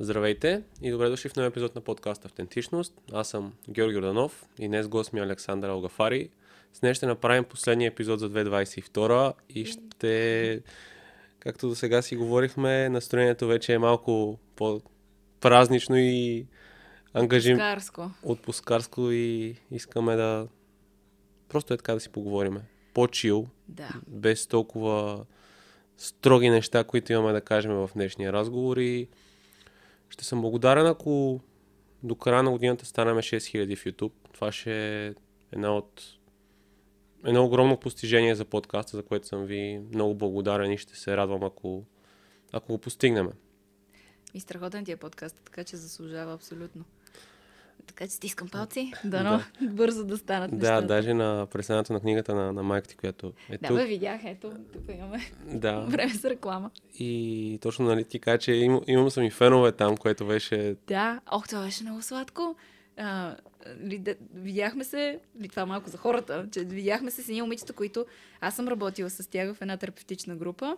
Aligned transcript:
Здравейте 0.00 0.62
и 0.82 0.90
добре 0.90 1.08
дошли 1.08 1.28
в 1.28 1.36
нов 1.36 1.46
епизод 1.46 1.74
на 1.74 1.80
подкаст 1.80 2.24
Автентичност. 2.24 2.94
Аз 3.12 3.28
съм 3.28 3.52
Георги 3.70 3.96
Роданов 3.96 4.44
и 4.58 4.68
днес 4.68 4.88
гост 4.88 5.12
ми 5.12 5.20
е 5.20 5.22
Александър 5.22 5.68
Алгафари. 5.68 6.30
С 6.72 6.80
днес 6.80 6.96
ще 6.96 7.06
направим 7.06 7.44
последния 7.44 7.88
епизод 7.88 8.20
за 8.20 8.30
2022 8.30 9.32
и 9.50 9.64
ще, 9.64 10.60
както 11.38 11.68
до 11.68 11.74
сега 11.74 12.02
си 12.02 12.16
говорихме, 12.16 12.88
настроението 12.88 13.46
вече 13.46 13.74
е 13.74 13.78
малко 13.78 14.38
по-празнично 14.56 15.96
и 15.98 16.46
ангажим... 17.14 17.56
Отпускарско. 17.56 18.10
Отпускарско 18.22 19.10
и 19.10 19.56
искаме 19.70 20.16
да 20.16 20.48
просто 21.48 21.74
е 21.74 21.76
така 21.76 21.94
да 21.94 22.00
си 22.00 22.08
поговориме. 22.08 22.60
По-чил, 22.94 23.46
Да. 23.68 23.88
без 24.06 24.46
толкова 24.46 25.24
строги 25.96 26.50
неща, 26.50 26.84
които 26.84 27.12
имаме 27.12 27.32
да 27.32 27.40
кажем 27.40 27.72
в 27.72 27.90
днешния 27.94 28.32
разговор 28.32 28.76
и 28.76 29.08
ще 30.08 30.24
съм 30.24 30.40
благодарен, 30.40 30.86
ако 30.86 31.40
до 32.02 32.14
края 32.14 32.42
на 32.42 32.50
годината 32.50 32.86
станаме 32.86 33.22
6000 33.22 33.76
в 33.76 33.84
YouTube. 33.84 34.12
Това 34.32 34.52
ще 34.52 35.06
е 35.06 35.14
една 35.52 35.76
от 35.76 36.02
едно 37.24 37.44
огромно 37.44 37.80
постижение 37.80 38.34
за 38.34 38.44
подкаста, 38.44 38.96
за 38.96 39.02
което 39.02 39.26
съм 39.26 39.44
ви 39.44 39.80
много 39.92 40.14
благодарен 40.14 40.72
и 40.72 40.78
ще 40.78 40.96
се 40.96 41.16
радвам, 41.16 41.44
ако, 41.44 41.84
ако 42.52 42.72
го 42.72 42.78
постигнем. 42.78 43.30
И 44.34 44.40
страхотен 44.40 44.84
ти 44.84 44.92
е 44.92 44.96
подкаст, 44.96 45.40
така 45.44 45.64
че 45.64 45.76
заслужава 45.76 46.34
абсолютно. 46.34 46.84
Така 47.86 48.06
че 48.06 48.12
стискам 48.12 48.48
палци, 48.48 48.92
дано 49.04 49.40
бързо 49.62 50.04
да 50.04 50.16
станат 50.18 50.50
Да, 50.50 50.56
нещата. 50.56 50.86
даже 50.86 51.14
на 51.14 51.46
представянето 51.52 51.92
на 51.92 52.00
книгата 52.00 52.34
на, 52.34 52.52
на 52.52 52.62
майка 52.62 52.88
ти, 52.88 52.96
която 52.96 53.32
е 53.50 53.58
Да, 53.58 53.68
тук. 53.68 53.76
бе, 53.76 53.84
видях, 53.84 54.20
ето, 54.24 54.52
тук 54.72 54.82
имаме 54.94 55.18
Да. 55.46 55.80
време 55.88 56.14
за 56.14 56.30
реклама. 56.30 56.70
И 56.98 57.58
точно 57.62 57.84
нали 57.84 58.04
ти 58.04 58.18
кажа, 58.18 58.38
че 58.38 58.52
им, 58.52 58.80
имам 58.86 59.10
съм 59.10 59.24
и 59.24 59.30
фенове 59.30 59.72
там, 59.72 59.96
което 59.96 60.26
беше 60.26 60.76
Да, 60.86 61.20
ох, 61.32 61.48
това 61.48 61.62
беше 61.64 61.82
много 61.84 62.02
сладко. 62.02 62.56
А, 62.98 63.36
ли, 63.84 63.98
да, 63.98 64.14
видяхме 64.34 64.84
се, 64.84 65.18
ли, 65.40 65.48
това 65.48 65.66
малко 65.66 65.90
за 65.90 65.98
хората, 65.98 66.46
че 66.52 66.60
видяхме 66.60 67.10
се 67.10 67.22
с 67.22 67.28
едни 67.28 67.42
момичета, 67.42 67.72
които 67.72 68.06
аз 68.40 68.56
съм 68.56 68.68
работила 68.68 69.10
с 69.10 69.30
тях 69.30 69.54
в 69.54 69.62
една 69.62 69.76
терапевтична 69.76 70.36
група 70.36 70.76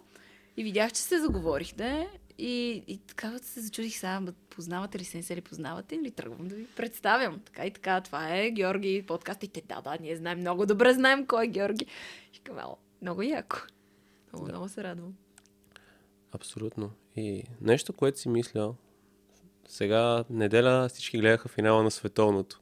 и 0.56 0.64
видях, 0.64 0.92
че 0.92 1.02
се 1.02 1.18
заговорихте 1.18 2.08
и, 2.38 2.82
и 2.86 2.98
така 2.98 3.38
се 3.38 3.60
зачудих 3.60 3.96
сега, 3.96 4.20
«Ма, 4.20 4.32
познавате 4.50 4.98
ли 4.98 5.04
се, 5.04 5.16
не 5.16 5.22
се 5.22 5.36
ли 5.36 5.40
познавате 5.40 5.94
или 5.94 6.10
тръгвам 6.10 6.48
да 6.48 6.54
ви 6.54 6.66
представям. 6.76 7.40
Така 7.44 7.66
и 7.66 7.70
така, 7.70 8.00
това 8.00 8.36
е 8.36 8.50
Георги 8.50 9.04
подкаст 9.06 9.42
и 9.42 9.48
те, 9.48 9.62
да, 9.68 9.80
да, 9.80 9.96
ние 10.00 10.16
знаем 10.16 10.38
много 10.38 10.66
добре, 10.66 10.94
знаем 10.94 11.26
кой 11.26 11.44
е 11.44 11.48
Георги. 11.48 11.86
И 12.34 12.38
казвам, 12.38 12.74
много 13.02 13.22
яко. 13.22 13.56
Много, 14.32 14.46
Да. 14.46 14.52
много 14.52 14.68
се 14.68 14.84
радвам. 14.84 15.14
Абсолютно. 16.32 16.90
И 17.16 17.44
нещо, 17.60 17.92
което 17.92 18.18
си 18.18 18.28
мисля, 18.28 18.74
сега 19.68 20.24
неделя 20.30 20.88
всички 20.88 21.18
гледаха 21.18 21.48
финала 21.48 21.82
на 21.82 21.90
световното. 21.90 22.60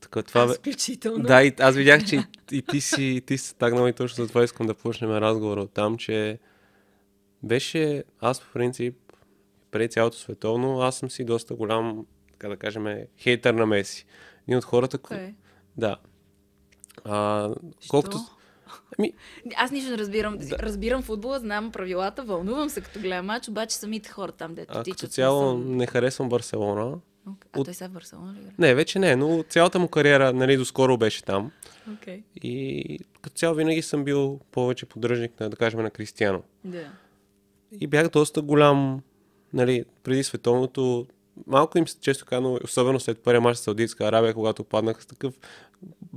Така, 0.00 0.22
това. 0.22 0.42
Аз 0.42 0.56
включително. 0.56 1.24
Да, 1.24 1.42
и 1.42 1.52
аз 1.58 1.76
видях, 1.76 2.04
че 2.04 2.16
и, 2.16 2.22
и 2.56 2.62
ти 2.62 2.80
си, 2.80 3.22
ти 3.26 3.38
си 3.38 3.54
тагнал 3.54 3.88
и 3.88 3.92
точно 3.92 4.24
за 4.24 4.28
това 4.28 4.44
искам 4.44 4.66
да 4.66 4.74
почнем 4.74 5.10
разговора 5.10 5.60
от 5.60 5.72
там, 5.72 5.98
че 5.98 6.38
беше, 7.42 8.04
аз 8.20 8.40
по 8.40 8.52
принцип, 8.52 8.96
преди 9.70 9.88
цялото 9.88 10.16
световно, 10.16 10.80
аз 10.80 10.96
съм 10.96 11.10
си 11.10 11.24
доста 11.24 11.54
голям, 11.54 12.06
така 12.32 12.48
да 12.48 12.56
кажем, 12.56 12.86
хейтър 13.18 13.54
на 13.54 13.66
Меси. 13.66 14.06
Един 14.42 14.58
от 14.58 14.64
хората, 14.64 14.98
ко... 14.98 15.08
Кой 15.08 15.16
е? 15.16 15.34
да. 15.76 15.96
А, 17.04 17.48
колкото... 17.88 18.18
Що? 18.18 18.26
Ами, 18.98 19.12
Аз 19.56 19.70
нищо 19.70 19.90
не 19.90 19.98
разбирам. 19.98 20.38
Да. 20.38 20.58
Разбирам 20.58 21.02
футбола, 21.02 21.38
знам 21.38 21.72
правилата, 21.72 22.22
вълнувам 22.22 22.70
се 22.70 22.80
като 22.80 23.00
гледам 23.00 23.26
мач, 23.26 23.48
обаче 23.48 23.76
самите 23.76 24.10
хора 24.10 24.32
там, 24.32 24.54
дето 24.54 24.78
а, 24.78 24.82
тичат. 24.82 25.00
като 25.00 25.12
цяло 25.12 25.50
съм- 25.50 25.76
не 25.76 25.86
харесвам 25.86 26.28
Барселона. 26.28 26.98
Ок, 27.28 27.46
А 27.52 27.58
от- 27.58 27.64
той 27.64 27.74
сега 27.74 27.88
в 27.88 27.92
Барселона 27.92 28.32
ли 28.32 28.38
играе? 28.38 28.52
Не, 28.58 28.74
вече 28.74 28.98
не, 28.98 29.16
но 29.16 29.44
цялата 29.48 29.78
му 29.78 29.88
кариера, 29.88 30.32
нали, 30.32 30.56
доскоро 30.56 30.96
беше 30.96 31.24
там. 31.24 31.50
Окей. 31.92 32.22
И 32.36 32.98
като 33.22 33.36
цяло 33.36 33.54
винаги 33.54 33.82
съм 33.82 34.04
бил 34.04 34.40
повече 34.50 34.86
поддръжник 34.86 35.40
на, 35.40 35.50
да 35.50 35.56
кажем, 35.56 35.80
на 35.80 35.90
Кристияно. 35.90 36.42
Да. 36.64 36.92
И 37.80 37.86
бях 37.86 38.08
доста 38.08 38.42
голям, 38.42 39.02
нали, 39.52 39.84
преди 40.02 40.22
световното. 40.22 41.06
Малко 41.46 41.78
им 41.78 41.88
се 41.88 42.00
често 42.00 42.24
казано, 42.26 42.58
особено 42.64 43.00
след 43.00 43.18
първия 43.18 43.40
мач 43.40 43.56
с 43.56 43.60
Саудитска 43.60 44.04
Арабия, 44.04 44.34
когато 44.34 44.64
паднах 44.64 45.02
с 45.02 45.06
такъв 45.06 45.34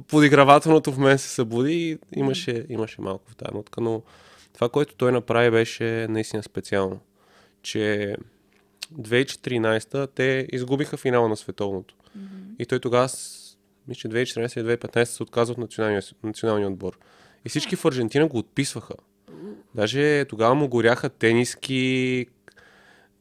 подигравателното 0.08 0.92
в 0.92 0.98
мен 0.98 1.18
се 1.18 1.30
събуди 1.30 1.74
и 1.74 2.00
имаше, 2.16 2.66
имаше 2.70 3.02
малко 3.02 3.32
в 3.32 3.36
тази 3.36 3.54
нотка, 3.54 3.82
но 3.82 4.02
това, 4.54 4.70
което 4.70 4.96
той 4.96 5.12
направи 5.12 5.52
беше 5.52 6.08
наистина 6.10 6.44
специално. 6.44 7.00
Че 7.62 8.16
2014 8.94 10.10
те 10.16 10.48
изгубиха 10.52 10.98
финала 10.98 11.30
на 11.30 11.38
световното. 11.38 11.96
И 12.60 12.66
той 12.66 12.80
тогава, 12.80 13.10
мисля, 13.88 13.96
че 13.96 14.08
2014 14.08 14.60
или 14.60 14.78
2015 14.78 15.04
се 15.04 15.24
отказва 15.24 15.52
от 15.52 15.58
националния, 15.58 16.02
националния 16.24 16.68
отбор. 16.68 17.00
И 17.46 17.50
всички 17.50 17.76
в 17.76 17.86
Аржентина 17.86 18.28
го 18.28 18.38
отписваха. 18.38 18.94
Даже 19.76 20.26
тогава 20.26 20.56
му 20.56 20.68
горяха 20.68 21.10
тениски, 21.10 22.26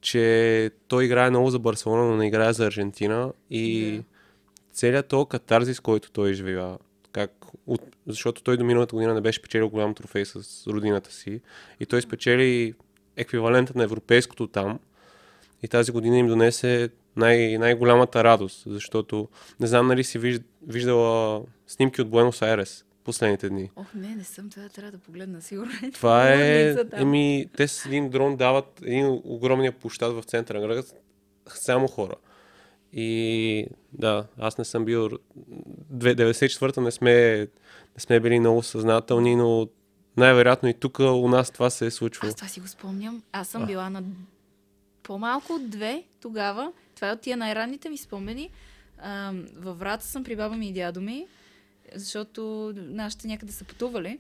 че 0.01 0.71
той 0.89 1.05
играе 1.05 1.31
много 1.31 1.51
за 1.51 1.59
Барселона, 1.59 2.05
но 2.05 2.17
не 2.17 2.27
играе 2.27 2.53
за 2.53 2.67
Аржентина. 2.67 3.33
И 3.51 3.97
Да. 3.97 4.03
целият 4.73 5.09
този 5.09 5.29
катарзис, 5.29 5.81
който 5.81 6.11
той 6.11 6.31
изживява, 6.31 6.79
как, 7.13 7.33
от, 7.67 7.81
защото 8.07 8.43
той 8.43 8.57
до 8.57 8.65
миналата 8.65 8.95
година 8.95 9.15
не 9.15 9.21
беше 9.21 9.43
печелил 9.43 9.69
голям 9.69 9.95
трофей 9.95 10.25
с 10.25 10.67
родината 10.67 11.13
си 11.13 11.41
и 11.81 11.87
той 11.87 12.03
спечели 12.03 12.75
еквивалента 13.17 13.73
на 13.77 13.85
европейското 13.85 14.47
там 14.47 14.79
и 15.63 15.69
тази 15.69 15.93
година 15.93 16.19
им 16.19 16.27
донесе 16.27 16.89
най- 17.17 17.59
най-голямата 17.59 18.25
радост, 18.25 18.63
защото 18.67 19.29
не 19.61 19.67
знам 19.67 19.87
нали 19.87 20.05
си 20.05 20.19
виж, 20.19 20.41
виждала 20.67 21.43
снимки 21.67 22.03
от 22.03 22.09
Буенос 22.09 22.43
Айрес 22.43 22.85
последните 23.05 23.49
дни. 23.49 23.71
Ох, 23.77 23.95
не, 23.95 24.15
не 24.17 24.25
съм, 24.25 24.51
това 24.51 24.69
трябва 24.69 24.93
да 24.93 24.99
погледна, 24.99 25.43
сигурно. 25.43 25.73
Това 25.95 26.33
е, 26.33 26.69
Лудница 26.69 26.91
там. 26.91 27.01
еми, 27.01 27.47
те 27.57 27.69
с 27.69 27.87
един 27.87 28.11
дрон 28.11 28.37
дават 28.37 28.81
един 28.83 29.21
огромния 29.25 29.73
площад 29.73 30.13
в 30.13 30.23
центъра 30.23 30.61
на 30.61 30.67
града, 30.67 30.83
само 31.49 31.89
хора. 31.89 32.15
И 32.93 33.67
да, 33.93 34.27
аз 34.39 34.59
не 34.59 34.65
съм 34.65 34.85
бил, 34.85 35.09
две- 35.91 36.15
94-та 36.17 36.81
не 36.81 36.91
сме, 36.91 37.39
не 37.39 37.49
сме 37.99 38.21
били 38.21 38.41
много 38.41 38.63
съзнателни, 38.63 39.37
но 39.37 39.69
най-вероятно 40.17 40.69
и 40.69 40.75
тук 40.75 40.99
у 40.99 41.29
нас 41.29 41.51
това 41.51 41.71
се 41.71 41.87
е 41.87 41.91
случвало. 41.91 42.29
Аз 42.29 42.37
това 42.37 42.49
си 42.49 42.61
го 42.61 42.69
спомням. 42.69 43.23
Аз 43.33 43.49
съм 43.49 43.63
А. 43.63 43.67
била 43.67 43.91
на 43.91 44.03
по-малко 45.03 45.53
от 45.53 45.71
две 45.71 46.03
тогава. 46.21 46.73
Това 46.95 47.09
е 47.09 47.13
от 47.13 47.21
тия 47.21 47.37
най-ранните 47.37 47.89
ми 47.89 47.99
спомени. 47.99 48.51
А, 48.99 49.33
във 49.57 49.79
Врата 49.79 50.05
съм 50.05 50.25
при 50.25 50.37
баба 50.37 50.57
ми 50.57 50.69
и 50.69 50.73
дядо 50.73 51.01
ми, 51.01 51.27
защото 51.95 52.73
нашите 52.77 53.29
някъде 53.29 53.53
са 53.53 53.65
пътували. 53.65 54.19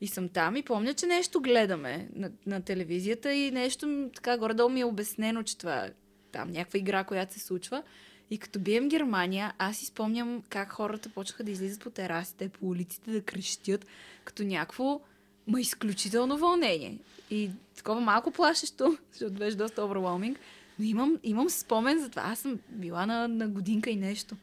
И 0.00 0.06
съм 0.06 0.28
там 0.28 0.56
и 0.56 0.62
помня, 0.62 0.94
че 0.94 1.06
нещо 1.06 1.40
гледаме 1.40 2.08
на, 2.14 2.30
на 2.46 2.62
телевизията 2.62 3.32
и 3.32 3.50
нещо 3.50 4.10
така 4.14 4.38
горе-долу 4.38 4.70
ми 4.70 4.80
е 4.80 4.84
обяснено, 4.84 5.42
че 5.42 5.58
това 5.58 5.84
е 5.84 5.92
там 6.32 6.50
някаква 6.50 6.78
игра, 6.78 7.04
която 7.04 7.32
се 7.32 7.40
случва. 7.40 7.82
И 8.30 8.38
като 8.38 8.58
бием 8.58 8.88
Германия, 8.88 9.52
аз 9.58 9.76
си 9.76 9.86
спомням 9.86 10.42
как 10.48 10.72
хората 10.72 11.08
почнаха 11.08 11.44
да 11.44 11.50
излизат 11.50 11.80
по 11.80 11.90
терасите, 11.90 12.48
по 12.48 12.66
улиците, 12.66 13.10
да 13.10 13.22
крещят, 13.22 13.86
като 14.24 14.42
някакво, 14.42 15.00
ма 15.46 15.60
изключително 15.60 16.38
вълнение. 16.38 16.98
И 17.30 17.50
такова 17.76 18.00
малко 18.00 18.30
плашещо, 18.30 18.98
защото 19.12 19.34
беше 19.34 19.56
доста 19.56 19.80
overwhelming. 19.80 20.36
Но 20.78 20.84
имам, 20.84 21.18
имам 21.22 21.50
спомен 21.50 22.00
за 22.00 22.08
това. 22.08 22.22
Аз 22.22 22.38
съм 22.38 22.58
била 22.68 23.06
на, 23.06 23.28
на 23.28 23.48
годинка 23.48 23.90
и 23.90 23.96
нещо. 23.96 24.36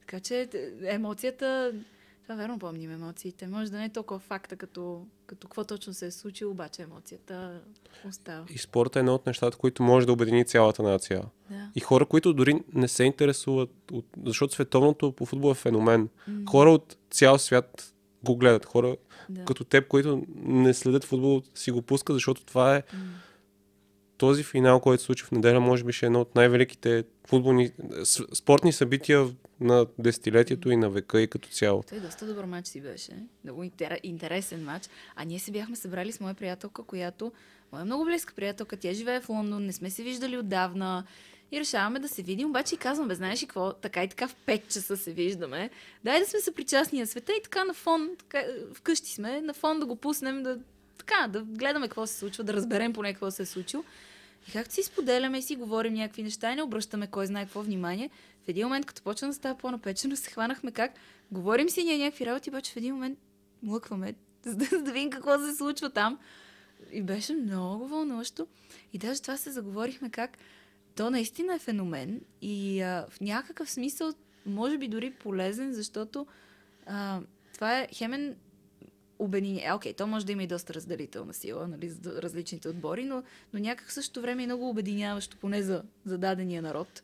Така 0.00 0.20
че 0.20 0.48
т- 0.50 0.70
емоцията... 0.82 1.72
Това 2.30 2.42
верно 2.42 2.58
помним 2.58 2.92
емоциите. 2.92 3.46
Може 3.46 3.70
да 3.70 3.78
не 3.78 3.84
е 3.84 3.88
толкова 3.88 4.20
факта, 4.20 4.56
като, 4.56 5.06
като 5.26 5.48
какво 5.48 5.64
точно 5.64 5.94
се 5.94 6.06
е 6.06 6.10
случило, 6.10 6.50
обаче 6.50 6.82
емоцията 6.82 7.60
остава. 8.08 8.46
И 8.50 8.58
спорта 8.58 8.98
е 8.98 9.00
едно 9.00 9.14
от 9.14 9.26
нещата, 9.26 9.56
които 9.56 9.82
може 9.82 10.06
да 10.06 10.12
обедини 10.12 10.44
цялата 10.44 10.82
нация. 10.82 11.22
Да. 11.50 11.70
И 11.74 11.80
хора, 11.80 12.06
които 12.06 12.32
дори 12.32 12.64
не 12.72 12.88
се 12.88 13.04
интересуват, 13.04 13.70
от... 13.92 14.06
защото 14.26 14.54
световното 14.54 15.12
по 15.12 15.26
футбол 15.26 15.50
е 15.50 15.54
феномен. 15.54 16.08
Хора 16.50 16.70
от 16.70 16.96
цял 17.10 17.38
свят 17.38 17.94
го 18.24 18.36
гледат. 18.36 18.66
Хора 18.66 18.96
Да. 19.28 19.44
като 19.44 19.64
теб, 19.64 19.88
които 19.88 20.22
не 20.42 20.74
следят 20.74 21.04
футбол, 21.04 21.42
си 21.54 21.70
го 21.70 21.82
пускат, 21.82 22.16
защото 22.16 22.44
това 22.44 22.76
е 22.76 22.82
този 24.20 24.42
финал, 24.42 24.80
който 24.80 25.00
се 25.00 25.06
случи 25.06 25.24
в 25.24 25.30
неделя, 25.30 25.60
може 25.60 25.84
би 25.84 25.92
ще 25.92 26.06
е 26.06 26.08
едно 26.08 26.20
от 26.20 26.34
най-великите 26.34 27.04
футболни, 27.26 27.70
спортни 28.34 28.72
събития 28.72 29.28
на 29.60 29.86
десетилетието 29.98 30.70
и 30.70 30.76
на 30.76 30.90
века 30.90 31.20
и 31.20 31.28
като 31.28 31.48
цяло. 31.48 31.82
Той 31.88 32.00
доста 32.00 32.26
добър 32.26 32.44
матч 32.44 32.68
си 32.68 32.80
беше. 32.80 33.12
Много 33.44 33.64
интер- 33.64 34.00
интересен 34.02 34.64
матч. 34.64 34.88
А 35.16 35.24
ние 35.24 35.38
се 35.38 35.50
бяхме 35.50 35.76
събрали 35.76 36.12
с 36.12 36.20
моя 36.20 36.34
приятелка, 36.34 36.82
която... 36.82 37.32
Моя 37.72 37.84
много 37.84 38.04
близка 38.04 38.34
приятелка. 38.34 38.76
Тя 38.76 38.92
живее 38.92 39.20
в 39.20 39.28
Лондон. 39.28 39.66
Не 39.66 39.72
сме 39.72 39.90
се 39.90 40.02
виждали 40.02 40.38
отдавна. 40.38 41.04
И 41.52 41.60
решаваме 41.60 41.98
да 41.98 42.08
се 42.08 42.22
видим, 42.22 42.48
обаче 42.48 42.74
и 42.74 42.78
казвам, 42.78 43.08
бе, 43.08 43.14
знаеш 43.14 43.42
ли 43.42 43.46
какво, 43.46 43.72
така 43.72 44.04
и 44.04 44.08
така 44.08 44.28
в 44.28 44.36
5 44.46 44.68
часа 44.68 44.96
се 44.96 45.12
виждаме. 45.12 45.70
Дай 46.04 46.20
да 46.20 46.26
сме 46.26 46.40
съпричастни 46.40 47.00
на 47.00 47.06
света 47.06 47.32
и 47.32 47.42
така 47.42 47.64
на 47.64 47.74
фон, 47.74 48.10
така, 48.18 48.44
вкъщи 48.74 49.12
сме, 49.12 49.40
на 49.40 49.54
фон 49.54 49.80
да 49.80 49.86
го 49.86 49.96
пуснем, 49.96 50.42
да, 50.42 50.58
така, 50.98 51.28
да 51.28 51.40
гледаме 51.42 51.88
какво 51.88 52.06
се 52.06 52.18
случва, 52.18 52.44
да 52.44 52.52
разберем 52.52 52.92
поне 52.92 53.12
какво 53.12 53.30
се 53.30 53.42
е 53.42 53.46
случило. 53.46 53.84
И 54.48 54.52
както 54.52 54.74
си 54.74 54.82
споделяме 54.82 55.38
и 55.38 55.42
си 55.42 55.56
говорим 55.56 55.94
някакви 55.94 56.22
неща 56.22 56.52
и 56.52 56.56
не 56.56 56.62
обръщаме 56.62 57.06
кой 57.06 57.26
знае 57.26 57.44
какво 57.44 57.62
внимание, 57.62 58.10
в 58.44 58.48
един 58.48 58.66
момент, 58.66 58.86
като 58.86 59.02
почна 59.02 59.28
да 59.28 59.34
става 59.34 59.58
по-напечено, 59.58 60.16
се 60.16 60.30
хванахме 60.30 60.72
как 60.72 60.92
говорим 61.32 61.68
си 61.68 61.84
ние 61.84 61.98
някакви 61.98 62.26
работи, 62.26 62.50
обаче 62.50 62.72
в 62.72 62.76
един 62.76 62.94
момент 62.94 63.18
млъкваме, 63.62 64.14
за 64.44 64.56
да, 64.56 64.82
да 64.82 64.92
видим 64.92 65.10
какво 65.10 65.38
се 65.38 65.54
случва 65.56 65.90
там. 65.90 66.18
И 66.92 67.02
беше 67.02 67.34
много 67.34 67.88
вълнуващо. 67.88 68.46
И 68.92 68.98
даже 68.98 69.22
това 69.22 69.36
се 69.36 69.50
заговорихме 69.50 70.10
как 70.10 70.38
то 70.96 71.10
наистина 71.10 71.54
е 71.54 71.58
феномен 71.58 72.20
и 72.42 72.80
а, 72.80 73.06
в 73.10 73.20
някакъв 73.20 73.70
смисъл 73.70 74.12
може 74.46 74.78
би 74.78 74.88
дори 74.88 75.10
полезен, 75.10 75.72
защото 75.72 76.26
а, 76.86 77.20
това 77.54 77.78
е 77.78 77.88
хемен 77.92 78.36
обединение. 79.20 79.72
Окей, 79.72 79.94
то 79.94 80.06
може 80.06 80.26
да 80.26 80.32
има 80.32 80.42
и 80.42 80.46
доста 80.46 80.74
разделителна 80.74 81.34
сила, 81.34 81.68
нали, 81.68 81.88
за 81.88 82.22
различните 82.22 82.68
отбори, 82.68 83.04
но, 83.04 83.22
но 83.52 83.60
някак 83.60 83.92
също 83.92 84.20
време 84.20 84.42
е 84.42 84.46
много 84.46 84.68
обединяващо, 84.68 85.36
поне 85.36 85.62
за, 85.62 85.82
за 86.04 86.18
дадения 86.18 86.62
народ 86.62 87.02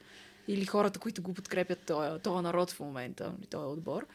или 0.49 0.65
хората, 0.65 0.99
които 0.99 1.23
го 1.23 1.35
подкрепят 1.35 1.79
този, 1.87 2.21
този 2.23 2.43
народ 2.43 2.71
в 2.71 2.81
момента, 2.81 3.33
нали, 3.39 3.47
този 3.47 3.67
отбор. 3.67 4.07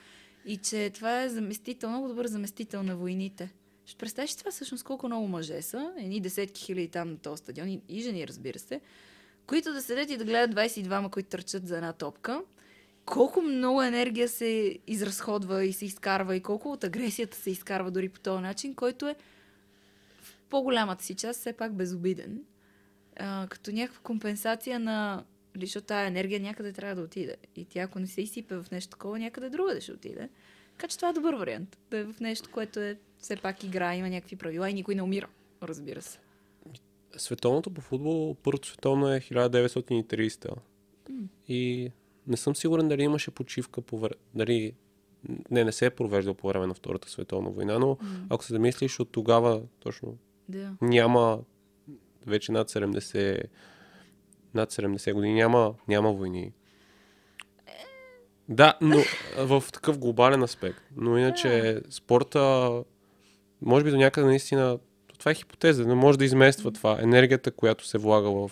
И 0.46 0.58
че 0.58 0.90
това 0.90 1.24
е 1.24 1.30
заместител, 1.30 1.90
много 1.90 2.08
добър 2.08 2.28
заместител 2.28 2.84
на 2.84 2.96
войните. 2.96 3.52
Ще 3.86 3.98
представиш 3.98 4.36
това 4.36 4.52
всъщност 4.52 4.84
колко 4.84 5.08
много 5.08 5.28
мъже 5.28 5.62
са, 5.62 5.94
едни 5.98 6.20
десетки 6.20 6.62
хиляди 6.62 6.88
там 6.88 7.12
на 7.12 7.18
този 7.18 7.40
стадион 7.40 7.70
и, 7.70 7.82
и 7.90 8.02
жени, 8.02 8.28
разбира 8.28 8.60
се, 8.60 8.82
които 9.48 9.74
да 9.74 9.82
седят 9.82 10.10
и 10.10 10.18
да 10.18 10.26
гледат 10.26 10.56
22-ма, 10.56 11.10
които 11.10 11.30
търчат 11.30 11.68
за 11.68 11.76
една 11.76 11.94
топка. 11.94 12.42
Колко 13.12 13.42
много 13.42 13.82
енергия 13.84 14.30
се 14.30 14.80
изразходва 14.88 15.66
и 15.66 15.74
се 15.74 15.86
изкарва 15.86 16.36
и 16.36 16.42
колко 16.42 16.72
от 16.72 16.84
агресията 16.84 17.38
се 17.38 17.52
изкарва 17.52 17.92
дори 17.92 18.10
по 18.10 18.20
този 18.20 18.42
начин, 18.42 18.76
който 18.76 19.08
е 19.08 19.16
в 20.22 20.38
по-голямата 20.50 21.04
си 21.04 21.16
част 21.16 21.40
все 21.40 21.54
пак 21.54 21.74
безобиден. 21.74 22.44
А, 23.16 23.48
като 23.50 23.72
някаква 23.72 24.02
компенсация 24.04 24.80
на... 24.80 25.24
Защото 25.62 25.88
тази 25.88 26.08
енергия 26.08 26.40
някъде 26.40 26.74
трябва 26.74 26.96
да 26.96 27.02
отиде. 27.02 27.36
И 27.56 27.66
тя, 27.66 27.82
ако 27.82 28.00
не 28.00 28.08
се 28.08 28.22
изсипе 28.22 28.56
в 28.56 28.72
нещо 28.72 28.90
такова, 28.90 29.20
някъде 29.20 29.50
друга 29.50 29.74
да 29.74 29.82
ще 29.82 29.92
отиде. 29.92 30.30
Така 30.72 30.88
че 30.88 30.96
това 30.96 31.10
е 31.10 31.14
добър 31.14 31.34
вариант. 31.34 31.78
Да 31.92 31.98
е 31.98 32.04
в 32.04 32.20
нещо, 32.20 32.50
което 32.52 32.80
е 32.80 32.98
все 33.18 33.36
пак 33.36 33.64
игра, 33.64 33.96
има 33.96 34.10
някакви 34.10 34.36
правила 34.36 34.70
и 34.70 34.74
никой 34.74 34.96
не 34.96 35.02
умира, 35.02 35.28
разбира 35.64 36.02
се. 36.02 36.20
Световното 37.18 37.74
по 37.74 37.82
футбол, 37.82 38.36
първото 38.44 38.68
световно 38.68 39.14
е 39.14 39.20
1930. 39.20 40.56
Mm. 41.10 41.28
И 41.48 41.92
не 42.28 42.38
съм 42.38 42.56
сигурен 42.56 42.88
дали 42.88 43.04
имаше 43.04 43.32
почивка 43.32 43.82
по 43.82 44.00
време. 44.00 44.16
Дали 44.36 44.74
не, 45.52 45.64
не 45.64 45.72
се 45.72 45.86
е 45.86 45.90
провеждал 45.90 46.34
по 46.34 46.48
време 46.48 46.68
на 46.68 46.74
Втората 46.74 47.10
световна 47.10 47.50
война, 47.50 47.80
но 47.80 47.96
mm. 47.96 48.26
ако 48.30 48.44
се 48.44 48.54
замислиш 48.54 49.00
от 49.00 49.12
тогава, 49.12 49.62
точно 49.80 50.18
Да. 50.50 50.74
няма 50.82 51.40
вече 52.26 52.52
над 52.52 52.70
70 52.70 53.44
над 54.54 54.72
70 54.72 55.14
години 55.14 55.34
няма, 55.34 55.74
няма 55.88 56.14
войни. 56.14 56.54
Да, 58.50 58.78
но 58.82 58.98
в 59.38 59.64
такъв 59.74 60.00
глобален 60.00 60.44
аспект. 60.44 60.82
Но 60.96 61.18
иначе 61.18 61.82
спорта, 61.90 62.84
може 63.62 63.86
би 63.86 63.92
до 63.92 63.98
някъде 63.98 64.28
наистина, 64.28 64.80
това 65.20 65.32
е 65.32 65.36
хипотеза, 65.36 65.86
не 65.86 65.96
може 65.96 66.18
да 66.18 66.26
измества 66.26 66.72
това. 66.72 66.98
Енергията, 67.02 67.52
която 67.52 67.88
се 67.88 67.98
влага 67.98 68.32
в... 68.32 68.52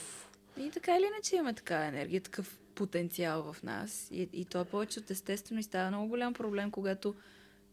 И 0.60 0.72
така 0.72 0.98
или 0.98 1.06
иначе 1.14 1.36
имаме 1.36 1.54
такава 1.54 1.86
енергия, 1.86 2.22
такъв 2.22 2.60
потенциал 2.80 3.54
в 3.54 3.64
нас. 3.64 4.08
И, 4.12 4.30
и 4.34 4.46
то 4.46 4.62
е 4.62 4.66
повече 4.66 5.00
от 5.00 5.12
естествено 5.12 5.60
и 5.60 5.64
става 5.64 5.90
много 5.90 6.08
голям 6.08 6.34
проблем, 6.34 6.72
когато 6.72 7.16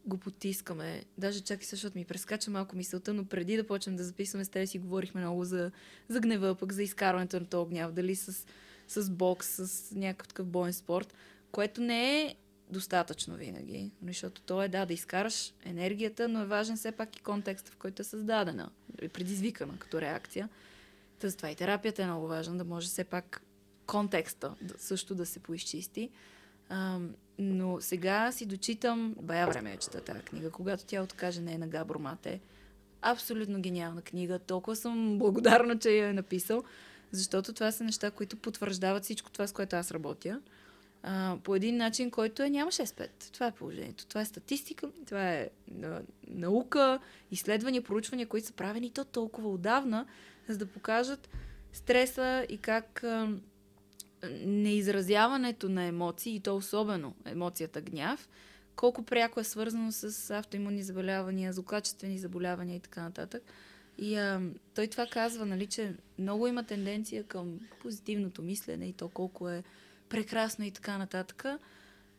го 0.07 0.19
потискаме. 0.19 1.05
Даже 1.19 1.41
чак 1.41 1.63
и 1.63 1.67
защото 1.67 1.99
ми 1.99 2.05
прескача 2.05 2.51
малко 2.51 2.77
мисълта, 2.77 3.15
но 3.15 3.25
преди 3.25 3.57
да 3.57 3.67
почнем 3.67 3.97
да 3.97 4.05
записваме 4.05 4.45
с 4.45 4.49
теб 4.49 4.69
си 4.69 4.79
говорихме 4.79 5.21
много 5.21 5.45
за, 5.45 5.71
за 6.09 6.21
гнева, 6.21 6.55
пък 6.55 6.73
за 6.73 6.83
изкарването 6.83 7.41
на 7.41 7.47
този 7.47 7.71
гняв, 7.71 7.93
дали 7.93 8.17
с, 8.17 8.47
с 8.89 9.11
бокс, 9.11 9.47
с 9.47 9.95
някакъв 9.95 10.29
такъв 10.29 10.47
боен 10.47 10.73
спорт, 10.73 11.15
което 11.53 11.81
не 11.81 12.23
е 12.23 12.35
достатъчно 12.71 13.37
винаги, 13.37 13.91
защото 14.07 14.43
то 14.43 14.63
е 14.63 14.69
да, 14.69 14.87
да 14.87 14.93
изкараш 14.93 15.55
енергията, 15.65 16.29
но 16.29 16.43
е 16.43 16.47
важен 16.47 16.77
все 16.77 16.93
пак 16.93 17.17
и 17.17 17.23
контекста, 17.23 17.73
в 17.73 17.77
който 17.77 18.03
е 18.03 18.05
създадена, 18.05 18.71
предизвикана 19.13 19.79
като 19.79 20.01
реакция. 20.01 20.49
Та 21.19 21.33
това 21.33 21.51
и 21.51 21.55
терапията 21.55 22.03
е 22.03 22.07
много 22.07 22.27
важна, 22.27 22.59
да 22.59 22.65
може 22.65 22.89
все 22.89 23.05
пак 23.05 23.46
контекста 23.87 24.55
също 24.77 25.15
да 25.15 25.27
се 25.27 25.39
поизчисти. 25.39 26.11
А, 26.69 26.99
но 27.39 27.81
сега 27.81 28.33
си 28.33 28.47
дочитам, 28.47 29.15
бая 29.23 29.47
време 29.47 29.71
я 29.71 29.77
чета 29.77 30.01
тази 30.01 30.21
книга, 30.21 30.51
когато 30.51 30.85
тя 30.85 31.03
откаже 31.03 31.41
не 31.41 31.53
е 31.53 31.59
на 31.59 31.69
Габор 31.69 31.97
Мате. 31.97 32.41
Абсолютно 33.03 33.61
гениална 33.61 34.03
книга. 34.03 34.39
Толкова 34.39 34.77
съм 34.77 35.19
благодарна, 35.19 35.79
че 35.79 35.91
я 35.91 36.09
е 36.09 36.13
написал, 36.13 36.65
защото 37.11 37.53
това 37.53 37.73
са 37.73 37.85
неща, 37.85 38.11
които 38.11 38.37
потвърждават 38.37 39.05
всичко 39.05 39.31
това, 39.31 39.47
с 39.47 39.53
което 39.53 39.77
аз 39.77 39.91
работя. 39.91 40.41
А, 41.03 41.37
по 41.45 41.55
един 41.55 41.77
начин, 41.77 42.11
който 42.11 42.43
е 42.43 42.51
няма 42.51 42.71
6-5. 42.71 43.09
Това 43.33 43.47
е 43.47 43.53
положението. 43.53 44.07
Това 44.07 44.21
е 44.21 44.25
статистика, 44.25 44.91
това 45.07 45.33
е 45.33 45.49
а, 45.83 46.01
наука, 46.29 46.99
изследвания, 47.31 47.83
проучвания, 47.83 48.27
които 48.27 48.47
са 48.47 48.53
правени 48.53 48.91
то 48.91 49.05
толкова 49.05 49.51
отдавна, 49.51 50.07
за 50.49 50.59
да 50.59 50.67
покажат 50.67 51.29
стреса 51.73 52.47
и 52.49 52.59
как 52.59 53.05
а, 53.05 53.29
неизразяването 54.45 55.69
на 55.69 55.85
емоции, 55.85 56.35
и 56.35 56.41
то 56.41 56.57
особено 56.57 57.15
емоцията 57.25 57.81
гняв, 57.81 58.29
колко 58.77 59.03
пряко 59.03 59.41
е 59.41 59.45
свързано 59.45 59.93
с 59.93 60.31
автоимунни 60.31 60.83
заболявания, 60.83 61.53
злокачествени 61.53 62.19
заболявания 62.19 62.77
и 62.77 62.81
така 62.81 63.03
нататък. 63.03 63.43
И 63.99 64.17
а, 64.17 64.41
той 64.75 64.87
това 64.87 65.07
казва, 65.07 65.47
нали, 65.47 65.67
че 65.67 65.95
много 66.19 66.47
има 66.47 66.65
тенденция 66.65 67.25
към 67.25 67.61
позитивното 67.83 68.43
мислене 68.43 68.87
и 68.87 68.93
то 68.93 69.09
колко 69.09 69.49
е 69.49 69.63
прекрасно 70.09 70.65
и 70.65 70.71
така 70.71 70.99
нататък. 70.99 71.45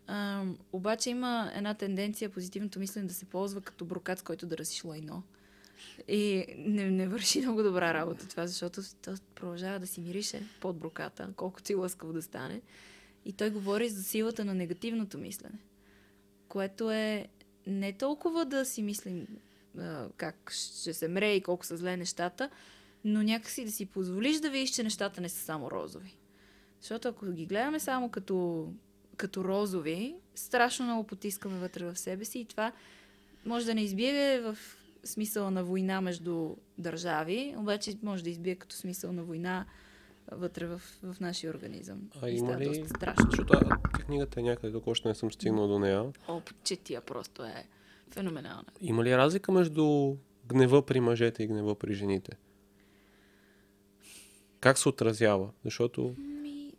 А, 0.07 0.44
обаче 0.71 1.09
има 1.09 1.51
една 1.56 1.74
тенденция 1.74 2.30
позитивното 2.30 2.80
мислене 2.80 3.07
да 3.07 3.13
се 3.13 3.25
ползва 3.25 3.62
като 3.62 3.86
брокат, 3.86 4.19
с 4.19 4.21
който 4.21 4.45
да 4.45 4.57
разиш 4.57 4.83
лайно. 4.83 5.24
И 6.07 6.45
не, 6.57 6.91
не 6.91 7.07
върши 7.07 7.41
много 7.41 7.63
добра 7.63 7.94
работа 7.94 8.27
това, 8.27 8.47
защото 8.47 8.81
то 9.01 9.15
продължава 9.35 9.79
да 9.79 9.88
си 9.88 10.01
мирише 10.01 10.44
под 10.59 10.77
броката, 10.77 11.29
колкото 11.35 11.71
и 11.71 11.75
лъскаво 11.75 12.13
да 12.13 12.21
стане. 12.21 12.62
И 13.25 13.33
той 13.33 13.50
говори 13.50 13.89
за 13.89 14.03
силата 14.03 14.45
на 14.45 14.53
негативното 14.53 15.18
мислене, 15.18 15.59
което 16.47 16.91
е 16.91 17.27
не 17.68 17.94
толкова 17.94 18.45
да 18.45 18.65
си 18.65 18.83
мислим 18.83 19.27
а, 19.77 20.09
как 20.18 20.51
ще 20.51 20.94
се 20.94 21.07
мре 21.07 21.33
и 21.33 21.44
колко 21.44 21.65
са 21.65 21.77
зле 21.77 21.97
нещата, 21.97 22.50
но 23.06 23.23
някакси 23.23 23.65
да 23.65 23.71
си 23.71 23.85
позволиш 23.85 24.39
да 24.39 24.50
видиш, 24.50 24.69
че 24.69 24.83
нещата 24.83 25.21
не 25.21 25.30
са 25.30 25.39
само 25.39 25.71
розови. 25.71 26.18
Защото 26.81 27.07
ако 27.07 27.31
ги 27.31 27.45
гледаме 27.45 27.80
само 27.80 28.09
като, 28.09 28.68
като 29.18 29.44
розови, 29.44 30.16
страшно 30.35 30.85
много 30.85 31.04
потискаме 31.04 31.59
вътре 31.59 31.85
в 31.85 31.99
себе 31.99 32.25
си 32.25 32.40
и 32.40 32.45
това 32.45 32.71
може 33.45 33.66
да 33.66 33.75
не 33.75 33.83
избие 33.83 34.40
в 34.40 34.57
смисъла 35.07 35.52
на 35.52 35.64
война 35.64 36.02
между 36.02 36.56
държави, 36.78 37.56
обаче 37.57 37.97
може 38.04 38.23
да 38.23 38.30
избие 38.30 38.56
като 38.56 38.76
смисъл 38.76 39.11
на 39.11 39.23
война 39.23 39.66
вътре 40.31 40.66
в, 40.68 40.81
в 41.04 41.19
нашия 41.19 41.49
организъм. 41.52 42.09
А 42.21 42.30
И 42.30 42.37
има 42.37 42.57
ли... 42.57 42.66
доста 42.66 42.90
страшно. 42.90 43.26
Защото 43.31 43.54
а, 43.54 43.78
книгата 43.81 44.40
е 44.40 44.44
някъде, 44.44 44.73
тук 44.73 44.87
още 44.87 45.07
не 45.07 45.16
съм 45.16 45.31
стигнал 45.31 45.68
до 45.68 45.80
нея. 45.80 46.06
О, 46.28 46.42
четия 46.64 47.02
просто 47.02 47.44
е 47.44 47.66
феноменална. 48.11 48.66
Има 48.81 49.04
ли 49.04 49.18
разлика 49.18 49.52
между 49.52 50.16
гнева 50.47 50.85
при 50.85 50.99
мъжете 50.99 51.44
и 51.44 51.47
гнева 51.47 51.76
при 51.76 51.94
жените? 51.94 52.31
Как 54.59 54.78
се 54.78 54.90
отразява? 54.90 55.49
Защото 55.66 56.16
Ми, 56.18 56.73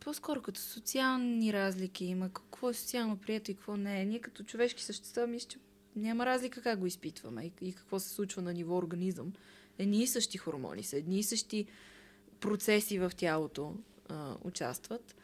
по-скоро 0.00 0.42
като 0.42 0.60
социални 0.60 1.52
разлики 1.52 2.04
има. 2.04 2.28
Какво 2.32 2.70
е 2.70 2.74
социално 2.74 3.16
прието 3.16 3.50
и 3.50 3.54
какво 3.54 3.76
не 3.76 4.00
е. 4.00 4.04
Ние 4.04 4.18
като 4.18 4.44
човешки 4.44 4.82
същества, 4.82 5.26
мисля, 5.26 5.48
че 5.48 5.58
няма 5.96 6.26
разлика 6.26 6.62
как 6.62 6.78
го 6.78 6.86
изпитваме 6.86 7.44
и, 7.44 7.68
и 7.68 7.72
какво 7.72 7.98
се 7.98 8.08
случва 8.08 8.42
на 8.42 8.52
ниво 8.52 8.76
организъм. 8.76 9.32
Едни 9.78 10.02
и 10.02 10.06
същи 10.06 10.38
хормони 10.38 10.82
са, 10.82 10.96
едни 10.96 11.18
и 11.18 11.22
същи 11.22 11.66
процеси 12.40 12.98
в 12.98 13.12
тялото 13.16 13.74
а, 14.08 14.36
участват. 14.44 15.16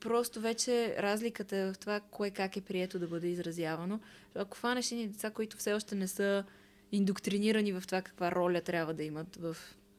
Просто 0.00 0.40
вече 0.40 0.96
разликата 0.98 1.56
е 1.56 1.72
в 1.72 1.78
това, 1.78 2.00
кое 2.00 2.30
как 2.30 2.56
е 2.56 2.60
прието 2.60 2.98
да 2.98 3.08
бъде 3.08 3.28
изразявано. 3.28 4.00
Ако 4.34 4.56
фанеш 4.56 4.92
едни 4.92 5.08
деца, 5.08 5.30
които 5.30 5.56
все 5.56 5.72
още 5.72 5.94
не 5.94 6.08
са 6.08 6.44
индоктринирани 6.92 7.72
в 7.72 7.82
това 7.86 8.02
каква 8.02 8.32
роля 8.32 8.60
трябва 8.60 8.94
да 8.94 9.02
имат 9.02 9.36
в, 9.36 9.56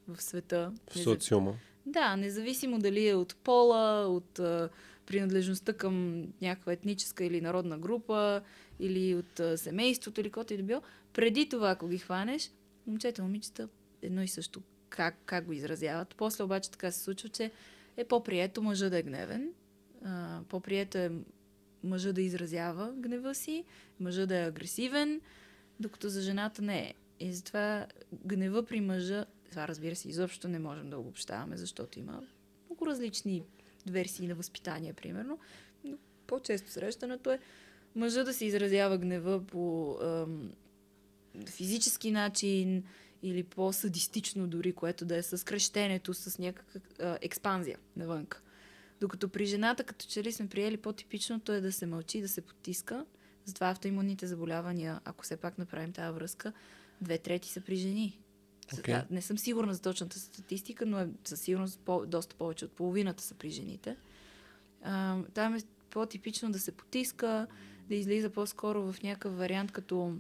в 0.08 0.22
света. 0.22 0.72
в 0.92 0.98
социума. 0.98 1.56
Да, 1.86 2.16
независимо 2.16 2.80
дали 2.80 3.08
е 3.08 3.16
от 3.16 3.36
пола, 3.36 4.08
от 4.08 4.40
принадлежността 5.06 5.74
към 5.74 6.26
някаква 6.42 6.74
етническа 6.74 7.26
или 7.26 7.42
народна 7.42 7.78
група, 7.78 8.42
или 8.80 9.16
от 9.16 9.60
семейството, 9.60 10.22
или 10.22 10.28
каквото 10.28 10.54
и 10.54 10.58
да 10.58 10.64
било, 10.64 10.82
преди 11.14 11.50
това, 11.50 11.70
ако 11.70 11.88
ги 11.88 11.98
хванеш, 11.98 12.52
момчета, 12.88 13.24
момичета, 13.24 13.70
едно 14.02 14.24
и 14.24 14.28
също 14.28 14.62
как, 14.90 15.18
как 15.26 15.46
го 15.46 15.54
изразяват. 15.54 16.16
После 16.18 16.44
обаче 16.44 16.72
така 16.72 16.92
се 16.92 17.04
случва, 17.04 17.30
че 17.30 17.52
е 17.98 18.04
по-прието 18.04 18.62
мъжа 18.62 18.90
да 18.90 18.98
е 18.98 19.04
гневен, 19.04 19.52
по-прието 20.50 20.98
е 20.98 21.12
мъжа 21.84 22.14
да 22.14 22.22
изразява 22.22 22.94
гнева 22.98 23.36
си, 23.36 23.64
мъжа 24.00 24.28
да 24.28 24.38
е 24.38 24.48
агресивен, 24.48 25.22
докато 25.80 26.10
за 26.10 26.22
жената 26.22 26.62
не 26.62 26.80
е. 26.80 26.94
И 27.20 27.34
затова 27.34 27.88
гнева 28.26 28.66
при 28.66 28.82
мъжа 28.82 29.26
Това 29.50 29.68
разбира 29.68 29.96
се, 29.96 30.10
изобщо 30.10 30.48
не 30.48 30.60
можем 30.60 30.90
да 30.90 30.98
обобщаваме, 30.98 31.58
защото 31.58 32.00
има 32.00 32.24
много 32.66 32.86
различни 32.86 33.44
версии 33.88 34.28
на 34.28 34.36
възпитание, 34.36 34.94
примерно. 34.94 35.40
Но 35.84 35.98
по-често 36.28 36.72
срещането 36.72 37.32
е 37.32 37.40
мъжа 37.96 38.24
да 38.24 38.34
се 38.34 38.46
изразява 38.46 38.98
гнева 38.98 39.48
по 39.48 39.98
ам, 40.02 40.52
физически 41.48 42.12
начин 42.12 42.84
или 43.24 43.44
по-садистично 43.44 44.48
дори, 44.48 44.74
което 44.74 45.06
да 45.06 45.18
е 45.18 45.24
с 45.24 45.46
крещенето, 45.46 46.14
с 46.14 46.40
някаква 46.40 46.80
експанзия 47.22 47.80
навънка. 47.96 48.42
Докато 49.00 49.30
при 49.30 49.46
жената, 49.46 49.84
като 49.84 50.06
че 50.06 50.24
ли 50.24 50.32
сме 50.32 50.48
приели 50.48 50.78
по-типичното 50.78 51.52
е 51.52 51.62
да 51.62 51.72
се 51.72 51.86
мълчи, 51.86 52.22
да 52.22 52.28
се 52.28 52.42
потиска. 52.42 53.06
Затова 53.46 53.70
автоимунните 53.70 54.28
заболявания, 54.28 55.02
ако 55.06 55.24
все 55.24 55.38
пак 55.38 55.58
направим 55.58 55.94
тази 55.94 56.16
връзка, 56.16 56.54
две 57.02 57.18
трети 57.18 57.50
са 57.50 57.62
при 57.62 57.76
жени. 57.76 58.20
Okay. 58.74 58.92
Да, 58.92 59.06
не 59.12 59.22
съм 59.22 59.38
сигурна 59.38 59.74
за 59.74 59.82
точната 59.82 60.20
статистика, 60.20 60.86
но 60.86 61.00
е 61.00 61.08
със 61.24 61.42
сигурност 61.42 61.80
по, 61.80 62.06
доста 62.06 62.36
повече 62.36 62.66
от 62.66 62.72
половината 62.72 63.24
са 63.24 63.34
при 63.34 63.50
жените. 63.50 63.96
А, 64.84 65.18
там 65.34 65.56
е 65.56 65.60
по-типично 65.90 66.52
да 66.52 66.60
се 66.60 66.72
потиска, 66.72 67.48
да 67.90 67.96
излиза 67.96 68.30
по-скоро 68.30 68.92
в 68.92 69.04
някакъв 69.04 69.38
вариант 69.38 69.72
като 69.72 70.14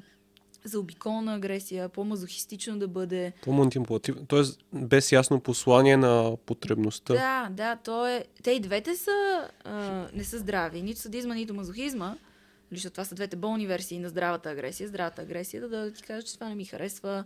за 0.63 0.79
обиколна 0.79 1.35
агресия, 1.35 1.89
по-мазохистично 1.89 2.79
да 2.79 2.87
бъде. 2.87 3.33
По-манипулативно, 3.43 4.25
т.е. 4.25 4.41
без 4.73 5.11
ясно 5.11 5.39
послание 5.39 5.97
на 5.97 6.37
потребността. 6.45 7.13
Да, 7.13 7.49
да, 7.51 7.75
то 7.75 8.07
е... 8.07 8.25
Те 8.43 8.51
и 8.51 8.59
двете 8.59 8.95
са, 8.95 9.49
а, 9.63 10.07
не 10.13 10.23
са 10.23 10.37
здрави. 10.37 10.81
Нито 10.81 10.99
садизма, 10.99 11.35
нито 11.35 11.53
мазохизма. 11.53 12.17
Защото 12.71 12.93
това 12.93 13.05
са 13.05 13.15
двете 13.15 13.35
болни 13.35 13.67
версии 13.67 13.99
на 13.99 14.09
здравата 14.09 14.49
агресия. 14.49 14.87
Здравата 14.87 15.21
агресия 15.21 15.61
да, 15.61 15.67
да 15.67 15.93
ти 15.93 16.03
кажа, 16.03 16.27
че 16.27 16.33
това 16.33 16.49
не 16.49 16.55
ми 16.55 16.65
харесва, 16.65 17.23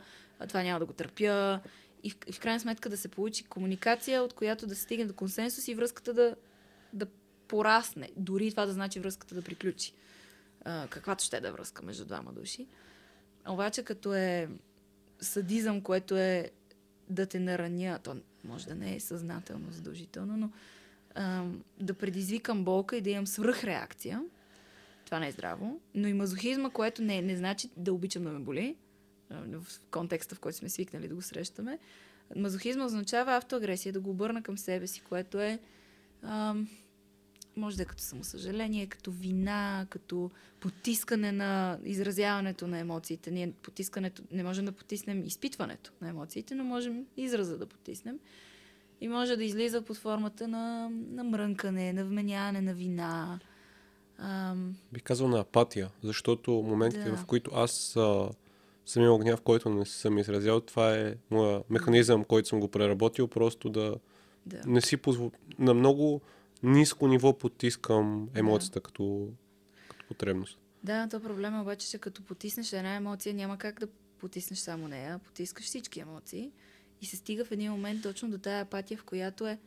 това 0.47 0.63
няма 0.63 0.79
да 0.79 0.85
го 0.85 0.93
търпя. 0.93 1.59
И 2.03 2.09
в, 2.09 2.17
и 2.27 2.33
в 2.33 2.39
крайна 2.39 2.59
сметка 2.59 2.89
да 2.89 2.97
се 2.97 3.07
получи 3.07 3.43
комуникация, 3.43 4.23
от 4.23 4.33
която 4.33 4.67
да 4.67 4.75
се 4.75 4.81
стигне 4.81 5.05
до 5.05 5.13
консенсус 5.13 5.67
и 5.67 5.75
връзката 5.75 6.13
да, 6.13 6.35
да 6.93 7.07
порасне. 7.47 8.09
Дори 8.17 8.51
това 8.51 8.65
да 8.65 8.73
значи 8.73 8.99
връзката 8.99 9.35
да 9.35 9.41
приключи. 9.41 9.93
А, 10.65 10.87
каквато 10.87 11.23
ще 11.23 11.37
е 11.37 11.41
да 11.41 11.47
е 11.47 11.51
връзка 11.51 11.85
между 11.85 12.05
двама 12.05 12.33
души. 12.33 12.67
Обаче 13.47 13.83
като 13.83 14.13
е 14.13 14.49
садизъм, 15.19 15.81
което 15.81 16.17
е 16.17 16.51
да 17.09 17.25
те 17.25 17.39
нараня, 17.39 17.99
то 18.03 18.15
може 18.43 18.67
да 18.67 18.75
не 18.75 18.95
е 18.95 18.99
съзнателно 18.99 19.71
задължително, 19.71 20.37
но 20.37 20.51
а, 21.15 21.45
да 21.79 21.93
предизвикам 21.93 22.63
болка 22.63 22.97
и 22.97 23.01
да 23.01 23.09
имам 23.09 23.27
свръхреакция, 23.27 24.23
това 25.05 25.19
не 25.19 25.27
е 25.27 25.31
здраво. 25.31 25.79
Но 25.95 26.07
и 26.07 26.13
мазохизма, 26.13 26.69
което 26.69 27.01
не, 27.01 27.21
не 27.21 27.35
значи 27.35 27.69
да 27.77 27.93
обичам 27.93 28.23
да 28.23 28.29
ме 28.29 28.39
боли, 28.39 28.75
в 29.31 29.65
контекста, 29.91 30.35
в 30.35 30.39
който 30.39 30.57
сме 30.57 30.69
свикнали 30.69 31.07
да 31.07 31.15
го 31.15 31.21
срещаме. 31.21 31.79
Мазохизма 32.35 32.85
означава 32.85 33.35
автоагресия, 33.35 33.93
да 33.93 33.99
го 33.99 34.09
обърна 34.09 34.43
към 34.43 34.57
себе 34.57 34.87
си, 34.87 35.01
което 35.01 35.39
е 35.39 35.59
ам, 36.21 36.67
може 37.55 37.77
да 37.77 37.83
е 37.83 37.85
като 37.85 38.03
самосъжаление, 38.03 38.87
като 38.87 39.11
вина, 39.11 39.87
като 39.89 40.31
потискане 40.59 41.31
на 41.31 41.79
изразяването 41.83 42.67
на 42.67 42.79
емоциите. 42.79 43.31
Ние 43.31 43.51
потискането, 43.51 44.23
не 44.31 44.43
можем 44.43 44.65
да 44.65 44.71
потиснем 44.71 45.23
изпитването 45.25 45.91
на 46.01 46.09
емоциите, 46.09 46.55
но 46.55 46.63
можем 46.63 47.05
израза 47.17 47.57
да 47.57 47.65
потиснем. 47.65 48.19
И 49.01 49.07
може 49.07 49.35
да 49.35 49.43
излиза 49.43 49.81
под 49.81 49.97
формата 49.97 50.47
на, 50.47 50.89
на 50.89 51.23
мрънкане, 51.23 51.93
на 51.93 52.05
вменяване 52.05 52.61
на 52.61 52.73
вина. 52.73 53.39
Ам... 54.17 54.75
Бих 54.93 55.03
казал 55.03 55.27
на 55.27 55.39
апатия, 55.39 55.89
защото 56.03 56.51
моментите, 56.51 57.09
да. 57.09 57.17
в 57.17 57.25
които 57.25 57.51
аз 57.53 57.95
а, 57.95 58.29
съм 58.89 59.03
имал 59.03 59.17
гняв, 59.17 59.41
който 59.41 59.69
не 59.69 59.85
съм 59.85 60.17
изразял, 60.17 60.61
това 60.61 60.95
е 60.95 61.15
моя 61.31 61.63
механизъм, 61.69 62.23
който 62.23 62.49
съм 62.49 62.59
го 62.59 62.67
преработил, 62.67 63.27
просто 63.27 63.69
да, 63.69 63.95
да. 64.45 64.61
не 64.67 64.81
си 64.81 64.97
позволя. 64.97 65.31
На 65.59 65.73
много 65.73 66.21
ниско 66.63 67.07
ниво 67.07 67.37
потискам 67.37 68.29
емоцията 68.35 68.79
да. 68.79 68.83
като, 68.83 69.27
като 69.89 70.05
потребност. 70.07 70.59
Да, 70.83 71.07
то 71.07 71.19
проблема 71.19 71.57
е 71.57 71.61
обаче, 71.61 71.89
че 71.89 71.97
като 71.97 72.21
потиснеш 72.23 72.73
една 72.73 72.95
емоция, 72.95 73.33
няма 73.33 73.57
как 73.57 73.79
да 73.79 73.87
потиснеш 74.19 74.59
само 74.59 74.87
нея, 74.87 75.19
потискаш 75.19 75.65
всички 75.65 75.99
емоции 75.99 76.51
и 77.01 77.05
се 77.05 77.15
стига 77.15 77.45
в 77.45 77.51
един 77.51 77.71
момент 77.71 78.03
точно 78.03 78.29
до 78.29 78.37
тая 78.37 78.61
апатия, 78.61 78.97
в 78.97 79.03
която 79.03 79.47
е 79.47 79.59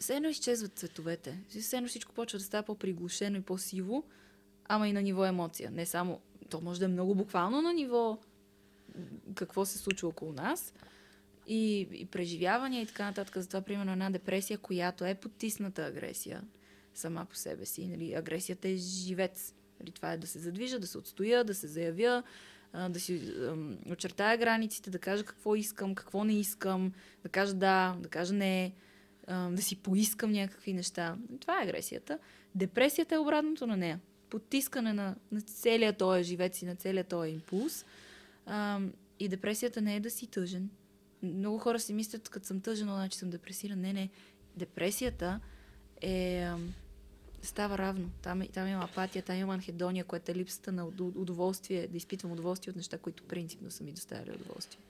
все 0.00 0.16
едно 0.16 0.28
изчезват 0.28 0.78
цветовете. 0.78 1.38
Все 1.48 1.76
едно 1.76 1.88
всичко 1.88 2.14
почва 2.14 2.38
да 2.38 2.44
става 2.44 2.62
по-приглушено 2.62 3.36
и 3.36 3.42
по-сиво, 3.42 4.04
ама 4.68 4.88
и 4.88 4.92
на 4.92 5.02
ниво 5.02 5.24
емоция. 5.24 5.70
Не 5.70 5.86
само, 5.86 6.20
то 6.50 6.60
може 6.60 6.78
да 6.78 6.84
е 6.84 6.88
много 6.88 7.14
буквално 7.14 7.62
на 7.62 7.72
ниво 7.72 8.18
какво 9.34 9.64
се 9.64 9.78
случва 9.78 10.08
около 10.08 10.32
нас, 10.32 10.72
и, 11.46 11.88
и 11.92 12.06
преживявания 12.06 12.82
и 12.82 12.86
така 12.86 13.04
нататък. 13.04 13.36
Затова, 13.36 13.60
примерно, 13.60 13.92
една 13.92 14.10
депресия, 14.10 14.58
която 14.58 15.04
е 15.04 15.14
потисната 15.14 15.82
агресия 15.82 16.42
сама 16.94 17.26
по 17.30 17.36
себе 17.36 17.66
си. 17.66 17.86
Нали, 17.86 18.14
агресията 18.14 18.68
е 18.68 18.76
живец. 18.76 19.54
Нали, 19.80 19.90
това 19.90 20.12
е 20.12 20.16
да 20.16 20.26
се 20.26 20.38
задвижа, 20.38 20.78
да 20.78 20.86
се 20.86 20.98
отстоя, 20.98 21.44
да 21.44 21.54
се 21.54 21.66
заявя, 21.66 22.22
да 22.90 23.00
си 23.00 23.34
очертая 23.90 24.38
границите, 24.38 24.90
да 24.90 24.98
кажа 24.98 25.24
какво 25.24 25.56
искам, 25.56 25.94
какво 25.94 26.24
не 26.24 26.40
искам, 26.40 26.92
да 27.22 27.28
кажа 27.28 27.54
да, 27.54 27.96
да 28.00 28.08
кажа 28.08 28.34
не, 28.34 28.72
да 29.28 29.62
си 29.62 29.76
поискам 29.76 30.32
някакви 30.32 30.72
неща. 30.72 31.16
Това 31.40 31.60
е 31.60 31.64
агресията. 31.64 32.18
Депресията 32.54 33.14
е 33.14 33.18
обратното 33.18 33.66
на 33.66 33.76
нея. 33.76 34.00
Потискане 34.30 34.92
на, 34.92 35.16
на 35.32 35.40
целия 35.40 35.92
този 35.92 36.24
живец 36.24 36.62
и 36.62 36.66
на 36.66 36.76
целия 36.76 37.04
този 37.04 37.30
импулс. 37.30 37.84
И 39.18 39.28
депресията 39.28 39.80
не 39.80 39.96
е 39.96 40.00
да 40.00 40.10
си 40.10 40.26
тъжен, 40.26 40.70
много 41.22 41.58
хора 41.58 41.80
си 41.80 41.92
мислят, 41.92 42.28
като 42.28 42.46
съм 42.46 42.60
тъжен, 42.60 42.86
значи 42.86 43.18
съм 43.18 43.30
депресиран. 43.30 43.80
Не, 43.80 43.92
не. 43.92 44.10
Депресията 44.56 45.40
е 46.02 46.48
става 47.42 47.78
равно. 47.78 48.10
Там, 48.22 48.42
там 48.52 48.68
има 48.68 48.84
апатия, 48.84 49.22
там 49.22 49.36
има 49.36 49.54
анхедония, 49.54 50.04
което 50.04 50.32
е 50.32 50.34
липсата 50.34 50.72
на 50.72 50.86
удоволствие, 51.00 51.86
да 51.86 51.96
изпитвам 51.96 52.32
удоволствие 52.32 52.70
от 52.70 52.76
неща, 52.76 52.98
които 52.98 53.22
принципно 53.22 53.70
са 53.70 53.84
ми 53.84 53.92
доставяли 53.92 54.30
удоволствие. 54.30 54.80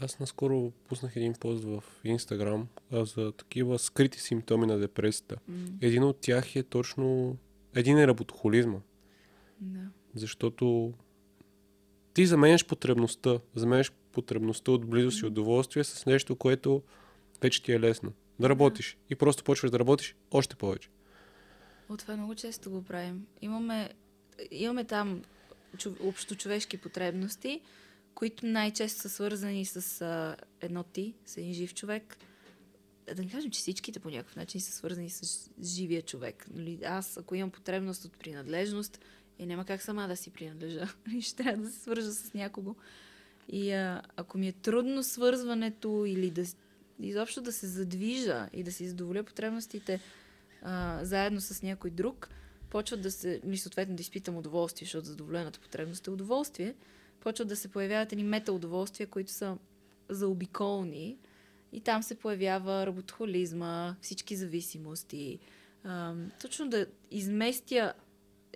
Аз 0.00 0.18
наскоро 0.18 0.70
пуснах 0.88 1.16
един 1.16 1.32
пост 1.32 1.64
в 1.64 1.84
Инстаграм 2.04 2.68
за 2.92 3.32
такива 3.32 3.78
скрити 3.78 4.20
симптоми 4.20 4.66
на 4.66 4.78
депресията. 4.78 5.36
Mm. 5.50 5.72
Един 5.80 6.04
от 6.04 6.20
тях 6.20 6.56
е 6.56 6.62
точно... 6.62 7.36
Един 7.74 7.98
е 7.98 8.06
работохолизма. 8.06 8.78
Да. 9.60 9.80
Защото 10.14 10.94
ти 12.16 12.26
заменяш 12.26 12.66
потребността, 12.66 13.40
заменяш 13.54 13.92
потребността 14.12 14.72
от 14.72 14.86
близост 14.86 15.22
и 15.22 15.26
удоволствие 15.26 15.84
с 15.84 16.06
нещо, 16.06 16.36
което 16.36 16.82
вече 17.42 17.62
ти 17.62 17.72
е 17.72 17.80
лесно. 17.80 18.12
Да 18.40 18.48
работиш. 18.48 18.96
И 19.10 19.14
просто 19.14 19.44
почваш 19.44 19.70
да 19.70 19.78
работиш 19.78 20.14
още 20.30 20.56
повече. 20.56 20.88
От 21.88 21.98
това 21.98 22.16
много 22.16 22.34
често 22.34 22.70
го 22.70 22.82
правим. 22.82 23.26
Имаме, 23.42 23.90
имаме 24.50 24.84
там 24.84 25.22
общочовешки 26.00 26.76
потребности, 26.76 27.60
които 28.14 28.46
най-често 28.46 29.00
са 29.00 29.08
свързани 29.08 29.64
с 29.64 30.00
а, 30.02 30.36
едно 30.60 30.82
ти, 30.82 31.14
с 31.26 31.36
един 31.36 31.52
жив 31.52 31.74
човек. 31.74 32.16
Да 33.14 33.22
не 33.22 33.30
кажем, 33.30 33.50
че 33.50 33.58
всичките 33.58 34.00
по 34.00 34.10
някакъв 34.10 34.36
начин 34.36 34.60
са 34.60 34.72
свързани 34.72 35.10
с 35.10 35.50
живия 35.64 36.02
човек. 36.02 36.46
Нали? 36.54 36.80
Аз, 36.84 37.16
ако 37.16 37.34
имам 37.34 37.50
потребност 37.50 38.04
от 38.04 38.18
принадлежност, 38.18 39.00
и 39.38 39.46
няма 39.46 39.64
как 39.64 39.82
сама 39.82 40.08
да 40.08 40.16
си 40.16 40.30
принадлежа. 40.30 40.86
Ще 41.20 41.36
трябва 41.42 41.62
да 41.62 41.70
се 41.70 41.78
свържа 41.78 42.12
с 42.12 42.34
някого. 42.34 42.74
И 43.48 43.72
а, 43.72 44.02
ако 44.16 44.38
ми 44.38 44.48
е 44.48 44.52
трудно 44.52 45.02
свързването 45.02 46.04
или 46.06 46.30
да 46.30 46.44
изобщо 47.00 47.40
да 47.40 47.52
се 47.52 47.66
задвижа 47.66 48.48
и 48.52 48.62
да 48.62 48.72
си 48.72 48.88
задоволя 48.88 49.22
потребностите 49.22 50.00
а, 50.62 51.04
заедно 51.04 51.40
с 51.40 51.62
някой 51.62 51.90
друг, 51.90 52.28
почват 52.70 53.02
да 53.02 53.10
се, 53.10 53.40
или 53.46 53.56
съответно 53.56 53.96
да 53.96 54.00
изпитам 54.00 54.36
удоволствие, 54.36 54.86
защото 54.86 55.06
задоволената 55.06 55.60
потребност 55.60 56.06
е 56.06 56.10
удоволствие, 56.10 56.74
почват 57.20 57.48
да 57.48 57.56
се 57.56 57.68
появяват 57.68 58.12
едни 58.12 58.24
метаудоволствия, 58.24 59.06
които 59.06 59.32
са 59.32 59.56
заобиколни 60.08 61.18
и 61.72 61.80
там 61.80 62.02
се 62.02 62.14
появява 62.14 62.86
работохолизма, 62.86 63.96
всички 64.00 64.36
зависимости. 64.36 65.38
А, 65.84 66.14
точно 66.40 66.68
да 66.68 66.86
изместя 67.10 67.92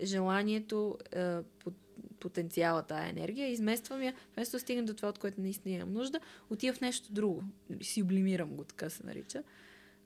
желанието, 0.02 0.98
а, 1.16 1.42
под 1.58 1.74
потенциала, 2.20 2.82
тая 2.82 3.08
енергия, 3.08 3.48
измествам 3.48 4.02
я, 4.02 4.14
вместо 4.34 4.56
да 4.56 4.60
стигна 4.60 4.84
до 4.84 4.94
това, 4.94 5.08
от 5.08 5.18
което 5.18 5.40
наистина 5.40 5.74
имам 5.74 5.92
нужда, 5.92 6.20
отива 6.50 6.76
в 6.76 6.80
нещо 6.80 7.12
друго. 7.12 7.44
Сиблимирам 7.82 8.48
го, 8.48 8.64
така 8.64 8.90
се 8.90 9.06
нарича. 9.06 9.42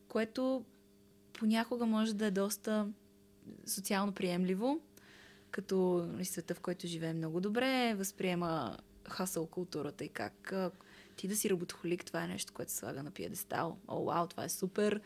Което 0.08 0.64
понякога 1.32 1.86
може 1.86 2.14
да 2.14 2.26
е 2.26 2.30
доста 2.30 2.88
социално 3.66 4.12
приемливо, 4.12 4.80
като 5.50 6.08
нали, 6.12 6.24
света, 6.24 6.54
в 6.54 6.60
който 6.60 6.86
живеем 6.86 7.16
много 7.16 7.40
добре, 7.40 7.94
възприема 7.94 8.78
хасъл 9.08 9.46
културата 9.46 10.04
и 10.04 10.08
как 10.08 10.54
ти 11.16 11.28
да 11.28 11.36
си 11.36 11.50
работохолик, 11.50 12.04
това 12.04 12.24
е 12.24 12.28
нещо, 12.28 12.52
което 12.52 12.72
се 12.72 12.78
слага 12.78 13.02
на 13.02 13.10
пиедестал. 13.10 13.78
О, 13.88 14.04
вау, 14.04 14.26
това 14.26 14.44
е 14.44 14.48
супер. 14.48 15.00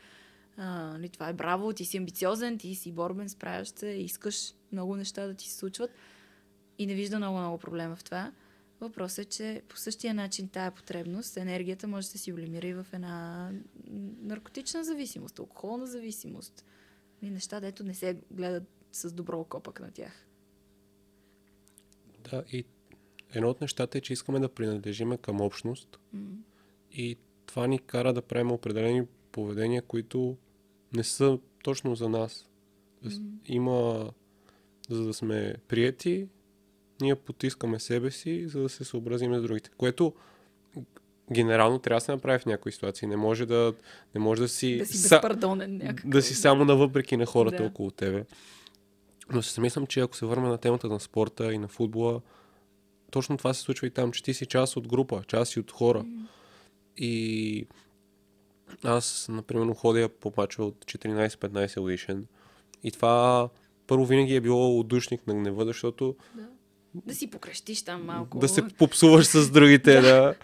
А, 0.60 0.92
нали, 0.92 1.08
това 1.08 1.28
е 1.28 1.32
браво, 1.32 1.72
ти 1.72 1.84
си 1.84 1.96
амбициозен, 1.96 2.58
ти 2.58 2.74
си 2.74 2.92
борбен, 2.92 3.28
справяш 3.28 3.68
се, 3.68 3.86
искаш 3.86 4.54
много 4.72 4.96
неща 4.96 5.26
да 5.26 5.34
ти 5.34 5.48
се 5.48 5.56
случват 5.56 5.90
и 6.78 6.86
не 6.86 6.94
вижда 6.94 7.16
много-много 7.18 7.58
проблема 7.58 7.96
в 7.96 8.04
това. 8.04 8.32
Въпросът 8.80 9.18
е, 9.18 9.28
че 9.28 9.62
по 9.68 9.76
същия 9.76 10.14
начин 10.14 10.48
тая 10.48 10.70
потребност, 10.70 11.36
енергията 11.36 11.88
може 11.88 12.06
да 12.06 12.10
се 12.10 12.18
сублимира 12.18 12.66
и 12.66 12.74
в 12.74 12.86
една 12.92 13.52
наркотична 14.22 14.84
зависимост, 14.84 15.38
алкохолна 15.38 15.86
зависимост. 15.86 16.64
И 17.22 17.30
неща, 17.30 17.60
дето 17.60 17.84
не 17.84 17.94
се 17.94 18.16
гледат 18.30 18.68
с 18.92 19.12
добро 19.12 19.40
око 19.40 19.60
пък 19.60 19.80
на 19.80 19.90
тях. 19.90 20.26
Да, 22.30 22.44
и 22.52 22.64
едно 23.34 23.50
от 23.50 23.60
нещата 23.60 23.98
е, 23.98 24.00
че 24.00 24.12
искаме 24.12 24.40
да 24.40 24.48
принадлежиме 24.48 25.18
към 25.18 25.40
общност 25.40 25.98
М. 26.12 26.36
и 26.92 27.16
това 27.46 27.66
ни 27.66 27.78
кара 27.78 28.12
да 28.12 28.22
правим 28.22 28.52
определени 28.52 29.06
поведения, 29.32 29.82
които 29.82 30.36
не 30.92 31.04
са 31.04 31.38
точно 31.64 31.94
за 31.94 32.08
нас. 32.08 32.48
М. 33.04 33.10
Има, 33.46 34.10
за 34.88 35.04
да 35.04 35.14
сме 35.14 35.54
прияти, 35.68 36.26
ние 37.00 37.14
потискаме 37.14 37.80
себе 37.80 38.10
си, 38.10 38.48
за 38.48 38.60
да 38.60 38.68
се 38.68 38.84
съобразим 38.84 39.34
с 39.34 39.42
другите. 39.42 39.70
Което 39.76 40.12
генерално 41.32 41.78
трябва 41.78 41.96
да 41.96 42.04
се 42.04 42.12
направи 42.12 42.38
в 42.38 42.46
някои 42.46 42.72
ситуации. 42.72 43.08
Не 43.08 43.16
може 43.16 43.46
да, 43.46 43.74
не 44.14 44.20
може 44.20 44.40
да 44.42 44.48
си, 44.48 44.76
Да 44.78 44.86
си 44.86 44.98
са- 44.98 45.14
безпардонен 45.16 45.76
някакъв. 45.76 46.10
да 46.10 46.22
си 46.22 46.34
само 46.34 46.64
навъпреки 46.64 47.16
на 47.16 47.26
хората 47.26 47.56
Да. 47.56 47.64
около 47.64 47.90
тебе. 47.90 48.24
Но 49.32 49.42
се 49.42 49.60
мислям, 49.60 49.86
че 49.86 50.00
ако 50.00 50.16
се 50.16 50.26
върнем 50.26 50.48
на 50.48 50.58
темата 50.58 50.88
на 50.88 51.00
спорта 51.00 51.52
и 51.52 51.58
на 51.58 51.68
футбола, 51.68 52.20
точно 53.10 53.36
това 53.36 53.54
се 53.54 53.60
случва 53.60 53.86
и 53.86 53.90
там, 53.90 54.12
че 54.12 54.22
ти 54.22 54.34
си 54.34 54.46
част 54.46 54.76
от 54.76 54.88
група, 54.88 55.22
част 55.26 55.52
си 55.52 55.60
от 55.60 55.70
хора. 55.70 56.02
М. 56.02 56.28
И 56.96 57.66
аз, 58.84 59.26
например, 59.30 59.74
ходя 59.74 60.08
по 60.08 60.32
мачове 60.36 60.68
от 60.68 60.84
14-15 60.84 61.80
годишен. 61.80 62.26
И 62.84 62.90
това 62.90 63.48
първо 63.86 64.06
винаги 64.06 64.34
е 64.34 64.40
било 64.40 64.80
отдушник 64.80 65.26
на 65.26 65.34
гнева, 65.34 65.64
защото 65.64 66.16
Да. 66.34 66.46
да 66.94 67.14
си 67.14 67.30
покрещиш 67.30 67.82
там 67.82 68.04
малко. 68.04 68.38
да 68.38 68.48
се 68.48 68.68
попсуваш 68.68 69.26
с 69.26 69.50
другите, 69.50 70.00
да. 70.00 70.34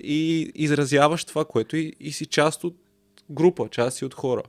И 0.00 0.52
изразяваш 0.54 1.24
това, 1.24 1.44
което 1.44 1.76
и, 1.76 1.92
и 2.00 2.12
си 2.12 2.26
част 2.26 2.64
от 2.64 2.76
група, 3.30 3.68
част 3.68 3.96
си 3.96 4.04
от 4.04 4.14
хора. 4.14 4.42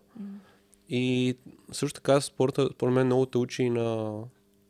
И 0.89 1.35
също 1.71 1.95
така 1.95 2.21
спорта, 2.21 2.69
според 2.73 2.93
мен, 2.93 3.05
много 3.05 3.25
те 3.25 3.37
учи 3.37 3.69
на, 3.69 4.17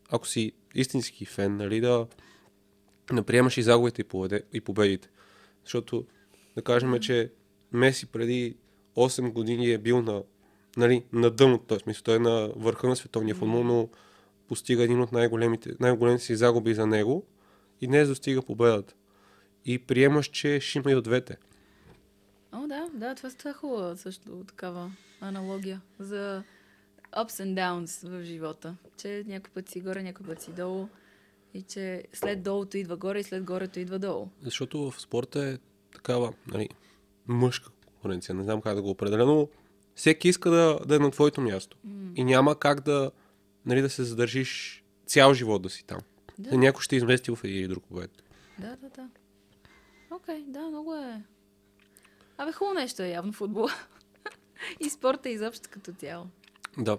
ако 0.09 0.27
си 0.27 0.51
истински 0.75 1.25
фен, 1.25 1.57
нали, 1.57 1.81
да, 1.81 2.07
да 3.13 3.23
приемаш 3.23 3.57
и 3.57 3.61
загубите 3.61 4.01
и, 4.01 4.05
победе, 4.05 4.43
и 4.53 4.61
победите. 4.61 5.09
Защото, 5.63 6.05
да 6.55 6.61
кажем, 6.61 6.99
че 6.99 7.31
Меси 7.75 8.05
преди 8.05 8.55
8 8.95 9.31
години 9.31 9.71
е 9.71 9.77
бил 9.77 10.01
на, 10.01 10.23
нали, 10.77 11.03
на 11.13 11.31
дъното, 11.31 11.65
т.е. 11.65 11.79
смисъл, 11.79 12.03
той 12.03 12.15
е 12.15 12.19
на 12.19 12.51
върха 12.55 12.87
на 12.87 12.95
световния 12.95 13.35
футбол, 13.35 13.63
но 13.63 13.89
постига 14.47 14.83
един 14.83 15.01
от 15.01 15.11
най-големите, 15.11 15.73
най-големите 15.79 16.23
си 16.23 16.35
загуби 16.35 16.73
за 16.73 16.87
него 16.87 17.25
и 17.81 17.87
днес 17.87 18.07
достига 18.07 18.41
победата. 18.41 18.93
И 19.65 19.79
приемаш, 19.79 20.27
че 20.27 20.59
ще 20.59 20.79
има 20.79 20.91
и 20.91 20.95
от 20.95 21.03
двете. 21.03 21.37
О, 22.51 22.67
да, 22.67 22.89
да, 22.93 23.15
това, 23.15 23.49
е 23.49 23.53
хубава 23.53 23.95
също 23.95 24.43
такава 24.47 24.91
аналогия 25.21 25.81
за 25.99 26.43
ups 27.13 27.43
and 27.43 27.53
downs 27.53 28.09
в 28.09 28.23
живота. 28.23 28.75
Че 28.97 29.23
някой 29.27 29.51
път 29.53 29.69
си 29.69 29.81
горе, 29.81 30.03
някой 30.03 30.25
път 30.25 30.41
си 30.41 30.51
долу. 30.51 30.87
И 31.53 31.61
че 31.61 32.03
след 32.13 32.43
долуто 32.43 32.77
идва 32.77 32.97
горе 32.97 33.19
и 33.19 33.23
след 33.23 33.43
горето 33.43 33.79
идва 33.79 33.99
долу. 33.99 34.27
Защото 34.41 34.91
в 34.91 35.01
спорта 35.01 35.47
е 35.47 35.57
такава, 35.93 36.33
нали, 36.47 36.69
мъжка 37.27 37.69
конкуренция, 37.85 38.35
не 38.35 38.43
знам 38.43 38.61
как 38.61 38.75
да 38.75 38.81
го 38.81 38.89
определя, 38.89 39.25
но 39.25 39.47
всеки 39.95 40.27
иска 40.27 40.49
да, 40.49 40.79
да 40.85 40.95
е 40.95 40.99
на 40.99 41.11
твоето 41.11 41.41
място. 41.41 41.77
М. 41.83 42.11
И 42.15 42.23
няма 42.23 42.59
как 42.59 42.81
да, 42.81 43.11
нали, 43.65 43.81
да 43.81 43.89
се 43.89 44.03
задържиш 44.03 44.83
цял 45.05 45.33
живот 45.33 45.61
да 45.61 45.69
си 45.69 45.85
там. 45.85 45.99
Да. 46.39 46.49
Да. 46.49 46.57
Някой 46.57 46.81
ще 46.81 46.95
измести 46.95 47.31
в 47.31 47.39
един 47.43 47.57
или 47.57 47.67
друг 47.67 47.83
побед. 47.83 48.23
Да, 48.59 48.75
да, 48.75 48.89
да. 48.89 49.09
Окей, 50.11 50.43
да, 50.47 50.59
много 50.59 50.95
е. 50.95 51.21
Абе, 52.37 52.51
хубаво 52.51 52.73
нещо 52.73 53.03
е 53.03 53.09
явно 53.09 53.33
футбол. 53.33 53.67
и 54.79 54.89
спорта 54.89 55.29
изобщо 55.29 55.69
като 55.71 55.93
цяло. 55.93 56.27
Да. 56.77 56.97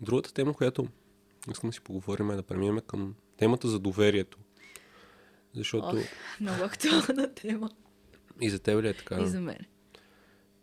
Другата 0.00 0.34
тема, 0.34 0.54
която 0.54 0.88
искам 1.50 1.70
да 1.70 1.74
си 1.74 1.80
поговорим 1.80 2.30
е 2.30 2.36
да 2.36 2.42
преминем 2.42 2.80
към 2.86 3.14
темата 3.36 3.68
за 3.68 3.78
доверието. 3.78 4.38
Защото 5.54 5.96
Ох, 5.96 6.40
много 6.40 6.64
актуална 6.64 7.34
тема. 7.34 7.70
И 8.40 8.50
за 8.50 8.58
теб 8.58 8.82
ли 8.82 8.88
е 8.88 8.94
така? 8.94 9.20
И 9.22 9.26
за 9.26 9.40
мен. 9.40 9.58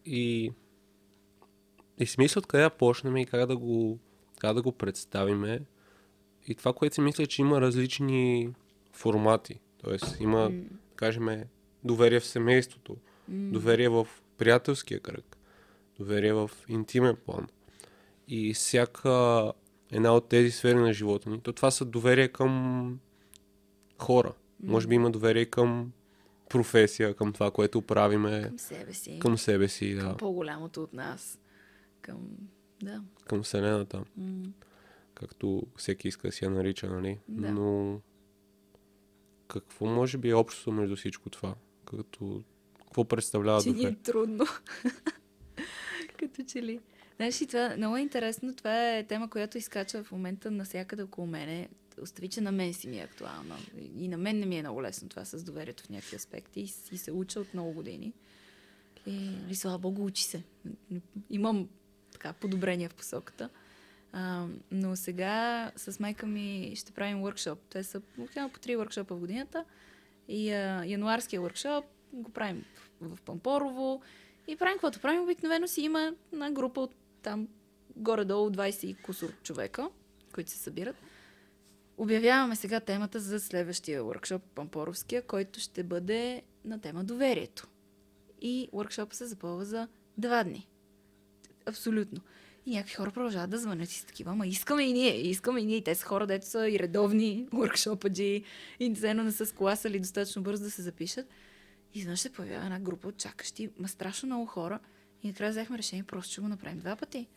И, 0.05 0.51
и 1.99 2.05
си 2.05 2.15
мисля 2.19 2.39
откъде 2.39 2.63
да 2.63 2.69
почнем 2.69 3.17
и 3.17 3.25
как 3.25 3.45
да 3.45 3.57
го, 3.57 3.99
как 4.39 4.53
да 4.53 4.61
го 4.61 4.71
представиме. 4.71 5.61
И 6.47 6.55
това, 6.55 6.73
което 6.73 6.95
си 6.95 7.01
мисля, 7.01 7.23
е, 7.23 7.27
че 7.27 7.41
има 7.41 7.61
различни 7.61 8.49
формати. 8.91 9.59
Тоест 9.83 10.17
има, 10.19 10.49
да 10.49 10.63
кажем, 10.95 11.43
доверие 11.83 12.19
в 12.19 12.25
семейството, 12.25 12.97
М. 13.27 13.51
доверие 13.51 13.89
в 13.89 14.07
приятелския 14.37 14.99
кръг, 14.99 15.37
доверие 15.99 16.33
в 16.33 16.51
интимен 16.67 17.15
план. 17.25 17.47
И 18.27 18.53
всяка 18.53 19.51
една 19.91 20.15
от 20.15 20.29
тези 20.29 20.51
сфери 20.51 20.77
на 20.77 20.93
живота 20.93 21.29
ни, 21.29 21.41
то 21.41 21.53
това 21.53 21.71
са 21.71 21.85
доверие 21.85 22.27
към 22.27 22.99
хора. 23.97 24.33
Може 24.63 24.87
би 24.87 24.95
има 24.95 25.11
доверие 25.11 25.45
към 25.45 25.91
професия, 26.49 27.15
към 27.15 27.33
това, 27.33 27.51
което 27.51 27.81
правиме, 27.81 28.41
Към 28.41 28.59
себе 28.59 28.93
си. 28.93 29.19
към 29.19 29.37
себе 29.37 29.67
си, 29.67 29.95
да. 29.95 30.01
към 30.01 30.17
по-голямото 30.17 30.83
от 30.83 30.93
нас. 30.93 31.39
Към... 32.01 32.27
Да. 32.83 33.01
към 33.27 33.43
Вселената, 33.43 34.03
М. 34.17 34.43
както 35.13 35.67
всеки 35.77 36.07
иска 36.07 36.27
да 36.27 36.31
си 36.31 36.45
я 36.45 36.51
нарича, 36.51 36.87
нали? 36.89 37.19
Да. 37.27 37.51
Но 37.51 37.99
какво 39.47 39.85
може 39.85 40.17
би 40.17 40.29
е 40.29 40.35
общото 40.35 40.71
между 40.71 40.95
всичко 40.95 41.29
това? 41.29 41.55
Като... 41.85 42.43
Какво 42.85 43.05
представлява 43.05 43.63
че 43.63 43.71
ни 43.71 43.85
е 43.85 43.95
трудно. 43.95 44.45
Като 46.19 46.43
че 46.47 46.61
ли. 46.63 46.79
Знаеш 47.15 47.41
ли, 47.41 47.47
това 47.47 47.73
много 47.77 47.97
е 47.97 48.01
интересно. 48.01 48.55
Това 48.55 48.95
е 48.97 49.03
тема, 49.07 49.29
която 49.29 49.57
изкача 49.57 50.03
в 50.03 50.11
момента 50.11 50.51
навсякъде 50.51 51.03
около 51.03 51.27
мене. 51.27 51.69
Остави, 52.01 52.27
че 52.27 52.41
на 52.41 52.51
мен 52.51 52.73
си 52.73 52.87
ми 52.87 52.99
е 52.99 53.03
актуална. 53.03 53.57
И 53.97 54.07
на 54.07 54.17
мен 54.17 54.39
не 54.39 54.45
ми 54.45 54.57
е 54.57 54.61
много 54.61 54.83
лесно 54.83 55.09
това 55.09 55.25
с 55.25 55.43
доверието 55.43 55.83
в 55.83 55.89
някакви 55.89 56.15
аспекти. 56.15 56.59
И, 56.59 56.73
и 56.91 56.97
се 56.97 57.11
уча 57.11 57.39
от 57.39 57.53
много 57.53 57.73
години. 57.73 58.13
И, 59.05 59.11
нали, 59.11 59.55
слава 59.55 59.77
Богу, 59.77 60.05
учи 60.05 60.23
се. 60.23 60.43
Имам 61.29 61.69
така 62.11 62.33
подобрения 62.33 62.89
в 62.89 62.95
посоката. 62.95 63.49
А, 64.11 64.47
но 64.71 64.95
сега 64.95 65.71
с 65.75 65.99
майка 65.99 66.25
ми 66.25 66.73
ще 66.75 66.91
правим 66.91 67.17
workshop. 67.17 67.57
Те 67.69 67.83
са 67.83 68.01
обикновено 68.17 68.53
по 68.53 68.59
три 68.59 68.75
workshopа 68.75 69.13
в 69.13 69.19
годината. 69.19 69.65
И 70.27 70.51
а, 70.51 70.85
януарския 70.85 71.41
workshop 71.41 71.83
го 72.13 72.31
правим 72.31 72.65
в, 73.01 73.15
в 73.15 73.21
Пампорово. 73.21 74.01
И 74.47 74.55
правим 74.55 74.75
каквото 74.75 74.99
правим. 74.99 75.23
Обикновено 75.23 75.67
си 75.67 75.81
има 75.81 76.13
една 76.33 76.51
група 76.51 76.81
от 76.81 76.95
там 77.21 77.47
горе-долу 77.95 78.49
20 78.49 78.85
и 78.85 78.93
кусор 78.93 79.33
човека, 79.43 79.89
които 80.33 80.51
се 80.51 80.57
събират. 80.57 80.95
Обявяваме 81.97 82.55
сега 82.55 82.79
темата 82.79 83.19
за 83.19 83.39
следващия 83.39 84.03
workshop, 84.03 84.41
Пампоровския, 84.55 85.21
който 85.21 85.59
ще 85.59 85.83
бъде 85.83 86.41
на 86.65 86.81
тема 86.81 87.03
доверието. 87.03 87.67
И 88.41 88.69
workshop 88.73 89.13
се 89.13 89.25
запълва 89.25 89.65
за 89.65 89.87
два 90.17 90.43
дни. 90.43 90.67
Абсолютно. 91.65 92.21
И 92.65 92.71
някакви 92.71 92.93
хора 92.93 93.11
продължават 93.11 93.49
да 93.49 93.57
звънят 93.57 93.91
и 93.91 93.93
са 93.93 94.05
такива, 94.05 94.31
ама 94.31 94.47
искаме 94.47 94.83
и 94.83 94.93
ние, 94.93 95.27
искаме 95.27 95.59
и 95.61 95.65
ние. 95.65 95.77
И 95.77 95.83
те 95.83 95.95
са 95.95 96.05
хора, 96.05 96.27
дето 96.27 96.47
са 96.47 96.69
и 96.69 96.79
редовни 96.79 97.47
workshopаджи 97.53 98.43
и 98.79 98.95
ценно 98.95 99.23
не 99.23 99.31
са 99.31 99.45
скласали 99.45 99.99
достатъчно 99.99 100.43
бързо 100.43 100.63
да 100.63 100.71
се 100.71 100.81
запишат. 100.81 101.27
И 101.93 101.99
изведнъж 101.99 102.19
се 102.19 102.31
появява 102.31 102.65
една 102.65 102.79
група 102.79 103.07
от 103.07 103.17
чакащи, 103.17 103.69
ма 103.79 103.87
страшно 103.87 104.27
много 104.27 104.45
хора. 104.45 104.79
И 105.23 105.27
накрая 105.27 105.51
взехме 105.51 105.77
решение, 105.77 106.03
просто 106.03 106.31
ще 106.31 106.41
го 106.41 106.47
направим 106.47 106.79
два 106.79 106.95
пъти. 106.95 107.27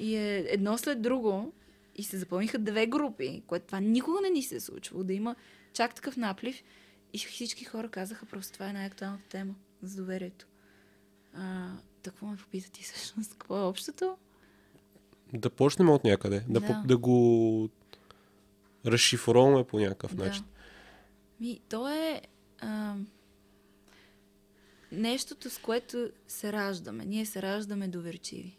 И 0.00 0.16
е 0.16 0.46
едно 0.48 0.78
след 0.78 1.02
друго, 1.02 1.52
и 1.98 2.04
се 2.04 2.18
запълниха 2.18 2.58
две 2.58 2.86
групи, 2.86 3.42
което 3.46 3.66
това 3.66 3.80
никога 3.80 4.20
не 4.20 4.30
ни 4.30 4.42
се 4.42 4.56
е 4.56 4.60
случвало, 4.60 5.04
да 5.04 5.12
има 5.12 5.36
чак 5.72 5.94
такъв 5.94 6.16
наплив. 6.16 6.62
И 7.12 7.18
всички 7.18 7.64
хора 7.64 7.88
казаха, 7.88 8.26
просто 8.26 8.52
това 8.52 8.68
е 8.68 8.72
най-актуалната 8.72 9.28
тема 9.28 9.54
за 9.82 9.96
доверието. 9.96 10.46
А, 11.34 11.70
какво 12.02 12.26
ме 12.26 12.36
попита 12.36 12.70
ти 12.70 12.82
всъщност? 12.82 13.30
Какво 13.30 13.58
е 13.58 13.64
общото? 13.64 14.16
Да 15.32 15.50
почнем 15.50 15.90
от 15.90 16.04
някъде. 16.04 16.44
Да, 16.48 16.60
Да. 16.60 16.82
да. 16.86 16.96
го 16.96 17.70
разшифроваме 18.86 19.64
по 19.64 19.78
някакъв 19.78 20.14
Да. 20.14 20.24
начин. 20.24 20.44
Ми, 21.40 21.60
то 21.68 21.88
е 21.88 22.22
а, 22.60 22.94
нещото, 24.92 25.50
с 25.50 25.58
което 25.58 26.10
се 26.28 26.52
раждаме. 26.52 27.04
Ние 27.04 27.26
се 27.26 27.42
раждаме 27.42 27.88
доверчиви. 27.88 28.58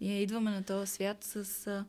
Ние 0.00 0.22
идваме 0.22 0.50
на 0.50 0.64
този 0.64 0.92
свят 0.92 1.24
с 1.24 1.66
а, 1.66 1.84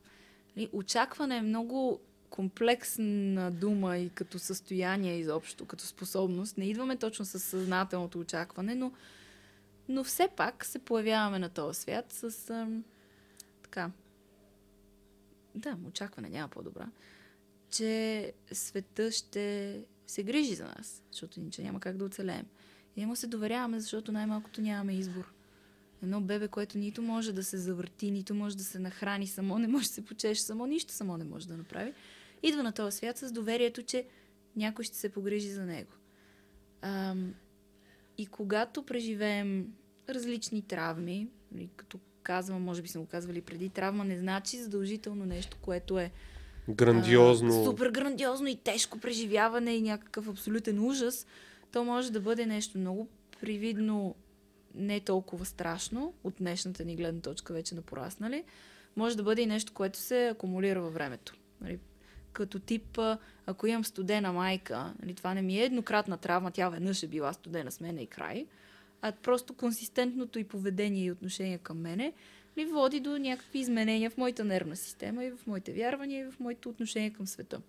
очакване 0.74 1.38
е 1.38 1.42
много 1.42 2.00
комплексна 2.30 3.52
дума 3.52 3.98
и 3.98 4.10
като 4.10 4.40
състояние 4.40 5.18
изобщо, 5.18 5.66
като 5.66 5.84
способност. 5.84 6.58
Не 6.58 6.66
идваме 6.66 6.98
точно 6.98 7.26
с 7.26 7.40
съзнателното 7.40 8.20
очакване, 8.20 8.76
но, 8.76 8.92
но 9.90 10.04
все 10.04 10.28
пак 10.36 10.66
се 10.66 10.80
появяваме 10.80 11.40
на 11.40 11.50
този 11.50 11.80
свят 11.80 12.06
с 12.10 12.50
а, 12.50 12.68
така. 13.64 13.92
Да, 15.56 15.78
очакване 15.88 16.30
няма 16.30 16.48
по-добра 16.48 16.88
че 17.76 18.34
света 18.52 19.12
ще 19.12 19.86
се 20.08 20.24
грижи 20.24 20.56
за 20.56 20.66
нас, 20.66 21.04
защото 21.12 21.40
иначе 21.40 21.64
няма 21.64 21.80
как 21.80 21.98
да 21.98 22.06
оцелеем. 22.06 22.46
И 22.96 23.06
му 23.06 23.16
се 23.16 23.28
доверяваме, 23.28 23.80
защото 23.80 24.12
най-малкото 24.12 24.62
нямаме 24.62 24.94
избор. 24.94 25.34
Едно 26.06 26.22
бебе, 26.22 26.48
което 26.48 26.78
нито 26.78 27.02
може 27.02 27.34
да 27.34 27.44
се 27.44 27.58
завърти, 27.58 28.12
нито 28.12 28.36
може 28.36 28.58
да 28.58 28.64
се 28.64 28.80
нахрани 28.80 29.28
само, 29.28 29.60
не 29.60 29.68
може 29.68 29.88
да 29.88 29.94
се 29.94 30.06
почеше 30.06 30.42
само, 30.42 30.66
нищо 30.66 30.94
само 30.94 31.18
не 31.18 31.24
може 31.24 31.48
да 31.48 31.58
направи. 31.58 31.94
Идва 32.44 32.64
на 32.64 32.72
този 32.72 32.98
свят 32.98 33.18
с 33.18 33.32
доверието, 33.32 33.84
че 33.84 34.06
някой 34.56 34.86
ще 34.86 34.98
се 34.98 35.10
погрижи 35.10 35.50
за 35.50 35.66
него. 35.66 35.92
Ам, 36.82 37.34
и 38.18 38.26
когато 38.26 38.84
преживеем 38.84 39.74
различни 40.10 40.62
травми, 40.62 41.28
нали, 41.52 41.70
като 41.76 42.00
казвам, 42.24 42.64
може 42.64 42.82
би 42.82 42.88
съм 42.88 43.02
го 43.02 43.08
казвали 43.08 43.42
преди, 43.42 43.70
травма 43.70 44.06
не 44.06 44.20
значи 44.20 44.58
задължително 44.58 45.26
нещо, 45.26 45.58
което 45.62 46.00
е 46.00 46.12
Грандиозно. 46.70 47.62
а, 47.62 47.66
супер 47.66 47.90
грандиозно 47.90 48.48
и 48.48 48.56
тежко 48.56 49.00
преживяване 49.00 49.76
и 49.76 49.82
някакъв 49.82 50.30
абсолютен 50.30 50.80
ужас. 50.86 51.28
То 51.72 51.84
може 51.84 52.12
да 52.12 52.20
бъде 52.20 52.46
нещо 52.46 52.78
много 52.78 53.08
привидно, 53.42 54.16
не 54.76 55.00
толкова 55.00 55.46
страшно, 55.46 56.14
от 56.24 56.34
днешната 56.40 56.86
ни 56.86 56.96
гледна 56.96 57.22
точка 57.22 57.54
вече 57.54 57.76
на 57.76 57.82
пораснали. 57.82 58.44
Може 58.96 59.18
да 59.18 59.24
бъде 59.24 59.42
и 59.42 59.46
нещо, 59.46 59.74
което 59.74 60.00
се 60.00 60.28
акумулира 60.28 60.82
във 60.82 60.94
времето. 60.94 61.36
Нали, 61.62 61.80
като 62.34 62.60
тип, 62.60 63.00
ако 63.46 63.68
имам 63.68 63.86
студена 63.86 64.34
майка, 64.34 64.94
нали, 65.02 65.14
това 65.14 65.34
не 65.34 65.42
ми 65.42 65.60
е 65.60 65.64
еднократна 65.64 66.18
травма, 66.18 66.52
тя 66.52 66.70
веднъж 66.70 67.04
е 67.04 67.08
била 67.08 67.34
студена 67.34 67.72
с 67.72 67.80
мене 67.80 68.02
и 68.02 68.08
край, 68.08 68.46
а 69.02 69.12
просто 69.12 69.54
консистентното 69.54 70.40
и 70.40 70.44
поведение 70.44 71.06
и 71.06 71.12
отношение 71.12 71.58
към 71.58 71.82
мене 71.82 72.14
ми 72.58 72.66
води 72.66 73.00
до 73.00 73.18
някакви 73.18 73.60
изменения 73.60 74.10
в 74.10 74.18
моята 74.18 74.44
нервна 74.44 74.76
система 74.76 75.26
и 75.26 75.32
в 75.32 75.48
моите 75.48 75.74
вярвания 75.74 76.28
и 76.28 76.32
в 76.32 76.40
моето 76.40 76.70
отношение 76.70 77.14
към 77.14 77.28
света. 77.28 77.62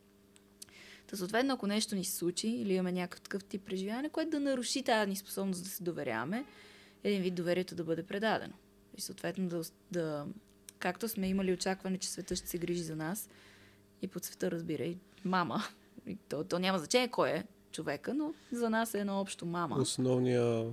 Та 1.07 1.16
съответно, 1.16 1.55
ако 1.55 1.66
нещо 1.66 1.95
ни 1.95 2.05
се 2.05 2.16
случи 2.16 2.49
или 2.49 2.75
имаме 2.75 2.92
някакъв 2.92 3.21
такъв 3.21 3.45
тип 3.45 3.62
преживяване, 3.62 4.09
което 4.09 4.31
да 4.31 4.40
наруши 4.40 4.83
тази 4.83 5.11
ни 5.11 5.16
способност 5.16 5.62
да 5.62 5.69
се 5.69 5.83
доверяваме, 5.83 6.45
един 7.05 7.23
вид 7.23 7.35
доверието 7.35 7.75
да 7.75 7.85
бъде 7.85 8.03
предадено. 8.03 8.55
И 8.99 9.01
съответно 9.01 9.49
да, 9.49 9.63
да 9.91 10.27
както 10.79 11.09
сме 11.09 11.29
имали 11.29 11.53
очакване, 11.53 11.99
че 11.99 12.11
света 12.11 12.37
ще 12.37 12.49
се 12.49 12.59
грижи 12.59 12.83
за 12.83 12.97
нас, 12.97 13.29
и 14.03 14.09
под 14.09 14.25
света 14.25 14.51
разбира 14.51 14.85
и 14.85 14.97
мама. 15.25 15.63
И 16.07 16.17
то, 16.29 16.45
то 16.45 16.59
няма 16.59 16.79
значение 16.79 17.09
кой 17.09 17.31
е 17.31 17.45
човека, 17.73 18.15
но 18.15 18.35
за 18.53 18.71
нас 18.71 18.95
е 18.95 19.01
едно 19.01 19.21
общо 19.21 19.47
мама. 19.47 19.77
Основния 19.77 20.67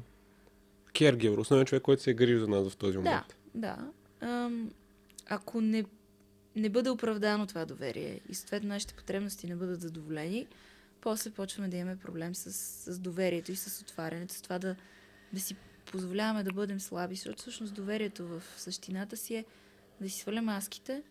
кергевър, 0.94 1.38
основният 1.38 1.68
човек, 1.68 1.84
който 1.84 2.04
се 2.04 2.12
е 2.12 2.14
грижил 2.14 2.40
за 2.40 2.48
нас 2.48 2.70
в 2.70 2.78
този 2.78 2.98
момент. 2.98 3.38
Да, 3.56 3.78
да. 4.20 4.28
Ам, 4.28 4.72
ако 5.26 5.62
не, 5.62 5.86
не 6.56 6.70
бъде 6.70 6.90
оправдано 6.90 7.48
това 7.48 7.66
доверие 7.66 8.20
и 8.30 8.36
съответно 8.36 8.70
нашите 8.70 8.94
потребности 8.94 9.48
не 9.48 9.56
бъдат 9.56 9.82
задоволени, 9.82 10.48
после 11.02 11.32
почваме 11.32 11.68
да 11.68 11.78
имаме 11.78 11.98
проблем 11.98 12.36
с, 12.36 12.52
с 12.94 13.00
доверието 13.00 13.52
и 13.52 13.56
с 13.56 13.82
отварянето, 13.82 14.34
с 14.34 14.42
това 14.42 14.60
да, 14.60 14.76
да 15.34 15.40
си 15.40 15.56
позволяваме 15.94 16.44
да 16.44 16.54
бъдем 16.54 16.80
слаби, 16.80 17.16
защото 17.16 17.42
всъщност 17.42 17.74
доверието 17.74 18.28
в 18.28 18.44
същината 18.58 19.18
си 19.18 19.36
е 19.36 19.46
да 20.02 20.10
си 20.10 20.20
сваля 20.20 20.42
маските, 20.42 21.04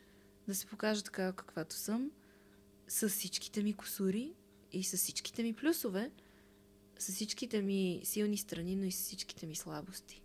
да 0.49 0.55
се 0.55 0.66
покажа 0.66 1.03
така 1.03 1.33
каквато 1.33 1.75
съм, 1.75 2.11
с 2.88 3.09
всичките 3.09 3.62
ми 3.62 3.73
косури 3.73 4.33
и 4.73 4.85
с 4.85 4.97
всичките 4.97 5.42
ми 5.42 5.53
плюсове, 5.53 6.11
с 6.99 7.12
всичките 7.12 7.62
ми 7.62 8.01
силни 8.05 8.37
страни, 8.37 8.77
но 8.77 8.85
и 8.85 8.92
с 8.92 9.03
всичките 9.03 9.47
ми 9.47 9.55
слабости. 9.55 10.23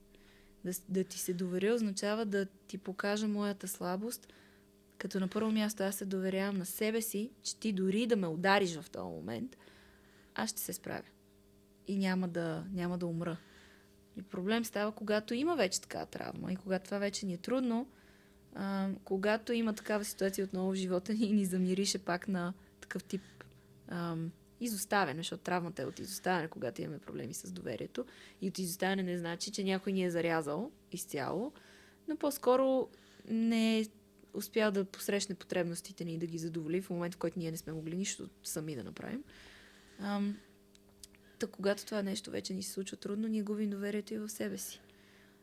Да, 0.66 0.72
да 0.90 1.04
ти 1.04 1.20
се 1.20 1.34
доверя 1.34 1.74
означава 1.74 2.26
да 2.26 2.46
ти 2.46 2.78
покажа 2.78 3.28
моята 3.28 3.68
слабост, 3.68 4.34
като 4.98 5.20
на 5.20 5.28
първо 5.28 5.52
място 5.52 5.84
аз 5.84 5.96
се 5.96 6.06
доверявам 6.06 6.58
на 6.58 6.66
себе 6.66 7.02
си, 7.02 7.32
че 7.44 7.56
ти 7.56 7.74
дори 7.74 8.08
да 8.08 8.16
ме 8.16 8.28
удариш 8.28 8.76
в 8.76 8.90
този 8.90 9.08
момент, 9.08 9.58
аз 10.36 10.50
ще 10.50 10.62
се 10.62 10.74
справя. 10.74 11.08
И 11.88 11.98
няма 11.98 12.28
да, 12.28 12.66
няма 12.74 12.98
да 12.98 13.06
умра. 13.06 13.38
И 14.18 14.22
проблем 14.22 14.66
става, 14.66 14.92
когато 14.92 15.34
има 15.34 15.56
вече 15.56 15.82
такава 15.82 16.06
травма 16.06 16.52
и 16.52 16.56
когато 16.56 16.86
това 16.86 16.98
вече 16.98 17.26
ни 17.26 17.34
е 17.34 17.38
трудно, 17.38 17.88
а, 18.56 18.90
когато 19.04 19.54
има 19.54 19.74
такава 19.74 20.06
ситуация 20.06 20.46
отново 20.46 20.72
в 20.72 20.76
живота 20.76 21.14
ни 21.14 21.26
и 21.26 21.34
ни 21.34 21.46
замирише 21.46 22.00
пак 22.00 22.28
на 22.28 22.54
такъв 22.82 23.04
тип 23.04 23.22
а, 23.88 24.16
изоставяне, 24.62 25.20
защото 25.20 25.44
травмата 25.44 25.82
е 25.82 25.86
от 25.86 26.00
изоставяне, 26.00 26.48
когато 26.48 26.82
имаме 26.82 27.00
проблеми 27.00 27.34
с 27.34 27.52
доверието. 27.52 28.06
И 28.42 28.48
от 28.48 28.60
изоставяне 28.60 29.04
не 29.04 29.18
значи, 29.18 29.52
че 29.52 29.64
някой 29.64 29.94
ни 29.94 30.06
е 30.06 30.12
зарязал 30.12 30.72
изцяло, 30.92 31.52
но 32.08 32.18
по-скоро 32.18 32.88
не 33.30 33.80
е 33.80 33.86
успял 34.34 34.72
да 34.72 34.86
посрещне 34.86 35.36
потребностите 35.36 36.06
ни 36.06 36.14
и 36.14 36.18
да 36.18 36.26
ги 36.26 36.38
задоволи 36.38 36.82
в 36.82 36.90
момент, 36.90 37.16
в 37.16 37.18
който 37.18 37.40
ние 37.40 37.52
не 37.52 37.58
сме 37.58 37.74
могли 37.74 37.96
нищо 37.96 38.30
сами 38.44 38.76
да 38.76 38.84
направим. 38.84 39.24
Ам, 40.00 40.38
Та 41.40 41.48
когато 41.48 41.86
това 41.86 42.04
нещо 42.04 42.32
вече 42.32 42.54
ни 42.54 42.64
се 42.64 42.72
случва 42.72 42.98
трудно, 42.98 43.28
ние 43.28 43.42
губим 43.42 43.70
доверието 43.70 44.14
и 44.14 44.18
в 44.18 44.30
себе 44.30 44.58
си. 44.58 44.82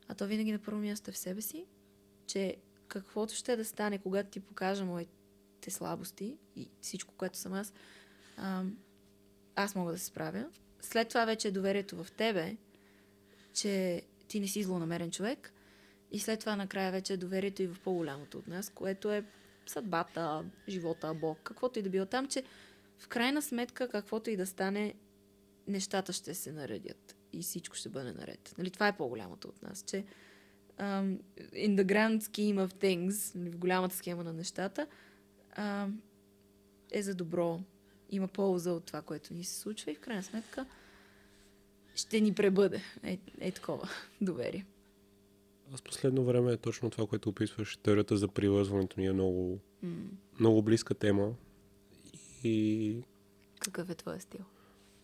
А 0.07 0.15
то 0.15 0.27
винаги 0.27 0.51
на 0.51 0.59
първо 0.59 0.79
място 0.81 1.09
е 1.09 1.13
в 1.13 1.17
себе 1.17 1.41
си, 1.41 1.65
че 2.27 2.57
каквото 2.87 3.33
ще 3.33 3.55
да 3.55 3.65
стане, 3.65 3.97
когато 3.97 4.29
ти 4.29 4.39
покажа 4.39 4.85
моите 4.85 5.71
слабости 5.71 6.37
и 6.55 6.69
всичко, 6.81 7.13
което 7.17 7.37
съм 7.37 7.53
аз, 7.53 7.73
аз 9.55 9.75
мога 9.75 9.91
да 9.91 9.97
се 9.97 10.05
справя. 10.05 10.45
След 10.81 11.07
това 11.07 11.25
вече 11.25 11.47
е 11.47 11.51
доверието 11.51 12.03
в 12.03 12.11
тебе, 12.11 12.57
че 13.53 14.01
ти 14.27 14.39
не 14.39 14.47
си 14.47 14.63
злонамерен 14.63 15.11
човек. 15.11 15.53
И 16.11 16.19
след 16.19 16.39
това 16.39 16.55
накрая 16.55 16.91
вече 16.91 17.13
е 17.13 17.17
доверието 17.17 17.63
и 17.63 17.67
в 17.67 17.79
по-голямото 17.83 18.37
от 18.37 18.47
нас, 18.47 18.69
което 18.69 19.11
е 19.11 19.25
съдбата, 19.65 20.45
живота, 20.69 21.13
Бог, 21.13 21.39
каквото 21.43 21.79
и 21.79 21.81
да 21.81 21.89
било 21.89 22.05
там, 22.05 22.27
че 22.27 22.43
в 22.97 23.07
крайна 23.07 23.41
сметка, 23.41 23.89
каквото 23.89 24.29
и 24.29 24.37
да 24.37 24.45
стане, 24.45 24.93
нещата 25.67 26.13
ще 26.13 26.33
се 26.33 26.51
наредят 26.51 27.15
и 27.33 27.41
всичко 27.41 27.75
ще 27.75 27.89
бъде 27.89 28.13
наред. 28.13 28.53
Нали, 28.57 28.69
това 28.69 28.87
е 28.87 28.97
по-голямото 28.97 29.47
от 29.47 29.61
нас, 29.61 29.83
че 29.87 30.05
um, 30.79 31.19
in 31.37 31.75
the 31.75 31.85
grand 31.85 32.19
scheme 32.19 32.67
of 32.67 32.73
things, 32.73 33.35
нали, 33.35 33.49
в 33.49 33.57
голямата 33.57 33.95
схема 33.95 34.23
на 34.23 34.33
нещата, 34.33 34.87
um, 35.57 35.91
е 36.91 37.01
за 37.01 37.15
добро. 37.15 37.59
Има 38.09 38.27
полза 38.27 38.71
от 38.71 38.85
това, 38.85 39.01
което 39.01 39.33
ни 39.33 39.43
се 39.43 39.59
случва 39.59 39.91
и 39.91 39.95
в 39.95 39.99
крайна 39.99 40.23
сметка 40.23 40.65
ще 41.95 42.21
ни 42.21 42.33
пребъде. 42.33 42.81
Е, 43.03 43.19
е 43.39 43.51
такова 43.51 43.89
доверие. 44.21 44.65
Аз 45.73 45.81
последно 45.81 46.25
време 46.25 46.51
е 46.51 46.57
точно 46.57 46.89
това, 46.89 47.07
което 47.07 47.29
описваш. 47.29 47.77
Теорията 47.77 48.17
за 48.17 48.27
привързването 48.27 48.99
ни 48.99 49.05
е 49.05 49.13
много, 49.13 49.59
М- 49.83 50.09
много 50.39 50.61
близка 50.61 50.93
тема. 50.93 51.33
И 52.43 53.03
Какъв 53.59 53.89
е 53.89 53.95
твоя 53.95 54.21
стил? 54.21 54.45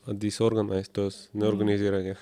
Disorganized, 0.07 0.91
т.е. 0.91 1.37
неорганизирания. 1.37 2.17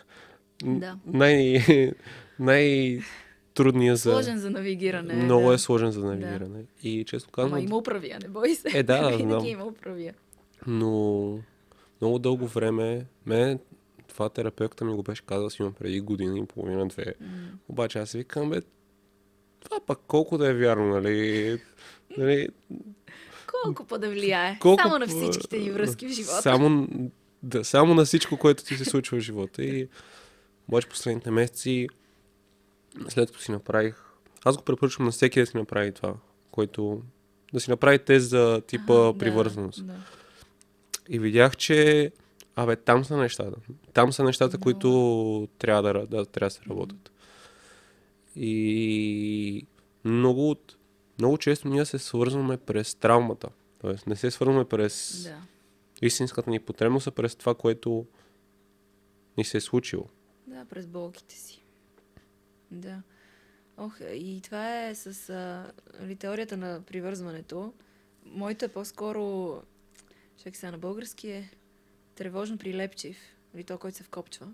Да. 0.64 0.98
Най, 1.06 1.64
най-трудният 2.40 3.98
за... 3.98 4.12
Сложен 4.12 4.40
за 4.40 4.50
навигиране. 4.50 5.14
Много 5.14 5.48
да. 5.48 5.54
е 5.54 5.58
сложен 5.58 5.92
за 5.92 6.06
навигиране. 6.06 6.64
И 6.84 7.06
често 7.06 7.30
Ама 7.34 7.44
казвам, 7.44 7.64
има 7.64 7.78
управия, 7.78 8.20
не 8.22 8.30
бой 8.30 8.56
се. 8.56 8.78
Е, 8.78 8.84
да, 8.84 9.02
да, 9.12 9.18
знам. 9.18 9.46
Има 9.46 9.66
управия. 9.66 10.14
но 10.68 11.40
много 12.02 12.20
дълго 12.20 12.48
време, 12.48 13.06
мен 13.26 13.60
това 14.08 14.30
терапевта 14.30 14.86
ми 14.86 14.96
го 14.96 15.04
беше 15.04 15.26
казал 15.26 15.50
си 15.50 15.62
има 15.62 15.72
преди 15.72 16.02
година 16.02 16.40
и 16.40 16.46
половина-две. 16.46 17.14
М. 17.22 17.28
Обаче 17.70 18.00
аз 18.00 18.12
викам, 18.12 18.50
бе, 18.50 18.62
това 19.60 19.80
пък 19.86 20.00
колко 20.08 20.38
да 20.38 20.50
е 20.50 20.54
вярно, 20.54 20.88
нали? 20.88 21.60
нали 22.18 22.48
Колко 23.64 23.86
па 23.86 24.00
да 24.00 24.10
влияе? 24.10 24.58
колко 24.60 24.82
Само 24.82 25.00
на 25.00 25.08
всичките 25.08 25.58
ни 25.60 25.72
връзки 25.72 26.08
в 26.08 26.12
живота. 26.12 26.42
Само, 26.42 26.88
да, 27.44 27.66
само 27.66 27.96
на 27.96 28.06
всичко, 28.06 28.38
което 28.38 28.64
ти 28.64 28.76
се 28.76 28.86
случва 28.86 29.18
в 29.18 29.22
живота. 29.22 29.64
И 29.64 29.88
обаче 30.68 30.90
последните 30.90 31.32
месеци, 31.32 31.88
след 33.10 33.32
като 33.32 33.44
си 33.44 33.52
направих, 33.52 33.96
аз 34.46 34.58
го 34.58 34.64
препоръчвам 34.64 35.06
на 35.06 35.12
всеки 35.12 35.40
да 35.40 35.46
си 35.46 35.58
направи 35.58 35.92
това, 35.92 36.14
който 36.52 37.02
да 37.54 37.60
си 37.60 37.70
направи 37.70 38.00
тест 38.00 38.30
за 38.30 38.62
типа 38.68 38.94
да, 38.94 39.18
привързаност. 39.18 39.86
Да. 39.86 39.94
И 41.10 41.20
видях, 41.20 41.58
че 41.58 42.12
абе, 42.56 42.76
там 42.76 43.06
са 43.06 43.18
нещата. 43.18 43.58
Там 43.94 44.14
са 44.14 44.24
нещата, 44.24 44.58
Много. 44.58 44.64
които 44.64 45.48
трябва 45.58 45.94
да, 45.94 46.08
да, 46.08 46.26
трябва 46.26 46.48
да 46.48 46.54
се 46.54 46.62
работят. 46.70 47.12
И 48.36 49.66
много 50.06 50.56
много 51.20 51.38
често 51.38 51.68
ние 51.68 51.86
се 51.86 52.00
свързваме 52.00 52.58
през 52.58 52.96
травмата. 52.96 53.48
Тоест 53.82 54.08
не 54.08 54.16
се 54.16 54.32
свързваме 54.32 54.66
през 54.66 55.24
да. 55.24 55.36
Истинската 56.02 56.50
ни 56.50 56.60
потребност, 56.60 57.08
а 57.08 57.12
през 57.12 57.36
това, 57.36 57.56
което 57.56 58.06
ни 59.38 59.46
се 59.46 59.58
е 59.58 59.62
случило. 59.62 60.06
Да, 60.48 60.66
през 60.66 60.88
болките 60.88 61.36
си. 61.36 61.64
Да. 62.72 63.02
Ох, 63.78 64.00
и 64.14 64.42
това 64.44 64.86
е 64.86 64.96
с 64.96 65.30
а, 65.30 65.72
нали, 66.02 66.16
теорията 66.16 66.58
на 66.58 66.82
привързването. 66.82 67.74
Моето 68.26 68.66
е 68.66 68.68
по-скоро, 68.68 69.54
чак 70.44 70.56
сега 70.56 70.72
на 70.72 70.78
български 70.78 71.30
е 71.30 71.52
тревожно 72.16 72.58
прилепчив, 72.58 73.18
или 73.56 73.64
то, 73.64 73.78
който 73.78 73.98
се 73.98 74.04
вкопчва. 74.04 74.48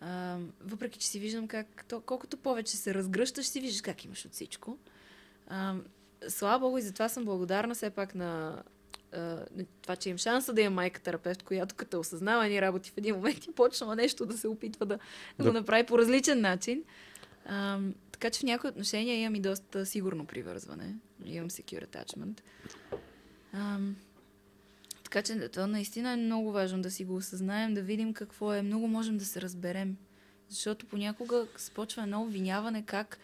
А, 0.00 0.38
въпреки, 0.60 0.98
че 0.98 1.08
си 1.08 1.18
виждам 1.18 1.48
как, 1.48 1.84
то, 1.88 2.00
колкото 2.00 2.36
повече 2.36 2.76
се 2.76 2.94
разгръщаш, 2.94 3.46
си 3.46 3.60
виждаш 3.60 3.80
как 3.80 4.04
имаш 4.04 4.24
от 4.24 4.32
всичко. 4.32 4.78
А, 5.46 5.76
слава 6.28 6.58
Богу 6.58 6.78
и 6.78 6.82
затова 6.82 7.08
съм 7.08 7.24
благодарна 7.24 7.74
все 7.74 7.90
пак 7.90 8.14
на 8.14 8.62
а, 9.12 9.44
това, 9.82 9.96
че 9.96 10.08
имам 10.08 10.18
шанса 10.18 10.52
да 10.52 10.60
имам 10.60 10.74
майка 10.74 11.00
терапевт, 11.00 11.42
която 11.42 11.74
като 11.74 12.00
осъзнава 12.00 12.48
ни 12.48 12.62
работи 12.62 12.90
в 12.90 12.98
един 12.98 13.14
момент 13.14 13.46
и 13.46 13.52
почна 13.52 13.96
нещо 13.96 14.26
да 14.26 14.38
се 14.38 14.48
опитва 14.48 14.86
да, 14.86 14.98
да, 15.38 15.44
да. 15.44 15.50
го 15.50 15.58
направи 15.58 15.86
по 15.86 15.98
различен 15.98 16.40
начин. 16.40 16.84
А, 17.46 17.78
така 18.12 18.30
че 18.30 18.40
в 18.40 18.42
някои 18.42 18.70
отношения 18.70 19.16
имам 19.16 19.34
и 19.34 19.40
доста 19.40 19.86
сигурно 19.86 20.26
привързване. 20.26 20.94
Имам 21.24 21.50
secure 21.50 21.86
attachment. 21.86 22.40
А, 23.52 23.78
така 25.04 25.22
че 25.22 25.48
това 25.48 25.66
наистина 25.66 26.12
е 26.12 26.16
много 26.16 26.52
важно 26.52 26.82
да 26.82 26.90
си 26.90 27.04
го 27.04 27.16
осъзнаем, 27.16 27.74
да 27.74 27.82
видим 27.82 28.14
какво 28.14 28.52
е. 28.52 28.62
Много 28.62 28.88
можем 28.88 29.18
да 29.18 29.24
се 29.24 29.40
разберем. 29.40 29.96
Защото 30.48 30.86
понякога 30.86 31.46
спочва 31.56 32.02
едно 32.02 32.22
обвиняване 32.22 32.82
как 32.86 33.18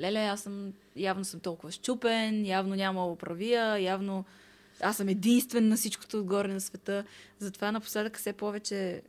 леле, 0.00 0.18
аз 0.18 0.40
съм, 0.40 0.72
явно 0.96 1.24
съм 1.24 1.40
толкова 1.40 1.72
щупен, 1.72 2.46
явно 2.46 2.74
няма 2.74 3.06
оправия, 3.06 3.78
явно 3.78 4.24
аз 4.80 4.96
съм 4.96 5.08
единствен 5.08 5.68
на 5.68 5.76
всичкото 5.76 6.18
отгоре 6.18 6.48
на 6.48 6.60
света. 6.60 7.04
Затова 7.38 7.72
напоследък 7.72 8.18
все 8.18 8.32
повече 8.32 9.02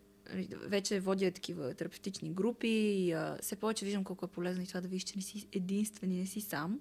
вече 0.66 1.00
водя 1.00 1.32
такива 1.32 1.74
терапевтични 1.74 2.30
групи 2.30 2.68
и 2.68 3.12
а, 3.12 3.38
все 3.42 3.56
повече 3.56 3.86
виждам 3.86 4.04
колко 4.04 4.26
е 4.26 4.30
полезно 4.30 4.64
и 4.64 4.68
това 4.68 4.82
да 4.82 4.88
видиш, 4.88 5.04
че 5.04 5.14
не 5.16 5.22
си 5.22 5.48
единствен 5.52 6.12
и 6.12 6.20
не 6.20 6.26
си 6.26 6.42
сам. 6.42 6.80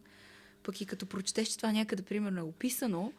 Пък 0.62 0.80
и 0.80 0.86
като 0.86 1.06
прочетеш, 1.06 1.48
че 1.48 1.56
това 1.56 1.72
някъде, 1.72 2.02
примерно, 2.02 2.38
е 2.38 2.42
описано, 2.42 3.12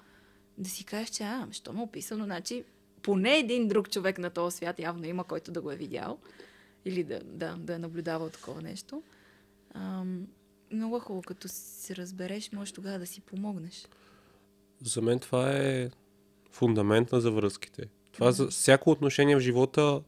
да 0.58 0.70
си 0.70 0.86
кажеш, 0.86 1.10
че, 1.10 1.24
а, 1.24 1.48
що 1.52 1.74
ме 1.74 1.80
е 1.80 1.84
описано, 1.84 2.26
значи 2.26 2.64
поне 3.02 3.38
един 3.38 3.68
друг 3.68 3.90
човек 3.90 4.18
на 4.18 4.30
този 4.30 4.58
свят 4.58 4.80
явно 4.80 5.06
има, 5.06 5.24
който 5.24 5.52
да 5.52 5.62
го 5.62 5.72
е 5.72 5.76
видял 5.76 6.20
или 6.86 7.04
да, 7.04 7.20
да, 7.24 7.56
да 7.58 7.74
е 7.74 7.80
наблюдавал 7.80 8.30
такова 8.30 8.62
нещо. 8.62 9.04
Ам, 9.74 10.28
много 10.72 11.00
хубаво, 11.00 11.22
като 11.22 11.48
се 11.48 11.96
разбереш, 11.96 12.52
можеш 12.52 12.72
тогава 12.72 13.00
да 13.00 13.08
си 13.08 13.22
помогнеш. 13.22 13.86
За 14.82 15.02
мен 15.02 15.20
това 15.20 15.52
е 15.52 15.90
фундамент 16.52 17.10
за 17.12 17.32
връзките. 17.32 17.90
Това 18.12 18.32
за 18.32 18.48
всяко 18.48 18.92
отношение 18.92 19.36
в 19.36 19.40
живота 19.40 20.02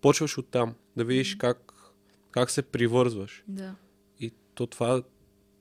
почваш 0.00 0.38
от 0.38 0.48
там, 0.48 0.74
да 0.96 1.04
видиш 1.04 1.34
как, 1.34 1.72
как 2.30 2.50
се 2.50 2.62
привързваш. 2.62 3.44
Да. 3.48 3.74
И 4.20 4.32
то 4.54 4.66
това 4.66 5.02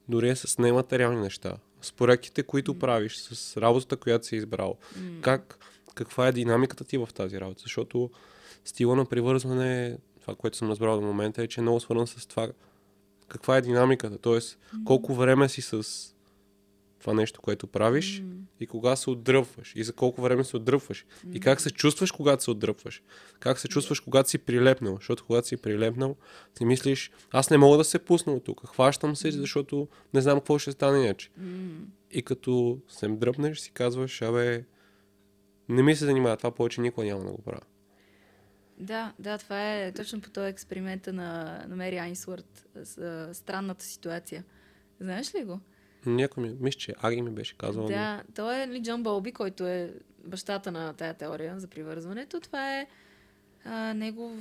дори 0.09 0.29
е 0.29 0.35
с 0.35 0.57
нематериални 0.57 1.21
неща. 1.21 1.57
С 1.81 1.91
проектите, 1.91 2.43
които 2.43 2.73
mm-hmm. 2.73 2.79
правиш, 2.79 3.17
с 3.17 3.57
работата, 3.57 3.97
която 3.97 4.27
си 4.27 4.35
избрал. 4.35 4.75
Mm-hmm. 4.75 5.21
Как, 5.21 5.57
каква 5.95 6.27
е 6.27 6.31
динамиката 6.31 6.83
ти 6.83 6.97
в 6.97 7.09
тази 7.13 7.39
работа? 7.39 7.61
Защото 7.61 8.09
стила 8.65 8.95
на 8.95 9.05
привързване, 9.05 9.97
това, 10.21 10.35
което 10.35 10.57
съм 10.57 10.69
разбрал 10.69 10.95
до 10.95 11.07
момента, 11.07 11.43
е, 11.43 11.47
че 11.47 11.59
е 11.59 11.61
много 11.61 11.79
свързан 11.79 12.07
с 12.07 12.25
това 12.25 12.49
каква 13.27 13.57
е 13.57 13.61
динамиката. 13.61 14.29
Mm-hmm. 14.29 14.83
колко 14.83 15.13
време 15.13 15.49
си 15.49 15.61
с 15.61 15.83
това 16.99 17.13
нещо, 17.13 17.41
което 17.41 17.67
правиш 17.67 18.21
mm. 18.21 18.41
и 18.59 18.67
кога 18.67 18.95
се 18.95 19.09
отдръпваш 19.09 19.73
и 19.75 19.83
за 19.83 19.93
колко 19.93 20.21
време 20.21 20.43
се 20.43 20.57
отдръпваш 20.57 21.05
mm. 21.05 21.33
и 21.33 21.39
как 21.39 21.61
се 21.61 21.71
чувстваш, 21.71 22.11
когато 22.11 22.43
се 22.43 22.51
отдръпваш. 22.51 23.03
Как 23.39 23.59
се 23.59 23.67
чувстваш, 23.67 23.99
когато 23.99 24.29
си 24.29 24.37
прилепнал, 24.37 24.95
защото 24.95 25.25
когато 25.25 25.47
си 25.47 25.57
прилепнал, 25.57 26.15
си 26.57 26.65
мислиш, 26.65 27.11
аз 27.31 27.49
не 27.49 27.57
мога 27.57 27.77
да 27.77 27.83
се 27.83 27.99
пусна 27.99 28.33
от 28.33 28.43
тук, 28.43 28.67
хващам 28.67 29.15
се, 29.15 29.31
защото 29.31 29.87
не 30.13 30.21
знам 30.21 30.39
какво 30.39 30.59
ще 30.59 30.71
стане 30.71 31.03
иначе. 31.05 31.29
Mm. 31.41 31.69
И 32.11 32.23
като 32.23 32.79
се 32.87 33.07
дръпнеш, 33.07 33.59
си 33.59 33.71
казваш, 33.71 34.21
абе, 34.21 34.65
не 35.69 35.83
ми 35.83 35.95
се 35.95 36.05
занимава, 36.05 36.37
това 36.37 36.51
повече 36.51 36.81
никога 36.81 37.07
няма 37.07 37.23
да 37.23 37.31
го 37.31 37.41
правя. 37.41 37.61
Да, 38.79 39.13
да, 39.19 39.37
това 39.37 39.75
е 39.75 39.91
точно 39.91 40.21
по 40.21 40.29
този 40.29 40.47
експеримента 40.47 41.13
на, 41.13 41.63
на 41.67 41.75
Мери 41.75 41.97
Айнсворт 41.97 42.67
с 42.83 43.29
странната 43.33 43.85
ситуация. 43.85 44.43
Знаеш 44.99 45.35
ли 45.35 45.43
го? 45.43 45.59
Някой 46.05 46.43
ми, 46.43 46.55
мисля, 46.59 46.79
че 46.79 46.95
Аги 47.01 47.21
ми 47.21 47.29
беше 47.29 47.57
казал. 47.57 47.85
Да, 47.85 48.23
той 48.35 48.63
е 48.63 48.67
ли 48.67 48.83
Джон 48.83 49.03
Болби, 49.03 49.31
който 49.31 49.67
е 49.67 49.93
бащата 50.25 50.71
на 50.71 50.93
тая 50.93 51.13
теория 51.13 51.59
за 51.59 51.67
привързването. 51.67 52.39
Това 52.39 52.79
е 52.79 52.87
а, 53.65 53.93
негов, 53.93 54.33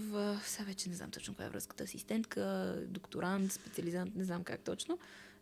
сега 0.42 0.64
вече 0.64 0.88
не 0.88 0.94
знам 0.94 1.10
точно 1.10 1.34
коя 1.34 1.46
е 1.46 1.50
връзката, 1.50 1.84
асистентка, 1.84 2.74
докторант, 2.88 3.52
специализант, 3.52 4.16
не 4.16 4.24
знам 4.24 4.44
как 4.44 4.60
точно, 4.60 4.98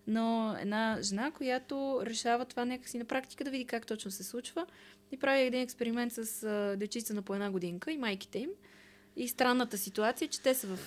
но 0.07 0.57
една 0.61 0.99
жена, 1.03 1.31
която 1.31 2.01
решава 2.07 2.45
това 2.45 2.65
някакси 2.65 2.99
на 2.99 3.05
практика 3.05 3.45
да 3.45 3.51
види 3.51 3.65
как 3.65 3.87
точно 3.87 4.11
се 4.11 4.25
случва 4.25 4.67
и 5.13 5.17
прави 5.17 5.43
един 5.43 5.61
експеримент 5.61 6.13
с 6.13 6.43
а, 6.43 6.77
дечица 6.77 7.15
на 7.15 7.23
по 7.23 7.35
една 7.35 7.51
годинка 7.51 7.93
и 7.93 7.99
майките 7.99 8.39
им. 8.39 8.51
И 9.17 9.29
странната 9.29 9.79
ситуация, 9.79 10.29
че 10.29 10.43
те 10.43 10.55
са 10.55 10.67
в 10.67 10.79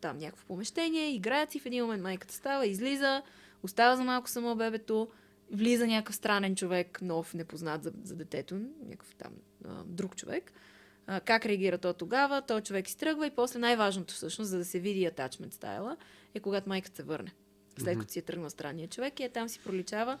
там 0.00 0.18
някакво 0.18 0.46
помещение, 0.46 1.14
играят 1.14 1.50
си, 1.50 1.60
в 1.60 1.66
един 1.66 1.84
момент 1.84 2.02
майката 2.02 2.34
става, 2.34 2.66
излиза, 2.66 3.22
остава 3.64 3.96
за 3.96 4.04
малко 4.04 4.30
само 4.30 4.56
бебето, 4.56 5.08
влиза 5.52 5.86
някакъв 5.86 6.14
странен 6.14 6.56
човек, 6.56 7.02
нов, 7.02 7.34
непознат 7.34 7.82
за, 7.82 7.92
за 8.02 8.16
детето, 8.16 8.54
някакъв 8.86 9.14
там 9.14 9.32
а, 9.64 9.84
друг 9.84 10.16
човек. 10.16 10.52
А, 11.06 11.20
как 11.20 11.46
реагира 11.46 11.78
то 11.78 11.92
тогава? 11.92 12.42
Той 12.42 12.60
човек 12.60 12.88
изтръгва 12.88 13.26
и 13.26 13.30
после 13.30 13.58
най-важното 13.58 14.14
всъщност, 14.14 14.50
за 14.50 14.58
да 14.58 14.64
се 14.64 14.80
види 14.80 15.04
атачмент 15.04 15.54
стайла, 15.54 15.96
е 16.34 16.40
когато 16.40 16.68
майката 16.68 16.96
се 16.96 17.02
върне. 17.02 17.32
След 17.78 17.98
като 17.98 18.12
си 18.12 18.18
е 18.18 18.22
тръгнал 18.22 18.50
странния 18.50 18.88
човек 18.88 19.20
и 19.20 19.22
е 19.22 19.28
там 19.28 19.48
си 19.48 19.60
проличава. 19.64 20.18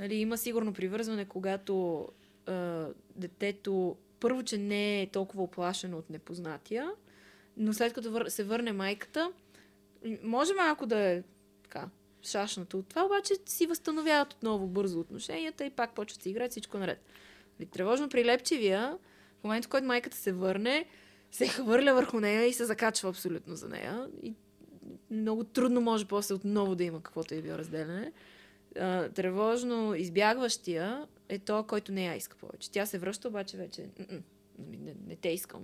Нали, 0.00 0.14
има 0.14 0.38
сигурно 0.38 0.72
привързване, 0.72 1.24
когато 1.24 2.08
а, 2.46 2.86
детето 3.16 3.96
първо, 4.20 4.42
че 4.42 4.58
не 4.58 5.02
е 5.02 5.06
толкова 5.06 5.42
оплашено 5.42 5.98
от 5.98 6.10
непознатия, 6.10 6.90
но 7.56 7.72
след 7.72 7.92
като 7.92 8.30
се 8.30 8.44
върне 8.44 8.72
майката, 8.72 9.32
може 10.22 10.54
малко 10.54 10.86
да 10.86 10.98
е 10.98 11.22
така, 11.62 11.88
шашнато 12.22 12.78
от 12.78 12.88
това, 12.88 13.04
обаче 13.04 13.34
си 13.46 13.66
възстановяват 13.66 14.32
отново 14.32 14.66
бързо 14.66 15.00
отношенията 15.00 15.64
и 15.64 15.70
пак 15.70 15.94
почват 15.94 16.22
да 16.22 16.30
играят 16.30 16.50
всичко 16.50 16.78
наред. 16.78 17.04
Нали, 17.60 17.68
тревожно 17.68 18.08
прилепчивия, 18.08 18.98
в 19.40 19.44
момента, 19.44 19.66
в 19.66 19.70
който 19.70 19.86
майката 19.86 20.16
се 20.16 20.32
върне, 20.32 20.86
се 21.30 21.46
хвърля 21.48 21.94
върху 21.94 22.20
нея 22.20 22.46
и 22.46 22.52
се 22.52 22.64
закачва 22.64 23.08
абсолютно 23.08 23.56
за 23.56 23.68
нея. 23.68 24.08
И 24.22 24.34
много 25.10 25.44
трудно 25.44 25.80
може 25.80 26.04
после 26.04 26.34
отново 26.34 26.74
да 26.74 26.84
има 26.84 27.02
каквото 27.02 27.34
е 27.34 27.42
било 27.42 27.58
разделяне. 27.58 28.12
тревожно 29.14 29.94
избягващия 29.94 31.06
е 31.28 31.38
то, 31.38 31.64
който 31.64 31.92
не 31.92 32.06
я 32.06 32.14
иска 32.14 32.36
повече. 32.36 32.70
Тя 32.70 32.86
се 32.86 32.98
връща, 32.98 33.28
обаче 33.28 33.56
вече 33.56 33.88
нали, 34.58 34.76
не, 34.76 34.94
не 35.06 35.16
те 35.16 35.28
искам. 35.28 35.62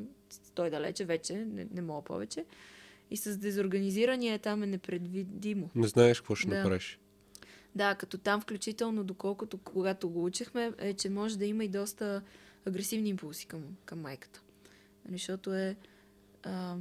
Той 0.54 0.70
далече 0.70 1.04
вече, 1.04 1.34
не, 1.34 1.66
не 1.74 1.82
мога 1.82 2.02
повече. 2.02 2.44
И 3.12 3.16
с 3.16 3.38
дезорганизирания 3.38 4.38
там 4.38 4.62
е 4.62 4.66
непредвидимо. 4.66 5.70
Не 5.74 5.86
знаеш 5.86 6.20
какво 6.20 6.34
ще 6.34 6.48
да. 6.48 6.56
направиш. 6.56 6.98
Да, 7.74 7.94
като 7.94 8.18
там 8.18 8.40
включително, 8.40 9.04
доколкото 9.04 9.58
когато 9.58 10.08
го 10.08 10.24
учихме, 10.24 10.72
е, 10.78 10.94
че 10.94 11.10
може 11.10 11.38
да 11.38 11.44
има 11.46 11.64
и 11.64 11.68
доста 11.68 12.22
агресивни 12.66 13.08
импулси 13.08 13.46
към, 13.46 13.60
към 13.84 14.00
майката. 14.00 14.42
Нали, 15.04 15.18
защото 15.18 15.54
е... 15.54 15.76
А, 16.42 16.76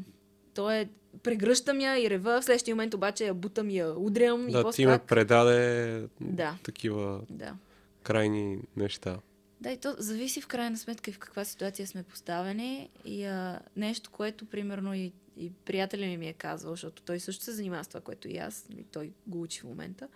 то 0.53 0.71
е 0.71 0.89
прегръщам 1.23 1.79
я 1.79 1.99
и 1.99 2.09
рева, 2.09 2.41
в 2.41 2.45
следващия 2.45 2.75
момент 2.75 2.93
обаче 2.93 3.25
я 3.25 3.33
бутам 3.33 3.69
и 3.69 3.77
я 3.77 3.99
удрям. 3.99 4.47
Да, 4.47 4.59
и 4.59 4.71
ти 4.73 4.85
ме 4.85 4.99
предаде 4.99 6.03
да. 6.21 6.57
такива 6.63 7.21
да. 7.29 7.55
крайни 8.03 8.59
неща. 8.75 9.19
Да, 9.61 9.71
и 9.71 9.77
то 9.77 9.95
зависи 9.97 10.41
в 10.41 10.47
крайна 10.47 10.77
сметка 10.77 11.09
и 11.09 11.13
в 11.13 11.19
каква 11.19 11.45
ситуация 11.45 11.87
сме 11.87 12.03
поставени. 12.03 12.89
И 13.05 13.25
а, 13.25 13.59
нещо, 13.75 14.09
което 14.11 14.45
примерно 14.45 14.93
и 14.93 15.11
и 15.37 15.51
приятеля 15.65 16.05
ми 16.05 16.17
ми 16.17 16.27
е 16.27 16.33
казвал, 16.33 16.73
защото 16.73 17.03
той 17.03 17.19
също 17.19 17.43
се 17.43 17.51
занимава 17.51 17.83
с 17.83 17.87
това, 17.87 18.01
което 18.01 18.27
и 18.27 18.37
аз, 18.37 18.65
и 18.77 18.83
той 18.83 19.11
го 19.27 19.41
учи 19.41 19.59
в 19.59 19.63
момента, 19.63 20.07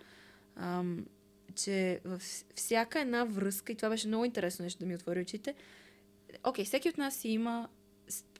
ам, 0.56 1.06
че 1.54 2.00
във 2.04 2.22
всяка 2.54 3.00
една 3.00 3.24
връзка, 3.24 3.72
и 3.72 3.76
това 3.76 3.88
беше 3.88 4.08
много 4.08 4.24
интересно 4.24 4.62
нещо 4.62 4.78
да 4.78 4.86
ми 4.86 4.94
отвори 4.94 5.20
очите, 5.20 5.54
окей, 6.44 6.64
okay, 6.64 6.66
всеки 6.66 6.88
от 6.88 6.98
нас 6.98 7.24
има 7.24 7.68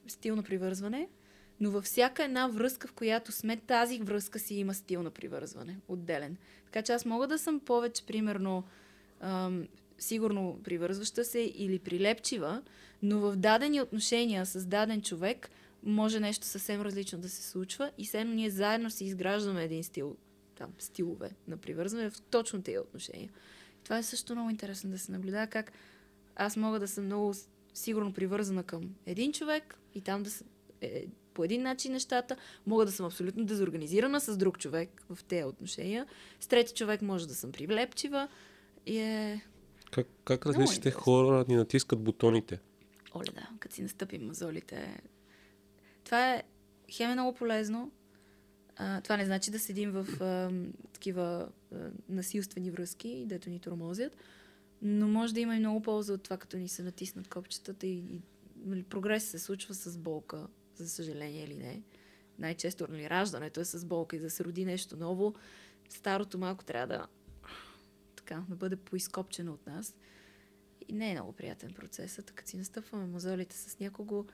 стил 0.07 0.35
на 0.35 0.43
привързване, 0.43 1.09
но 1.59 1.71
във 1.71 1.83
всяка 1.83 2.23
една 2.23 2.47
връзка, 2.47 2.87
в 2.87 2.93
която 2.93 3.31
сме, 3.31 3.57
тази 3.57 3.99
връзка 3.99 4.39
си 4.39 4.55
има 4.55 4.73
стил 4.73 5.03
на 5.03 5.11
привързване, 5.11 5.77
отделен. 5.87 6.37
Така 6.65 6.81
че 6.81 6.93
аз 6.93 7.05
мога 7.05 7.27
да 7.27 7.39
съм 7.39 7.59
повече, 7.59 8.05
примерно, 8.05 8.63
ам, 9.19 9.67
сигурно 9.97 10.59
привързваща 10.63 11.25
се 11.25 11.39
или 11.39 11.79
прилепчива, 11.79 12.61
но 13.01 13.19
в 13.19 13.35
дадени 13.35 13.81
отношения 13.81 14.45
с 14.45 14.65
даден 14.65 15.01
човек– 15.01 15.49
може 15.87 16.19
нещо 16.19 16.45
съвсем 16.45 16.81
различно 16.81 17.19
да 17.19 17.29
се 17.29 17.43
случва 17.43 17.91
и 17.97 18.05
все 18.05 18.23
ние 18.23 18.49
заедно 18.49 18.91
си 18.91 19.05
изграждаме 19.05 19.63
един 19.63 19.83
стил, 19.83 20.17
там, 20.55 20.73
стилове 20.79 21.31
на 21.47 21.57
привързване 21.57 22.09
в 22.09 22.21
точно 22.21 22.61
тези 22.61 22.79
отношения. 22.79 23.29
И 23.79 23.83
това 23.83 23.97
е 23.97 24.03
също 24.03 24.35
много 24.35 24.49
интересно 24.49 24.89
да 24.89 24.99
се 24.99 25.11
наблюдава 25.11 25.47
как 25.47 25.71
аз 26.35 26.57
мога 26.57 26.79
да 26.79 26.87
съм 26.87 27.05
много 27.05 27.33
сигурно 27.73 28.13
привързана 28.13 28.63
към 28.63 28.95
един 29.05 29.33
човек 29.33 29.79
и 29.93 30.01
там 30.01 30.23
да 30.23 30.29
са 30.29 30.43
е, 30.81 31.05
по 31.33 31.43
един 31.43 31.61
начин 31.61 31.91
нещата, 31.91 32.35
мога 32.65 32.85
да 32.85 32.91
съм 32.91 33.05
абсолютно 33.05 33.45
дезорганизирана 33.45 34.21
с 34.21 34.37
друг 34.37 34.59
човек 34.59 35.03
в 35.09 35.23
тези 35.23 35.43
отношения. 35.43 36.07
С 36.39 36.47
трети 36.47 36.73
човек 36.73 37.01
може 37.01 37.27
да 37.27 37.35
съм 37.35 37.51
привлепчива 37.51 38.27
и 38.85 38.97
е... 38.97 39.41
Как, 39.91 40.07
как 40.23 40.45
различните 40.45 40.91
хора 40.91 41.45
ни 41.47 41.55
натискат 41.55 41.99
бутоните? 41.99 42.59
Оле, 43.15 43.31
да, 43.31 43.49
като 43.59 43.75
си 43.75 43.81
настъпим 43.81 44.27
мазолите, 44.27 45.01
това 46.07 46.33
е 46.33 46.43
хем 46.91 47.11
е 47.11 47.13
много 47.13 47.33
полезно. 47.33 47.91
А, 48.75 49.01
това 49.01 49.17
не 49.17 49.25
значи 49.25 49.51
да 49.51 49.59
седим 49.59 49.91
в 49.91 50.07
а, 50.21 50.51
такива 50.93 51.49
а, 51.73 51.75
насилствени 52.09 52.71
връзки, 52.71 53.25
дето 53.27 53.49
ни 53.49 53.59
тормозят. 53.59 54.17
Но 54.81 55.07
може 55.07 55.33
да 55.33 55.39
има 55.39 55.55
и 55.55 55.59
много 55.59 55.81
полза 55.81 56.13
от 56.13 56.23
това, 56.23 56.37
като 56.37 56.57
ни 56.57 56.67
се 56.67 56.83
натиснат 56.83 57.27
копчетата 57.27 57.87
и, 57.87 57.97
и 57.97 58.21
нали, 58.55 58.83
прогрес 58.83 59.23
се 59.23 59.39
случва 59.39 59.73
с 59.73 59.97
болка, 59.97 60.47
за 60.75 60.89
съжаление 60.89 61.43
или 61.43 61.55
не. 61.55 61.81
Най-често 62.39 62.87
нали, 62.89 63.09
раждането 63.09 63.59
е 63.59 63.65
с 63.65 63.85
болка 63.85 64.15
и 64.15 64.19
да 64.19 64.29
се 64.29 64.43
роди 64.43 64.65
нещо 64.65 64.97
ново. 64.97 65.33
Старото 65.89 66.37
малко 66.37 66.65
трябва 66.65 66.87
да 66.87 67.07
така, 68.15 68.43
да 68.49 68.55
бъде 68.55 68.75
поизкопчено 68.75 69.53
от 69.53 69.67
нас. 69.67 69.95
И 70.87 70.93
не 70.93 71.11
е 71.11 71.13
много 71.13 71.31
приятен 71.31 71.73
процес. 71.73 72.19
Така 72.25 72.45
си 72.45 72.57
настъпваме 72.57 73.05
мозолите 73.05 73.57
с 73.57 73.79
някого, 73.79 74.25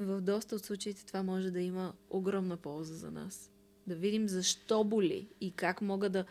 в 0.00 0.20
доста 0.20 0.56
от 0.56 0.64
случаите 0.64 1.06
това 1.06 1.22
може 1.22 1.50
да 1.50 1.60
има 1.60 1.92
огромна 2.10 2.56
полза 2.56 2.94
за 2.94 3.10
нас. 3.10 3.50
Да 3.86 3.94
видим 3.94 4.28
защо 4.28 4.84
боли 4.84 5.28
и 5.40 5.50
как 5.50 5.80
мога 5.80 6.10
да... 6.10 6.24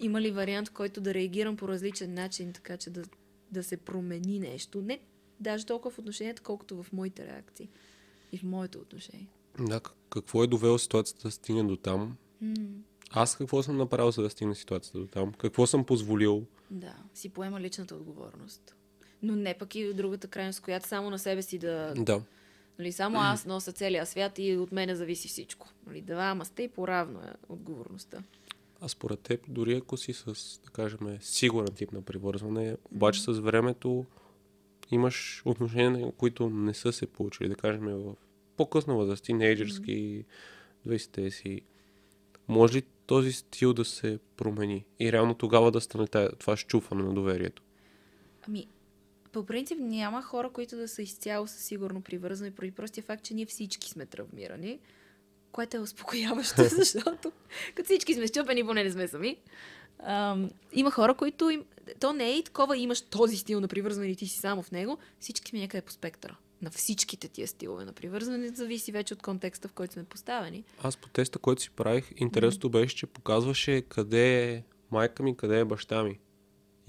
Има 0.00 0.20
ли 0.20 0.30
вариант, 0.30 0.70
който 0.70 1.00
да 1.00 1.14
реагирам 1.14 1.56
по 1.56 1.68
различен 1.68 2.14
начин, 2.14 2.52
така 2.52 2.76
че 2.76 2.90
да, 2.90 3.02
да 3.50 3.62
се 3.62 3.76
промени 3.76 4.38
нещо. 4.38 4.82
Не 4.82 5.00
даже 5.40 5.66
толкова 5.66 5.90
в 5.90 5.98
отношенията, 5.98 6.42
колкото 6.42 6.82
в 6.82 6.92
моите 6.92 7.26
реакции 7.26 7.68
и 8.32 8.38
в 8.38 8.42
моето 8.42 8.78
отношение. 8.78 9.28
Да, 9.58 9.80
какво 10.10 10.44
е 10.44 10.46
довело 10.46 10.78
ситуацията 10.78 11.28
да 11.28 11.30
стигне 11.30 11.62
до 11.62 11.76
там? 11.76 12.16
Аз 13.10 13.36
какво 13.36 13.62
съм 13.62 13.76
направил, 13.76 14.10
за 14.10 14.22
да 14.22 14.30
стигне 14.30 14.54
ситуацията 14.54 14.98
до 14.98 15.06
там? 15.06 15.32
Какво 15.32 15.66
съм 15.66 15.84
позволил? 15.84 16.46
да, 16.72 16.94
си 17.14 17.28
поема 17.28 17.60
личната 17.60 17.94
отговорност. 17.94 18.76
Но 19.22 19.36
не 19.36 19.58
пък 19.58 19.74
и 19.74 19.94
другата 19.94 20.28
крайност, 20.28 20.60
която 20.60 20.88
само 20.88 21.10
на 21.10 21.18
себе 21.18 21.42
си 21.42 21.58
да... 21.58 21.94
Да. 21.96 22.22
Нали, 22.78 22.92
само 22.92 23.18
аз 23.18 23.46
нося 23.46 23.72
целия 23.72 24.06
свят 24.06 24.38
и 24.38 24.56
от 24.56 24.72
мене 24.72 24.94
зависи 24.94 25.28
всичко. 25.28 25.68
Нали, 25.86 26.00
да, 26.00 26.14
ама 26.14 26.44
сте 26.44 26.62
и 26.62 26.68
поравно 26.68 27.20
е 27.20 27.32
отговорността. 27.48 28.22
А 28.80 28.88
според 28.88 29.20
теб, 29.20 29.40
дори 29.48 29.76
ако 29.76 29.96
си 29.96 30.12
с, 30.12 30.60
да 30.64 30.70
кажем, 30.70 31.18
сигурен 31.20 31.74
тип 31.74 31.92
на 31.92 32.02
привързване, 32.02 32.76
обаче 32.92 33.22
с 33.22 33.32
времето 33.32 34.06
имаш 34.90 35.42
отношения, 35.44 36.12
които 36.12 36.50
не 36.50 36.74
са 36.74 36.92
се 36.92 37.06
получили, 37.06 37.48
да 37.48 37.54
кажем, 37.54 37.84
в 37.84 38.14
по-късна 38.56 38.94
възраст, 38.94 39.24
тинейджърски, 39.24 40.24
20-те 40.86 41.30
си. 41.30 41.60
Може 42.48 42.74
ли 42.74 42.82
този 43.06 43.32
стил 43.32 43.72
да 43.72 43.84
се 43.84 44.18
промени 44.36 44.84
и 45.00 45.12
реално 45.12 45.34
тогава 45.34 45.70
да 45.70 45.80
стане 45.80 46.06
това 46.38 46.56
щупване 46.56 47.02
на 47.02 47.14
доверието? 47.14 47.62
Ами, 48.48 48.66
по 49.32 49.46
принцип 49.46 49.78
няма 49.80 50.22
хора, 50.22 50.50
които 50.50 50.76
да 50.76 50.88
са 50.88 51.02
изцяло 51.02 51.46
със 51.46 51.62
сигурно 51.62 52.02
привързани, 52.02 52.50
поради 52.50 52.70
простия 52.70 53.04
факт, 53.04 53.22
че 53.22 53.34
ние 53.34 53.46
всички 53.46 53.90
сме 53.90 54.06
травмирани, 54.06 54.78
което 55.52 55.76
е 55.76 55.80
успокояващо, 55.80 56.64
защото 56.76 57.32
като 57.74 57.86
всички 57.86 58.14
сме 58.14 58.26
щупени, 58.26 58.64
поне 58.64 58.84
не 58.84 58.90
сме 58.90 59.08
сами. 59.08 59.36
Ам, 59.98 60.50
има 60.72 60.90
хора, 60.90 61.14
които 61.14 61.50
им... 61.50 61.64
То 62.00 62.12
не 62.12 62.30
е 62.30 62.38
и 62.38 62.44
такова, 62.44 62.76
имаш 62.76 63.00
този 63.00 63.36
стил 63.36 63.60
на 63.60 63.68
привързване 63.68 64.08
и 64.08 64.16
ти 64.16 64.26
си 64.26 64.38
само 64.38 64.62
в 64.62 64.70
него. 64.70 64.98
Всички 65.20 65.50
сме 65.50 65.58
някъде 65.58 65.82
по 65.82 65.92
спектъра. 65.92 66.36
На 66.62 66.70
всичките 66.70 67.28
тия 67.28 67.48
стилове 67.48 67.84
на 67.84 67.92
привързване 67.92 68.48
зависи 68.48 68.92
вече 68.92 69.14
от 69.14 69.22
контекста, 69.22 69.68
в 69.68 69.72
който 69.72 69.92
сме 69.92 70.04
поставени. 70.04 70.64
Аз 70.82 70.96
по 70.96 71.08
теста, 71.08 71.38
който 71.38 71.62
си 71.62 71.70
правих, 71.70 72.12
интересното 72.16 72.70
беше, 72.70 72.96
че 72.96 73.06
показваше 73.06 73.82
къде 73.82 74.52
е 74.52 74.62
майка 74.90 75.22
ми, 75.22 75.36
къде 75.36 75.60
е 75.60 75.64
баща 75.64 76.02
ми. 76.02 76.18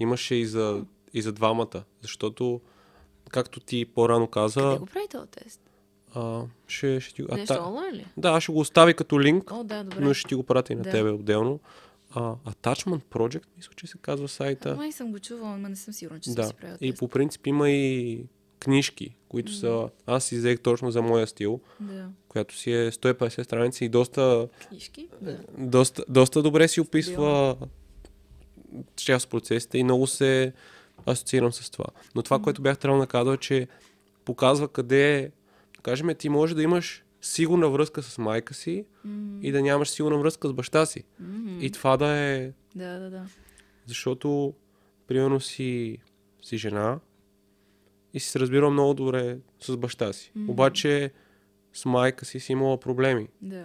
Имаше 0.00 0.34
и 0.34 0.46
за, 0.46 0.84
и 1.14 1.22
за 1.22 1.32
двамата, 1.32 1.82
защото, 2.02 2.60
както 3.28 3.60
ти 3.60 3.84
по-рано 3.84 4.26
каза, 4.26 4.60
Къде 4.60 4.78
го 4.78 4.86
прави 4.86 5.06
този 5.10 5.28
тест? 5.28 5.60
а, 6.14 6.42
ще, 6.66 7.00
ще 7.00 7.14
ти. 7.14 7.24
А, 7.30 7.34
Нещо 7.34 7.54
та, 7.54 7.62
онлайн 7.62 7.94
ли? 7.94 8.06
да, 8.16 8.40
ще 8.40 8.52
го 8.52 8.58
остави 8.58 8.94
като 8.94 9.20
линк, 9.20 9.52
О, 9.52 9.64
да, 9.64 9.84
добре. 9.84 10.00
но 10.00 10.14
ще 10.14 10.28
ти 10.28 10.34
го 10.34 10.42
пратя 10.42 10.72
и 10.72 10.76
на 10.76 10.82
Да. 10.82 10.90
тебе 10.90 11.10
отделно. 11.10 11.60
А, 12.10 12.20
Attachment 12.36 13.02
Project, 13.02 13.42
мисля, 13.56 13.72
че 13.76 13.86
се 13.86 13.98
казва 13.98 14.28
сайта. 14.28 14.76
Май 14.76 14.92
съм 14.92 15.12
го 15.12 15.18
чувала, 15.18 15.56
но 15.58 15.68
не 15.68 15.76
съм 15.76 15.94
сигурна, 15.94 16.20
че 16.20 16.24
съм 16.24 16.34
Да, 16.34 16.44
си 16.44 16.54
правила 16.54 16.78
и 16.80 16.90
тест. 16.90 16.98
по 16.98 17.08
принцип 17.08 17.46
има 17.46 17.70
и 17.70 18.20
книжки, 18.58 19.16
които 19.28 19.52
са... 19.52 19.88
Аз 20.06 20.24
си 20.24 20.36
взех 20.36 20.60
точно 20.60 20.90
за 20.90 21.02
моя 21.02 21.26
стил, 21.26 21.60
Да. 21.80 22.08
която 22.28 22.56
си 22.56 22.72
е 22.72 22.90
150 22.90 23.42
страници 23.42 23.84
и 23.84 23.88
доста 23.88 24.48
Книжки? 24.68 25.08
Да. 25.20 25.38
доста, 25.58 26.04
доста 26.08 26.42
добре 26.42 26.68
си 26.68 26.80
описва 26.80 27.56
част 28.96 29.24
от 29.24 29.30
процесите 29.30 29.78
и 29.78 29.84
много 29.84 30.06
се 30.06 30.52
асоциирам 31.06 31.52
с 31.52 31.70
това. 31.70 31.86
Но 32.14 32.22
това, 32.22 32.38
което 32.38 32.62
бях 32.62 32.78
трябвало 32.78 33.00
да 33.02 33.06
казал, 33.06 33.32
е, 33.32 33.36
че 33.36 33.68
показва 34.24 34.68
къде 34.68 35.18
е, 35.18 35.22
да 35.76 35.82
кажем, 35.82 36.14
ти 36.18 36.28
може 36.28 36.54
да 36.54 36.62
имаш 36.62 37.04
сигурна 37.20 37.68
връзка 37.68 38.02
с 38.02 38.18
майка 38.18 38.54
си 38.54 38.84
и 39.42 39.52
да 39.52 39.62
нямаш 39.62 39.88
сигурна 39.88 40.18
връзка 40.18 40.48
с 40.48 40.52
баща 40.52 40.86
си. 40.86 41.04
Мгм. 41.20 41.58
И 41.60 41.70
това 41.70 41.96
да 41.96 42.08
е, 42.08 42.52
Да, 42.74 42.98
да, 42.98 43.10
да. 43.10 43.26
защото 43.86 44.54
примерно 45.06 45.40
си, 45.40 45.98
си 46.42 46.58
жена 46.58 46.98
и 48.14 48.20
си 48.20 48.28
се 48.28 48.40
разбира 48.40 48.70
много 48.70 48.94
добре 48.94 49.38
с 49.60 49.76
баща 49.76 50.12
си. 50.12 50.32
Обаче 50.48 51.10
с 51.72 51.84
майка 51.84 52.24
си 52.24 52.40
си 52.40 52.52
имала 52.52 52.80
проблеми. 52.80 53.28
Да. 53.42 53.62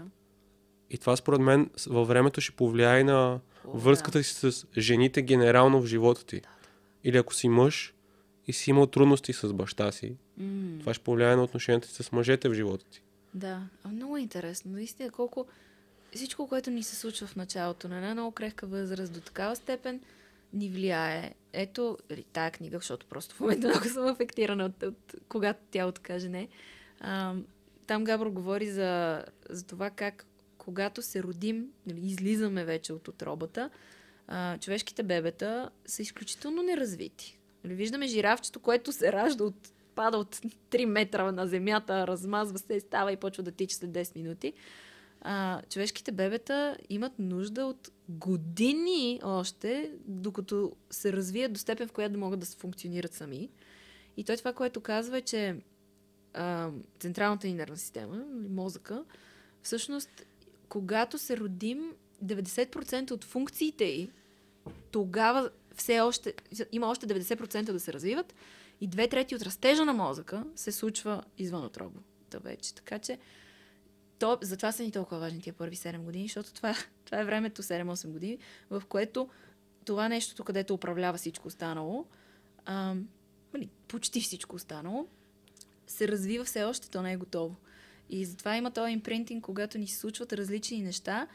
И 0.89 0.97
това 0.97 1.15
според 1.15 1.41
мен 1.41 1.69
във 1.87 2.07
времето 2.07 2.41
ще 2.41 2.55
повлияе 2.55 3.03
на 3.03 3.39
О, 3.67 3.77
връзката 3.77 4.23
си 4.23 4.33
с 4.33 4.65
жените 4.77 5.21
генерално 5.21 5.81
в 5.81 5.85
живота 5.85 6.25
ти. 6.25 6.41
Или 7.03 7.17
ако 7.17 7.33
си 7.33 7.49
мъж 7.49 7.93
и 8.47 8.53
си 8.53 8.69
имал 8.69 8.87
трудности 8.87 9.33
с 9.33 9.53
баща 9.53 9.91
си, 9.91 10.15
М, 10.37 10.79
това 10.79 10.93
ще 10.93 11.03
повлияе 11.03 11.35
на 11.35 11.43
отношенията 11.43 11.87
си 11.87 12.03
с 12.03 12.11
мъжете 12.11 12.49
в 12.49 12.53
живота 12.53 12.85
ти. 12.85 13.01
Да. 13.33 13.61
А, 13.83 13.87
много 13.87 14.17
е 14.17 14.21
интересно. 14.21 14.71
Наистина, 14.71 15.11
колко 15.11 15.45
всичко, 16.15 16.47
което 16.47 16.69
ни 16.71 16.83
се 16.83 16.95
случва 16.95 17.27
в 17.27 17.35
началото 17.35 17.87
на 17.87 17.97
една 17.97 18.13
много 18.13 18.31
крехка 18.31 18.67
възраст 18.67 19.13
до 19.13 19.19
такава 19.21 19.55
степен 19.55 20.01
ни 20.53 20.69
влияе. 20.69 21.33
Ето, 21.53 21.97
или 22.09 22.23
тая 22.23 22.51
книга, 22.51 22.77
защото 22.77 23.05
просто 23.05 23.35
в 23.35 23.39
момента 23.39 23.67
много 23.69 23.85
съм 23.85 24.07
афектирана 24.07 24.65
от, 24.65 24.83
от 24.83 25.15
когато 25.29 25.59
тя 25.71 25.85
откаже 25.85 26.29
не. 26.29 26.47
А, 26.99 27.35
там 27.87 28.03
Габро 28.03 28.31
говори 28.31 28.71
за, 28.71 29.23
за 29.49 29.63
това 29.63 29.89
как 29.89 30.25
когато 30.57 31.01
се 31.01 31.23
родим, 31.23 31.67
нали, 31.87 31.99
излизаме 32.07 32.65
вече 32.65 32.93
от 32.93 33.07
отробата, 33.07 33.69
човешките 34.59 35.03
бебета 35.03 35.69
са 35.85 36.01
изключително 36.01 36.63
неразвити. 36.63 37.39
Нали, 37.63 37.73
виждаме 37.73 38.07
жирафчето, 38.07 38.59
което 38.59 38.91
се 38.91 39.11
ражда 39.11 39.43
от 39.43 39.71
пада 39.95 40.17
от 40.17 40.35
3 40.35 40.85
метра 40.85 41.31
на 41.31 41.47
земята, 41.47 42.07
размазва 42.07 42.59
се, 42.59 42.79
става 42.79 43.11
и 43.11 43.17
почва 43.17 43.43
да 43.43 43.51
тича 43.51 43.75
след 43.75 43.89
10 43.91 44.15
минути. 44.15 44.53
А, 45.21 45.61
човешките 45.69 46.11
бебета 46.11 46.77
имат 46.89 47.19
нужда 47.19 47.65
от 47.65 47.91
години 48.09 49.19
още, 49.23 49.91
докато 50.05 50.71
се 50.89 51.13
развият 51.13 51.53
до 51.53 51.59
степен, 51.59 51.87
в 51.87 51.91
която 51.91 52.19
могат 52.19 52.39
да 52.39 52.45
се 52.45 52.57
функционират 52.57 53.13
сами. 53.13 53.49
И 54.17 54.23
той 54.23 54.37
това, 54.37 54.53
което 54.53 54.81
казва 54.81 55.17
е, 55.17 55.21
че 55.21 55.55
а, 56.33 56.69
централната 56.99 57.47
ни 57.47 57.53
нервна 57.53 57.77
система, 57.77 58.15
нали, 58.15 58.49
мозъка, 58.49 59.03
всъщност, 59.61 60.25
когато 60.69 61.17
се 61.17 61.37
родим, 61.37 61.93
90% 62.25 63.11
от 63.11 63.23
функциите 63.23 63.85
й, 63.85 64.09
тогава 64.91 65.49
все 65.75 65.99
още, 65.99 66.33
има 66.71 66.87
още 66.87 67.07
90% 67.07 67.71
да 67.71 67.79
се 67.79 67.93
развиват 67.93 68.35
и 68.81 68.87
две 68.87 69.07
трети 69.07 69.35
от 69.35 69.41
растежа 69.41 69.85
на 69.85 69.93
мозъка 69.93 70.43
се 70.55 70.71
случва 70.71 71.23
извън 71.37 71.65
отробата 71.65 72.39
вече. 72.39 72.75
Така 72.75 72.99
че 72.99 73.17
то, 74.19 74.37
затова 74.41 74.71
са 74.71 74.83
ни 74.83 74.91
толкова 74.91 75.19
важни 75.19 75.41
тия 75.41 75.53
първи 75.53 75.75
7 75.75 75.99
години, 75.99 76.27
защото 76.27 76.53
това, 76.53 76.75
това 77.05 77.19
е 77.19 77.25
времето 77.25 77.63
7-8 77.63 78.07
години, 78.07 78.37
в 78.69 78.83
което 78.89 79.29
това 79.85 80.09
нещото, 80.09 80.43
където 80.43 80.73
управлява 80.73 81.17
всичко 81.17 81.47
останало, 81.47 82.05
а, 82.65 82.95
нали, 83.53 83.69
почти 83.87 84.21
всичко 84.21 84.55
останало, 84.55 85.07
се 85.87 86.07
развива 86.07 86.45
все 86.45 86.63
още, 86.63 86.89
то 86.89 87.01
не 87.01 87.13
е 87.13 87.17
готово. 87.17 87.55
И 88.09 88.25
затова 88.25 88.55
има 88.55 88.71
този 88.71 88.91
импринтинг, 88.91 89.45
когато 89.45 89.77
ни 89.77 89.87
се 89.87 89.97
случват 89.97 90.33
различни 90.33 90.81
неща, 90.81 91.27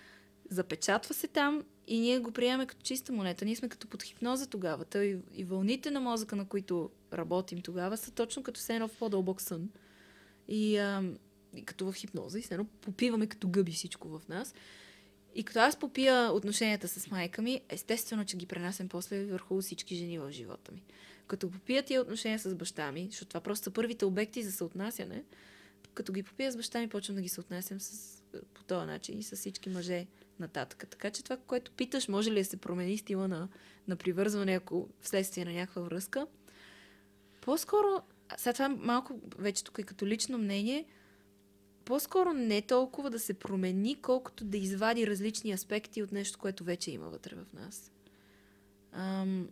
запечатва 0.50 1.14
се 1.14 1.26
там 1.26 1.64
и 1.86 2.00
ние 2.00 2.18
го 2.18 2.32
приемаме 2.32 2.66
като 2.66 2.82
чиста 2.82 3.12
монета. 3.12 3.44
Ние 3.44 3.56
сме 3.56 3.68
като 3.68 3.86
под 3.86 4.02
хипноза 4.02 4.46
тогава. 4.46 4.84
Той 4.84 5.04
и, 5.04 5.40
и 5.40 5.44
вълните 5.44 5.90
на 5.90 6.00
мозъка, 6.00 6.36
на 6.36 6.48
които 6.48 6.90
работим 7.12 7.60
тогава, 7.60 7.96
са 7.96 8.10
точно 8.10 8.42
като 8.42 8.60
все 8.60 8.74
едно 8.74 8.88
в 8.88 8.96
по-дълбок 8.96 9.40
сън. 9.40 9.68
И, 10.48 10.76
а, 10.76 11.02
и 11.56 11.64
като 11.64 11.92
в 11.92 11.94
хипноза. 11.94 12.38
И 12.38 12.42
все 12.42 12.54
едно 12.54 12.66
попиваме 12.66 13.26
като 13.26 13.48
гъби 13.48 13.72
всичко 13.72 14.08
в 14.08 14.28
нас. 14.28 14.54
И 15.34 15.44
като 15.44 15.58
аз 15.58 15.76
попия 15.76 16.32
отношенията 16.32 16.88
с 16.88 17.10
майка 17.10 17.42
ми, 17.42 17.60
естествено, 17.68 18.24
че 18.24 18.36
ги 18.36 18.46
пренасям 18.46 18.88
после 18.88 19.24
върху 19.24 19.60
всички 19.60 19.96
жени 19.96 20.18
в 20.18 20.30
живота 20.30 20.72
ми. 20.72 20.82
Като 21.26 21.50
попия 21.50 21.82
тия 21.82 22.00
отношения 22.00 22.38
с 22.38 22.54
баща 22.54 22.92
ми, 22.92 23.08
защото 23.10 23.28
това 23.28 23.40
просто 23.40 23.64
са 23.64 23.70
първите 23.70 24.04
обекти 24.04 24.42
за 24.42 24.52
съотнасяне, 24.52 25.24
като 25.94 26.12
ги 26.12 26.22
попия 26.22 26.52
с 26.52 26.56
баща 26.56 26.80
ми, 26.80 26.88
почвам 26.88 27.16
да 27.16 27.22
ги 27.22 27.28
съотнасям 27.28 27.80
с, 27.80 28.22
по 28.54 28.64
този 28.64 28.86
начин 28.86 29.18
и 29.18 29.22
с 29.22 29.36
всички 29.36 29.68
мъже 29.68 30.06
нататък. 30.40 30.86
Така 30.90 31.10
че 31.10 31.24
това, 31.24 31.36
което 31.36 31.72
питаш, 31.72 32.08
може 32.08 32.30
ли 32.30 32.38
да 32.38 32.44
се 32.44 32.56
промени 32.56 32.98
стила 32.98 33.28
на, 33.28 33.48
на 33.88 33.96
привързване, 33.96 34.52
ако 34.52 34.88
вследствие 35.00 35.44
на 35.44 35.52
някаква 35.52 35.82
връзка, 35.82 36.26
по-скоро, 37.40 38.02
сега 38.36 38.52
това 38.52 38.68
малко 38.68 39.20
вече 39.38 39.64
тук 39.64 39.78
и 39.78 39.82
като 39.82 40.06
лично 40.06 40.38
мнение, 40.38 40.86
по-скоро 41.84 42.32
не 42.32 42.62
толкова 42.62 43.10
да 43.10 43.18
се 43.18 43.34
промени, 43.34 44.02
колкото 44.02 44.44
да 44.44 44.56
извади 44.56 45.06
различни 45.06 45.52
аспекти 45.52 46.02
от 46.02 46.12
нещо, 46.12 46.38
което 46.38 46.64
вече 46.64 46.90
има 46.90 47.08
вътре 47.08 47.36
в 47.36 47.52
нас. 47.52 47.92
Ам, 48.92 49.48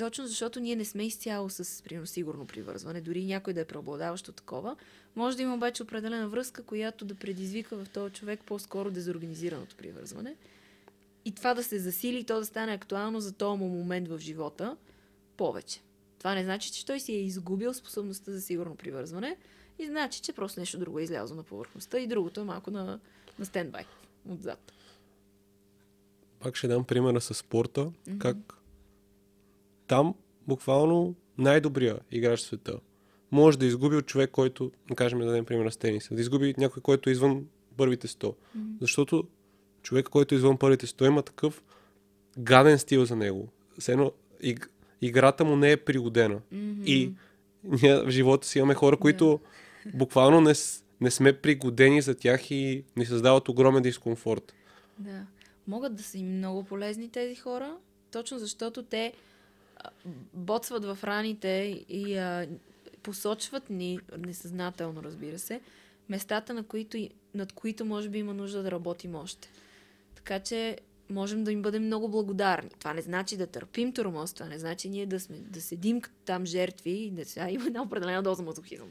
точно 0.00 0.26
защото 0.26 0.60
ние 0.60 0.76
не 0.76 0.84
сме 0.84 1.06
изцяло 1.06 1.50
с 1.50 1.82
примерно, 1.82 2.06
сигурно 2.06 2.46
привързване, 2.46 3.00
дори 3.00 3.24
някой 3.24 3.52
да 3.52 3.60
е 3.60 3.64
преобладаващо 3.64 4.32
такова. 4.32 4.76
Може 5.16 5.36
да 5.36 5.42
има 5.42 5.54
обаче 5.54 5.82
определена 5.82 6.28
връзка, 6.28 6.62
която 6.62 7.04
да 7.04 7.14
предизвика 7.14 7.76
в 7.76 7.88
този 7.88 8.14
човек 8.14 8.40
по-скоро 8.46 8.90
дезорганизираното 8.90 9.76
привързване. 9.76 10.36
И 11.24 11.32
това 11.32 11.54
да 11.54 11.62
се 11.62 11.78
засили 11.78 12.18
и 12.18 12.24
то 12.24 12.38
да 12.38 12.46
стане 12.46 12.72
актуално 12.72 13.20
за 13.20 13.32
този 13.32 13.58
му 13.58 13.68
момент 13.68 14.08
в 14.08 14.18
живота 14.18 14.76
повече. 15.36 15.80
Това 16.18 16.34
не 16.34 16.44
значи, 16.44 16.72
че 16.72 16.86
той 16.86 17.00
си 17.00 17.12
е 17.12 17.24
изгубил 17.24 17.74
способността 17.74 18.32
за 18.32 18.40
сигурно 18.40 18.76
привързване 18.76 19.36
и 19.78 19.86
значи, 19.86 20.20
че 20.20 20.32
просто 20.32 20.60
нещо 20.60 20.78
друго 20.78 20.98
е 20.98 21.02
излязло 21.02 21.36
на 21.36 21.42
повърхността 21.42 21.98
и 21.98 22.06
другото 22.06 22.40
е 22.40 22.44
малко 22.44 22.70
на, 22.70 23.00
на 23.38 23.44
стендбай 23.44 23.84
отзад. 24.28 24.72
Пак 26.40 26.56
ще 26.56 26.68
дам 26.68 26.84
примера 26.84 27.20
с 27.20 27.34
спорта, 27.34 27.80
mm-hmm. 27.80 28.18
как 28.18 28.59
там 29.90 30.14
буквално 30.48 31.14
най-добрия 31.38 31.98
играч 32.10 32.40
в 32.40 32.42
света 32.42 32.78
може 33.32 33.58
да 33.58 33.66
изгуби 33.66 33.96
от 33.96 34.06
човек, 34.06 34.30
който, 34.30 34.70
да 34.88 34.94
кажем, 34.94 35.18
да 35.18 35.24
дадем 35.24 35.44
пример 35.44 35.70
с 35.70 35.76
тениса, 35.76 36.14
да 36.14 36.20
изгуби 36.20 36.54
някой, 36.58 36.82
който 36.82 37.10
е 37.10 37.12
извън 37.12 37.46
първите 37.76 38.08
100. 38.08 38.14
Mm-hmm. 38.14 38.34
Защото 38.80 39.24
човек, 39.82 40.08
който 40.08 40.34
е 40.34 40.38
извън 40.38 40.58
първите 40.58 40.86
100, 40.86 41.06
има 41.06 41.22
такъв 41.22 41.62
гаден 42.38 42.78
стил 42.78 43.04
за 43.04 43.16
него. 43.16 43.48
Все 43.78 44.10
иг, 44.42 44.70
играта 45.02 45.44
му 45.44 45.56
не 45.56 45.72
е 45.72 45.76
пригодена. 45.76 46.40
Mm-hmm. 46.54 46.84
И 46.84 47.12
ние 47.64 47.96
в 47.96 48.10
живота 48.10 48.46
си 48.46 48.58
имаме 48.58 48.74
хора, 48.74 48.96
които 48.96 49.24
yeah. 49.24 49.96
буквално 49.96 50.40
не, 50.40 50.52
не 51.00 51.10
сме 51.10 51.32
пригодени 51.32 52.02
за 52.02 52.14
тях 52.14 52.50
и 52.50 52.84
ни 52.96 53.06
създават 53.06 53.48
огромен 53.48 53.82
дискомфорт. 53.82 54.54
Да. 54.98 55.26
Могат 55.66 55.94
да 55.94 56.02
са 56.02 56.18
и 56.18 56.22
много 56.22 56.64
полезни 56.64 57.10
тези 57.10 57.34
хора, 57.34 57.76
точно 58.10 58.38
защото 58.38 58.82
те 58.82 59.12
боцват 60.34 60.84
в 60.84 60.98
раните 61.04 61.84
и 61.88 62.16
а, 62.16 62.48
посочват 63.02 63.70
ни, 63.70 63.98
несъзнателно 64.18 65.02
разбира 65.02 65.38
се, 65.38 65.60
местата, 66.08 66.54
на 66.54 66.62
които, 66.62 67.08
над 67.34 67.52
които 67.52 67.84
може 67.84 68.08
би 68.08 68.18
има 68.18 68.34
нужда 68.34 68.62
да 68.62 68.70
работим 68.70 69.14
още. 69.14 69.48
Така 70.14 70.38
че 70.38 70.78
можем 71.10 71.44
да 71.44 71.52
им 71.52 71.62
бъдем 71.62 71.86
много 71.86 72.08
благодарни. 72.08 72.70
Това 72.78 72.94
не 72.94 73.02
значи 73.02 73.36
да 73.36 73.46
търпим 73.46 73.92
тормоз, 73.92 74.32
това 74.32 74.46
не 74.46 74.58
значи 74.58 74.88
ние 74.88 75.06
да, 75.06 75.20
сме, 75.20 75.36
да 75.36 75.60
седим 75.60 76.02
там 76.24 76.46
жертви 76.46 76.90
и 76.90 77.10
да 77.10 77.24
сега 77.24 77.50
има 77.50 77.66
една 77.66 77.82
определена 77.82 78.22
доза 78.22 78.42
мазохизъм. 78.42 78.88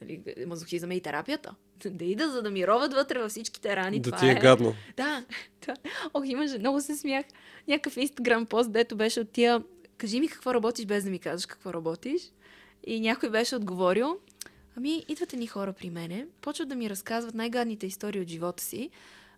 Нали, 0.00 0.22
мазохизъм 0.46 0.90
е 0.90 0.94
и 0.94 1.00
терапията. 1.00 1.54
Да 1.86 2.04
ида, 2.04 2.30
за 2.30 2.42
да 2.42 2.50
ми 2.50 2.66
роват 2.66 2.94
вътре 2.94 3.18
във 3.18 3.30
всичките 3.30 3.76
рани. 3.76 4.00
Да 4.00 4.10
това 4.10 4.18
ти 4.18 4.26
е, 4.26 4.30
е 4.30 4.34
гадно. 4.34 4.74
Да. 4.96 5.24
Това... 5.60 5.74
Ох, 6.14 6.22
имаше, 6.26 6.58
много 6.58 6.80
се 6.80 6.96
смях. 6.96 7.26
Някакъв 7.68 7.96
инстаграм 7.96 8.46
пост, 8.46 8.72
дето 8.72 8.96
беше 8.96 9.20
от 9.20 9.30
тия 9.30 9.62
кажи 9.98 10.20
ми 10.20 10.28
какво 10.28 10.54
работиш, 10.54 10.86
без 10.86 11.04
да 11.04 11.10
ми 11.10 11.18
казваш 11.18 11.46
какво 11.46 11.72
работиш. 11.72 12.22
И 12.86 13.00
някой 13.00 13.30
беше 13.30 13.56
отговорил, 13.56 14.18
ами 14.76 15.04
идвате 15.08 15.36
ни 15.36 15.46
хора 15.46 15.72
при 15.72 15.90
мене, 15.90 16.26
почват 16.40 16.68
да 16.68 16.74
ми 16.74 16.90
разказват 16.90 17.34
най-гадните 17.34 17.86
истории 17.86 18.20
от 18.20 18.28
живота 18.28 18.62
си. 18.62 18.90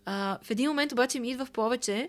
А, 0.04 0.38
в 0.42 0.50
един 0.50 0.68
момент 0.68 0.92
обаче 0.92 1.20
ми 1.20 1.30
идва 1.30 1.44
в 1.44 1.50
повече 1.50 2.08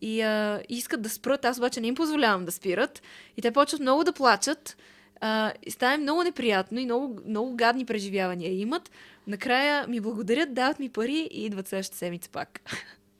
и 0.00 0.20
а, 0.20 0.62
искат 0.68 1.02
да 1.02 1.08
спрат, 1.08 1.44
аз 1.44 1.58
обаче 1.58 1.80
не 1.80 1.86
им 1.86 1.94
позволявам 1.94 2.44
да 2.44 2.52
спират. 2.52 3.02
И 3.36 3.42
те 3.42 3.50
почват 3.50 3.80
много 3.80 4.04
да 4.04 4.12
плачат. 4.12 4.76
А, 5.20 5.52
и 5.62 5.70
става 5.70 5.98
много 5.98 6.22
неприятно 6.22 6.80
и 6.80 6.84
много, 6.84 7.20
много 7.26 7.56
гадни 7.56 7.84
преживявания 7.86 8.60
имат. 8.60 8.90
Накрая 9.26 9.86
ми 9.86 10.00
благодарят, 10.00 10.54
дават 10.54 10.78
ми 10.78 10.88
пари 10.88 11.28
и 11.30 11.44
идват 11.44 11.68
следващата 11.68 11.98
седмица 11.98 12.30
пак. 12.30 12.60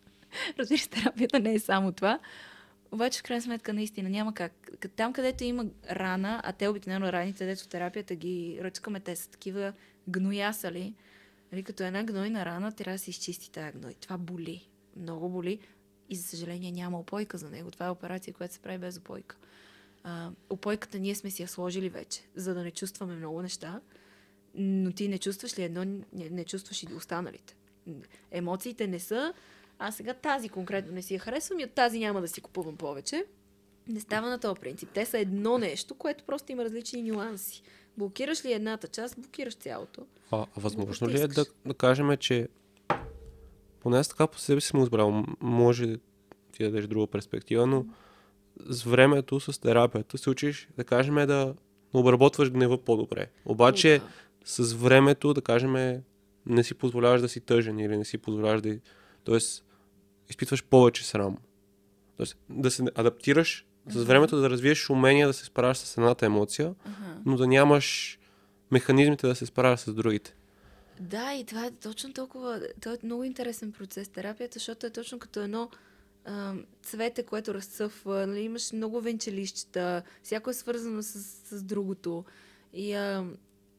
Разбира 0.59 0.79
се, 0.79 0.89
терапията 0.89 1.41
не 1.41 1.55
е 1.55 1.59
само 1.59 1.93
това. 1.93 2.19
Обаче, 2.93 3.21
в 3.21 3.23
крайна 3.23 3.43
сметка, 3.43 3.73
наистина 3.73 4.11
няма 4.11 4.35
как. 4.35 4.71
Там, 4.97 5.13
където 5.13 5.45
има 5.45 5.67
рана, 5.91 6.41
а 6.45 6.53
те 6.53 6.69
обикновено 6.69 7.13
раните, 7.13 7.47
дето 7.47 7.63
в 7.63 7.69
терапията 7.69 8.15
ги 8.15 8.59
ръчкаме, 8.63 9.01
те 9.01 9.17
са 9.17 9.31
такива 9.31 9.73
гноясали. 10.09 10.95
Нали, 11.53 11.63
като 11.63 11.83
една 11.83 12.05
гнойна 12.05 12.45
рана, 12.45 12.73
трябва 12.73 12.95
да 12.95 12.99
се 12.99 13.11
изчисти 13.11 13.51
тази 13.51 13.79
гной. 13.79 13.95
Това 13.95 14.19
боли. 14.19 14.69
Много 14.97 15.29
боли. 15.29 15.59
И 16.09 16.17
за 16.17 16.23
съжаление 16.23 16.73
няма 16.73 17.01
опойка 17.01 17.39
за 17.39 17.51
него. 17.51 17.71
Това 17.71 17.87
е 17.87 17.91
операция, 17.91 18.35
която 18.35 18.55
се 18.55 18.61
прави 18.61 18.79
без 18.79 18.99
опойка. 18.99 19.37
А, 20.03 20.31
опойката 20.51 20.99
ние 20.99 21.15
сме 21.15 21.31
си 21.31 21.43
я 21.43 21.49
сложили 21.49 21.89
вече, 21.89 22.23
за 22.35 22.55
да 22.55 22.63
не 22.63 22.71
чувстваме 22.71 23.15
много 23.15 23.43
неща. 23.43 23.81
Но 24.55 24.93
ти 24.93 25.09
не 25.09 25.19
чувстваш 25.19 25.59
ли 25.59 25.63
едно, 25.63 25.85
не, 25.85 26.03
не 26.13 26.45
чувстваш 26.45 26.83
и 26.83 26.95
останалите. 26.95 27.57
Емоциите 28.31 28.87
не 28.87 28.99
са 29.01 29.35
а 29.83 29.93
сега 29.93 30.15
тази 30.15 30.49
конкретно 30.49 30.93
не 30.93 31.03
си 31.03 31.15
я 31.15 31.21
харесвам 31.21 31.61
и 31.61 31.65
от 31.65 31.71
тази 31.71 31.99
няма 31.99 32.21
да 32.21 32.29
си 32.29 32.41
купувам 32.41 32.77
повече. 32.77 33.25
Не 33.89 34.01
става 34.01 34.29
на 34.29 34.39
този 34.39 34.61
принцип. 34.61 34.89
Те 34.95 35.07
са 35.07 35.19
едно 35.19 35.59
нещо, 35.59 35.95
което 35.95 36.25
просто 36.25 36.53
има 36.53 36.65
различни 36.65 37.03
нюанси. 37.03 37.63
Блокираш 37.99 38.45
ли 38.45 38.53
едната 38.53 38.89
част, 38.89 39.21
блокираш 39.21 39.55
цялото. 39.55 40.07
А, 40.31 40.47
а 40.57 40.61
възможно 40.61 41.09
ли 41.09 41.21
е 41.21 41.27
да, 41.27 41.45
да 41.67 41.75
кажем, 41.75 42.17
че 42.17 42.49
поне 43.81 43.99
аз 43.99 44.09
така 44.09 44.27
по 44.27 44.39
себе 44.39 44.61
си 44.61 44.67
съм 44.67 44.83
избрал, 44.83 45.25
може 45.41 45.97
ти 46.53 46.63
да 46.63 46.71
дадеш 46.71 46.87
друга 46.87 47.07
перспектива, 47.07 47.67
но 47.67 47.87
с 48.67 48.83
времето, 48.83 49.41
с 49.41 49.61
терапията 49.61 50.19
се 50.19 50.31
учиш, 50.31 50.69
да 50.77 50.85
кажем, 50.85 51.15
да 51.15 51.55
обработваш 51.93 52.51
гнева 52.51 52.85
по-добре. 52.85 53.27
Обаче 53.45 53.99
да. 53.99 54.05
с 54.45 54.73
времето, 54.73 55.35
да 55.35 55.43
кажем, 55.43 56.03
не 56.47 56.65
си 56.65 56.75
позволяваш 56.75 57.21
да 57.21 57.29
си 57.29 57.41
тъжен 57.41 57.79
или 57.79 57.97
не 57.97 58.05
си 58.05 58.19
позволяваш 58.19 58.61
да... 58.61 58.79
Тоест, 59.25 59.65
изпитваш 60.31 60.65
повече 60.65 61.05
срам. 61.05 61.37
Тоест, 62.17 62.37
да 62.49 62.71
се 62.71 62.85
адаптираш 62.95 63.67
с 63.89 64.05
времето 64.05 64.41
да 64.41 64.51
развиеш 64.51 64.91
умения 64.91 65.27
да 65.27 65.33
се 65.33 65.45
справяш 65.45 65.79
с 65.79 65.97
едната 65.97 66.27
емоция, 66.27 66.75
uh-huh. 66.75 67.15
но 67.27 67.37
да 67.37 67.47
нямаш 67.47 68.19
механизмите 68.71 69.27
да 69.27 69.35
се 69.35 69.47
справяш 69.47 69.81
с 69.81 69.95
другите. 69.95 70.35
Да, 71.01 71.35
и 71.35 71.45
това 71.45 71.67
е 71.67 71.71
точно 71.71 72.13
толкова. 72.13 72.63
Това 72.81 72.95
е 72.95 73.07
много 73.07 73.25
интересен 73.25 73.73
процес, 73.73 74.09
терапията, 74.09 74.59
защото 74.59 74.87
е 74.87 74.91
точно 74.91 75.19
като 75.19 75.41
едно 75.41 75.71
а, 76.25 76.55
цвете, 76.83 77.23
което 77.23 77.55
разцъфва. 77.55 78.27
Нали, 78.27 78.41
имаш 78.41 78.73
много 78.73 79.01
венчелищата, 79.01 80.03
всяко 80.23 80.51
е 80.51 80.55
свързано 80.55 81.03
с, 81.03 81.23
с 81.23 81.63
другото. 81.63 82.25
И 82.73 82.93
а, 82.93 83.25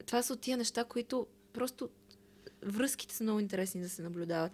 това 0.05 0.21
са 0.21 0.33
от 0.33 0.41
тия 0.41 0.57
неща, 0.57 0.83
които 0.83 1.27
просто 1.53 1.89
връзките 2.65 3.15
са 3.15 3.23
много 3.23 3.39
интересни 3.39 3.81
да 3.81 3.89
се 3.89 4.01
наблюдават. 4.01 4.51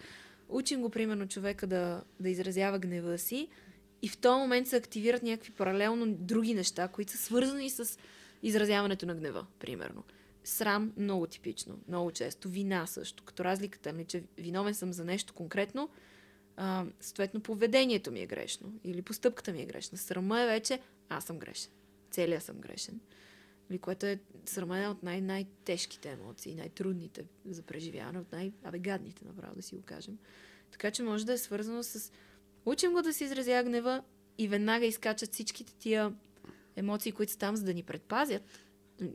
Учим 0.49 0.81
го, 0.81 0.89
примерно, 0.89 1.27
човека 1.27 1.67
да, 1.67 2.03
да 2.19 2.29
изразява 2.29 2.79
гнева 2.79 3.17
си 3.17 3.47
и 4.01 4.09
в 4.09 4.17
този 4.17 4.39
момент 4.39 4.67
се 4.67 4.75
активират 4.75 5.23
някакви 5.23 5.51
паралелно 5.51 6.05
други 6.07 6.53
неща, 6.53 6.87
които 6.87 7.11
са 7.11 7.17
свързани 7.17 7.69
с 7.69 7.99
изразяването 8.43 9.05
на 9.05 9.15
гнева, 9.15 9.45
примерно. 9.59 10.03
Срам 10.43 10.93
много 10.97 11.27
типично, 11.27 11.79
много 11.87 12.11
често. 12.11 12.49
Вина 12.49 12.85
също. 12.87 13.23
Като 13.23 13.43
разликата 13.43 13.93
ми, 13.93 14.05
че 14.05 14.23
виновен 14.37 14.73
съм 14.73 14.93
за 14.93 15.05
нещо 15.05 15.33
конкретно, 15.33 15.89
а, 16.57 16.85
съответно 16.99 17.41
поведението 17.41 18.11
ми 18.11 18.21
е 18.21 18.27
грешно 18.27 18.73
или 18.83 19.01
постъпката 19.01 19.51
ми 19.51 19.61
е 19.61 19.65
грешна. 19.65 19.97
Срама 19.97 20.41
е 20.41 20.45
вече 20.45 20.79
аз 21.09 21.23
съм 21.23 21.39
грешен. 21.39 21.71
Целият 22.11 22.43
съм 22.43 22.57
грешен. 22.59 22.99
Или 23.70 23.80
което 23.80 24.05
е 24.05 24.20
срама 24.45 24.80
е 24.80 24.88
от 24.88 25.03
най- 25.03 25.22
най-тежките 25.22 26.11
емоции, 26.11 26.55
най-трудните 26.55 27.26
за 27.45 27.61
преживяване, 27.61 28.20
от 28.20 28.32
най-абегадните, 28.32 29.26
направо 29.26 29.55
да 29.55 29.61
си 29.61 29.76
го 29.76 29.82
кажем. 29.82 30.18
Така 30.72 30.91
че 30.91 31.03
може 31.03 31.26
да 31.26 31.34
е 31.34 31.38
свързано 31.38 31.84
с... 31.84 32.11
Учим 32.65 32.91
го 32.93 33.01
да 33.01 33.13
се 33.13 33.24
изразява 33.24 33.63
гнева 33.63 34.03
и 34.38 34.47
веднага 34.47 34.86
изкачат 34.86 35.34
всичките 35.34 35.74
тия 35.74 36.13
емоции, 36.76 37.11
които 37.11 37.32
са 37.32 37.38
там, 37.38 37.55
за 37.55 37.63
да 37.63 37.74
ни 37.74 37.84
предпазят. 37.84 38.43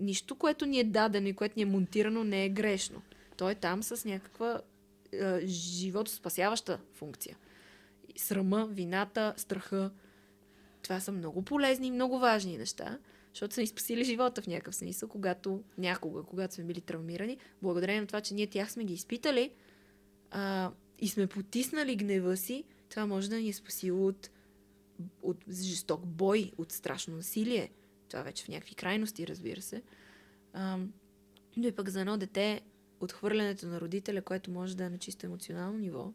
Нищо, 0.00 0.34
което 0.34 0.66
ни 0.66 0.80
е 0.80 0.84
дадено 0.84 1.28
и 1.28 1.34
което 1.34 1.54
ни 1.56 1.62
е 1.62 1.66
монтирано, 1.66 2.24
не 2.24 2.44
е 2.44 2.48
грешно. 2.48 3.02
То 3.36 3.50
е 3.50 3.54
там 3.54 3.82
с 3.82 4.04
някаква 4.04 4.60
е, 5.12 5.46
животоспасяваща 5.46 6.80
функция. 6.92 7.36
Срама, 8.16 8.66
вината, 8.66 9.34
страха. 9.36 9.90
Това 10.82 11.00
са 11.00 11.12
много 11.12 11.42
полезни 11.42 11.86
и 11.86 11.90
много 11.90 12.18
важни 12.18 12.58
неща. 12.58 12.98
Защото 13.32 13.54
са 13.54 13.60
ни 13.60 13.66
спасили 13.66 14.04
живота 14.04 14.42
в 14.42 14.46
някакъв 14.46 14.74
смисъл, 14.74 15.08
когато 15.08 15.62
някога, 15.78 16.22
когато 16.22 16.54
сме 16.54 16.64
били 16.64 16.80
травмирани, 16.80 17.38
благодарение 17.62 18.00
на 18.00 18.06
това, 18.06 18.20
че 18.20 18.34
ние 18.34 18.46
тях 18.46 18.72
сме 18.72 18.84
ги 18.84 18.94
изпитали 18.94 19.50
а, 20.30 20.70
и 20.98 21.08
сме 21.08 21.26
потиснали 21.26 21.96
гнева 21.96 22.36
си, 22.36 22.64
това 22.88 23.06
може 23.06 23.30
да 23.30 23.36
ни 23.36 23.48
е 23.48 23.52
спасило 23.52 24.06
от, 24.06 24.30
от 25.22 25.44
жесток 25.50 26.06
бой, 26.06 26.52
от 26.58 26.72
страшно 26.72 27.16
насилие. 27.16 27.70
Това 28.08 28.22
вече 28.22 28.44
в 28.44 28.48
някакви 28.48 28.74
крайности, 28.74 29.26
разбира 29.26 29.62
се. 29.62 29.82
А, 30.52 30.78
но 31.56 31.68
и 31.68 31.72
пък 31.72 31.88
за 31.88 32.00
едно 32.00 32.16
дете, 32.16 32.60
отхвърлянето 33.00 33.66
на 33.66 33.80
родителя, 33.80 34.22
което 34.22 34.50
може 34.50 34.76
да 34.76 34.84
е 34.84 34.90
на 34.90 34.98
чисто 34.98 35.26
емоционално 35.26 35.78
ниво, 35.78 36.12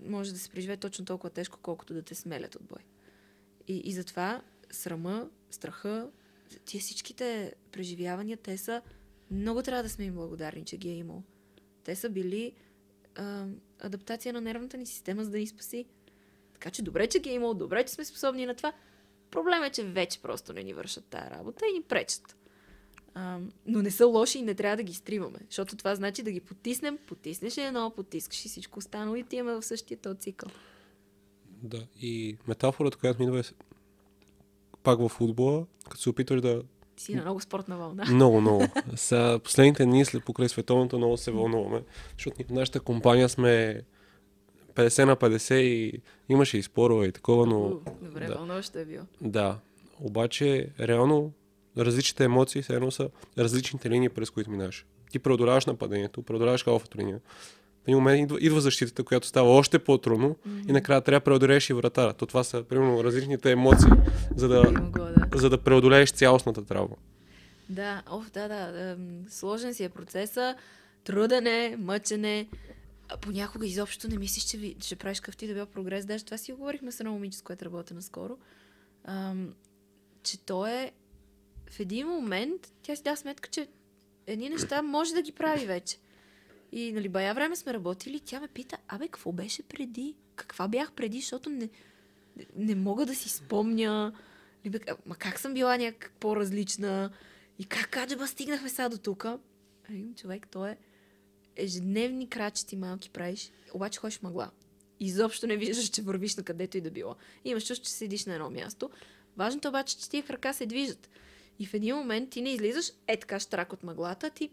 може 0.00 0.32
да 0.32 0.38
се 0.38 0.50
преживее 0.50 0.76
точно 0.76 1.04
толкова 1.04 1.30
тежко, 1.30 1.58
колкото 1.62 1.94
да 1.94 2.02
те 2.02 2.14
смелят 2.14 2.54
от 2.54 2.62
бой. 2.62 2.84
И, 3.68 3.76
и 3.84 3.92
затова 3.92 4.42
срама, 4.72 5.30
страха, 5.50 6.10
тия 6.64 6.80
всичките 6.80 7.54
преживявания, 7.72 8.36
те 8.36 8.58
са... 8.58 8.82
Много 9.30 9.62
трябва 9.62 9.82
да 9.82 9.88
сме 9.88 10.04
им 10.04 10.14
благодарни, 10.14 10.64
че 10.64 10.76
ги 10.76 10.88
е 10.88 10.96
имал. 10.96 11.22
Те 11.84 11.96
са 11.96 12.10
били 12.10 12.52
а, 13.14 13.46
адаптация 13.80 14.32
на 14.32 14.40
нервната 14.40 14.76
ни 14.76 14.86
система, 14.86 15.24
за 15.24 15.30
да 15.30 15.38
ни 15.38 15.46
спаси. 15.46 15.84
Така 16.52 16.70
че 16.70 16.82
добре, 16.82 17.06
че 17.06 17.18
ги 17.18 17.30
е 17.30 17.34
имал, 17.34 17.54
добре, 17.54 17.84
че 17.84 17.92
сме 17.92 18.04
способни 18.04 18.46
на 18.46 18.54
това, 18.54 18.72
Проблем 19.32 19.62
е, 19.62 19.70
че 19.70 19.84
вече 19.84 20.22
просто 20.22 20.52
не 20.52 20.62
ни 20.62 20.74
вършат 20.74 21.04
тая 21.04 21.30
работа 21.30 21.64
и 21.70 21.72
ни 21.72 21.82
пречат. 21.82 22.36
А, 23.14 23.38
но 23.66 23.82
не 23.82 23.90
са 23.90 24.06
лоши 24.06 24.38
и 24.38 24.42
не 24.42 24.54
трябва 24.54 24.76
да 24.76 24.82
ги 24.82 24.94
стриваме, 24.94 25.38
защото 25.50 25.76
това 25.76 25.94
значи 25.94 26.22
да 26.22 26.30
ги 26.30 26.40
потиснем, 26.40 26.98
потиснеш 27.06 27.56
едно, 27.56 27.92
потискаш 27.96 28.44
и 28.44 28.48
всичко 28.48 28.78
останало 28.78 29.16
и 29.16 29.22
отиваме 29.22 29.52
в 29.52 29.62
същия 29.62 29.98
този 29.98 30.18
цикъл. 30.18 30.50
Да, 31.62 31.86
и 32.00 32.36
метафората, 32.48 32.96
която 32.96 33.20
ми 33.22 33.26
идва 33.26 33.40
е 33.40 33.42
пак 34.82 34.98
в 34.98 35.08
футбола, 35.08 35.66
като 35.84 36.02
се 36.02 36.10
опитваш 36.10 36.40
да... 36.40 36.62
Си 36.96 37.14
на 37.14 37.22
много 37.22 37.40
спортна 37.40 37.76
вълна. 37.76 38.04
Много, 38.10 38.40
много. 38.40 38.64
Сега 38.96 39.38
последните 39.38 39.84
дни 39.84 40.04
след 40.04 40.24
покрай 40.24 40.48
световното 40.48 40.98
много 40.98 41.16
се 41.16 41.30
вълнуваме, 41.30 41.82
защото 42.18 42.36
ние 42.38 42.46
в 42.46 42.50
нашата 42.50 42.80
компания 42.80 43.28
сме 43.28 43.82
50 44.74 45.04
на 45.04 45.16
50 45.16 45.54
и 45.54 46.00
имаше 46.28 46.58
и 46.58 46.62
спорове 46.62 47.06
и 47.06 47.12
такова, 47.12 47.46
но... 47.46 47.66
У, 47.66 47.80
Добре, 48.02 48.26
да. 48.26 48.34
вълнуващо 48.34 48.78
е 48.78 48.84
било. 48.84 49.02
Да, 49.20 49.58
обаче 50.00 50.68
реално 50.80 51.32
различните 51.78 52.24
емоции 52.24 52.62
все 52.62 52.74
едно 52.74 52.90
са 52.90 53.10
различните 53.38 53.90
линии, 53.90 54.08
през 54.08 54.30
които 54.30 54.50
минаш. 54.50 54.86
Ти 55.10 55.18
преодоляваш 55.18 55.66
нападението, 55.66 56.22
преодоляваш 56.22 56.64
халфата 56.64 56.98
линия. 56.98 57.20
Един 57.86 57.98
момент 57.98 58.22
идва, 58.22 58.38
идва 58.40 58.60
защитата, 58.60 59.04
която 59.04 59.26
става 59.26 59.50
още 59.50 59.78
по-трудно 59.78 60.28
mm-hmm. 60.28 60.68
и 60.68 60.72
накрая 60.72 61.00
трябва 61.00 61.20
да 61.20 61.24
преодолееш 61.24 61.70
и 61.70 61.72
вратара. 61.72 62.12
То 62.12 62.26
това 62.26 62.44
са, 62.44 62.62
примерно, 62.62 63.04
различните 63.04 63.50
емоции, 63.50 63.90
за 64.36 64.48
да, 64.48 64.72
да. 64.72 65.38
за 65.38 65.50
да 65.50 65.58
преодолееш 65.58 66.10
цялостната 66.10 66.64
травма. 66.64 66.96
Да, 67.68 68.02
оф, 68.10 68.30
да, 68.30 68.48
да. 68.48 68.96
Сложен 69.30 69.74
си 69.74 69.84
е 69.84 69.88
процеса, 69.88 70.56
труден 71.04 71.46
е, 71.46 71.76
мъчен 71.78 72.24
е. 72.24 72.48
Понякога 73.20 73.66
изобщо 73.66 74.08
не 74.08 74.18
мислиш, 74.18 74.44
че 74.44 74.56
ви, 74.58 74.76
ще 74.80 74.96
правиш 74.96 75.20
къв 75.20 75.36
ти 75.36 75.46
да 75.46 75.54
бил 75.54 75.66
прогрес. 75.66 76.06
Даже 76.06 76.24
това 76.24 76.36
си 76.36 76.52
говорихме 76.52 76.92
с 76.92 77.00
едно 77.00 77.12
момиче, 77.12 77.38
с 77.38 77.42
което 77.42 77.64
работя 77.64 77.94
наскоро. 77.94 78.36
Ам, 79.04 79.54
че 80.22 80.38
то 80.38 80.66
е 80.66 80.92
в 81.70 81.80
един 81.80 82.06
момент, 82.06 82.72
тя 82.82 82.96
си 82.96 83.02
дава 83.02 83.16
сметка, 83.16 83.48
че 83.48 83.68
едни 84.26 84.48
неща 84.48 84.82
може 84.82 85.14
да 85.14 85.22
ги 85.22 85.32
прави 85.32 85.66
вече. 85.66 85.96
И, 86.72 86.92
нали, 86.92 87.08
бая 87.08 87.34
време 87.34 87.56
сме 87.56 87.74
работили, 87.74 88.20
тя 88.20 88.40
ме 88.40 88.48
пита, 88.48 88.76
абе, 88.88 89.08
какво 89.08 89.32
беше 89.32 89.62
преди? 89.62 90.14
Каква 90.36 90.68
бях 90.68 90.92
преди, 90.92 91.20
защото 91.20 91.50
не, 91.50 91.68
не, 92.56 92.74
мога 92.74 93.06
да 93.06 93.14
си 93.14 93.28
спомня. 93.28 94.12
Ли, 94.66 94.70
бе, 94.70 94.78
а, 94.88 94.96
Ма 95.06 95.14
как 95.14 95.40
съм 95.40 95.54
била 95.54 95.76
някак 95.76 96.12
по-различна? 96.20 97.10
И 97.58 97.64
как 97.64 97.96
аджеба 97.96 98.26
стигнахме 98.26 98.68
сега 98.68 98.88
до 98.88 98.98
тук? 98.98 99.26
Човек, 100.16 100.48
то 100.48 100.66
е 100.66 100.78
ежедневни 101.56 102.28
крачети 102.28 102.76
малки 102.76 103.10
правиш, 103.10 103.52
обаче 103.74 104.00
ходиш 104.00 104.22
мъгла. 104.22 104.50
Изобщо 105.00 105.46
не 105.46 105.56
виждаш, 105.56 105.88
че 105.88 106.02
вървиш 106.02 106.36
на 106.36 106.42
където 106.42 106.78
и 106.78 106.80
да 106.80 106.90
било. 106.90 107.16
Имаш 107.44 107.66
чувство, 107.66 107.84
че 107.84 107.92
седиш 107.92 108.26
на 108.26 108.34
едно 108.34 108.50
място. 108.50 108.90
Важното 109.36 109.68
обаче, 109.68 109.98
че 109.98 110.10
тия 110.10 110.22
крака 110.22 110.54
се 110.54 110.66
движат. 110.66 111.10
И 111.58 111.66
в 111.66 111.74
един 111.74 111.96
момент 111.96 112.30
ти 112.30 112.42
не 112.42 112.50
излизаш 112.50 112.92
е 113.06 113.16
така 113.16 113.40
штрак 113.40 113.72
от 113.72 113.82
мъглата, 113.82 114.30
ти 114.30 114.50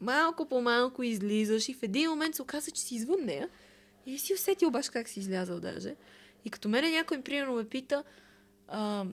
малко 0.00 0.48
по 0.48 0.60
малко 0.60 1.02
излизаш 1.02 1.68
и 1.68 1.74
в 1.74 1.82
един 1.82 2.10
момент 2.10 2.34
се 2.34 2.42
оказа, 2.42 2.70
че 2.70 2.82
си 2.82 2.94
извън 2.94 3.24
нея 3.24 3.48
и 4.06 4.18
си 4.18 4.34
усети 4.34 4.66
обаче 4.66 4.90
как 4.90 5.08
си 5.08 5.20
излязал 5.20 5.60
даже. 5.60 5.96
И 6.44 6.50
като 6.50 6.68
мене 6.68 6.90
някой, 6.90 7.22
примерно, 7.22 7.54
ме 7.54 7.68
пита, 7.68 8.04
а, 8.68 9.06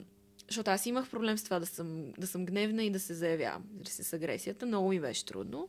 защото 0.48 0.70
аз 0.70 0.86
имах 0.86 1.10
проблем 1.10 1.38
с 1.38 1.44
това 1.44 1.58
да 1.60 1.66
съм, 1.66 2.12
да 2.18 2.26
съм 2.26 2.46
гневна 2.46 2.84
и 2.84 2.90
да 2.90 3.00
се 3.00 3.14
заявявам, 3.14 3.64
с 3.84 4.12
агресията. 4.12 4.66
Много 4.66 4.88
ми 4.88 5.00
беше 5.00 5.24
трудно. 5.24 5.68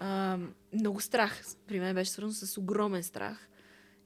А, 0.00 0.38
много 0.72 1.00
страх. 1.00 1.44
При 1.66 1.80
мен 1.80 1.94
беше 1.94 2.10
свързано 2.10 2.32
с 2.32 2.58
огромен 2.58 3.02
страх 3.02 3.48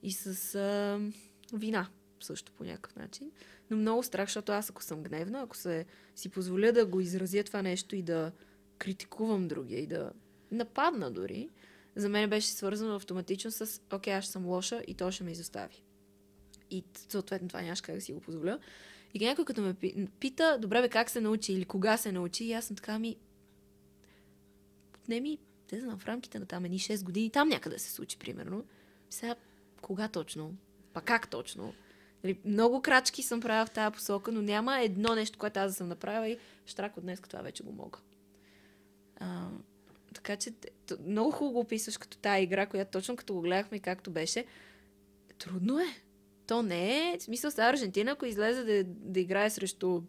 и 0.02 0.12
с 0.12 0.54
а, 0.54 1.00
вина 1.52 1.88
също 2.20 2.52
по 2.52 2.64
някакъв 2.64 2.96
начин. 2.96 3.30
Но 3.70 3.76
много 3.76 4.02
страх, 4.02 4.26
защото 4.28 4.52
аз 4.52 4.70
ако 4.70 4.82
съм 4.82 5.02
гневна, 5.02 5.40
ако 5.40 5.56
се, 5.56 5.86
си 6.16 6.28
позволя 6.28 6.72
да 6.72 6.86
го 6.86 7.00
изразя 7.00 7.44
това 7.44 7.62
нещо 7.62 7.96
и 7.96 8.02
да 8.02 8.32
критикувам 8.78 9.48
другия 9.48 9.80
и 9.80 9.86
да 9.86 10.10
нападна 10.50 11.10
дори, 11.10 11.48
за 11.96 12.08
мен 12.08 12.30
беше 12.30 12.48
свързано 12.48 12.94
автоматично 12.94 13.50
с 13.50 13.80
окей, 13.92 14.14
аз 14.14 14.26
съм 14.26 14.46
лоша 14.46 14.82
и 14.86 14.94
то 14.94 15.10
ще 15.10 15.24
ме 15.24 15.30
изостави. 15.30 15.82
И 16.70 16.84
съответно 17.08 17.48
това 17.48 17.62
нямаш 17.62 17.80
как 17.80 17.94
да 17.94 18.00
си 18.00 18.12
го 18.12 18.20
позволя. 18.20 18.58
И 19.14 19.24
някой 19.24 19.44
като 19.44 19.60
ме 19.60 19.74
пи- 19.74 20.08
пита, 20.20 20.58
добре 20.60 20.82
бе, 20.82 20.88
как 20.88 21.10
се 21.10 21.20
научи 21.20 21.52
или 21.52 21.64
кога 21.64 21.96
се 21.96 22.12
научи, 22.12 22.44
и 22.44 22.52
аз 22.52 22.64
съм 22.64 22.76
така 22.76 22.98
ми... 22.98 23.16
Не 25.08 25.20
ми, 25.20 25.38
не 25.72 25.80
знам, 25.80 25.98
в 25.98 26.06
рамките 26.06 26.38
на 26.38 26.46
там 26.46 26.64
едни 26.64 26.78
6 26.78 27.04
години, 27.04 27.30
там 27.30 27.48
някъде 27.48 27.78
се 27.78 27.92
случи, 27.92 28.18
примерно. 28.18 28.64
Сега, 29.10 29.34
кога 29.80 30.08
точно? 30.08 30.54
Па 30.92 31.00
как 31.00 31.30
точно? 31.30 31.74
Нали, 32.24 32.38
много 32.44 32.82
крачки 32.82 33.22
съм 33.22 33.40
правила 33.40 33.66
в 33.66 33.70
тази 33.70 33.94
посока, 33.94 34.32
но 34.32 34.42
няма 34.42 34.80
едно 34.80 35.14
нещо, 35.14 35.38
което 35.38 35.60
аз 35.60 35.72
да 35.72 35.76
съм 35.76 35.88
направила 35.88 36.28
и 36.28 36.38
штрак 36.66 36.96
от 36.96 37.02
днес 37.02 37.20
това 37.20 37.42
вече 37.42 37.62
го 37.62 37.72
мога. 37.72 37.98
Така 40.14 40.36
че 40.36 40.50
много 41.06 41.30
хубаво 41.30 41.52
го 41.52 41.60
описваш 41.60 41.98
като 41.98 42.18
тази 42.18 42.42
игра, 42.42 42.66
която 42.66 42.90
точно 42.90 43.16
като 43.16 43.34
го 43.34 43.40
гледахме 43.40 43.76
и 43.76 43.80
както 43.80 44.10
беше. 44.10 44.44
Трудно 45.38 45.78
е. 45.78 45.86
То 46.46 46.62
не 46.62 47.12
е. 47.12 47.18
В 47.18 47.22
смисъл 47.22 47.50
сега 47.50 47.68
Аржентина, 47.68 48.10
ако 48.10 48.26
излезе 48.26 48.64
да, 48.64 48.84
да 48.84 49.20
играе 49.20 49.50
срещу... 49.50 50.02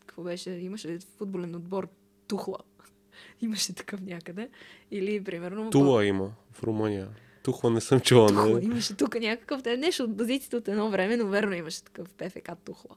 Какво 0.00 0.22
беше? 0.22 0.50
Имаше 0.50 0.98
футболен 1.18 1.54
отбор 1.54 1.88
Тухла. 2.28 2.58
Имаше 3.40 3.74
такъв 3.74 4.00
някъде. 4.00 4.48
Или, 4.90 5.24
примерно... 5.24 5.70
Тула 5.70 6.04
има 6.04 6.32
в 6.52 6.62
Румъния. 6.62 7.08
Тухла 7.42 7.70
не 7.70 7.80
съм 7.80 8.00
чула. 8.00 8.28
Тухла. 8.28 8.60
Не? 8.60 8.64
Имаше 8.64 8.96
тук 8.96 9.20
някакъв... 9.20 9.62
Те 9.62 9.76
нещо 9.76 10.04
от 10.04 10.16
позицията 10.16 10.56
от 10.56 10.68
едно 10.68 10.90
време, 10.90 11.16
но 11.16 11.26
верно 11.26 11.54
имаше 11.54 11.84
такъв 11.84 12.14
ПФК 12.14 12.50
Тухла. 12.64 12.96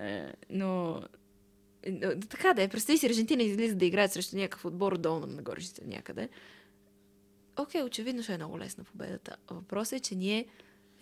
Е, 0.00 0.32
но... 0.50 1.02
е, 1.82 1.90
но, 1.90 2.20
Така 2.28 2.54
да 2.54 2.62
е. 2.62 2.68
Представи 2.68 2.98
си, 2.98 3.06
Аржентина 3.06 3.42
излиза 3.42 3.74
да 3.74 3.84
играе 3.84 4.08
срещу 4.08 4.36
някакъв 4.36 4.64
отбор 4.64 4.98
долу 4.98 5.26
нагоре 5.26 5.60
ще 5.60 5.84
някъде. 5.84 6.28
Окей, 7.56 7.82
очевидно 7.82 8.22
ще 8.22 8.32
е 8.32 8.36
много 8.36 8.58
лесна 8.58 8.84
победата. 8.84 9.36
Въпросът 9.50 9.92
е, 9.92 10.00
че 10.00 10.14
ние 10.14 10.46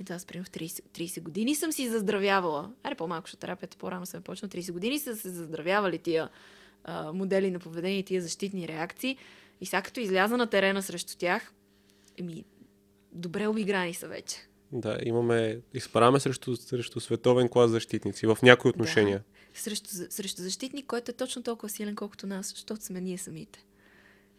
ето 0.00 0.12
аз, 0.12 0.26
примерно, 0.26 0.44
в 0.44 0.50
30, 0.50 0.82
30 0.82 1.22
години 1.22 1.54
съм 1.54 1.72
си 1.72 1.88
заздравявала. 1.88 2.70
Аре, 2.82 2.94
по-малко, 2.94 3.26
защото 3.26 3.40
терапията 3.40 3.76
по-рано 3.76 4.06
съм 4.06 4.22
почнала. 4.22 4.50
30 4.50 4.72
години 4.72 4.98
са 4.98 5.16
се 5.16 5.30
заздравявали 5.30 5.98
тия 5.98 6.28
а, 6.84 7.12
модели 7.12 7.50
на 7.50 7.58
поведение, 7.58 8.02
тия 8.02 8.22
защитни 8.22 8.68
реакции. 8.68 9.16
И 9.60 9.66
сега 9.66 9.82
като 9.82 10.00
изляза 10.00 10.36
на 10.36 10.46
терена 10.46 10.82
срещу 10.82 11.16
тях, 11.18 11.52
еми, 12.18 12.44
добре 13.12 13.46
обиграни 13.46 13.94
са 13.94 14.08
вече. 14.08 14.36
Да, 14.72 14.98
имаме, 15.02 15.60
изправяме 15.74 16.20
срещу, 16.20 16.56
срещу 16.56 17.00
световен 17.00 17.48
клас 17.48 17.70
защитници 17.70 18.26
в 18.26 18.38
някои 18.42 18.68
отношения. 18.68 19.22
Срещу, 19.60 19.88
срещу 20.10 20.42
защитник, 20.42 20.86
който 20.86 21.10
е 21.10 21.14
точно 21.14 21.42
толкова 21.42 21.68
силен, 21.68 21.96
колкото 21.96 22.26
нас, 22.26 22.50
защото 22.50 22.84
сме 22.84 23.00
ние 23.00 23.18
самите. 23.18 23.64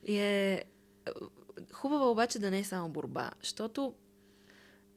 И 0.07 0.17
е 0.17 0.63
е, 1.09 1.11
хубаво 1.73 2.11
обаче 2.11 2.39
да 2.39 2.51
не 2.51 2.59
е 2.59 2.63
само 2.63 2.89
борба, 2.89 3.31
защото 3.41 3.93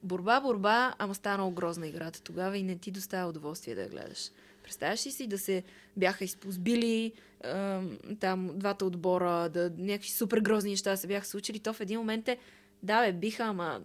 борба, 0.02 0.40
борба, 0.40 0.94
ама 0.98 1.14
стана 1.14 1.50
грозна 1.50 1.88
играта 1.88 2.22
тогава 2.22 2.58
и 2.58 2.62
не 2.62 2.78
ти 2.78 2.90
доставя 2.90 3.28
удоволствие 3.28 3.74
да 3.74 3.82
я 3.82 3.88
гледаш. 3.88 4.30
Представяш 4.62 5.06
ли 5.06 5.10
си 5.10 5.26
да 5.26 5.38
се 5.38 5.62
бяха 5.96 6.24
изпозбили 6.24 7.12
ем, 7.44 7.98
там 8.20 8.50
двата 8.54 8.84
отбора, 8.84 9.48
да 9.48 9.72
някакви 9.78 10.10
супер 10.10 10.40
грозни 10.40 10.70
неща 10.70 10.96
се 10.96 11.06
бяха 11.06 11.26
случили, 11.26 11.60
то 11.60 11.72
в 11.72 11.80
един 11.80 11.98
момент 11.98 12.28
е, 12.28 12.38
да 12.82 13.06
бе, 13.06 13.12
биха, 13.12 13.42
ама 13.42 13.82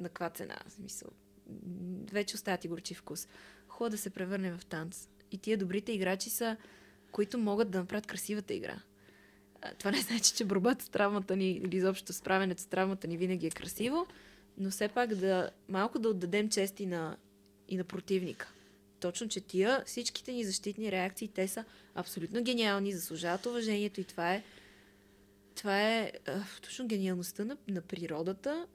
на 0.00 0.08
каква 0.08 0.30
цена? 0.30 0.56
В 0.68 0.72
Смисъл, 0.72 1.10
вече 2.12 2.34
остава 2.34 2.56
ти 2.56 2.68
горчив 2.68 2.98
вкус. 2.98 3.28
Хубаво 3.68 3.90
да 3.90 3.98
се 3.98 4.10
превърне 4.10 4.52
в 4.52 4.66
танц. 4.66 5.08
И 5.32 5.38
тия 5.38 5.58
добрите 5.58 5.92
играчи 5.92 6.30
са, 6.30 6.56
които 7.12 7.38
могат 7.38 7.70
да 7.70 7.78
направят 7.78 8.06
красивата 8.06 8.54
игра. 8.54 8.82
Това 9.78 9.90
не 9.90 10.00
значи, 10.00 10.34
че 10.34 10.44
борбата 10.44 10.84
с 10.84 10.88
травмата 10.88 11.36
ни 11.36 11.50
или 11.50 11.76
изобщо 11.76 12.12
справянето 12.12 12.62
с 12.62 12.66
травмата 12.66 13.08
ни 13.08 13.16
винаги 13.16 13.46
е 13.46 13.50
красиво, 13.50 14.06
но 14.58 14.70
все 14.70 14.88
пак 14.88 15.14
да 15.14 15.50
малко 15.68 15.98
да 15.98 16.08
отдадем 16.08 16.48
чести 16.48 16.86
на, 16.86 17.16
и 17.68 17.76
на 17.76 17.84
противника. 17.84 18.52
Точно, 19.00 19.28
че 19.28 19.40
тия 19.40 19.82
всичките 19.86 20.32
ни 20.32 20.44
защитни 20.44 20.92
реакции, 20.92 21.28
те 21.28 21.48
са 21.48 21.64
абсолютно 21.94 22.42
гениални, 22.42 22.92
заслужават 22.92 23.46
уважението 23.46 24.00
и 24.00 24.04
това 24.04 24.34
е 24.34 24.42
това 25.54 25.82
е 25.82 26.12
а, 26.26 26.40
точно 26.62 26.86
гениалността 26.86 27.44
на, 27.44 27.56
на 27.68 27.80
природата 27.80 28.66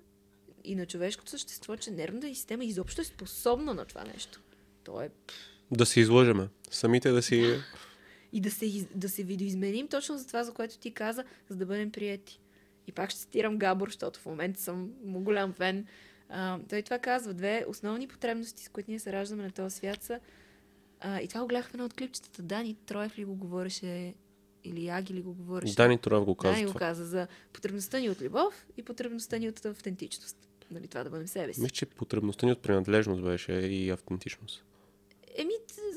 и 0.64 0.76
на 0.76 0.86
човешкото 0.86 1.32
същество, 1.32 1.78
че 1.78 1.92
нервната 1.92 2.28
система 2.28 2.66
изобщо 2.66 3.02
е 3.02 3.06
способна 3.06 3.74
на 3.74 3.86
това 3.86 4.04
нещо. 4.04 4.42
То 4.84 5.02
е 5.02 5.10
Да 5.74 5.86
се 5.86 6.00
излъжеме. 6.00 6.48
Самите 6.72 7.12
да 7.12 7.22
си... 7.22 7.60
и 8.34 8.42
да 8.42 8.52
се, 8.52 8.88
да 8.96 9.10
се 9.10 9.24
видоизменим 9.24 9.88
точно 9.88 10.18
за 10.18 10.28
това, 10.28 10.44
за 10.44 10.54
което 10.54 10.78
ти 10.78 10.92
каза, 10.92 11.24
за 11.50 11.58
да 11.58 11.66
бъдем 11.66 11.92
приети. 11.92 12.40
И 12.88 12.92
пак 12.92 13.10
ще 13.10 13.20
цитирам 13.20 13.58
Габор, 13.58 13.88
защото 13.88 14.20
в 14.20 14.26
момента 14.26 14.62
съм 14.62 14.92
му 15.06 15.20
голям 15.20 15.54
фен. 15.54 15.86
А, 16.30 16.60
той 16.70 16.82
това 16.82 17.00
казва. 17.00 17.34
Две 17.34 17.66
основни 17.68 18.08
потребности, 18.08 18.64
с 18.64 18.70
които 18.70 18.92
ние 18.92 19.00
се 19.00 19.14
раждаме 19.14 19.44
на 19.44 19.52
този 19.52 19.76
свят 19.76 20.04
са... 20.04 20.20
А, 21.00 21.22
и 21.22 21.28
това 21.28 21.42
го 21.42 21.48
гледах 21.48 21.70
в 21.70 21.74
едно 21.74 21.86
от 21.86 21.94
клипчетата. 21.94 22.42
Дани 22.42 22.76
Троев 22.86 23.18
ли 23.18 23.26
го 23.26 23.36
говореше 23.36 24.14
или 24.64 24.88
Аги 24.88 25.14
ли 25.14 25.22
го 25.22 25.34
говореше? 25.34 25.76
Дани 25.76 25.98
Турав 25.98 26.26
го 26.26 26.36
казва 26.36 26.56
Дани 26.56 26.72
го 26.72 26.74
каза 26.74 27.06
за 27.06 27.28
потребността 27.54 28.00
ни 28.00 28.10
от 28.10 28.22
любов 28.22 28.68
и 28.78 28.84
потребността 28.84 29.38
ни 29.38 29.50
от 29.50 29.66
автентичност. 29.66 30.38
Нали, 30.72 30.88
това 30.88 31.04
да 31.04 31.10
бъдем 31.10 31.28
себе 31.28 31.54
си. 31.54 31.62
Мисля, 31.62 31.74
че 31.74 31.86
потребността 31.86 32.46
ни 32.46 32.52
от 32.52 32.62
принадлежност 32.62 33.24
беше 33.24 33.52
и 33.52 33.90
автентичност. 33.90 34.64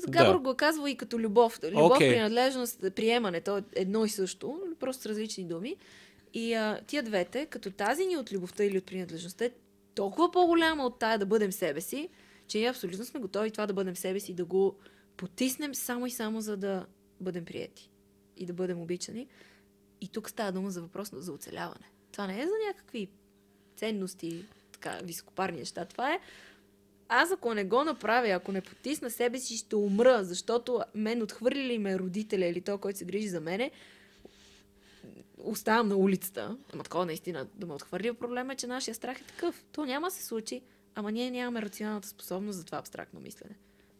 Габор 0.09 0.33
Да. 0.33 0.39
го 0.39 0.51
е 0.51 0.55
казвал 0.55 0.87
и 0.87 0.97
като 0.97 1.19
любов. 1.19 1.59
Любов, 1.63 1.91
Окей. 1.95 2.09
принадлежност, 2.09 2.79
приемане. 2.95 3.41
То 3.41 3.57
е 3.57 3.63
едно 3.75 4.05
и 4.05 4.09
също, 4.09 4.59
просто 4.79 5.03
с 5.03 5.05
различни 5.05 5.43
думи. 5.43 5.75
И 6.33 6.53
а, 6.53 6.81
тия 6.87 7.03
двете, 7.03 7.45
като 7.45 7.71
тази 7.71 8.05
ни 8.05 8.17
от 8.17 8.31
любовта 8.31 8.63
или 8.63 8.77
от 8.77 8.85
принадлежността 8.85 9.45
е 9.45 9.51
толкова 9.95 10.31
по-голяма 10.31 10.85
от 10.85 10.99
тая 10.99 11.19
да 11.19 11.25
бъдем 11.25 11.51
себе 11.51 11.81
си, 11.81 12.09
че 12.47 12.57
ние 12.57 12.69
абсолютно 12.69 13.05
сме 13.05 13.19
готови 13.19 13.51
това 13.51 13.65
да 13.67 13.73
бъдем 13.73 13.95
себе 13.95 14.19
си 14.19 14.31
и 14.31 14.35
да 14.35 14.45
го 14.45 14.75
потиснем 15.17 15.75
само 15.75 16.05
и 16.05 16.11
само 16.11 16.41
за 16.41 16.57
да 16.57 16.85
бъдем 17.21 17.45
приети 17.45 17.91
и 18.37 18.45
да 18.45 18.53
бъдем 18.53 18.81
обичани. 18.81 19.27
И 20.01 20.07
тук 20.07 20.29
става 20.29 20.51
дума 20.51 20.71
за 20.71 20.81
въпрос 20.81 21.09
за 21.13 21.31
оцеляване. 21.31 21.91
Това 22.11 22.27
не 22.27 22.41
е 22.41 22.45
за 22.45 22.53
някакви 22.67 23.09
ценности, 23.75 24.45
така, 24.71 24.99
високопарни 25.03 25.57
неща. 25.57 25.85
Това 25.85 26.13
е 26.13 26.19
аз 27.09 27.31
ако 27.31 27.53
не 27.53 27.63
го 27.63 27.83
направя, 27.83 28.27
ако 28.29 28.51
не 28.51 28.61
потисна 28.61 29.09
себе 29.09 29.39
си, 29.39 29.57
ще 29.57 29.75
умра, 29.75 30.23
защото 30.23 30.81
мен 30.95 31.21
отхвърлили 31.21 31.77
ме 31.77 31.99
родителя 31.99 32.45
или 32.45 32.61
той, 32.61 32.77
който 32.77 32.99
се 32.99 33.05
грижи 33.05 33.27
за 33.27 33.41
мене, 33.41 33.71
оставам 35.37 35.87
на 35.87 35.95
улицата. 35.95 36.57
Ама 36.73 36.83
такова 36.83 37.05
наистина 37.05 37.47
да 37.55 37.67
ме 37.67 37.73
отхвърли 37.73 38.13
проблема 38.13 38.53
е, 38.53 38.55
че 38.55 38.67
нашия 38.67 38.95
страх 38.95 39.21
е 39.21 39.23
такъв. 39.23 39.65
То 39.71 39.85
няма 39.85 40.07
да 40.07 40.11
се 40.11 40.25
случи, 40.25 40.61
ама 40.95 41.11
ние 41.11 41.31
нямаме 41.31 41.61
рационалната 41.61 42.07
способност 42.07 42.57
за 42.57 42.65
това 42.65 42.77
абстрактно 42.77 43.19
мислене. 43.19 43.55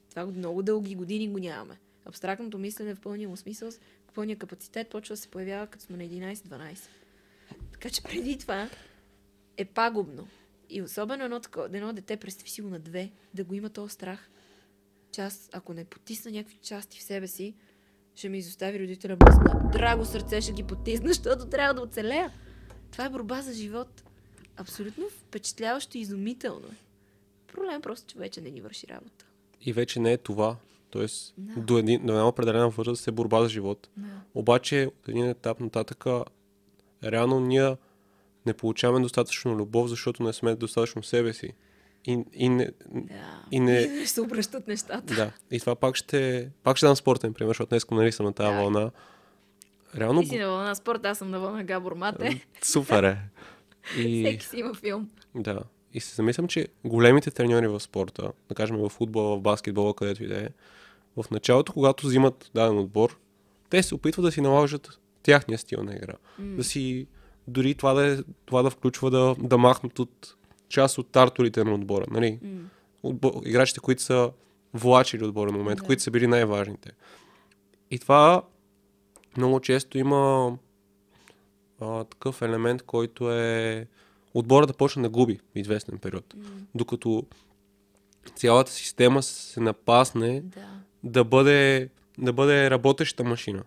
Това 0.09 0.25
го- 0.25 0.31
много 0.31 0.63
дълги 0.63 0.95
години 0.95 1.29
го 1.29 1.37
нямаме. 1.37 1.77
Абстрактното 2.05 2.57
мислене 2.57 2.95
в 2.95 2.99
пълния 3.01 3.29
му 3.29 3.37
смисъл, 3.37 3.71
в 4.07 4.13
пълния 4.13 4.37
капацитет 4.37 4.89
почва 4.89 5.13
да 5.13 5.21
се 5.21 5.27
появява 5.27 5.67
като 5.67 5.83
сме 5.85 5.97
на 5.97 6.03
11-12. 6.03 6.77
Така 7.71 7.89
че 7.89 8.03
преди 8.03 8.37
това 8.37 8.69
е 9.57 9.65
пагубно. 9.65 10.27
И 10.69 10.81
особено 10.81 11.23
едно, 11.23 11.39
такова, 11.39 11.65
едно 11.65 11.93
дете, 11.93 12.17
представи 12.17 12.49
си 12.49 12.61
го 12.61 12.69
на 12.69 12.79
две, 12.79 13.11
да 13.33 13.43
го 13.43 13.53
има 13.53 13.69
този 13.69 13.93
страх, 13.93 14.29
че 15.11 15.21
аз, 15.21 15.49
ако 15.53 15.73
не 15.73 15.85
потисна 15.85 16.31
някакви 16.31 16.57
части 16.57 16.99
в 16.99 17.03
себе 17.03 17.27
си, 17.27 17.55
ще 18.15 18.29
ми 18.29 18.37
изостави 18.37 18.79
родителя 18.79 19.15
без 19.15 19.35
на 19.35 19.69
драго 19.71 20.05
сърце, 20.05 20.41
ще 20.41 20.51
ги 20.51 20.63
потисна, 20.63 21.07
защото 21.13 21.45
трябва 21.47 21.73
да 21.73 21.81
оцелея. 21.81 22.31
Това 22.91 23.05
е 23.05 23.09
борба 23.09 23.41
за 23.41 23.53
живот. 23.53 24.03
Абсолютно 24.57 25.09
впечатляващо 25.09 25.97
и 25.97 26.01
изумително. 26.01 26.67
е. 26.67 26.75
Проблем 27.47 27.81
просто, 27.81 28.07
че 28.07 28.17
вече 28.19 28.41
не 28.41 28.49
ни 28.51 28.61
върши 28.61 28.87
работа. 28.87 29.25
И 29.61 29.73
вече 29.73 29.99
не 29.99 30.13
е 30.13 30.17
това. 30.17 30.55
Тоест, 30.89 31.33
Да. 31.37 31.61
до, 31.61 31.77
един, 31.77 32.05
до 32.05 32.13
една 32.13 32.27
определена 32.27 32.69
възраст 32.69 33.07
е 33.07 33.11
борба 33.11 33.43
за 33.43 33.49
живот. 33.49 33.89
Да. 33.97 34.07
Обаче, 34.35 34.85
от 34.87 35.09
един 35.09 35.29
етап 35.29 35.59
нататъка, 35.59 36.23
реално 37.03 37.39
ние 37.39 37.75
не 38.47 38.53
получаваме 38.53 38.99
достатъчно 38.99 39.55
любов, 39.55 39.89
защото 39.89 40.23
не 40.23 40.33
сме 40.33 40.55
достатъчно 40.55 41.03
себе 41.03 41.33
си. 41.33 41.49
И, 42.05 42.23
и 42.33 42.49
не, 42.49 42.71
Да. 42.91 43.43
И 43.51 43.59
не- 43.59 43.81
ще 43.99 44.07
се 44.07 44.21
обръщат 44.21 44.67
нещата. 44.67 45.15
да. 45.15 45.31
И 45.51 45.59
това 45.59 45.75
пак 45.75 45.95
ще, 45.95 46.49
пак 46.63 46.77
ще 46.77 46.85
дам 46.85 46.95
спортен 46.95 47.33
пример, 47.33 47.49
защото 47.49 47.69
днес 47.69 47.85
нали 47.91 48.11
съм 48.11 48.25
на 48.25 48.33
тази 48.33 48.47
Давай. 48.47 48.61
вълна. 48.61 48.91
Реално, 49.97 50.21
Ти 50.21 50.27
си 50.27 50.37
на 50.37 50.47
вълна 50.47 50.75
спорт, 50.75 51.05
аз 51.05 51.17
съм 51.17 51.29
на 51.31 51.39
вълна 51.39 51.63
Габор 51.63 51.93
Мате. 51.93 52.45
супер 52.63 53.03
е. 53.03 53.17
И, 53.97 54.23
Всеки 54.25 54.45
си 54.45 54.57
има 54.57 54.73
филм. 54.73 55.09
да. 55.35 55.59
И 55.93 55.99
се 55.99 56.15
замислям, 56.15 56.47
че 56.47 56.67
големите 56.85 57.31
треньори 57.31 57.67
в 57.67 57.79
спорта, 57.79 58.31
да 58.49 58.55
кажем 58.55 58.77
в 58.77 58.89
футбола, 58.89 59.37
в 59.37 59.41
баскетбола, 59.41 59.93
където 59.93 60.23
и 60.23 60.27
да 60.27 60.41
е, 60.41 60.49
в 61.17 61.25
началото, 61.31 61.73
когато 61.73 62.07
взимат 62.07 62.51
даден 62.53 62.77
отбор, 62.79 63.17
те 63.69 63.83
се 63.83 63.95
опитват 63.95 64.25
да 64.25 64.31
си 64.31 64.41
наложат 64.41 64.99
тяхния 65.23 65.57
стил 65.59 65.83
на 65.83 65.95
игра. 65.95 66.13
Да 66.39 66.63
си, 66.63 67.07
дори 67.47 67.75
това 67.75 67.93
да, 67.93 68.07
е, 68.13 68.17
това 68.45 68.61
да 68.63 68.69
включва 68.69 69.11
да, 69.11 69.35
да 69.39 69.57
махнат 69.57 69.99
от 69.99 70.35
част 70.69 70.97
от 70.97 71.07
тарторите 71.11 71.63
на 71.63 71.73
отбора. 71.73 72.05
Нали? 72.11 72.39
М. 72.43 72.59
Отбор, 73.03 73.31
играчите, 73.45 73.79
които 73.79 74.01
са 74.01 74.31
влачили 74.73 75.25
отбора 75.25 75.51
на 75.51 75.57
момента, 75.57 75.81
Да. 75.81 75.87
които 75.87 76.03
са 76.03 76.11
били 76.11 76.27
най-важните. 76.27 76.91
И 77.91 77.99
това 77.99 78.41
много 79.37 79.59
често 79.59 79.97
има 79.97 80.51
а, 81.81 82.03
такъв 82.03 82.41
елемент, 82.41 82.81
който 82.83 83.31
е 83.33 83.87
отбора 84.33 84.67
да 84.67 84.73
почне 84.73 85.01
да 85.01 85.09
губи 85.09 85.39
в 85.55 85.59
известен 85.59 85.97
период. 85.97 86.33
М. 86.37 86.43
Докато 86.75 87.23
цялата 88.35 88.71
система 88.71 89.23
се 89.23 89.59
напасне 89.59 90.41
Да. 90.41 90.67
да 91.03 91.23
бъде, 91.23 91.89
да 92.17 92.33
бъде 92.33 92.69
работеща 92.69 93.23
машина. 93.23 93.63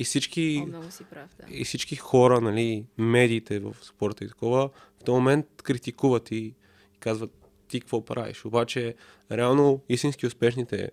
И 0.00 0.04
всички, 0.04 0.60
О, 0.64 0.66
много 0.66 0.90
си 0.90 1.04
прав, 1.04 1.30
да. 1.40 1.54
и 1.54 1.64
всички 1.64 1.96
хора, 1.96 2.40
нали, 2.40 2.84
медиите 2.98 3.58
в 3.58 3.76
спорта 3.82 4.24
и 4.24 4.28
такова, 4.28 4.68
в 5.00 5.04
този 5.04 5.14
момент 5.14 5.46
критикуват 5.62 6.30
и, 6.30 6.36
и 6.36 6.54
казват 7.00 7.30
ти 7.68 7.80
какво 7.80 8.04
правиш. 8.04 8.44
Обаче, 8.44 8.94
реално, 9.32 9.80
истински 9.88 10.26
успешните 10.26 10.90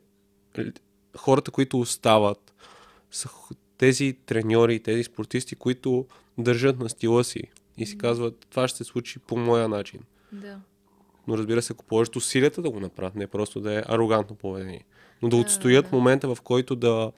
хората, 1.18 1.52
които 1.52 1.80
остават, 1.80 2.54
са 3.12 3.30
тези 3.78 4.18
треньори, 4.26 4.80
тези 4.80 5.04
спортисти, 5.04 5.56
които 5.56 6.06
държат 6.38 6.80
на 6.80 6.90
стила 6.90 7.24
си 7.24 7.42
и 7.78 7.86
си 7.86 7.98
казват, 7.98 8.48
това 8.50 8.68
ще 8.68 8.78
се 8.78 8.84
случи 8.84 9.20
по 9.20 9.38
моя 9.38 9.70
начин. 9.70 10.00
Да. 10.32 10.60
Но 11.28 11.38
разбира 11.38 11.62
се, 11.62 11.74
ако 11.74 11.86
положат 11.86 12.16
усилията 12.16 12.62
да 12.62 12.70
го 12.70 12.80
направят, 12.80 13.16
не 13.16 13.28
просто 13.28 13.60
да 13.60 13.80
е 13.80 13.84
арогантно 13.88 14.36
поведение. 14.36 14.86
Но 15.22 15.30
да 15.30 15.36
Да, 15.36 15.42
отстоят 15.42 15.90
да. 15.90 15.98
момента, 15.98 16.36
в 16.36 16.42
който 16.42 16.76
да, 16.76 17.12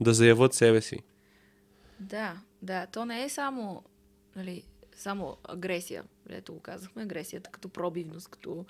да 0.00 0.14
заявят 0.14 0.54
себе 0.54 0.80
си. 0.80 0.98
Да, 2.00 2.40
да. 2.62 2.86
То 2.86 3.04
не 3.04 3.24
е 3.24 3.28
само, 3.28 3.82
нали, 4.36 4.62
само 4.96 5.36
агресия. 5.44 6.04
Ето 6.28 6.52
го 6.52 6.60
казахме, 6.60 7.02
агресията 7.02 7.50
като 7.50 7.68
пробивност, 7.68 8.28
като 8.28 8.64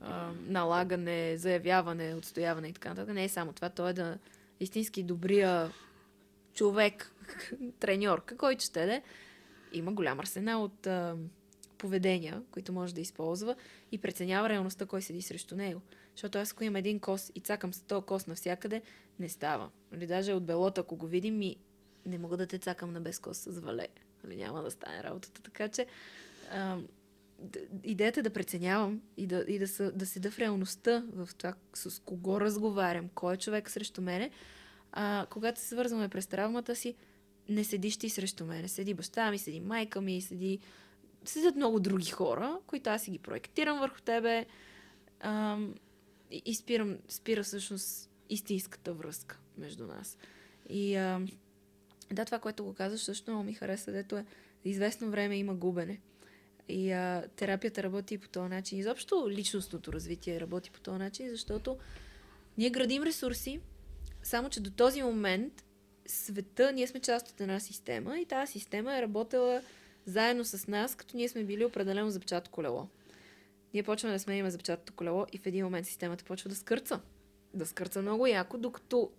а, 0.00 0.32
налагане, 0.46 1.36
заявяване, 1.36 2.14
отстояване 2.14 2.68
и 2.68 2.72
така 2.72 2.88
нататък. 2.88 3.14
Не 3.14 3.24
е 3.24 3.28
само 3.28 3.52
това. 3.52 3.68
То 3.68 3.88
е 3.88 3.92
да 3.92 4.18
истински 4.60 5.02
добрия 5.02 5.72
човек, 6.54 7.12
треньор, 7.80 8.24
който 8.38 8.64
ще 8.64 8.86
да 8.86 8.94
е, 8.94 9.02
има 9.72 9.92
голям 9.92 10.20
арсенал 10.20 10.64
от 10.64 10.86
а, 10.86 11.16
поведения, 11.78 12.42
които 12.50 12.72
може 12.72 12.94
да 12.94 13.00
използва 13.00 13.54
и 13.92 13.98
преценява 13.98 14.48
реалността, 14.48 14.86
кой 14.86 15.02
седи 15.02 15.22
срещу 15.22 15.56
него. 15.56 15.80
Защото 16.14 16.38
аз 16.38 16.52
ако 16.52 16.64
имам 16.64 16.76
един 16.76 17.00
кос 17.00 17.32
и 17.34 17.40
цакам 17.40 17.74
с 17.74 17.80
този 17.80 18.06
кос 18.06 18.26
навсякъде, 18.26 18.82
не 19.18 19.28
става. 19.28 19.70
Нали, 19.92 20.06
даже 20.06 20.32
от 20.32 20.44
белото, 20.44 20.80
ако 20.80 20.96
го 20.96 21.06
видим, 21.06 21.38
ми 21.38 21.56
не 22.06 22.18
мога 22.18 22.36
да 22.36 22.46
те 22.46 22.58
цакам 22.58 22.92
на 22.92 23.00
без 23.00 23.18
кос 23.18 23.38
с 23.38 23.60
вале. 23.60 23.88
Нали, 24.24 24.36
няма 24.36 24.62
да 24.62 24.70
стане 24.70 25.04
работата. 25.04 25.42
Така 25.42 25.68
че 25.68 25.86
а, 26.50 26.78
идеята 27.84 28.20
е 28.20 28.22
да 28.22 28.32
преценявам 28.32 29.00
и 29.16 29.26
да, 29.26 29.44
и 29.48 29.58
да, 29.58 29.68
са, 29.68 29.92
да 29.92 30.06
седа 30.06 30.30
в 30.30 30.38
реалността, 30.38 31.04
в 31.12 31.28
това 31.38 31.54
с 31.74 32.02
кого 32.02 32.40
разговарям, 32.40 33.08
кой 33.14 33.34
е 33.34 33.36
човек 33.36 33.70
срещу 33.70 34.02
мене. 34.02 34.30
А, 34.92 35.26
когато 35.30 35.60
се 35.60 35.66
свързваме 35.66 36.08
през 36.08 36.26
травмата 36.26 36.76
си, 36.76 36.94
не 37.48 37.64
седиш 37.64 37.96
ти 37.96 38.10
срещу 38.10 38.44
мене. 38.44 38.68
Седи 38.68 38.94
баща 38.94 39.30
ми, 39.30 39.38
седи 39.38 39.60
майка 39.60 40.00
ми, 40.00 40.20
седи... 40.20 40.58
Седят 41.24 41.56
много 41.56 41.80
други 41.80 42.10
хора, 42.10 42.58
които 42.66 42.90
аз 42.90 43.02
си 43.02 43.10
ги 43.10 43.18
проектирам 43.18 43.78
върху 43.78 44.00
тебе 44.00 44.46
ам, 45.20 45.74
и, 46.30 46.42
и 46.44 46.54
спирам, 46.54 46.98
спира 47.08 47.42
всъщност 47.42 48.10
истинската 48.30 48.92
връзка 48.92 49.38
между 49.58 49.86
нас. 49.86 50.18
И 50.68 50.96
ам, 50.96 51.28
да, 52.12 52.24
това, 52.24 52.38
което 52.38 52.64
го 52.64 52.74
казваш, 52.74 53.00
също 53.00 53.30
много 53.30 53.44
ми 53.44 53.54
хареса, 53.54 53.92
дето 53.92 54.16
е 54.16 54.24
известно 54.64 55.10
време 55.10 55.36
има 55.36 55.54
губене. 55.54 56.00
И 56.68 56.92
а, 56.92 57.24
терапията 57.36 57.82
работи 57.82 58.18
по 58.18 58.28
този 58.28 58.48
начин. 58.48 58.78
Изобщо 58.78 59.26
личностното 59.30 59.92
развитие 59.92 60.40
работи 60.40 60.70
по 60.70 60.80
този 60.80 60.98
начин, 60.98 61.30
защото 61.30 61.78
ние 62.58 62.70
градим 62.70 63.02
ресурси, 63.02 63.60
само 64.22 64.48
че 64.48 64.60
до 64.60 64.70
този 64.70 65.02
момент 65.02 65.64
света, 66.06 66.72
ние 66.72 66.86
сме 66.86 67.00
част 67.00 67.28
от 67.28 67.40
една 67.40 67.60
система 67.60 68.18
и 68.18 68.26
тази 68.26 68.52
система 68.52 68.96
е 68.96 69.02
работила 69.02 69.62
заедно 70.06 70.44
с 70.44 70.66
нас, 70.66 70.94
като 70.94 71.16
ние 71.16 71.28
сме 71.28 71.44
били 71.44 71.64
определено 71.64 72.10
запчато 72.10 72.50
колело. 72.50 72.88
Ние 73.74 73.82
почваме 73.82 74.14
да 74.14 74.18
сменяме 74.18 74.50
запчатото 74.50 74.92
колело 74.92 75.26
и 75.32 75.38
в 75.38 75.46
един 75.46 75.64
момент 75.64 75.86
системата 75.86 76.24
почва 76.24 76.48
да 76.50 76.56
скърца. 76.56 77.00
Да 77.54 77.66
скърца 77.66 78.02
много 78.02 78.26
яко, 78.26 78.58
докато 78.58 79.10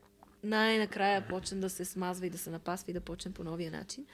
най-накрая 0.43 1.27
почне 1.27 1.59
да 1.59 1.69
се 1.69 1.85
смазва 1.85 2.27
и 2.27 2.29
да 2.29 2.37
се 2.37 2.49
напасва 2.49 2.91
и 2.91 2.93
да 2.93 3.01
почне 3.01 3.33
по 3.33 3.43
новия 3.43 3.71
начин. 3.71 4.05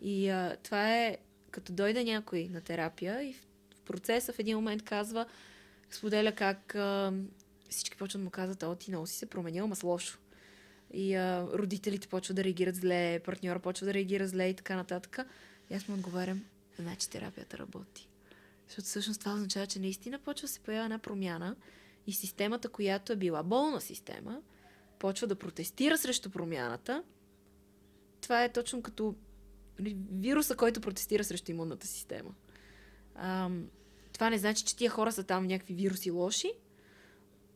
И 0.00 0.28
а, 0.28 0.56
това 0.62 0.96
е 0.96 1.18
като 1.50 1.72
дойде 1.72 2.04
някой 2.04 2.48
на 2.48 2.60
терапия 2.60 3.22
и 3.22 3.32
в, 3.32 3.46
процеса 3.84 4.32
в 4.32 4.38
един 4.38 4.56
момент 4.56 4.82
казва, 4.82 5.26
споделя 5.90 6.32
как 6.32 6.74
а, 6.74 7.12
всички 7.70 7.96
почват 7.96 8.20
да 8.20 8.24
му 8.24 8.30
казват, 8.30 8.62
о, 8.62 8.74
ти 8.74 8.90
много 8.90 9.06
си 9.06 9.16
се 9.16 9.26
променил, 9.26 9.64
ама 9.64 9.76
с 9.76 9.82
лошо. 9.82 10.18
И 10.92 11.14
а, 11.14 11.46
родителите 11.52 12.08
почват 12.08 12.36
да 12.36 12.44
реагират 12.44 12.76
зле, 12.76 13.18
партньора 13.18 13.58
почва 13.58 13.86
да 13.86 13.94
реагира 13.94 14.28
зле 14.28 14.48
и 14.48 14.54
така 14.54 14.76
нататък. 14.76 15.18
И 15.70 15.74
аз 15.74 15.88
му 15.88 15.94
отговарям, 15.94 16.44
значи 16.78 17.10
терапията 17.10 17.58
работи. 17.58 18.08
Защото 18.68 18.86
всъщност 18.86 19.20
това 19.20 19.34
означава, 19.34 19.66
че 19.66 19.78
наистина 19.78 20.18
почва 20.18 20.46
да 20.46 20.52
се 20.52 20.60
появява 20.60 20.84
една 20.84 20.98
промяна 20.98 21.56
и 22.06 22.12
системата, 22.12 22.68
която 22.68 23.12
е 23.12 23.16
била 23.16 23.42
болна 23.42 23.80
система, 23.80 24.40
почва 25.02 25.26
да 25.26 25.34
протестира 25.34 25.98
срещу 25.98 26.30
промяната. 26.30 27.02
Това 28.20 28.44
е 28.44 28.52
точно 28.52 28.82
като 28.82 29.14
вируса, 30.12 30.56
който 30.56 30.80
протестира 30.80 31.24
срещу 31.24 31.50
имунната 31.50 31.86
система. 31.86 32.34
Ам, 33.14 33.68
това 34.12 34.30
не 34.30 34.38
значи, 34.38 34.64
че 34.64 34.76
тия 34.76 34.90
хора 34.90 35.12
са 35.12 35.24
там 35.24 35.46
някакви 35.46 35.74
вируси 35.74 36.10
лоши. 36.10 36.52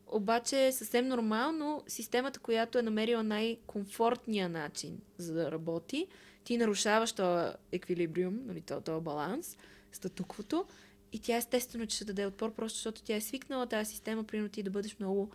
обаче 0.07 0.67
е 0.67 0.73
съвсем 0.73 1.09
нормално 1.09 1.83
системата, 1.89 2.41
която 2.41 2.79
е 2.79 2.83
намерила 2.83 3.23
най-комфортния 3.23 4.49
начин 4.49 5.01
за 5.19 5.35
да 5.35 5.51
работи, 5.51 6.07
ти 6.45 6.57
нарушаваш 6.57 7.13
този 7.13 7.53
еквилибриум, 7.73 8.41
нали, 8.47 8.61
този, 8.61 8.85
този 8.85 9.05
баланс, 9.05 9.57
статуквото, 9.93 10.67
и 11.13 11.19
тя 11.19 11.37
естествено, 11.37 11.87
че 11.87 11.97
ще 11.97 12.05
даде 12.05 12.27
отпор, 12.27 12.55
просто 12.55 12.77
защото 12.77 13.03
тя 13.03 13.17
е 13.17 13.21
свикнала 13.21 13.67
тази 13.67 13.91
система, 13.91 14.25
примерно 14.25 14.49
ти 14.49 14.63
да 14.63 14.71
бъдеш 14.71 14.99
много 14.99 15.31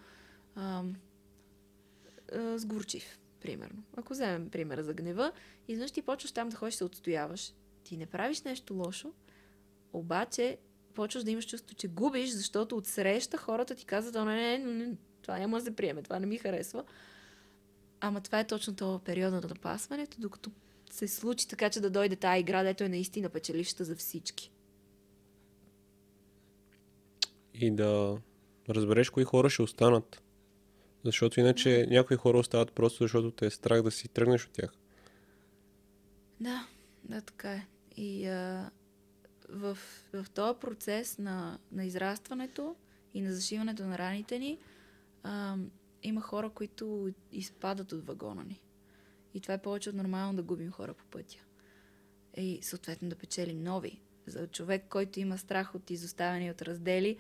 ам, 0.56 0.96
а, 2.32 2.58
сгорчив, 2.58 3.20
примерно. 3.42 3.84
Ако 3.98 4.14
вземем 4.14 4.50
примера 4.50 4.84
за 4.84 4.94
гнева, 4.94 5.32
изведнъж 5.68 5.92
ти 5.92 6.02
почваш 6.02 6.32
там 6.32 6.50
да 6.50 6.58
ходиш 6.58 6.76
се 6.76 6.84
отстояваш. 6.84 7.54
Ти 7.84 7.98
не 7.98 8.06
правиш 8.06 8.42
нещо 8.42 8.74
лошо, 8.74 9.14
обаче 9.94 10.58
почваш 10.94 11.24
да 11.24 11.32
имаш 11.32 11.46
чувство, 11.48 11.76
че 11.76 11.88
губиш, 11.88 12.30
защото 12.30 12.78
от 12.78 12.88
среща 12.88 13.38
хората 13.38 13.76
ти 13.76 13.86
казват, 13.86 14.26
не, 14.26 14.36
не, 14.36 14.58
не, 14.58 14.88
не, 14.88 14.96
това 15.22 15.40
няма 15.40 15.58
да 15.58 15.64
се 15.64 15.76
приеме, 15.76 16.02
това 16.04 16.20
не 16.20 16.26
ми 16.26 16.38
харесва. 16.38 16.84
Ама 18.00 18.22
това 18.22 18.40
е 18.40 18.48
точно 18.48 18.76
това 18.76 19.00
периода 19.00 19.42
на 19.42 19.48
напасването, 19.48 20.18
докато 20.20 20.52
се 20.92 21.08
случи 21.08 21.48
така, 21.48 21.70
че 21.70 21.82
да 21.82 21.90
дойде 21.90 22.16
тази 22.16 22.40
игра, 22.40 22.64
дето 22.64 22.84
е 22.84 22.90
наистина 22.90 23.30
печелившата 23.30 23.86
за 23.86 23.96
всички. 23.96 24.52
И 27.54 27.72
да 27.72 28.18
разбереш 28.70 29.10
кои 29.10 29.24
хора 29.24 29.50
ще 29.50 29.62
останат. 29.62 30.24
Защото 31.06 31.40
иначе 31.40 31.88
някои 31.90 32.18
хора 32.18 32.38
остават 32.38 32.72
просто 32.72 33.04
защото 33.04 33.32
те 33.32 33.46
е 33.46 33.50
страх 33.50 33.82
да 33.82 33.92
си 33.92 34.08
тръгнеш 34.08 34.46
от 34.46 34.52
тях. 34.52 34.72
Да, 36.40 36.68
да, 37.04 37.22
така 37.22 37.52
е. 37.52 37.68
И 37.98 38.28
а, 38.28 38.70
в, 39.50 39.78
в 40.14 40.26
този 40.30 40.60
процес 40.60 41.18
на, 41.18 41.60
на 41.72 41.86
израстването 41.86 42.76
и 43.14 43.22
на 43.22 43.34
зашиването 43.34 43.84
на 43.84 43.98
раните 43.98 44.40
ни, 44.40 44.60
а, 45.24 45.58
има 46.04 46.22
хора, 46.22 46.50
които 46.50 47.10
изпадат 47.32 47.92
от 47.92 48.06
вагона 48.06 48.44
ни. 48.44 48.62
И 49.34 49.42
това 49.42 49.54
е 49.54 49.62
повече 49.62 49.90
от 49.90 49.96
нормално 49.96 50.36
да 50.36 50.44
губим 50.44 50.72
хора 50.72 50.94
по 50.94 51.06
пътя. 51.06 51.38
И 52.38 52.60
съответно 52.62 53.10
да 53.10 53.16
печелим 53.16 53.64
нови. 53.64 54.02
За 54.28 54.48
човек, 54.48 54.86
който 54.90 55.20
има 55.20 55.38
страх 55.38 55.76
от 55.76 55.90
изоставяне 55.90 56.52
от 56.52 56.62
раздели, 56.62 57.18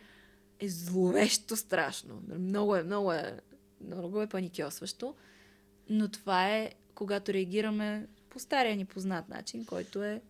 е 0.59 0.69
зловещо 0.69 1.55
страшно. 1.55 2.23
Много 2.39 2.75
е, 2.75 2.83
много 2.83 3.13
е, 3.13 3.39
много 3.85 4.21
е 4.21 4.27
паникьосващо. 4.27 5.15
Но 5.89 6.07
това 6.07 6.49
е, 6.49 6.71
когато 6.95 7.33
реагираме 7.33 8.07
по 8.29 8.39
стария 8.39 8.75
ни 8.75 8.85
познат 8.85 9.29
начин, 9.29 9.65
който 9.65 10.03
е 10.03 10.21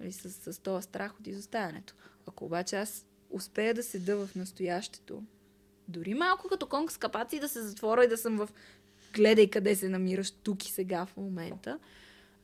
нали, 0.00 0.12
с, 0.12 0.52
с 0.52 0.58
този 0.58 0.84
страх 0.84 1.20
от 1.20 1.26
изоставянето. 1.26 1.94
Ако 2.26 2.44
обаче 2.44 2.76
аз 2.76 3.06
успея 3.30 3.74
да 3.74 3.82
седа 3.82 4.16
в 4.16 4.34
настоящето, 4.34 5.22
дори 5.88 6.14
малко 6.14 6.48
като 6.48 6.66
конг 6.66 6.92
с 6.92 6.96
капаци 6.96 7.40
да 7.40 7.48
се 7.48 7.62
затворя 7.62 8.04
и 8.04 8.08
да 8.08 8.18
съм 8.18 8.36
в 8.36 8.48
гледай 9.14 9.50
къде 9.50 9.76
се 9.76 9.88
намираш 9.88 10.30
тук 10.30 10.68
и 10.68 10.70
сега 10.70 11.06
в 11.06 11.16
момента, 11.16 11.78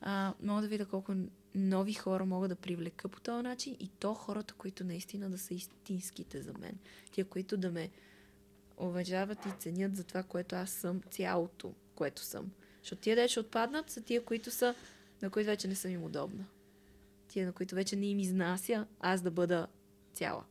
а, 0.01 0.33
мога 0.41 0.61
да 0.61 0.67
видя 0.67 0.85
колко 0.85 1.13
нови 1.55 1.93
хора 1.93 2.25
мога 2.25 2.47
да 2.47 2.55
привлека 2.55 3.07
по 3.07 3.21
този 3.21 3.43
начин 3.43 3.75
и 3.79 3.87
то 3.87 4.13
хората, 4.13 4.53
които 4.53 4.83
наистина 4.83 5.29
да 5.29 5.37
са 5.37 5.53
истинските 5.53 6.41
за 6.41 6.53
мен. 6.53 6.77
Тия, 7.11 7.25
които 7.25 7.57
да 7.57 7.71
ме 7.71 7.89
уважават 8.77 9.45
и 9.45 9.49
ценят 9.59 9.95
за 9.95 10.03
това, 10.03 10.23
което 10.23 10.55
аз 10.55 10.69
съм, 10.69 11.01
цялото, 11.11 11.73
което 11.95 12.21
съм. 12.21 12.51
Защото 12.81 13.01
тия, 13.01 13.15
де 13.15 13.39
отпаднат, 13.39 13.89
са 13.89 14.01
тия, 14.01 14.25
които 14.25 14.51
са, 14.51 14.75
на 15.21 15.29
които 15.29 15.47
вече 15.47 15.67
не 15.67 15.75
съм 15.75 15.91
им 15.91 16.03
удобна. 16.03 16.45
Тия, 17.27 17.45
на 17.45 17.53
които 17.53 17.75
вече 17.75 17.95
не 17.95 18.05
им 18.05 18.19
изнася 18.19 18.87
аз 18.99 19.21
да 19.21 19.31
бъда 19.31 19.67
цяла. 20.13 20.43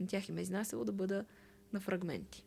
На 0.00 0.06
тях 0.06 0.28
им 0.28 0.38
е 0.38 0.42
изнасяло 0.42 0.84
да 0.84 0.92
бъда 0.92 1.24
на 1.72 1.80
фрагменти. 1.80 2.44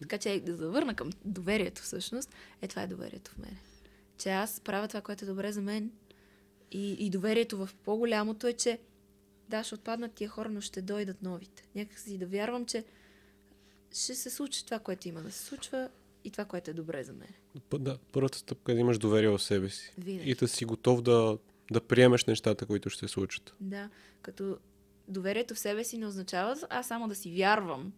Така 0.00 0.18
че 0.18 0.40
да 0.40 0.56
завърна 0.56 0.94
към 0.94 1.10
доверието 1.24 1.82
всъщност, 1.82 2.34
е 2.62 2.68
това 2.68 2.82
е 2.82 2.86
доверието 2.86 3.30
в 3.30 3.38
мене. 3.38 3.60
Че 4.18 4.30
аз 4.30 4.60
правя 4.60 4.88
това, 4.88 5.00
което 5.00 5.24
е 5.24 5.28
добре 5.28 5.52
за 5.52 5.60
мен 5.60 5.92
и, 6.70 6.92
и 6.92 7.10
доверието 7.10 7.66
в 7.66 7.70
по-голямото 7.84 8.46
е, 8.46 8.52
че 8.52 8.78
да, 9.48 9.64
ще 9.64 9.74
отпаднат 9.74 10.12
тия 10.12 10.28
хора, 10.28 10.48
но 10.48 10.60
ще 10.60 10.82
дойдат 10.82 11.22
новите. 11.22 11.68
Някак 11.74 11.98
си 11.98 12.18
да 12.18 12.26
вярвам, 12.26 12.66
че 12.66 12.84
ще 13.94 14.14
се 14.14 14.30
случи 14.30 14.64
това, 14.64 14.78
което 14.78 15.08
има 15.08 15.22
да 15.22 15.32
се 15.32 15.44
случва 15.44 15.88
и 16.24 16.30
това, 16.30 16.44
което 16.44 16.70
е 16.70 16.74
добре 16.74 17.04
за 17.04 17.12
мен. 17.12 17.28
Да, 17.78 17.98
първата 18.12 18.38
стъпка 18.38 18.72
е 18.72 18.74
да 18.74 18.80
имаш 18.80 18.98
доверие 18.98 19.28
в 19.28 19.38
себе 19.38 19.68
си. 19.68 19.92
Винаги. 19.98 20.30
И 20.30 20.34
да 20.34 20.48
си 20.48 20.64
готов 20.64 21.02
да, 21.02 21.38
да 21.70 21.80
приемеш 21.80 22.24
нещата, 22.24 22.66
които 22.66 22.90
ще 22.90 23.08
се 23.08 23.12
случат. 23.12 23.54
Да, 23.60 23.90
като 24.22 24.58
доверието 25.08 25.54
в 25.54 25.58
себе 25.58 25.84
си 25.84 25.98
не 25.98 26.06
означава 26.06 26.56
аз 26.70 26.88
само 26.88 27.08
да 27.08 27.14
си 27.14 27.30
вярвам, 27.36 27.92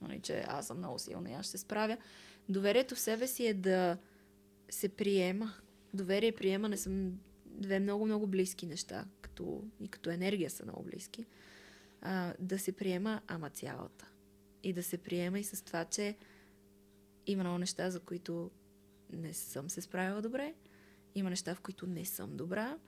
нали, 0.00 0.20
че 0.20 0.44
аз 0.48 0.66
съм 0.66 0.78
много 0.78 0.98
силна 0.98 1.30
и 1.30 1.34
аз 1.34 1.46
ще 1.46 1.50
се 1.50 1.58
справя. 1.58 1.96
Доверието 2.48 2.94
в 2.94 3.00
себе 3.00 3.26
си 3.26 3.46
е 3.46 3.54
да 3.54 3.96
се 4.70 4.88
приема. 4.88 5.52
Доверие 5.94 6.28
и 6.28 6.36
приемане 6.36 6.76
са 6.76 6.90
две 7.46 7.80
много-много 7.80 8.26
близки 8.26 8.66
неща, 8.66 9.04
като, 9.32 9.64
и 9.80 9.88
като 9.88 10.10
енергия 10.10 10.50
са 10.50 10.64
много 10.64 10.82
близки. 10.82 11.26
А, 12.02 12.34
да 12.38 12.58
се 12.58 12.72
приема, 12.72 13.20
ама 13.26 13.50
цялата. 13.50 14.08
И 14.62 14.72
да 14.72 14.82
се 14.82 14.98
приема 14.98 15.38
и 15.38 15.44
с 15.44 15.64
това, 15.64 15.84
че 15.84 16.16
има 17.26 17.42
много 17.42 17.58
неща, 17.58 17.90
за 17.90 18.00
които 18.00 18.50
не 19.12 19.34
съм 19.34 19.70
се 19.70 19.80
справила 19.80 20.22
добре. 20.22 20.54
Има 21.14 21.30
неща, 21.30 21.54
в 21.54 21.60
които 21.60 21.86
не 21.86 22.04
съм 22.04 22.36
добра. 22.36 22.78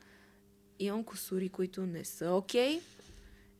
Имам 0.79 1.05
косури, 1.05 1.49
които 1.49 1.87
не 1.87 2.05
са 2.05 2.31
окей. 2.31 2.79
Okay. 2.79 2.83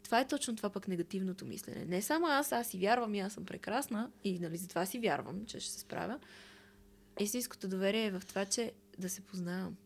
Това 0.03 0.21
е 0.21 0.29
точно 0.29 0.57
това 0.57 0.71
пък 0.71 0.89
негативното 0.89 1.47
мислене. 1.47 1.85
Не 1.85 2.03
само 2.03 2.27
аз, 2.27 2.53
аз 2.53 2.69
си 2.69 2.79
вярвам 2.79 3.15
и 3.15 3.21
аз 3.21 3.33
съм 3.33 3.45
прекрасна 3.45 4.11
и 4.25 4.39
нали, 4.39 4.57
затова 4.57 4.87
си 4.87 4.99
вярвам, 4.99 5.47
че 5.47 5.61
ще 5.61 5.73
се 5.73 5.81
справя. 5.81 6.19
Истинското 7.21 7.69
доверие 7.69 8.05
е 8.05 8.11
в 8.11 8.23
това, 8.29 8.45
че 8.45 8.73
да 8.99 9.09
се 9.09 9.21
познавам. 9.21 9.77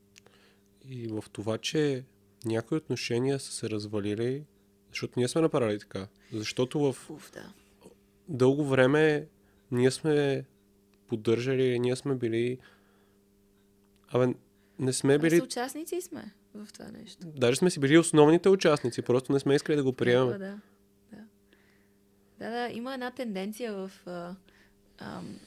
И 0.88 1.06
в 1.06 1.24
това, 1.32 1.58
че 1.58 2.04
някои 2.44 2.78
отношения 2.78 3.40
са 3.40 3.52
се 3.52 3.70
развалили, 3.70 4.44
защото 4.88 5.14
ние 5.16 5.28
сме 5.28 5.40
направили 5.40 5.78
така. 5.78 6.06
Защото 6.32 6.92
в 6.92 7.10
Уф, 7.10 7.32
да. 7.32 7.52
дълго 8.28 8.64
време 8.64 9.26
ние 9.70 9.90
сме 9.90 10.44
поддържали, 11.06 11.78
ние 11.78 11.96
сме 11.96 12.14
били... 12.14 12.58
Абе, 14.08 14.34
не 14.78 14.92
сме 14.92 15.18
били... 15.18 15.36
Аз 15.36 15.42
участници 15.42 16.00
сме 16.00 16.34
в 16.54 16.72
това 16.72 16.88
нещо. 16.88 17.26
Даже 17.26 17.58
сме 17.58 17.70
си 17.70 17.80
били 17.80 17.98
основните 17.98 18.48
участници, 18.48 19.02
просто 19.02 19.32
не 19.32 19.40
сме 19.40 19.54
искали 19.54 19.76
да 19.76 19.84
го 19.84 19.92
приемем. 19.92 20.28
Да, 20.28 20.38
да. 20.38 20.58
Да, 22.38 22.50
да, 22.50 22.68
има 22.72 22.94
една 22.94 23.10
тенденция 23.10 23.72
в... 23.72 23.92
А, 24.06 24.34
ам, 24.98 25.40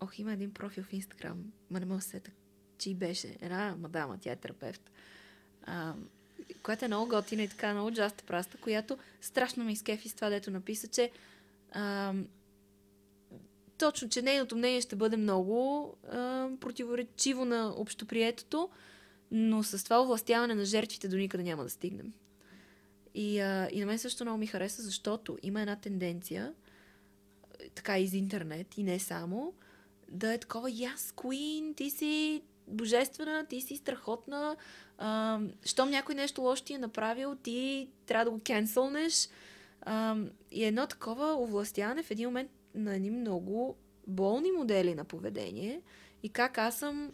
ох, 0.00 0.18
има 0.18 0.32
един 0.32 0.52
профил 0.52 0.84
в 0.84 0.92
Инстаграм, 0.92 1.52
ма 1.70 1.80
не 1.80 1.86
мога 1.86 1.98
да 1.98 2.02
се 2.02 2.08
сета, 2.08 2.30
чи 2.78 2.94
беше. 2.94 3.36
Една 3.40 3.76
мадама, 3.78 4.18
тя 4.20 4.32
е 4.32 4.36
терапевт. 4.36 4.90
А, 5.62 5.94
която 6.62 6.84
е 6.84 6.88
много 6.88 7.08
готина 7.08 7.42
и 7.42 7.48
така 7.48 7.74
много 7.74 7.90
джаста 7.90 8.24
праста, 8.24 8.56
която 8.56 8.98
страшно 9.20 9.64
ме 9.64 9.72
изкефи 9.72 10.08
с 10.08 10.14
това, 10.14 10.28
дето 10.28 10.50
написа, 10.50 10.88
че 10.88 11.10
а, 11.72 12.14
точно, 13.78 14.08
че 14.08 14.22
нейното 14.22 14.56
мнение 14.56 14.80
ще 14.80 14.96
бъде 14.96 15.16
много 15.16 15.94
а, 16.08 16.48
противоречиво 16.60 17.44
на 17.44 17.74
общоприетото, 17.76 18.68
но 19.30 19.62
с 19.62 19.84
това 19.84 20.02
овластяване 20.02 20.54
на 20.54 20.64
жертвите 20.64 21.08
до 21.08 21.16
никъде 21.16 21.42
няма 21.42 21.62
да 21.62 21.70
стигнем. 21.70 22.12
И, 23.14 23.40
а, 23.40 23.68
и 23.72 23.80
на 23.80 23.86
мен 23.86 23.98
също 23.98 24.24
много 24.24 24.38
ми 24.38 24.46
хареса, 24.46 24.82
защото 24.82 25.38
има 25.42 25.60
една 25.60 25.76
тенденция, 25.76 26.52
така 27.74 27.98
из 27.98 28.12
интернет 28.12 28.78
и 28.78 28.82
не 28.82 28.98
само, 28.98 29.54
да 30.08 30.34
е 30.34 30.38
такова, 30.38 30.70
yes, 30.70 30.96
queen, 30.96 31.76
ти 31.76 31.90
си 31.90 32.42
божествена, 32.66 33.46
ти 33.46 33.60
си 33.60 33.76
страхотна, 33.76 34.56
а, 35.04 35.40
щом 35.64 35.90
някой 35.90 36.14
нещо 36.14 36.42
лошо 36.42 36.64
ти 36.64 36.74
е 36.74 36.78
направил, 36.78 37.34
ти 37.34 37.88
трябва 38.06 38.24
да 38.24 38.30
го 38.30 38.40
кенсълнеш. 38.40 39.28
А, 39.80 40.16
и 40.50 40.64
едно 40.64 40.86
такова 40.86 41.34
овластяване 41.34 42.02
в 42.02 42.10
един 42.10 42.28
момент 42.28 42.50
на 42.74 42.94
едни 42.94 43.10
много 43.10 43.76
болни 44.06 44.52
модели 44.52 44.94
на 44.94 45.04
поведение 45.04 45.82
и 46.22 46.28
как 46.28 46.58
аз 46.58 46.78
съм 46.78 47.12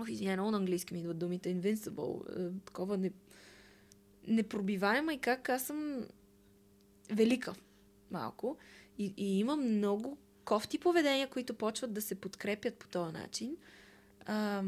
Ох, 0.00 0.10
извиня, 0.10 0.32
много 0.32 0.50
на 0.50 0.56
английски 0.56 0.94
ми 0.94 1.00
идват 1.00 1.18
думите 1.18 1.56
invincible, 1.56 2.38
е, 2.38 2.52
такова 2.64 2.96
не, 2.96 3.10
непробиваема 4.26 5.14
и 5.14 5.18
как 5.18 5.48
аз 5.48 5.62
съм 5.62 6.06
велика 7.10 7.54
малко 8.10 8.56
и, 8.98 9.14
и 9.16 9.38
имам 9.38 9.76
много 9.76 10.18
кофти 10.44 10.78
поведения, 10.78 11.28
които 11.28 11.54
почват 11.54 11.92
да 11.92 12.02
се 12.02 12.14
подкрепят 12.14 12.74
по 12.74 12.88
този 12.88 13.12
начин. 13.12 13.56
А, 14.26 14.62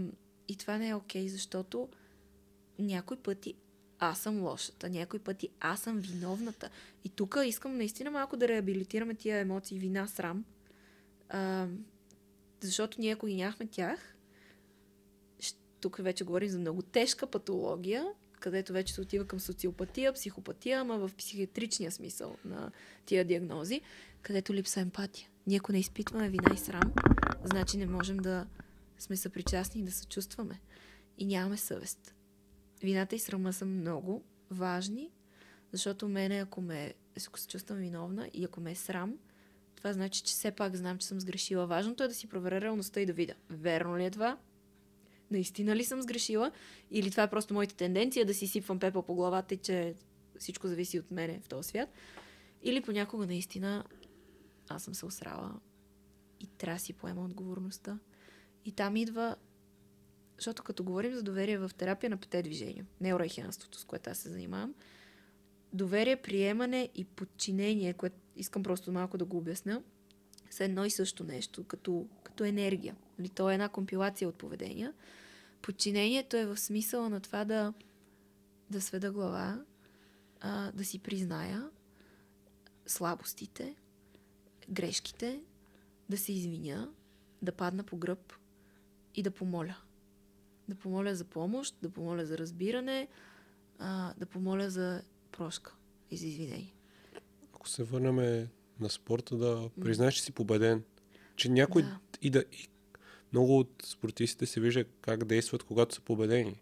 и 0.49 0.57
това 0.57 0.79
не 0.79 0.89
е 0.89 0.95
окей, 0.95 1.25
okay, 1.25 1.29
защото 1.29 1.89
някой 2.79 3.17
пъти 3.17 3.55
аз 3.99 4.19
съм 4.19 4.43
лошата, 4.43 4.91
някой 4.91 5.19
пъти 5.19 5.49
аз 5.61 5.81
съм 5.81 5.99
виновната. 5.99 6.71
И 7.05 7.09
тук 7.09 7.37
искам 7.47 7.77
наистина 7.77 8.11
малко 8.11 8.37
да 8.37 8.49
реабилитираме 8.49 9.15
тия 9.15 9.39
емоции, 9.39 9.79
вина, 9.79 10.07
срам. 10.07 10.45
А, 11.29 11.67
защото 12.61 13.01
ние, 13.01 13.13
ако 13.13 13.27
ги 13.27 13.35
нямахме 13.35 13.67
тях, 13.67 14.17
тук 15.81 15.97
вече 15.97 16.25
говорим 16.25 16.49
за 16.49 16.59
много 16.59 16.83
тежка 16.83 17.27
патология, 17.27 18.07
където 18.41 18.73
вече 18.73 18.95
се 18.95 19.01
отива 19.01 19.27
към 19.27 19.41
социопатия, 19.41 20.13
психопатия, 20.13 20.81
ама 20.81 20.99
в 20.99 21.11
психиатричния 21.19 21.93
смисъл 21.93 22.37
на 22.45 22.73
тия 23.07 23.25
диагнози, 23.25 23.81
където 24.23 24.55
липса 24.55 24.81
емпатия. 24.81 25.29
Ние 25.47 25.59
ако 25.59 25.73
не 25.73 25.79
изпитваме 25.79 26.29
вина 26.29 26.51
и 26.55 26.59
срам, 26.59 26.93
значи 27.45 27.77
не 27.77 27.87
можем 27.87 28.17
да 28.17 28.47
сме 28.99 29.17
съпричастни 29.17 29.81
и 29.81 29.85
да 29.85 29.93
се 29.93 30.07
чувстваме. 30.07 30.61
И 31.19 31.27
нямаме 31.27 31.57
съвест. 31.57 32.16
Вината 32.83 33.17
и 33.17 33.19
срама 33.19 33.53
са 33.53 33.67
много 33.67 34.25
важни, 34.51 35.11
защото 35.73 36.09
мене, 36.09 36.39
ако, 36.39 36.61
ме, 36.61 36.95
ако 37.29 37.39
се 37.39 37.49
чувствам 37.49 37.79
виновна 37.79 38.31
и 38.33 38.45
ако 38.45 38.61
ме 38.61 38.71
е 38.71 38.75
срам, 38.75 39.15
това 39.77 39.93
значи, 39.93 40.23
че 40.23 40.33
все 40.33 40.51
пак 40.51 40.77
знам, 40.77 40.99
че 40.99 41.07
съм 41.07 41.21
сгрешила. 41.21 41.67
Важното 41.67 42.03
е 42.03 42.09
да 42.09 42.15
си 42.15 42.27
проверя 42.27 42.61
реалността 42.61 43.01
и 43.01 43.07
да 43.07 43.13
видя. 43.13 43.35
Верно 43.51 43.99
ли 43.99 44.05
е 44.05 44.11
това? 44.11 44.39
Наистина 45.31 45.77
ли 45.77 45.85
съм 45.85 46.03
сгрешила? 46.03 46.51
Или 46.91 47.11
това 47.11 47.23
е 47.23 47.31
просто 47.31 47.55
моята 47.55 47.77
тенденция 47.77 48.27
да 48.27 48.35
си 48.35 48.47
сипвам 48.47 48.79
пепел 48.79 49.03
по 49.03 49.15
главата 49.15 49.55
и 49.55 49.59
че 49.59 49.95
всичко 50.39 50.69
зависи 50.69 50.99
от 50.99 51.11
мене 51.11 51.41
в 51.41 51.49
този 51.49 51.69
свят? 51.69 51.89
Или 52.63 52.83
понякога 52.83 53.27
наистина 53.27 53.85
аз 54.69 54.83
съм 54.83 54.95
се 54.95 55.07
осрала 55.07 55.61
и 56.41 56.47
трябва 56.47 56.77
да 56.77 56.85
си 56.85 56.93
поема 56.93 57.25
отговорността. 57.25 57.99
И 58.65 58.73
там 58.73 58.97
идва, 58.97 59.37
защото 60.37 60.63
като 60.63 60.85
говорим 60.85 61.15
за 61.15 61.23
доверие 61.23 61.59
в 61.59 61.71
терапия 61.77 62.11
на 62.11 62.17
пете 62.17 62.43
движения, 62.43 62.87
неорайхианството, 63.01 63.79
с 63.79 63.85
което 63.85 64.11
аз 64.11 64.19
се 64.19 64.29
занимавам, 64.29 64.75
доверие, 65.73 66.17
приемане 66.17 66.89
и 66.95 67.05
подчинение, 67.05 67.93
което 67.93 68.17
искам 68.37 68.63
просто 68.63 68.93
малко 68.93 69.19
да 69.19 69.25
го 69.25 69.37
обясня, 69.37 69.83
са 70.51 70.65
едно 70.65 70.85
и 70.85 70.91
също 70.91 71.25
нещо, 71.25 71.65
като, 71.65 72.07
като 72.23 72.45
енергия. 72.45 72.97
Нали, 73.19 73.29
то 73.29 73.51
е 73.51 73.55
една 73.55 73.69
компилация 73.69 74.29
от 74.29 74.35
поведения. 74.35 74.93
Подчинението 75.63 76.37
е 76.37 76.47
в 76.47 76.57
смисъла 76.57 77.09
на 77.09 77.21
това 77.21 77.45
да, 77.45 77.73
да 78.71 78.81
сведа 78.81 79.13
глава, 79.13 79.65
а, 80.41 80.73
да 80.73 80.85
си 80.85 80.99
призная 80.99 81.71
слабостите, 82.87 83.77
грешките, 84.69 85.41
да 86.11 86.19
се 86.19 86.33
извиня, 86.33 86.91
да 87.43 87.53
падна 87.53 87.83
по 87.83 87.97
гръб 87.97 88.33
и 89.15 89.23
да 89.23 89.31
помоля. 89.31 89.77
Да 90.69 90.75
помоля 90.75 91.15
за 91.15 91.25
помощ, 91.25 91.77
да 91.83 91.91
помоля 91.91 92.27
за 92.27 92.39
разбиране, 92.39 93.09
а, 93.79 94.15
да 94.17 94.27
помоля 94.27 94.71
за 94.71 95.03
прошка 95.33 95.75
и 96.11 96.17
за 96.17 96.27
извинение. 96.27 96.75
Ако 97.53 97.69
се 97.69 97.85
върнем 97.85 98.49
на 98.81 98.91
спорта, 98.91 99.37
да 99.37 99.71
признаеш, 99.81 100.15
че 100.15 100.23
си 100.23 100.33
победен. 100.33 100.83
Че 101.37 101.49
някой 101.49 101.83
Да. 101.83 101.99
и 102.23 102.31
да... 102.31 102.45
И 102.53 102.69
много 103.33 103.59
от 103.59 103.83
спортистите 103.87 104.47
се 104.47 104.61
вижда 104.61 104.85
как 105.01 105.25
действат, 105.25 105.63
когато 105.63 105.95
са 105.95 106.01
победени. 106.01 106.61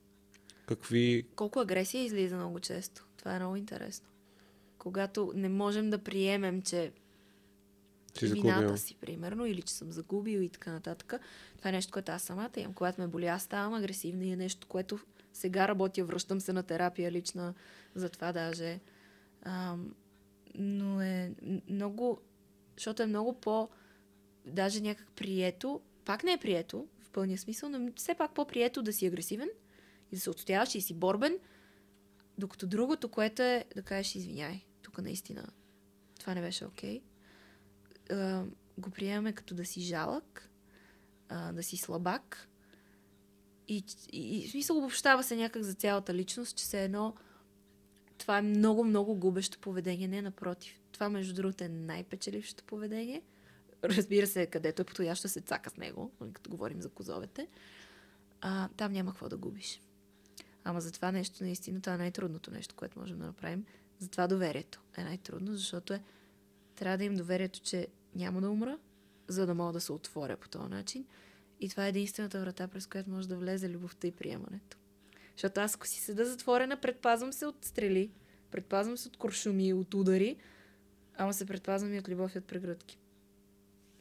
Какви... 0.67 1.27
Колко 1.37 1.61
агресия 1.61 2.05
излиза 2.05 2.37
много 2.37 2.61
често. 2.61 3.07
Това 3.17 3.35
е 3.35 3.39
много 3.39 3.57
интересно. 3.57 4.09
Когато 4.79 5.33
не 5.35 5.49
можем 5.49 5.91
да 5.91 5.99
приемем, 5.99 6.63
че 6.63 6.93
Си 8.19 8.27
вината 8.27 8.61
загубил. 8.61 8.77
си, 8.77 8.95
примерно, 8.95 9.47
или 9.47 9.63
че 9.63 9.75
съм 9.75 9.93
загубил 9.93 10.39
и 10.41 10.49
така 10.49 10.73
нататък. 10.73 11.15
Това 11.59 11.71
е 11.71 11.73
нещо, 11.73 11.93
което 11.93 12.13
аз 12.13 12.23
самата 12.23 12.51
имам. 12.57 12.75
Когато 12.75 13.01
ме 13.01 13.07
боли, 13.07 13.27
аз 13.27 13.43
ставам 13.43 13.75
агресивна 13.75 14.25
и 14.25 14.31
е 14.31 14.37
нещо, 14.37 14.67
което 14.67 14.99
сега 15.33 15.69
работя, 15.69 16.05
връщам 16.05 16.41
се 16.41 16.53
на 16.53 16.63
терапия 16.63 17.13
лична, 17.13 17.55
за 17.95 18.09
това 18.09 18.33
даже. 18.33 18.81
Ам, 19.43 19.95
но 20.55 21.03
е 21.03 21.35
много, 21.69 22.21
защото 22.77 23.03
е 23.03 23.07
много 23.07 23.41
по, 23.41 23.69
даже 24.47 24.81
някак 24.81 25.11
прието, 25.11 25.81
пак 26.05 26.25
не 26.25 26.33
е 26.33 26.39
прието, 26.39 26.87
в 27.03 27.11
пълния 27.11 27.39
смисъл, 27.39 27.69
но 27.69 27.93
все 27.97 28.15
пак 28.15 28.35
по-прието 28.35 28.83
да 28.83 28.93
си 28.93 29.07
агресивен 29.07 29.49
и 30.13 30.15
да 30.15 30.21
се 30.21 30.31
отстояваш 30.31 30.75
и 30.75 30.81
си 30.81 30.95
борбен, 30.95 31.39
докато 32.39 32.67
другото, 32.67 33.09
което 33.09 33.43
е 33.43 33.65
да 33.77 33.83
кажеш 33.83 34.15
извиняй, 34.15 34.61
тук 34.83 35.03
наистина 35.03 35.47
това 36.21 36.35
не 36.35 36.41
беше 36.41 36.65
окей. 36.65 37.01
Okay. 37.01 37.03
Го 38.79 38.91
приемаме 38.91 39.33
като 39.33 39.55
да 39.55 39.65
си 39.65 39.81
жалък, 39.81 40.51
а, 41.29 41.53
да 41.53 41.63
си 41.63 41.77
слабак 41.77 42.49
и, 43.69 43.85
и, 44.13 44.49
смисъл 44.49 44.79
обобщава 44.79 45.23
се 45.23 45.37
някак 45.37 45.63
за 45.63 45.75
цялата 45.75 46.15
личност, 46.15 46.57
че 46.57 46.67
се 46.67 46.85
едно 46.85 47.15
това 48.19 48.39
е 48.39 48.43
много, 48.43 48.85
много 48.85 49.15
губещо 49.15 49.59
поведение. 49.59 50.09
Не, 50.09 50.23
напротив. 50.23 50.81
Това, 50.93 51.09
между 51.09 51.35
другото, 51.35 51.65
е 51.65 51.69
най-печелившото 51.69 52.65
поведение. 52.65 53.23
Разбира 53.85 54.27
се, 54.27 54.47
където 54.47 54.83
е 54.83 54.85
подходящо 54.85 55.29
се 55.29 55.41
цака 55.41 55.71
с 55.71 55.77
него, 55.77 56.11
като 56.33 56.51
говорим 56.51 56.83
за 56.83 56.89
козовете. 56.89 57.49
А, 58.41 58.69
там 58.77 58.93
няма 58.93 59.11
какво 59.11 59.29
да 59.29 59.37
губиш. 59.37 59.81
Ама 60.65 60.81
за 60.81 60.93
това 60.93 61.13
нещо, 61.13 61.45
наистина, 61.45 61.81
това 61.81 61.95
е 61.95 61.99
най-трудното 61.99 62.51
нещо, 62.51 62.75
което 62.75 62.99
можем 62.99 63.19
да 63.19 63.27
направим. 63.27 63.65
Затова 63.99 64.27
доверието 64.27 64.81
е 64.97 65.05
най-трудно, 65.05 65.55
защото 65.55 65.95
е, 65.95 66.03
трябва 66.75 66.99
да 66.99 67.05
им 67.05 67.15
доверието, 67.15 67.61
че 67.61 67.89
няма 68.15 68.41
да 68.41 68.51
умра, 68.51 68.79
за 69.29 69.47
да 69.47 69.55
мога 69.55 69.73
да 69.73 69.81
се 69.81 69.93
отворя 69.93 70.37
по 70.37 70.49
този 70.49 70.69
начин. 70.69 71.07
И 71.61 71.69
това 71.69 71.87
е 71.87 71.89
единствената 71.89 72.41
врата, 72.41 72.69
през 72.69 72.87
която 72.87 73.11
може 73.11 73.29
да 73.29 73.37
влезе 73.37 73.71
любовта 73.71 74.07
и 74.07 74.13
приемането. 74.13 74.77
Защото 75.33 75.61
аз, 75.61 75.75
ако 75.75 75.87
си 75.87 76.01
седа 76.01 76.25
затворена, 76.25 76.81
предпазвам 76.81 77.33
се 77.33 77.47
от 77.47 77.65
стрели, 77.65 78.11
предпазвам 78.51 78.97
се 78.97 79.09
от 79.09 79.17
куршуми, 79.17 79.73
от 79.73 79.95
удари, 79.95 80.37
ама 81.17 81.35
се 81.35 81.47
предпазвам 81.47 81.95
и 81.95 81.99
от 81.99 82.09
любов 82.09 82.35
и 82.35 82.39
от 82.39 82.45
прегръдки. 82.45 82.99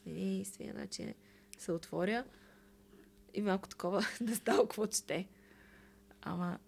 Единствения 0.05 0.74
начин 0.74 1.07
е 1.07 1.15
се 1.57 1.71
отворя 1.71 2.26
и 3.34 3.41
малко 3.41 3.69
такова 3.69 4.05
да 4.21 4.36
става 4.36 4.63
какво 4.63 4.88
чете. 4.88 5.28
Ама 6.21 6.59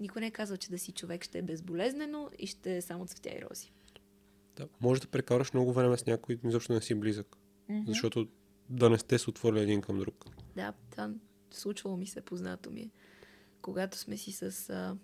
никой 0.00 0.20
не 0.20 0.26
е 0.26 0.30
казал, 0.30 0.56
че 0.56 0.70
да 0.70 0.78
си 0.78 0.92
човек 0.92 1.24
ще 1.24 1.38
е 1.38 1.42
безболезнено 1.42 2.30
и 2.38 2.46
ще 2.46 2.76
е 2.76 2.82
само 2.82 3.06
цветя 3.06 3.30
и 3.30 3.42
рози. 3.50 3.72
Да, 4.58 4.68
може 4.80 5.00
да 5.00 5.06
прекараш 5.06 5.52
много 5.52 5.72
време 5.72 5.96
с 5.96 6.06
някой, 6.06 6.38
изобщо 6.44 6.72
не 6.72 6.80
си 6.80 6.94
близък. 6.94 7.36
Защото 7.86 8.28
да 8.70 8.90
не 8.90 8.98
сте 8.98 9.18
се 9.18 9.30
отворили 9.30 9.60
един 9.60 9.80
към 9.80 9.98
друг. 9.98 10.24
Да, 10.56 10.72
това 10.90 11.10
случвало 11.50 11.96
ми 11.96 12.06
се, 12.06 12.20
познато 12.20 12.70
ми 12.70 12.80
е. 12.80 12.90
Когато 13.62 13.98
сме 13.98 14.16
си 14.16 14.32
с 14.32 14.70
а, 14.70 14.96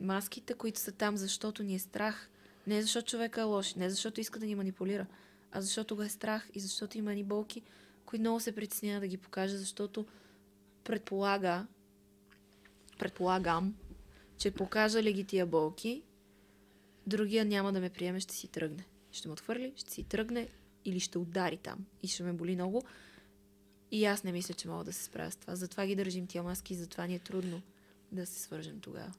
маските, 0.00 0.54
които 0.54 0.80
са 0.80 0.92
там, 0.92 1.16
защото 1.16 1.62
ни 1.62 1.74
е 1.74 1.78
страх. 1.78 2.30
Не 2.66 2.82
защото 2.82 3.10
човека 3.10 3.40
е 3.40 3.44
лош, 3.44 3.74
не 3.74 3.90
защото 3.90 4.20
иска 4.20 4.38
да 4.38 4.46
ни 4.46 4.54
манипулира, 4.54 5.06
а 5.52 5.60
защото 5.60 5.96
го 5.96 6.02
е 6.02 6.08
страх 6.08 6.50
и 6.54 6.60
защото 6.60 6.98
има 6.98 7.14
ни 7.14 7.24
болки, 7.24 7.62
които 8.06 8.20
много 8.20 8.40
се 8.40 8.54
притеснява 8.54 9.00
да 9.00 9.06
ги 9.06 9.16
покаже, 9.16 9.56
защото 9.56 10.06
предполага, 10.84 11.66
предполагам, 12.98 13.74
че 14.38 14.50
покажа 14.50 15.02
ли 15.02 15.12
ги 15.12 15.24
тия 15.24 15.46
болки, 15.46 16.02
другия 17.08 17.44
няма 17.44 17.72
да 17.72 17.80
ме 17.80 17.90
приеме, 17.90 18.20
ще 18.20 18.34
си 18.34 18.48
тръгне. 18.48 18.84
Ще 19.12 19.28
ме 19.28 19.32
отхвърли, 19.32 19.72
ще 19.76 19.90
си 19.92 20.02
тръгне 20.04 20.48
или 20.84 21.00
ще 21.00 21.18
удари 21.18 21.56
там 21.56 21.86
и 22.02 22.08
ще 22.08 22.22
ме 22.22 22.32
боли 22.32 22.54
много. 22.54 22.82
И 23.90 24.04
аз 24.04 24.24
не 24.24 24.32
мисля, 24.32 24.54
че 24.54 24.68
мога 24.68 24.84
да 24.84 24.92
се 24.92 25.04
справя 25.04 25.30
с 25.30 25.36
това. 25.36 25.56
Затова 25.56 25.86
ги 25.86 25.96
държим 25.96 26.26
тия 26.26 26.42
маски 26.42 26.72
и 26.72 26.76
затова 26.76 27.06
ни 27.06 27.14
е 27.14 27.18
трудно 27.18 27.62
да 28.12 28.26
се 28.26 28.40
свържем 28.42 28.80
тогава. 28.80 29.12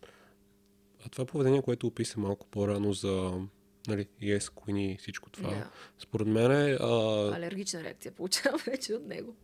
А 1.05 1.09
това 1.09 1.25
поведение, 1.25 1.61
което 1.61 1.87
описа 1.87 2.19
малко 2.19 2.47
по-рано 2.47 2.93
за 2.93 3.41
нали, 3.87 4.07
yes, 4.21 4.49
коини 4.53 4.91
и 4.91 4.97
всичко 4.97 5.29
това, 5.29 5.49
Да. 5.49 5.69
според 5.99 6.27
мен 6.27 6.51
е, 6.51 6.77
а, 6.81 6.87
Алергична 7.35 7.83
реакция 7.83 8.11
получавам 8.11 8.59
вече 8.65 8.93
от 8.93 9.05
него. 9.07 9.35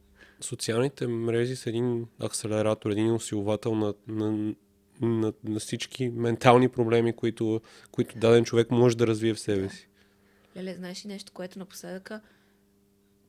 социалните 0.41 1.08
мрежи 1.08 1.56
са 1.56 1.70
един 1.70 2.08
акселератор, 2.20 2.89
един 2.91 3.12
усилвател 3.14 3.76
на, 3.76 3.93
на, 4.08 4.56
на, 5.02 5.34
на 5.43 5.60
всички 5.60 6.10
ментални 6.10 6.70
проблеми, 6.70 7.14
които, 7.14 7.62
които 7.91 8.18
даден 8.18 8.46
човек 8.46 8.72
може 8.72 8.98
да 8.98 9.08
развие 9.08 9.34
в 9.34 9.39
себе 9.39 9.70
си. 9.70 9.88
Леле, 10.58 10.74
знаеш 10.74 11.06
ли 11.06 11.10
нещо, 11.10 11.32
което 11.34 11.60
напоследъка 11.60 12.22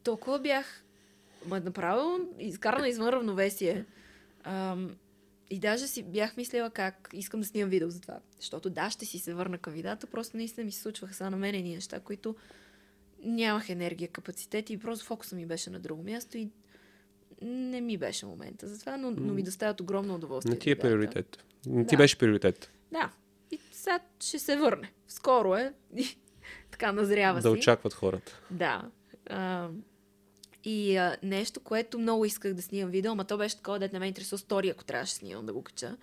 толкова 0.03 0.39
бях 0.39 0.85
ма 1.47 1.61
направо 1.61 2.19
изкарана 2.39 2.89
извън 2.89 3.09
равновесие. 3.09 3.85
Ам, 4.45 4.97
и 5.51 5.59
даже 5.59 5.87
си 5.87 6.03
бях 6.03 6.37
мислила 6.37 6.71
как 6.71 7.09
искам 7.12 7.41
да 7.41 7.47
снимам 7.47 7.71
видео 7.71 7.91
за 7.91 8.01
това. 8.01 8.19
Защото 8.41 8.71
да, 8.71 8.91
ще 8.91 9.07
си 9.07 9.19
се 9.19 9.35
върна 9.35 9.59
към 9.59 9.73
видеята, 9.73 10.07
просто 10.07 10.37
наистина 10.37 10.64
ми 10.64 10.73
се 10.73 10.81
случваха 10.81 11.14
сега 11.14 11.31
на 11.31 11.37
мен 11.37 11.55
едни 11.55 11.75
неща, 11.75 12.01
които 12.01 12.37
нямах 13.25 13.69
енергия, 13.69 14.09
капацитет 14.09 14.71
и 14.71 14.79
просто 14.79 15.07
фокуса 15.07 15.37
ми 15.37 15.47
беше 15.47 15.71
на 15.71 15.81
друго 15.81 16.03
място 16.03 16.39
и 16.39 16.49
не 17.43 17.81
ми 17.81 17.97
беше 17.97 18.27
момента 18.27 18.69
за 18.69 18.81
това, 18.81 18.97
но, 18.97 19.11
но 19.11 19.35
ми 19.35 19.43
доставят 19.43 19.81
огромно 19.81 20.14
удоволствие. 20.14 20.55
Не 20.55 20.59
ти 20.59 20.71
е 20.71 20.79
приоритет. 20.79 21.45
Не 21.67 21.87
ти 21.87 21.97
Да. 21.97 22.03
беше 22.03 22.19
приоритет. 22.19 22.71
Да. 22.93 23.11
И 23.51 23.59
сега 23.73 23.99
ще 24.21 24.39
се 24.39 24.57
върне. 24.57 24.93
Скоро 25.09 25.55
е. 25.55 25.73
Така 26.71 26.93
назрява 26.93 27.41
Да 27.41 27.49
си. 27.49 27.59
очакват 27.59 27.95
хората. 27.95 28.41
Да. 28.51 28.91
А, 29.31 29.69
и 30.64 30.97
а, 30.97 31.17
нещо, 31.23 31.61
което 31.61 31.99
много 31.99 32.25
исках 32.25 32.55
да 32.55 32.62
снимам 32.62 32.91
видео, 32.91 33.12
ама 33.12 33.25
то 33.25 33.39
беше 33.39 33.57
такова, 33.57 33.79
дет 33.79 33.93
не 33.93 33.99
ме 33.99 34.07
интересува 34.07 34.39
стори, 34.39 34.69
ако 34.69 34.85
трябваше 34.85 35.12
да 35.12 35.19
снимам 35.19 35.47
да 35.47 35.53
го 35.53 35.62
кача. 35.62 35.97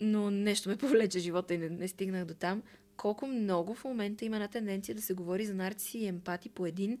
Но 0.00 0.30
нещо 0.30 0.68
ме 0.68 0.76
повлече 0.78 1.18
живота 1.18 1.54
и 1.54 1.58
не, 1.58 1.68
не 1.68 1.88
стигнах 1.88 2.24
до 2.24 2.34
там. 2.34 2.62
Колко 2.96 3.26
много 3.26 3.74
в 3.74 3.84
момента 3.84 4.24
има 4.24 4.36
една 4.36 4.48
тенденция 4.48 4.94
да 4.94 5.02
се 5.02 5.14
говори 5.14 5.44
за 5.46 5.54
нарциси 5.54 5.98
и 5.98 6.06
емпати 6.06 6.48
по 6.48 6.66
един 6.66 6.98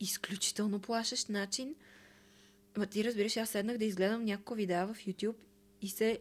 изключително 0.00 0.78
плашещ 0.80 1.28
начин. 1.28 1.74
Ма 2.76 2.86
ти 2.86 3.04
разбираш, 3.04 3.36
аз 3.36 3.48
седнах 3.48 3.78
да 3.78 3.84
изгледам 3.84 4.24
няколко 4.24 4.54
видеа 4.54 4.86
в 4.86 4.94
YouTube 4.96 5.34
и 5.82 5.88
се 5.88 6.18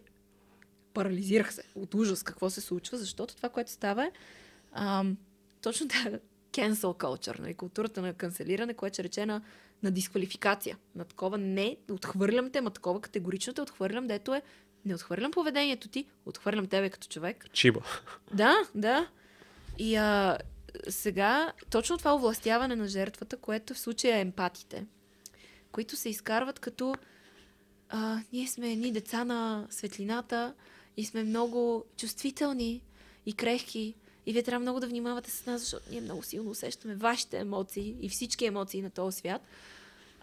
парализирах 0.93 1.53
се 1.53 1.63
от 1.75 1.93
ужас 1.93 2.23
какво 2.23 2.49
се 2.49 2.61
случва, 2.61 2.97
защото 2.97 3.35
това, 3.35 3.49
което 3.49 3.71
става 3.71 4.05
е 4.05 4.11
ам, 4.71 5.17
точно 5.61 5.87
тази 5.87 6.17
cancel 6.51 6.97
culture, 6.97 7.39
нали, 7.39 7.53
културата 7.53 8.01
на 8.01 8.13
канцелиране, 8.13 8.73
което 8.73 8.93
ще 8.93 9.03
рече 9.03 9.25
на, 9.25 9.41
на 9.83 9.91
дисквалификация. 9.91 10.77
На 10.95 11.05
такова 11.05 11.37
не, 11.37 11.77
отхвърлям 11.91 12.51
те, 12.51 12.61
ма 12.61 12.71
такова 12.71 13.01
категорично 13.01 13.53
те 13.53 13.61
отхвърлям, 13.61 14.07
дето 14.07 14.33
е 14.33 14.41
не 14.85 14.95
отхвърлям 14.95 15.31
поведението 15.31 15.87
ти, 15.87 16.05
отхвърлям 16.25 16.67
тебе 16.67 16.89
като 16.89 17.07
човек. 17.07 17.45
Чиба. 17.53 17.81
Да, 18.33 18.55
да. 18.75 19.07
И 19.77 19.95
а, 19.95 20.37
сега 20.89 21.53
точно 21.69 21.97
това 21.97 22.15
овластяване 22.15 22.75
на 22.75 22.87
жертвата, 22.87 23.37
което 23.37 23.73
в 23.73 23.79
случая 23.79 24.17
е 24.17 24.21
емпатите, 24.21 24.85
които 25.71 25.95
се 25.95 26.09
изкарват 26.09 26.59
като 26.59 26.95
а, 27.89 28.19
ние 28.33 28.47
сме 28.47 28.71
едни 28.71 28.91
деца 28.91 29.23
на 29.23 29.67
светлината 29.69 30.53
и 30.97 31.05
сме 31.05 31.23
много 31.23 31.85
чувствителни 31.97 32.81
и 33.25 33.33
крехки 33.33 33.95
и 34.25 34.33
вие 34.33 34.43
трябва 34.43 34.59
много 34.59 34.79
да 34.79 34.87
внимавате 34.87 35.31
с 35.31 35.45
нас, 35.45 35.61
защото 35.61 35.85
ние 35.91 36.01
много 36.01 36.23
силно 36.23 36.49
усещаме 36.49 36.95
вашите 36.95 37.37
емоции 37.37 37.95
и 38.01 38.09
всички 38.09 38.45
емоции 38.45 38.81
на 38.81 38.89
този 38.89 39.17
свят, 39.17 39.41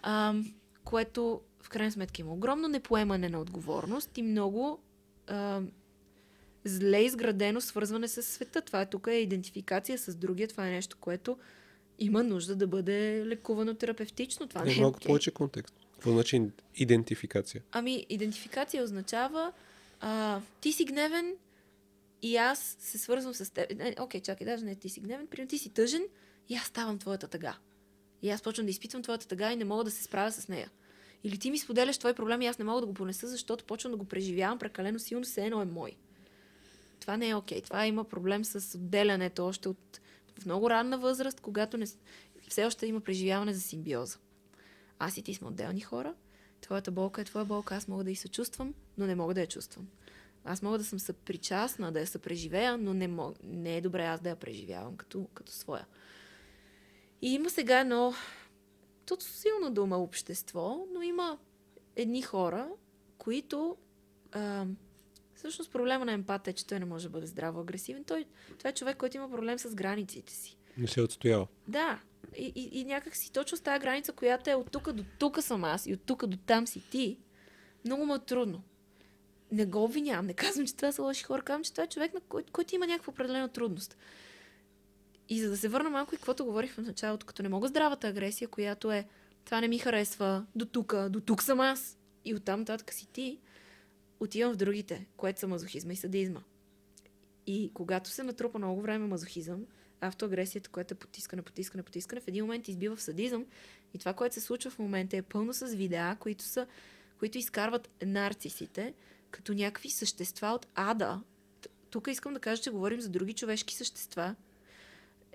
а, 0.01 0.35
което 0.83 1.41
в 1.61 1.69
крайна 1.69 1.91
сметка 1.91 2.21
има 2.21 2.33
огромно 2.33 2.67
непоемане 2.67 3.29
на 3.29 3.41
отговорност 3.41 4.17
и 4.17 4.21
много 4.21 4.79
а, 5.27 5.61
зле 6.65 6.99
изградено 6.99 7.61
свързване 7.61 8.07
с 8.07 8.23
света. 8.23 8.61
Това 8.61 8.81
е 8.81 8.89
тук 8.89 9.07
е 9.07 9.15
идентификация 9.15 9.97
с 9.97 10.15
другия. 10.15 10.47
Това 10.47 10.67
е 10.67 10.71
нещо, 10.71 10.97
което 10.99 11.37
има 11.99 12.23
нужда 12.23 12.55
да 12.55 12.67
бъде 12.67 13.25
лекувано 13.25 13.73
терапевтично. 13.73 14.47
Това 14.47 14.63
не 14.63 14.73
е 14.73 14.81
Малко 14.81 14.99
повече 14.99 15.31
контекст. 15.31 15.75
Какво 15.93 16.11
значи 16.11 16.41
идентификация? 16.75 17.63
Ами, 17.71 18.05
идентификация 18.09 18.83
означава 18.83 19.51
а, 20.01 20.41
ти 20.61 20.71
си 20.71 20.85
гневен 20.85 21.35
и 22.21 22.37
аз 22.37 22.77
се 22.79 22.97
свързвам 22.97 23.33
с 23.33 23.53
теб. 23.53 23.77
Не, 23.77 23.95
Окей, 23.99 24.21
чакай, 24.21 24.45
даже 24.45 24.65
не 24.65 24.75
ти 24.75 24.89
си 24.89 24.99
гневен, 24.99 25.27
примерно 25.27 25.49
ти 25.49 25.57
си 25.57 25.69
тъжен 25.69 26.03
и 26.49 26.55
аз 26.55 26.65
ставам 26.65 26.99
твоята 26.99 27.27
тъга. 27.27 27.57
И 28.21 28.29
аз 28.29 28.41
почвам 28.41 28.65
да 28.65 28.69
изпитвам 28.69 29.03
твоята 29.03 29.27
тъга 29.27 29.51
и 29.51 29.55
не 29.55 29.65
мога 29.65 29.83
да 29.83 29.91
се 29.91 30.03
справя 30.03 30.31
с 30.31 30.47
нея. 30.47 30.71
Или 31.23 31.37
ти 31.37 31.51
ми 31.51 31.57
споделяш 31.57 31.97
твой 31.97 32.13
проблем 32.13 32.41
и 32.41 32.47
аз 32.47 32.59
не 32.59 32.65
мога 32.65 32.81
да 32.81 32.87
го 32.87 32.93
понеса, 32.93 33.27
защото 33.27 33.65
почвам 33.65 33.91
да 33.91 33.97
го 33.97 34.05
преживявам 34.05 34.59
прекалено 34.59 34.99
силно, 34.99 35.25
все 35.25 35.45
едно 35.45 35.61
е 35.61 35.65
мой. 35.65 35.95
Това 36.99 37.17
не 37.17 37.29
е 37.29 37.35
окей. 37.35 37.61
Това 37.61 37.85
има 37.85 38.03
проблем 38.03 38.45
с 38.45 38.77
отделянето 38.77 39.45
още 39.45 39.69
от 39.69 40.01
в 40.39 40.45
много 40.45 40.69
ранна 40.69 40.97
възраст, 40.97 41.41
когато 41.41 41.77
не, 41.77 41.85
все 42.47 42.65
още 42.65 42.85
има 42.85 42.99
преживяване 42.99 43.53
за 43.53 43.61
симбиоза. 43.61 44.17
Аз 44.99 45.17
и 45.17 45.21
ти 45.21 45.33
сме 45.33 45.47
отделни 45.47 45.81
хора. 45.81 46.13
Твоята 46.61 46.91
болка 46.91 47.21
е 47.21 47.25
твоя 47.25 47.45
болка. 47.45 47.75
Аз 47.75 47.87
мога 47.87 48.03
да 48.03 48.11
и 48.11 48.15
съчувствам, 48.15 48.73
но 48.97 49.07
не 49.07 49.15
мога 49.15 49.33
да 49.33 49.41
я 49.41 49.47
чувствам. 49.47 49.87
Аз 50.45 50.61
мога 50.61 50.77
да 50.77 50.83
съм 50.83 50.99
съпричастна, 50.99 51.91
да 51.91 51.99
я 51.99 52.07
съпреживея, 52.07 52.77
но 52.77 52.93
не, 52.93 53.07
мог, 53.07 53.35
не 53.43 53.77
е 53.77 53.81
добре 53.81 54.05
аз 54.05 54.21
да 54.21 54.29
я 54.29 54.35
преживявам 54.35 54.97
като, 54.97 55.27
като 55.33 55.51
своя. 55.51 55.85
И 57.21 57.33
има 57.33 57.49
сега 57.49 57.79
едно 57.79 58.13
тут 59.05 59.23
силно 59.23 59.71
дума 59.71 59.97
общество, 59.97 60.85
но 60.93 61.01
има 61.01 61.37
едни 61.95 62.21
хора, 62.21 62.69
които 63.17 63.77
а, 64.31 64.65
всъщност 65.35 65.71
проблема 65.71 66.05
на 66.05 66.11
емпата 66.11 66.49
е, 66.49 66.53
че 66.53 66.67
той 66.67 66.79
не 66.79 66.85
може 66.85 67.03
да 67.03 67.09
бъде 67.09 67.27
здраво 67.27 67.59
агресивен. 67.59 68.03
Той, 68.03 68.25
това 68.57 68.69
е 68.69 68.73
човек, 68.73 68.97
който 68.97 69.17
има 69.17 69.29
проблем 69.29 69.59
с 69.59 69.75
границите 69.75 70.33
си. 70.33 70.57
Не 70.77 70.87
се 70.87 71.01
отстоява. 71.01 71.47
Да. 71.67 71.99
И, 72.37 72.51
и, 72.55 72.79
и 72.79 72.85
някак 72.85 73.15
си 73.15 73.31
точно 73.31 73.57
с 73.57 73.61
тази 73.61 73.79
граница, 73.79 74.13
която 74.13 74.49
е 74.49 74.55
от 74.55 74.71
тук 74.71 74.91
до 74.91 75.03
тук 75.19 75.43
съм 75.43 75.63
аз 75.63 75.85
и 75.85 75.93
от 75.93 76.01
тук 76.05 76.25
до 76.25 76.37
там 76.37 76.67
си 76.67 76.83
ти, 76.91 77.17
много 77.85 78.05
му 78.05 78.15
е 78.15 78.19
трудно. 78.19 78.63
Не 79.51 79.65
го 79.65 79.83
обвинявам, 79.83 80.25
не 80.25 80.33
казвам, 80.33 80.67
че 80.67 80.75
това 80.75 80.91
са 80.91 81.01
лоши 81.01 81.23
хора, 81.23 81.41
казвам, 81.41 81.63
че 81.63 81.71
това 81.71 81.83
е 81.83 81.87
човек, 81.87 82.13
на 82.13 82.19
който, 82.19 82.51
който 82.51 82.75
има 82.75 82.87
някаква 82.87 83.11
определена 83.11 83.49
трудност. 83.49 83.97
И 85.29 85.41
за 85.41 85.49
да 85.49 85.57
се 85.57 85.69
върна 85.69 85.89
малко 85.89 86.15
и 86.15 86.17
каквото 86.17 86.45
говорих 86.45 86.73
в 86.73 86.77
началото, 86.77 87.25
като 87.25 87.43
не 87.43 87.49
мога 87.49 87.67
здравата 87.67 88.07
агресия, 88.07 88.47
която 88.47 88.91
е 88.91 89.07
това 89.45 89.61
не 89.61 89.67
ми 89.67 89.77
харесва, 89.79 90.45
до 90.55 90.65
тук, 90.65 90.95
до 91.09 91.21
тук 91.21 91.43
съм 91.43 91.59
аз 91.59 91.97
и 92.25 92.35
оттам 92.35 92.59
нататък 92.59 92.93
си 92.93 93.07
ти, 93.13 93.39
отивам 94.19 94.53
в 94.53 94.57
другите, 94.57 95.07
което 95.17 95.39
са 95.39 95.47
мазохизма 95.47 95.93
и 95.93 95.95
садизма. 95.95 96.43
И 97.47 97.71
когато 97.73 98.09
се 98.09 98.23
натрупа 98.23 98.57
много 98.57 98.81
време 98.81 99.07
мазохизъм, 99.07 99.65
автоагресията, 100.01 100.69
която 100.69 100.93
е 100.93 100.97
потискане, 100.97 101.41
потискане, 101.41 101.83
потискане, 101.83 102.21
в 102.21 102.27
един 102.27 102.45
момент 102.45 102.67
избива 102.67 102.95
в 102.95 103.01
садизъм. 103.01 103.45
И 103.93 103.99
това, 103.99 104.13
което 104.13 104.35
се 104.35 104.41
случва 104.41 104.71
в 104.71 104.79
момента 104.79 105.17
е 105.17 105.21
пълно 105.21 105.53
с 105.53 105.67
видеа, 105.67 106.17
които, 106.19 106.43
са, 106.43 106.67
които 107.19 107.37
изкарват 107.37 107.89
нарцисите 108.05 108.93
като 109.31 109.53
някакви 109.53 109.89
същества 109.89 110.47
от 110.47 110.67
ада. 110.75 111.21
Тук 111.89 112.07
искам 112.07 112.33
да 112.33 112.39
кажа, 112.39 112.61
че 112.61 112.71
говорим 112.71 113.01
за 113.01 113.09
други 113.09 113.33
човешки 113.33 113.75
същества. 113.75 114.35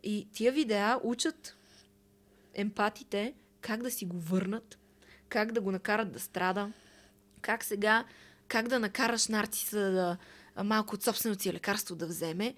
И 0.02 0.28
тия 0.32 0.52
видеа 0.52 1.00
учат 1.02 1.56
емпатите 2.54 3.34
как 3.60 3.82
да 3.82 3.90
си 3.90 4.04
го 4.04 4.20
върнат, 4.20 4.78
как 5.28 5.52
да 5.52 5.60
го 5.60 5.72
накарат 5.72 6.12
да 6.12 6.20
страда, 6.20 6.72
как 7.40 7.64
сега, 7.64 8.04
как 8.48 8.68
да 8.68 8.78
накараш 8.78 9.28
нарциса 9.28 9.78
да 9.80 10.16
малко 10.64 10.94
от 10.94 11.02
собственото 11.02 11.42
си 11.42 11.52
лекарство 11.52 11.96
да 11.96 12.06
вземе. 12.06 12.54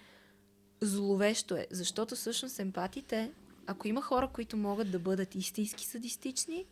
Зловещо 0.81 1.57
е, 1.57 1.67
защото 1.71 2.17
всъщност 2.17 2.59
емпатите, 2.59 3.33
ако 3.67 3.89
има 3.89 4.03
хора, 4.03 4.29
които 4.29 4.57
могат 4.57 4.91
да 4.91 4.99
бъдат 4.99 5.35
истински 5.35 5.87
садистични, 5.87 6.67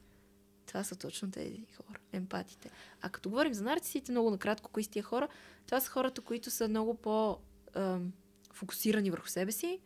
това 0.67 0.85
са 0.85 0.97
точно 0.97 1.31
тези 1.31 1.67
хора, 1.77 1.99
емпатите. 2.13 2.71
А 3.03 3.09
като 3.09 3.31
говорим 3.31 3.55
за 3.55 3.65
нарцисите, 3.65 4.13
много 4.13 4.31
накратко, 4.31 4.71
кои 4.71 4.85
са 4.85 4.91
тия 4.91 5.03
хора, 5.03 5.29
това 5.67 5.81
са 5.81 5.91
хората, 5.91 6.21
които 6.21 6.51
са 6.51 6.69
много 6.69 6.95
по- 6.95 7.39
ам, 7.75 8.13
фокусирани 8.53 9.11
върху 9.11 9.29
себе 9.29 9.53
си, 9.53 9.81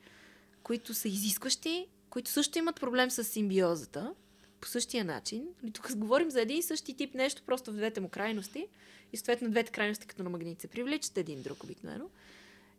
които 0.62 0.94
са 0.94 1.08
изискващи, 1.08 1.88
които 2.10 2.30
също 2.30 2.58
имат 2.58 2.80
проблем 2.80 3.10
с 3.10 3.24
симбиозата, 3.24 4.14
по 4.60 4.68
същия 4.68 5.04
начин. 5.04 5.48
Нали, 5.62 5.72
Тук 5.72 5.96
говорим 5.96 6.30
за 6.30 6.40
един 6.40 6.58
и 6.58 6.62
същи 6.62 6.94
тип 6.94 7.14
нещо, 7.14 7.42
просто 7.46 7.72
в 7.72 7.74
двете 7.74 8.00
му 8.00 8.08
крайности. 8.08 8.66
И 9.12 9.16
съответно 9.16 9.50
двете 9.50 9.72
крайности, 9.72 10.06
като 10.06 10.22
на 10.22 10.30
магнит, 10.30 10.60
се 10.60 10.68
привличат 10.68 11.18
един 11.18 11.42
друг 11.42 11.64
обикновено. 11.64 12.10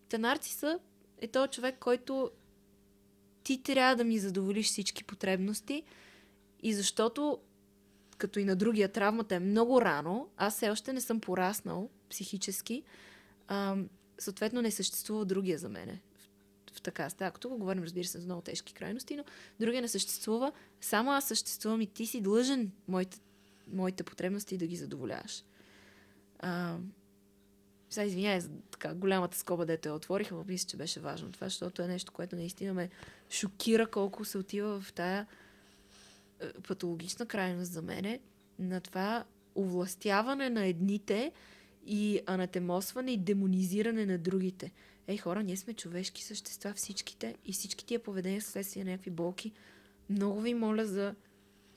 Та 0.09 0.17
нарциса 0.17 0.79
е 1.22 1.28
този 1.28 1.51
човек, 1.51 1.80
който 1.80 2.32
ти 3.43 3.63
трябва 3.63 3.95
да 3.95 4.03
ми 4.03 4.19
задоволиш 4.19 4.67
всички 4.67 5.03
потребности 5.03 5.84
и 6.63 6.74
защото 6.74 7.39
като 8.17 8.39
и 8.39 8.45
на 8.45 8.55
другия 8.55 8.91
травмата 8.91 9.36
е 9.36 9.39
много 9.39 9.82
рано, 9.82 10.30
аз 10.38 10.55
все 10.55 10.69
още 10.69 10.93
не 10.93 11.01
съм 11.01 11.19
пораснал 11.19 11.89
психически, 12.09 12.84
ам, 13.47 13.89
съответно 14.19 14.61
не 14.61 14.72
съществува 14.72 15.26
другия 15.26 15.57
за 15.57 15.69
мене. 15.69 16.01
В, 16.74 16.82
така 16.82 17.09
стая. 17.09 17.32
Тук 17.32 17.57
говорим, 17.57 17.84
разбира 17.84 18.07
се, 18.07 18.19
за 18.19 18.26
много 18.26 18.41
тежки 18.41 18.74
крайности, 18.74 19.15
но 19.15 19.24
другия 19.59 19.82
не 19.82 19.88
съществува. 19.88 20.51
Само 20.82 21.11
аз 21.11 21.28
съществувам 21.28 21.82
и 21.82 21.88
ти 21.88 22.05
си 22.05 22.22
длъжен 22.22 22.72
моите, 22.88 23.19
моите 23.67 24.03
потребности 24.03 24.57
да 24.57 24.67
ги 24.67 24.76
задоволяваш. 24.76 25.43
А, 26.39 26.78
сега 27.91 28.05
извинявай 28.05 28.39
за 28.39 28.49
така 28.71 28.93
голямата 28.93 29.37
скоба, 29.37 29.65
дето 29.65 29.89
я 29.89 29.95
отворих, 29.95 30.31
но 30.31 30.43
мисля, 30.47 30.67
че 30.67 30.77
беше 30.77 30.99
важно 30.99 31.31
това, 31.31 31.47
защото 31.47 31.81
е 31.81 31.87
нещо, 31.87 32.11
което 32.11 32.35
наистина 32.35 32.73
ме 32.73 32.89
шокира 33.29 33.87
колко 33.87 34.25
се 34.25 34.37
отива 34.37 34.81
в 34.81 34.93
тая 34.93 35.27
е, 36.39 36.53
патологична 36.53 37.25
крайност 37.25 37.71
за 37.71 37.81
мене 37.81 38.19
на 38.59 38.81
това 38.81 39.23
овластяване 39.55 40.49
на 40.49 40.65
едните 40.65 41.31
и 41.85 42.19
анатемосване 42.25 43.11
и 43.11 43.17
демонизиране 43.17 44.05
на 44.05 44.17
другите. 44.17 44.71
Ей, 45.07 45.17
хора, 45.17 45.43
ние 45.43 45.57
сме 45.57 45.73
човешки 45.73 46.23
същества, 46.23 46.73
всичките 46.73 47.35
и 47.45 47.53
всички 47.53 47.85
тия 47.85 47.99
поведения 47.99 48.41
са 48.41 48.51
следствие 48.51 48.83
на 48.83 48.91
някакви 48.91 49.11
болки. 49.11 49.51
Много 50.09 50.41
ви 50.41 50.53
моля 50.53 50.85
за 50.85 51.15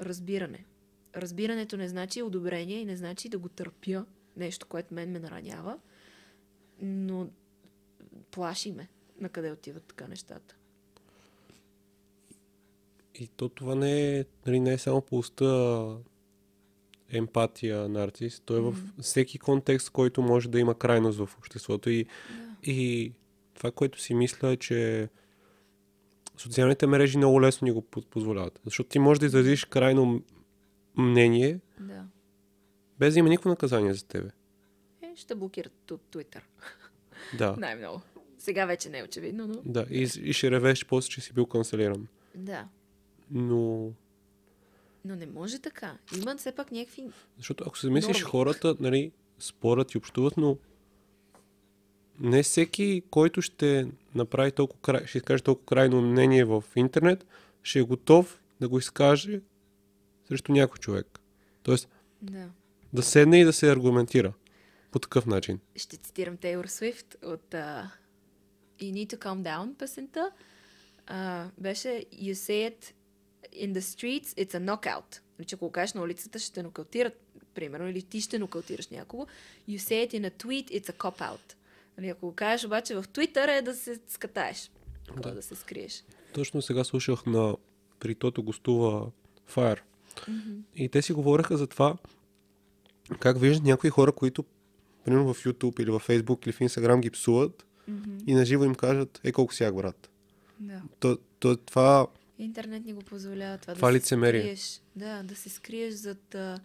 разбиране. 0.00 0.64
Разбирането 1.16 1.76
не 1.76 1.88
значи 1.88 2.22
одобрение 2.22 2.80
и 2.80 2.84
не 2.84 2.96
значи 2.96 3.28
да 3.28 3.38
го 3.38 3.48
търпя, 3.48 4.04
нещо, 4.36 4.66
което 4.66 4.94
мен 4.94 5.10
ме 5.10 5.18
наранява, 5.18 5.78
но 6.80 7.28
плаши 8.30 8.72
ме 8.72 8.88
на 9.20 9.28
къде 9.28 9.52
отиват 9.52 9.84
така 9.84 10.06
нещата. 10.06 10.56
И 13.14 13.28
то 13.28 13.48
това 13.48 13.74
не 13.74 14.18
е, 14.18 14.24
нали, 14.46 14.60
не 14.60 14.72
е 14.72 14.78
само 14.78 15.00
полста 15.00 15.96
емпатия, 17.08 17.88
нарцис. 17.88 18.40
Той 18.40 18.58
е 18.58 18.62
в 18.62 18.74
всеки 19.00 19.38
контекст, 19.38 19.90
който 19.90 20.22
може 20.22 20.48
да 20.48 20.58
има 20.60 20.74
крайност 20.74 21.18
в 21.18 21.34
обществото. 21.38 21.90
И, 21.90 22.04
Да. 22.04 22.10
и 22.62 23.12
това, 23.54 23.70
което 23.70 24.00
си 24.00 24.14
мисля 24.14 24.48
е, 24.48 24.56
че 24.56 25.08
социалните 26.36 26.86
мрежи 26.86 27.16
много 27.18 27.42
лесно 27.42 27.64
ни 27.64 27.72
го 27.72 27.82
по- 27.82 28.02
позволяват. 28.02 28.60
Защото 28.64 28.88
ти 28.88 28.98
можеш 28.98 29.18
да 29.18 29.26
изразиш 29.26 29.64
крайно 29.64 30.22
мнение, 30.96 31.60
Да. 31.80 32.04
без 32.98 33.14
да 33.14 33.18
има 33.18 33.28
никакво 33.28 33.50
наказание 33.50 33.94
за 33.94 34.04
тебе. 34.04 34.30
Ще 35.16 35.34
блокират 35.34 35.72
тут 35.86 36.00
Twitter. 36.12 36.40
Да. 37.38 37.54
Най-много. 37.58 38.00
Сега 38.38 38.66
вече 38.66 38.88
не 38.88 38.98
е 38.98 39.04
очевидно, 39.04 39.46
но... 39.46 39.62
Да, 39.64 39.86
и, 39.90 40.02
и 40.22 40.32
ще 40.32 40.50
ревеш 40.50 40.86
после, 40.86 41.08
че 41.10 41.20
си 41.20 41.32
бил 41.32 41.46
канцелиран. 41.46 42.06
Да. 42.34 42.68
Но, 43.30 43.90
Но 45.04 45.16
не 45.16 45.26
може 45.26 45.58
така. 45.58 45.98
Имат 46.18 46.38
все 46.40 46.52
пак 46.52 46.72
някакви... 46.72 47.04
защото 47.36 47.64
ако 47.66 47.78
се 47.78 47.86
замислиш, 47.86 48.16
Норми. 48.16 48.30
хората, 48.30 48.76
нали, 48.80 49.12
спорят 49.38 49.92
и 49.94 49.98
общуват, 49.98 50.36
но 50.36 50.56
не 52.20 52.42
всеки, 52.42 53.02
който 53.10 53.42
ще 53.42 53.88
направи 54.14 54.52
толкова, 54.52 54.80
край, 54.82 55.06
ще 55.06 55.18
изкаже 55.18 55.42
толкова 55.42 55.66
крайно 55.66 56.02
мнение 56.02 56.44
в 56.44 56.64
интернет, 56.76 57.26
ще 57.62 57.78
е 57.78 57.82
готов 57.82 58.40
да 58.60 58.68
го 58.68 58.78
изкаже 58.78 59.40
срещу 60.28 60.52
някой 60.52 60.78
човек. 60.78 61.20
Тоест, 61.62 61.88
Да. 62.22 62.48
да 62.92 63.02
седне 63.02 63.40
и 63.40 63.44
да 63.44 63.52
се 63.52 63.72
аргументира 63.72 64.32
по 64.94 64.98
такъв 64.98 65.26
начин. 65.26 65.60
Ще 65.76 65.96
цитирам 65.96 66.36
Тейлор 66.36 66.64
Свифт 66.64 67.16
от 67.22 67.50
uh, 67.50 67.86
You 68.80 68.92
Need 68.92 69.06
to 69.06 69.18
Calm 69.18 69.42
Down 69.42 69.74
песента. 69.74 70.30
Uh, 71.08 71.50
беше 71.58 72.04
You 72.12 72.32
say 72.32 72.70
it 72.70 72.92
in 73.64 73.72
the 73.72 73.80
streets, 73.80 74.26
it's 74.26 74.54
a 74.54 74.60
knockout. 74.60 75.20
Че 75.46 75.54
ако 75.54 75.70
кажеш 75.70 75.94
на 75.94 76.02
улицата, 76.02 76.38
ще 76.38 76.52
те 76.52 76.62
нокаутират, 76.62 77.20
примерно, 77.54 77.88
или 77.88 78.02
ти 78.02 78.20
ще 78.20 78.38
нокаутираш 78.38 78.88
някого. 78.88 79.26
You 79.68 79.76
say 79.76 80.08
it 80.08 80.20
in 80.20 80.30
a 80.30 80.44
tweet, 80.44 80.80
it's 80.80 80.92
a 80.92 80.96
cop-out. 80.96 81.54
Нали, 81.98 82.08
ако 82.08 82.26
го 82.26 82.34
кажеш 82.34 82.64
обаче 82.64 82.94
в 82.94 83.04
Twitter 83.04 83.58
е 83.58 83.62
да 83.62 83.74
се 83.74 84.00
скатаеш. 84.08 84.70
Да. 85.16 85.34
Да. 85.34 85.42
се 85.42 85.54
скриеш. 85.54 86.04
Точно 86.34 86.62
сега 86.62 86.84
слушах 86.84 87.26
на 87.26 87.56
при 87.98 88.14
тото 88.14 88.42
гостува 88.42 89.10
Fire. 89.50 89.80
И 90.76 90.88
те 90.88 91.02
си 91.02 91.12
говореха 91.12 91.56
за 91.56 91.66
това 91.66 91.96
как 93.20 93.40
виждат 93.40 93.64
някои 93.64 93.90
хора, 93.90 94.12
които 94.12 94.44
примерно 95.04 95.34
в 95.34 95.44
YouTube 95.44 95.80
или 95.82 95.90
в 95.90 96.00
Facebook 96.00 96.46
или 96.46 96.52
в 96.52 96.60
Instagram 96.60 97.00
ги 97.00 97.10
псуват 97.10 97.66
и 98.26 98.34
наживо 98.34 98.64
им 98.64 98.74
кажат, 98.74 99.20
е 99.24 99.32
колко 99.32 99.54
сяк, 99.54 99.76
брат. 99.76 100.10
Да. 100.60 100.82
То, 101.00 101.18
то, 101.38 101.56
това 101.56 102.06
Интернет 102.38 102.84
ни 102.84 102.92
го 102.92 103.00
позволява 103.02 103.58
това, 103.58 103.74
Това 103.74 103.88
да 103.88 103.94
лицемерие. 103.94 104.40
се 104.40 104.46
скриеш. 104.46 104.80
Да, 104.96 105.22
да 105.22 105.36
се 105.36 105.48
скриеш 105.48 105.94
зад 105.94 106.34
а, 106.34 106.60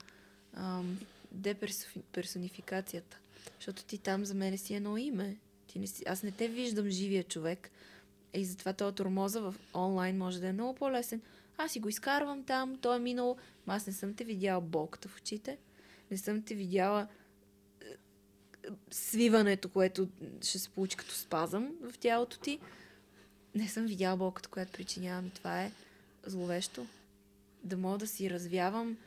ам, 0.53 0.97
деперсонификацията. 1.31 3.17
Защото 3.55 3.83
ти 3.83 3.97
там 3.97 4.25
за 4.25 4.33
мен 4.33 4.57
си 4.57 4.75
едно 4.75 4.97
име. 4.97 5.37
Ти 5.67 5.79
не 5.79 5.87
си, 5.87 6.03
аз 6.07 6.23
не 6.23 6.31
те 6.31 6.47
виждам 6.47 6.89
живия 6.89 7.23
човек. 7.23 7.71
И 8.33 8.45
затова 8.45 8.73
този 8.73 8.95
тормоза 8.95 9.41
в 9.41 9.55
онлайн 9.75 10.17
може 10.17 10.39
да 10.39 10.47
е 10.47 10.53
много 10.53 10.75
по-лесен. 10.75 11.21
Аз 11.57 11.71
си 11.71 11.79
го 11.79 11.89
изкарвам 11.89 12.43
там, 12.43 12.77
той 12.81 12.95
е 12.95 12.99
минал. 12.99 13.37
Аз 13.67 13.87
не 13.87 13.93
съм 13.93 14.13
те 14.13 14.23
видяла 14.23 14.61
болката 14.61 15.09
в 15.09 15.17
очите. 15.17 15.57
Не 16.11 16.17
съм 16.17 16.41
те 16.41 16.55
видяла 16.55 17.07
свиването, 18.91 19.69
което 19.69 20.07
ще 20.41 20.59
се 20.59 20.69
получи 20.69 20.97
като 20.97 21.13
спазъм 21.13 21.71
в 21.81 21.97
тялото 21.97 22.39
ти. 22.39 22.59
Не 23.55 23.67
съм 23.67 23.85
видяла 23.85 24.17
болката, 24.17 24.49
която 24.49 24.71
причинявам 24.71 25.27
и 25.27 25.29
това 25.29 25.63
е 25.63 25.71
зловещо. 26.25 26.87
Да 27.63 27.77
мога 27.77 27.97
да 27.97 28.07
си 28.07 28.29
развявам 28.29 28.97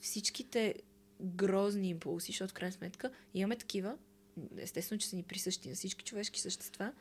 всичките 0.00 0.74
грозни 1.20 1.88
импулси, 1.88 2.32
защото 2.32 2.50
в 2.50 2.54
крайна 2.54 2.72
сметка 2.72 3.10
имаме 3.34 3.56
такива, 3.56 3.96
естествено, 4.56 5.00
че 5.00 5.08
са 5.08 5.16
ни 5.16 5.22
присъщи 5.22 5.68
на 5.68 5.74
всички 5.74 6.04
човешки 6.04 6.40
същества, 6.40 6.92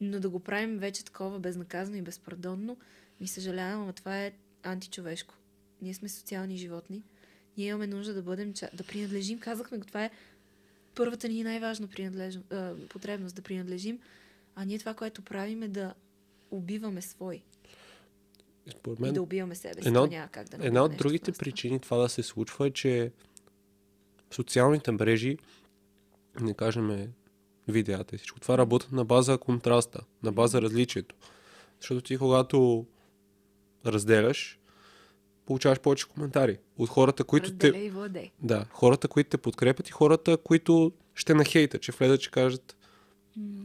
но 0.00 0.20
да 0.20 0.28
го 0.28 0.40
правим 0.40 0.78
вече 0.78 1.04
такова 1.04 1.38
безнаказано 1.38 1.96
и 1.96 2.02
безпардонно, 2.02 2.76
ми 3.20 3.28
съжалявам, 3.28 3.86
но 3.86 3.92
това 3.92 4.22
е 4.22 4.32
античовешко. 4.62 5.34
Ние 5.82 5.94
сме 5.94 6.08
социални 6.08 6.56
животни. 6.56 7.02
Ние 7.56 7.66
имаме 7.66 7.86
нужда 7.86 8.14
да 8.14 8.22
бъдем, 8.22 8.54
да 8.72 8.84
принадлежим. 8.84 9.40
Казахме 9.40 9.78
го, 9.78 9.84
това 9.84 10.04
е 10.04 10.10
първата 10.94 11.28
ни 11.28 11.42
най-важна 11.42 11.86
принадлеж... 11.86 12.38
потребност, 12.88 13.36
да 13.36 13.42
принадлежим. 13.42 13.98
А 14.54 14.64
ние 14.64 14.78
това, 14.78 14.94
което 14.94 15.22
правим 15.22 15.62
е 15.62 15.68
да 15.68 15.94
убиваме 16.50 17.02
свой. 17.02 17.42
според 18.70 18.98
И 18.98 19.02
мен 19.02 19.14
да 19.14 19.22
убиваме 19.22 19.54
себе 19.54 19.82
си. 19.82 19.88
една 19.88 20.06
няма 20.06 20.28
как 20.28 20.48
да 20.48 20.66
Една 20.66 20.84
от 20.84 20.96
другите 20.96 21.32
причини 21.32 21.80
това 21.80 21.96
да 21.96 22.08
се 22.08 22.22
случва 22.22 22.66
е, 22.66 22.70
че 22.70 23.12
социалните 24.30 24.90
мрежи, 24.90 25.38
не 26.40 26.54
кажем 26.54 27.12
видеята 27.68 28.14
и 28.14 28.18
всичко, 28.18 28.40
това 28.40 28.58
работят 28.58 28.92
на 28.92 29.04
база 29.04 29.38
контраста, 29.38 30.00
на 30.22 30.32
база 30.32 30.62
различието. 30.62 31.14
Защото 31.80 32.00
ти 32.00 32.18
когато 32.18 32.86
разделяш, 33.86 34.58
получаваш 35.52 35.80
повече 35.80 36.08
коментари 36.08 36.58
от 36.78 36.88
хората, 36.88 37.24
които 37.24 37.50
Разделя 37.50 37.72
те... 37.72 37.90
владей. 37.90 38.30
Да, 38.42 38.66
хората, 38.70 39.08
които 39.08 39.30
те 39.30 39.36
подкрепят 39.38 39.88
и 39.88 39.92
хората, 39.92 40.36
които 40.36 40.92
ще 41.14 41.34
нахейтат, 41.34 41.82
че 41.82 41.92
влезат, 41.92 42.20
че 42.20 42.30
кажат, 42.30 42.76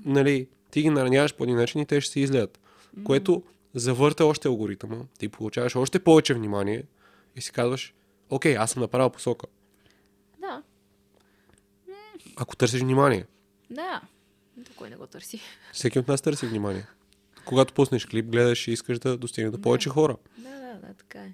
нали, 0.06 0.48
ти 0.72 0.82
ги 0.82 0.90
нараняваш 0.90 1.36
по 1.36 1.44
един 1.44 1.56
начин 1.56 1.82
и 1.82 1.86
те 1.86 2.02
ще 2.02 2.12
се 2.14 2.20
излеят. 2.20 2.60
Което 3.04 3.44
завърта 3.74 4.26
още 4.26 4.48
алгоритъма, 4.48 4.98
ти 5.20 5.30
получаваш 5.30 5.76
още 5.76 6.00
повече 6.00 6.34
внимание 6.34 6.84
и 7.36 7.42
си 7.42 7.52
казваш, 7.52 7.94
окей, 8.30 8.58
аз 8.58 8.72
съм 8.72 8.82
направил 8.82 9.10
посока. 9.10 9.48
Да, 10.40 10.64
Ако 12.38 12.56
търсиш 12.56 12.82
внимание, 12.82 13.26
да. 13.70 14.02
Но 14.58 14.64
Кой 14.76 14.90
не 14.90 14.96
го 14.96 15.08
търси? 15.08 15.42
всеки 15.74 16.00
от 16.00 16.08
нас 16.08 16.22
търси 16.22 16.48
внимание. 16.48 16.86
Когато 17.46 17.74
пуснеш 17.74 18.06
клип, 18.06 18.26
гледаш 18.26 18.68
и 18.68 18.72
искаш 18.72 19.00
да 19.00 19.18
достигне 19.18 19.52
до 19.52 19.62
повече 19.62 19.90
хора. 19.90 20.18
Да, 20.38 20.50
да, 20.50 20.88
да, 20.88 20.94
така 20.94 21.20
е. 21.20 21.34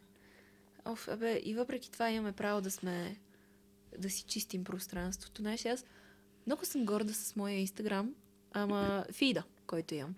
Оф, 0.86 1.08
абе, 1.08 1.42
и 1.44 1.54
въпреки 1.54 1.92
това 1.92 2.10
имаме 2.10 2.32
право 2.32 2.62
да 2.62 2.72
сме, 2.72 3.18
да 3.98 4.10
си 4.10 4.24
чистим 4.24 4.64
пространството. 4.64 5.42
Знаеш, 5.42 5.66
аз 5.66 5.86
много 6.48 6.66
съм 6.66 6.86
горда 6.86 7.14
с 7.14 7.36
моя 7.36 7.56
инстаграм, 7.56 8.16
ама 8.52 9.06
фида, 9.12 9.44
който 9.68 9.96
имам. 9.96 10.16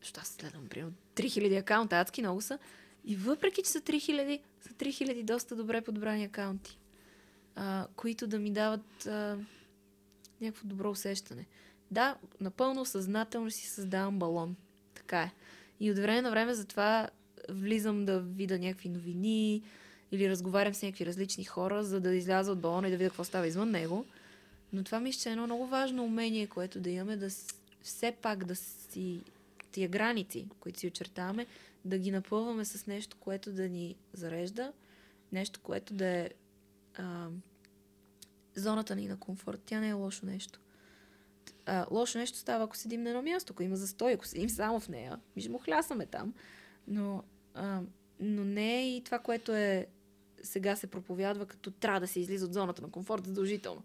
Що 0.00 0.20
аз 0.20 0.28
следвам, 0.28 0.66
примерно, 0.66 0.94
3000 1.14 1.60
акаунта, 1.60 1.96
адски 1.96 2.22
много 2.22 2.40
са. 2.40 2.58
И 3.04 3.16
въпреки, 3.16 3.62
че 3.62 3.70
са 3.70 3.80
3000, 3.80 4.40
са 4.60 4.68
3000 4.68 5.24
доста 5.24 5.56
добре 5.56 5.80
подбрани 5.80 6.24
акаунти, 6.24 6.78
а, 7.54 7.86
които 7.96 8.26
да 8.26 8.38
ми 8.38 8.52
дават 8.52 9.06
а, 9.06 9.38
някакво 10.40 10.68
добро 10.68 10.90
усещане. 10.90 11.46
Да, 11.90 12.16
напълно 12.40 12.84
съзнателно 12.84 13.50
си 13.50 13.66
създавам 13.66 14.18
балон. 14.18 14.56
Така 14.94 15.22
е. 15.22 15.32
И 15.80 15.90
от 15.90 15.98
време 15.98 16.22
на 16.22 16.30
време 16.30 16.54
затова 16.54 17.10
влизам 17.48 18.04
да 18.04 18.20
видя 18.20 18.58
някакви 18.58 18.88
новини 18.88 19.62
или 20.12 20.30
разговарям 20.30 20.74
с 20.74 20.82
някакви 20.82 21.06
различни 21.06 21.44
хора, 21.44 21.84
за 21.84 22.00
да 22.00 22.14
изляза 22.14 22.52
от 22.52 22.60
балона 22.60 22.88
и 22.88 22.90
да 22.90 22.96
видя 22.96 23.10
какво 23.10 23.24
става 23.24 23.46
извън 23.46 23.70
него. 23.70 24.04
Но 24.72 24.84
това 24.84 25.00
мисля, 25.00 25.20
че 25.20 25.28
е 25.28 25.32
едно 25.32 25.44
много 25.44 25.66
важно 25.66 26.04
умение, 26.04 26.46
което 26.46 26.80
да 26.80 26.90
имаме, 26.90 27.16
да 27.16 27.28
все 27.82 28.12
пак 28.22 28.44
да 28.44 28.56
си 28.56 29.20
тия 29.72 29.88
граници, 29.88 30.48
които 30.60 30.78
си 30.78 30.86
очертаваме, 30.86 31.46
да 31.84 31.98
ги 31.98 32.10
напълваме 32.10 32.64
с 32.64 32.86
нещо, 32.86 33.16
което 33.20 33.52
да 33.52 33.68
ни 33.68 33.96
зарежда, 34.12 34.72
нещо, 35.32 35.60
което 35.62 35.94
да 35.94 36.06
е 36.06 36.30
а, 36.94 37.28
зоната 38.56 38.96
ни 38.96 39.08
на 39.08 39.16
комфорт. 39.16 39.60
Тя 39.66 39.80
не 39.80 39.88
е 39.88 39.92
лошо 39.92 40.26
нещо. 40.26 40.60
А, 41.66 41.86
лошо 41.90 42.18
нещо 42.18 42.38
става, 42.38 42.64
ако 42.64 42.76
седим 42.76 43.02
на 43.02 43.10
едно 43.10 43.22
място, 43.22 43.52
ако 43.52 43.62
има 43.62 43.76
застой, 43.76 44.12
ако 44.12 44.26
седим 44.26 44.50
само 44.50 44.80
в 44.80 44.88
нея. 44.88 45.20
Ми 45.36 45.42
ще 45.42 45.50
му 45.50 45.58
хлясаме 45.58 46.06
там. 46.06 46.34
Но, 46.88 47.22
а, 47.54 47.80
но 48.20 48.44
не 48.44 48.78
е 48.78 48.96
и 48.96 49.04
това, 49.04 49.18
което 49.18 49.52
е 49.52 49.86
сега 50.42 50.76
се 50.76 50.86
проповядва, 50.86 51.46
като 51.46 51.70
трябва 51.70 52.00
да 52.00 52.06
се 52.06 52.20
излиза 52.20 52.46
от 52.46 52.54
зоната 52.54 52.82
на 52.82 52.90
комфорт 52.90 53.26
задължително. 53.26 53.82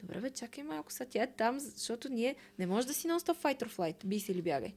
Добре, 0.00 0.20
бе, 0.20 0.30
чакай 0.30 0.64
малко 0.64 0.92
сега. 0.92 1.10
Тя 1.10 1.22
е 1.22 1.32
там, 1.32 1.60
защото 1.60 2.08
ние 2.08 2.36
не 2.58 2.66
може 2.66 2.86
да 2.86 2.94
си 2.94 3.08
нон-стоп 3.08 3.42
fight 3.42 3.62
or 3.62 3.76
flight. 3.76 4.04
Би 4.04 4.20
се 4.20 4.32
или 4.32 4.42
бягай. 4.42 4.74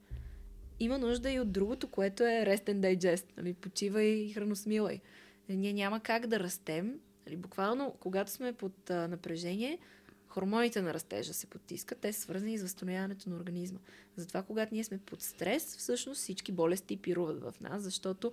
Има 0.80 0.98
нужда 0.98 1.32
и 1.32 1.40
от 1.40 1.52
другото, 1.52 1.88
което 1.88 2.24
е 2.24 2.46
rest 2.48 2.66
and 2.66 2.80
digest. 2.80 3.26
Нали? 3.38 3.54
Почивай 3.54 4.06
и 4.06 4.34
храносмилай. 4.34 5.02
Ние 5.50 5.74
няма 5.74 6.00
как 6.00 6.28
да 6.28 6.40
растем. 6.40 7.00
Нали? 7.26 7.38
Буквално, 7.38 7.96
когато 8.00 8.32
сме 8.32 8.54
под 8.54 8.90
а, 8.90 9.08
напрежение, 9.08 9.80
хормоните 10.28 10.82
на 10.82 10.94
растежа 10.94 11.34
се 11.34 11.48
потискат. 11.48 11.98
Те 11.98 12.14
са 12.14 12.22
свързани 12.22 12.58
с 12.58 12.62
възстановяването 12.62 13.30
на 13.30 13.36
организма. 13.36 13.80
Затова, 14.16 14.44
когато 14.44 14.74
ние 14.74 14.84
сме 14.84 14.98
под 14.98 15.22
стрес, 15.22 15.78
всъщност 15.78 16.22
всички 16.22 16.52
болести 16.52 16.98
пируват 16.98 17.42
в 17.42 17.54
нас, 17.62 17.82
защото 17.82 18.32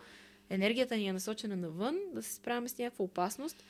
енергията 0.52 0.96
ни 0.96 1.06
е 1.06 1.12
насочена 1.12 1.56
навън, 1.56 1.98
да 2.14 2.22
се 2.22 2.34
справяме 2.34 2.68
с 2.68 2.78
някаква 2.78 3.04
опасност. 3.04 3.64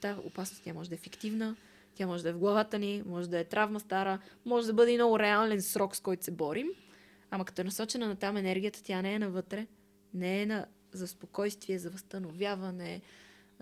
Тази 0.00 0.20
опасност 0.24 0.62
тя 0.64 0.74
може 0.74 0.88
да 0.88 0.94
е 0.94 0.98
фиктивна, 0.98 1.56
тя 1.94 2.06
може 2.06 2.22
да 2.22 2.28
е 2.28 2.32
в 2.32 2.38
главата 2.38 2.78
ни, 2.78 3.02
може 3.06 3.30
да 3.30 3.38
е 3.38 3.44
травма 3.44 3.80
стара, 3.80 4.18
може 4.44 4.66
да 4.66 4.72
бъде 4.72 4.92
и 4.92 4.94
много 4.94 5.18
реален 5.18 5.62
срок, 5.62 5.96
с 5.96 6.00
който 6.00 6.24
се 6.24 6.30
борим. 6.30 6.68
Ама 7.30 7.44
като 7.44 7.60
е 7.60 7.64
насочена 7.64 8.08
на 8.08 8.16
там 8.16 8.36
енергията, 8.36 8.82
тя 8.82 9.02
не 9.02 9.14
е 9.14 9.18
навътре, 9.18 9.66
не 10.14 10.42
е 10.42 10.46
на, 10.46 10.66
за 10.92 11.08
спокойствие, 11.08 11.78
за 11.78 11.90
възстановяване, 11.90 13.00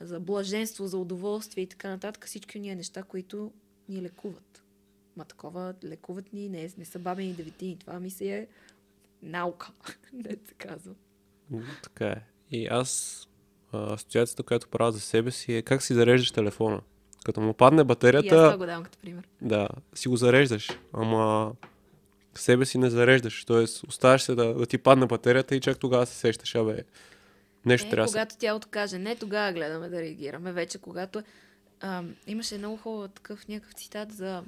за 0.01 0.21
блаженство, 0.21 0.87
за 0.87 0.99
удоволствие 0.99 1.65
и 1.65 1.69
така 1.69 1.89
нататък. 1.89 2.27
Всички 2.27 2.61
ние 2.61 2.75
неща, 2.75 3.03
които 3.03 3.53
ни 3.89 4.03
лекуват. 4.03 4.63
Ма 5.17 5.25
такова 5.25 5.75
лекуват 5.85 6.33
ни, 6.33 6.49
не, 6.49 6.71
не 6.79 6.85
са 6.85 6.99
бабени 6.99 7.33
деветини. 7.33 7.77
Това 7.79 8.01
ми 8.01 8.11
се 8.11 8.37
е 8.37 8.47
наука, 9.23 9.73
не 10.13 10.31
се 10.31 10.55
казва. 10.59 10.95
Така 11.83 12.07
е. 12.07 12.38
И 12.51 12.67
аз, 12.67 13.23
а, 13.73 13.95
асоциацията, 13.95 14.43
която 14.43 14.69
правя 14.69 14.93
за 14.93 15.01
себе 15.01 15.31
си 15.31 15.55
е 15.55 15.63
как 15.63 15.83
си 15.83 15.95
зареждаш 15.95 16.31
телефона. 16.31 16.81
Като 17.25 17.41
му 17.41 17.55
падне 17.55 17.77
И 17.77 17.81
аз 17.81 17.85
това 17.85 17.95
батерията, 17.95 18.57
го 18.59 18.67
давам 18.67 18.85
като 18.85 18.99
пример. 18.99 19.29
да, 19.41 19.69
си 19.95 20.09
го 20.09 20.17
зареждаш. 20.17 20.69
Ама 20.93 21.53
себе 22.35 22.67
си 22.67 22.79
не 22.79 22.91
зареждаш. 22.91 23.45
Тоест, 23.45 23.85
оставаш 23.85 24.23
се 24.23 24.35
да, 24.35 24.55
да 24.55 24.67
ти 24.67 24.79
падне 24.79 25.07
батерията 25.07 25.57
и 25.57 25.61
чак 25.61 25.79
тогава 25.79 26.07
се 26.07 26.15
сещаш, 26.15 26.55
абе, 26.55 26.83
нещо 27.65 27.87
Е, 27.87 27.91
трябва 27.91 28.05
да 28.05 28.09
се... 28.09 28.15
когато 28.15 28.37
тялото 28.37 28.69
каже 28.71 28.99
не, 28.99 29.17
тогава 29.17 29.53
гледаме 29.53 29.89
да 29.89 30.01
реагираме. 30.01 30.53
Вече 30.53 30.79
когато... 30.79 31.23
Ам, 31.81 32.15
имаше 32.27 32.59
много 32.59 32.77
хубав 32.77 33.11
такъв 33.11 33.49
някакъв 33.49 33.75
цитат 33.75 34.13
за 34.13 34.43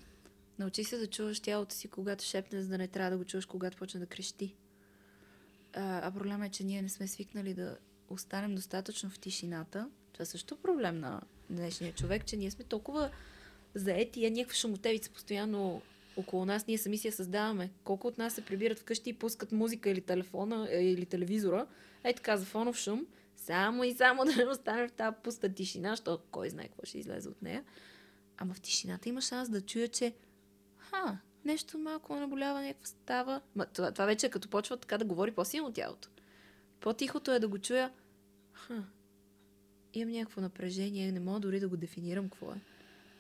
Научи 0.61 0.85
се 0.85 0.99
да 0.99 1.07
чуваш 1.07 1.41
тялото 1.41 1.75
си, 1.75 1.89
когато 1.89 2.25
шепне, 2.25 2.63
за 2.63 2.69
да 2.69 2.79
не 2.79 2.89
трябва 2.89 3.11
да 3.11 3.17
го 3.17 3.25
чуваш, 3.25 3.47
когато 3.47 3.77
почне 3.77 4.01
да 4.01 4.07
крещи. 4.07 4.55
А, 5.75 6.09
а 6.09 6.11
проблема 6.11 6.47
е, 6.47 6.51
че 6.51 6.65
ние 6.65 6.83
не 6.83 6.89
сме 6.89 7.09
свикнали 7.09 7.55
да 7.55 7.77
останем 8.11 8.55
достатъчно 8.55 9.11
в 9.11 9.19
тишината. 9.19 9.89
Това 10.13 10.25
също 10.25 10.55
е 10.55 10.63
проблем 10.63 11.01
на 11.01 11.21
днешния 11.51 11.93
човек, 11.93 12.27
че 12.27 12.37
ние 12.37 12.51
сме 12.51 12.65
толкова 12.65 13.11
заети, 13.75 14.27
а 14.27 14.31
някаква 14.31 14.55
шумотевица 14.55 15.11
постоянно 15.11 15.83
около 16.17 16.45
нас, 16.45 16.67
ние 16.67 16.79
сами 16.79 16.99
си 16.99 17.07
я 17.07 17.13
създаваме. 17.13 17.71
Колко 17.85 18.07
от 18.07 18.19
нас 18.19 18.35
се 18.35 18.45
прибират 18.45 18.79
вкъщи 18.79 19.11
и 19.11 19.13
пускат 19.13 19.53
музика 19.53 19.91
или 19.91 20.01
телефона, 20.01 20.69
е, 20.71 20.85
или 20.85 21.07
телевизора, 21.07 21.67
е 22.05 22.15
така 22.15 22.37
за 22.37 22.45
фонов 22.45 22.77
шум, 22.77 23.07
само 23.37 23.85
и 23.85 23.93
само 23.93 24.25
да 24.25 24.37
не 24.37 24.47
останем 24.47 24.89
в 24.89 24.93
тази 24.93 25.17
пуста 25.23 25.55
тишина, 25.55 25.91
защото 25.91 26.25
кой 26.31 26.51
знае 26.51 26.69
какво 26.69 26.85
ще 26.85 26.99
излезе 26.99 27.29
от 27.29 27.43
нея. 27.43 27.65
Ама 28.39 28.55
в 28.55 28.61
тишината 28.61 29.09
има 29.09 29.21
шанс 29.21 29.49
да 29.49 29.61
чуя, 29.61 29.89
че 29.89 30.15
ха, 30.77 31.19
нещо 31.45 31.79
малко 31.79 32.17
наболява, 32.17 32.63
някаква 32.63 32.87
става. 32.87 33.41
Ма, 33.55 33.67
това, 33.67 33.93
това 33.93 34.07
вече 34.07 34.27
е 34.27 34.31
като 34.31 34.49
почва 34.49 34.77
така 34.77 34.99
да 34.99 35.05
говори 35.05 35.31
по-силно 35.31 35.73
тялото. 35.73 36.09
По-тихото 36.81 37.33
е 37.33 37.39
да 37.39 37.49
го 37.49 37.59
чуя, 37.59 37.91
ха, 38.61 38.85
имам 39.95 40.13
някакво 40.13 40.41
напрежение, 40.41 41.13
не 41.13 41.21
мога 41.21 41.41
дори 41.41 41.61
да 41.61 41.69
го 41.69 41.77
дефинирам 41.77 42.29
какво 42.29 42.53
е. 42.53 42.61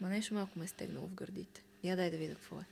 Ма 0.01 0.09
нещо 0.09 0.35
малко 0.35 0.59
ме 0.59 0.65
е 0.65 0.69
стегнало 0.69 1.07
в 1.07 1.15
гърдите. 1.15 1.65
Я 1.85 1.97
дай 1.97 2.11
да 2.11 2.17
видя 2.17 2.35
какво 2.35 2.57
е. 2.57 2.65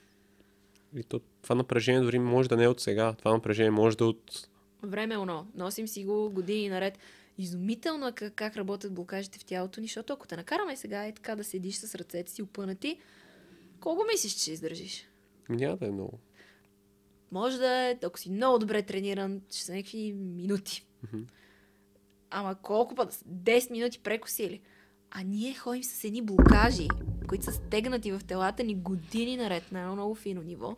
И 0.96 1.02
то, 1.02 1.20
това 1.42 1.54
напрежение 1.54 2.00
дори 2.00 2.18
може 2.18 2.48
да 2.48 2.56
не 2.56 2.64
е 2.64 2.68
от 2.68 2.80
сега. 2.80 3.12
Това 3.12 3.32
напрежение 3.32 3.70
може 3.70 3.96
да 3.96 4.04
е 4.04 4.06
от... 4.06 4.48
Време 4.82 5.14
е 5.14 5.18
оно. 5.18 5.46
Носим 5.54 5.88
си 5.88 6.04
го 6.04 6.30
години 6.30 6.68
наред. 6.68 6.98
Изумително 7.38 8.08
е 8.08 8.12
как, 8.12 8.34
как 8.34 8.56
работят 8.56 8.94
блокажите 8.94 9.38
в 9.38 9.44
тялото 9.44 9.80
ни, 9.80 9.86
защото 9.86 10.12
ако 10.12 10.26
те 10.26 10.36
накараме 10.36 10.76
сега 10.76 11.08
и 11.08 11.12
така 11.12 11.36
да 11.36 11.44
седиш 11.44 11.74
с 11.76 11.94
ръцете 11.94 12.32
си 12.32 12.42
опънати, 12.42 12.98
колко 13.80 14.04
мислиш, 14.12 14.32
че 14.32 14.52
издържиш? 14.52 15.08
Няма 15.48 15.76
да 15.76 15.86
е 15.86 15.90
много. 15.90 16.18
Може 17.32 17.58
да 17.58 17.90
е, 17.90 17.98
ако 18.04 18.18
си 18.18 18.30
много 18.30 18.58
добре 18.58 18.82
трениран, 18.82 19.40
ще 19.50 19.64
са 19.64 19.74
някакви 19.74 20.12
минути. 20.12 20.86
Мгм. 21.02 21.22
Ама 22.30 22.54
колко 22.54 22.94
път? 22.94 23.12
10 23.12 23.70
минути 23.70 23.98
прекосили. 23.98 24.60
А 25.10 25.22
ние 25.22 25.54
ходим 25.54 25.84
с 25.84 26.04
едни 26.04 26.22
блокажи, 26.22 26.88
които 27.28 27.44
са 27.44 27.52
стегнати 27.52 28.12
в 28.12 28.20
телата 28.26 28.64
ни 28.64 28.74
години 28.74 29.36
наред 29.36 29.72
на 29.72 29.80
едно 29.80 29.94
много 29.94 30.14
фино 30.14 30.42
ниво. 30.42 30.76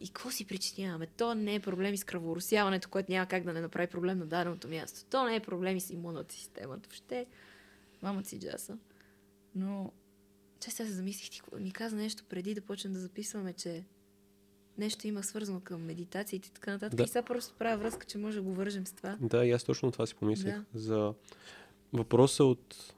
И 0.00 0.08
какво 0.08 0.30
си 0.30 0.46
причиняваме? 0.46 1.06
То 1.06 1.34
не 1.34 1.54
е 1.54 1.60
проблем 1.60 1.94
и 1.94 1.98
с 1.98 2.04
кръворосяването, 2.04 2.88
което 2.88 3.12
няма 3.12 3.26
как 3.26 3.44
да 3.44 3.52
не 3.52 3.60
направи 3.60 3.86
проблем 3.86 4.18
на 4.18 4.26
даденото 4.26 4.68
място. 4.68 5.04
То 5.10 5.24
не 5.24 5.36
е 5.36 5.40
проблем 5.40 5.76
и 5.76 5.80
с 5.80 5.90
имунната 5.90 6.34
система. 6.34 6.76
Въобще, 6.76 7.26
мама 8.02 8.24
си 8.24 8.40
джаса. 8.40 8.78
Но, 9.54 9.92
че 10.60 10.70
сега 10.70 10.88
се 10.88 10.94
замислих, 10.94 11.30
ти 11.30 11.40
ми 11.60 11.72
каза 11.72 11.96
нещо 11.96 12.24
преди 12.28 12.54
да 12.54 12.60
почнем 12.60 12.92
да 12.92 13.00
записваме, 13.00 13.52
че 13.52 13.84
нещо 14.78 15.06
има 15.06 15.22
свързано 15.22 15.60
към 15.64 15.84
медитациите 15.84 16.48
и 16.48 16.52
така 16.52 16.70
нататък. 16.72 16.96
Да. 16.96 17.02
И 17.02 17.08
сега 17.08 17.22
просто 17.22 17.54
правя 17.58 17.76
връзка, 17.76 18.06
че 18.06 18.18
може 18.18 18.36
да 18.36 18.42
го 18.42 18.54
вържем 18.54 18.86
с 18.86 18.92
това. 18.92 19.16
Да, 19.20 19.44
и 19.44 19.50
аз 19.50 19.64
точно 19.64 19.92
това 19.92 20.06
си 20.06 20.14
помислих. 20.14 20.54
Да. 20.54 20.64
За 20.74 21.14
въпроса 21.92 22.44
от 22.44 22.94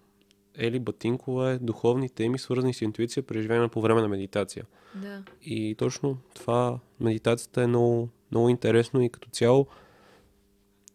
Ели 0.55 0.79
Батинкова 0.79 1.51
е 1.51 1.59
духовни 1.59 2.09
теми, 2.09 2.39
свързани 2.39 2.75
с 2.75 2.83
интуиция, 2.83 3.23
преживена 3.23 3.69
по 3.69 3.81
време 3.81 4.01
на 4.01 4.09
медитация. 4.09 4.65
Да. 4.95 5.23
И 5.43 5.75
точно 5.75 6.19
това, 6.35 6.79
медитацията 7.01 7.63
е 7.63 7.67
много, 7.67 8.09
много 8.31 8.49
интересно 8.49 9.03
и 9.03 9.09
като 9.09 9.31
цяло 9.31 9.67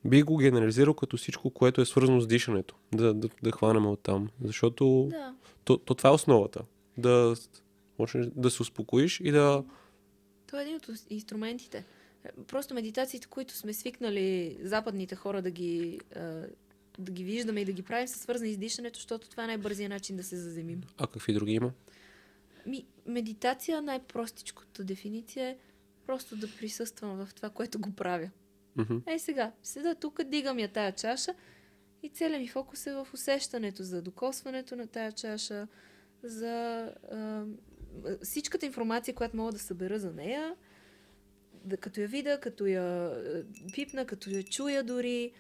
би 0.06 0.22
го 0.22 0.38
генерализирал 0.38 0.94
като 0.94 1.18
всичко, 1.18 1.50
което 1.50 1.82
е 1.82 1.86
свързано 1.86 2.22
с 2.22 2.28
дишането. 2.28 2.76
Да, 2.94 3.14
да, 3.14 3.30
да 3.44 3.52
хванем 3.52 3.86
от 3.86 4.00
там. 4.00 4.30
Защото 4.44 5.08
Да. 5.10 5.34
то, 5.64 5.78
то 5.78 5.96
това 5.96 6.10
е 6.10 6.14
основата. 6.14 6.62
Да, 6.98 7.36
да 8.16 8.50
се 8.50 8.62
успокоиш 8.62 9.20
и 9.20 9.32
да... 9.32 9.64
Това 10.50 10.62
е 10.62 10.64
един 10.64 10.76
от 10.76 10.90
инструментите. 11.10 11.86
Просто 12.48 12.74
медитациите, 12.74 13.28
които 13.28 13.54
сме 13.54 13.74
свикнали 13.74 14.58
западните 14.64 15.16
хора 15.16 15.42
да 15.42 15.52
ги, 15.52 16.00
да 17.00 17.12
ги 17.12 17.24
виждаме 17.24 17.62
и 17.62 17.66
да 17.66 17.72
ги 17.72 17.84
правим, 17.84 18.08
са 18.08 18.20
свързани 18.20 18.54
с 18.54 18.58
дишането, 18.58 18.98
защото 18.98 19.30
това 19.30 19.44
е 19.44 19.48
най-бързият 19.48 19.90
начин 19.90 20.18
да 20.18 20.24
се 20.24 20.38
заземим. 20.38 20.82
А 20.98 21.08
какви 21.08 21.34
други 21.34 21.54
има? 21.54 21.72
Ми, 22.66 22.86
медитация, 23.06 23.82
най-простичката 23.82 24.84
дефиниция 24.84 25.50
е 25.50 25.58
просто 26.06 26.36
да 26.36 26.48
присъствам 26.58 27.26
в 27.26 27.34
това, 27.34 27.50
което 27.50 27.80
го 27.80 27.96
правя. 27.96 28.30
Мгм. 28.76 28.98
Ей 29.08 29.20
сега, 29.20 29.52
седа 29.64 29.96
тук, 29.96 30.24
дигам 30.24 30.60
я 30.60 30.68
тая 30.68 30.92
чаша 30.92 31.34
и 32.04 32.10
целият 32.10 32.42
ми 32.42 32.48
фокус 32.48 32.88
е 32.88 32.94
в 32.94 33.08
усещането 33.14 33.84
за 33.84 34.02
докосването 34.02 34.76
на 34.76 34.88
тая 34.88 35.12
чаша, 35.12 35.68
за 36.24 36.82
а, 37.12 37.46
всичката 38.24 38.66
информация, 38.66 39.16
която 39.16 39.38
мога 39.38 39.52
да 39.52 39.60
събера 39.60 40.00
за 40.00 40.14
нея, 40.14 40.56
да, 41.66 41.78
като 41.78 42.02
я 42.02 42.08
видя, 42.08 42.40
като 42.40 42.66
я 42.66 42.84
а, 42.84 43.46
пипна, 43.74 44.06
като 44.06 44.30
я 44.30 44.44
чуя 44.44 44.84
дори. 44.84 45.32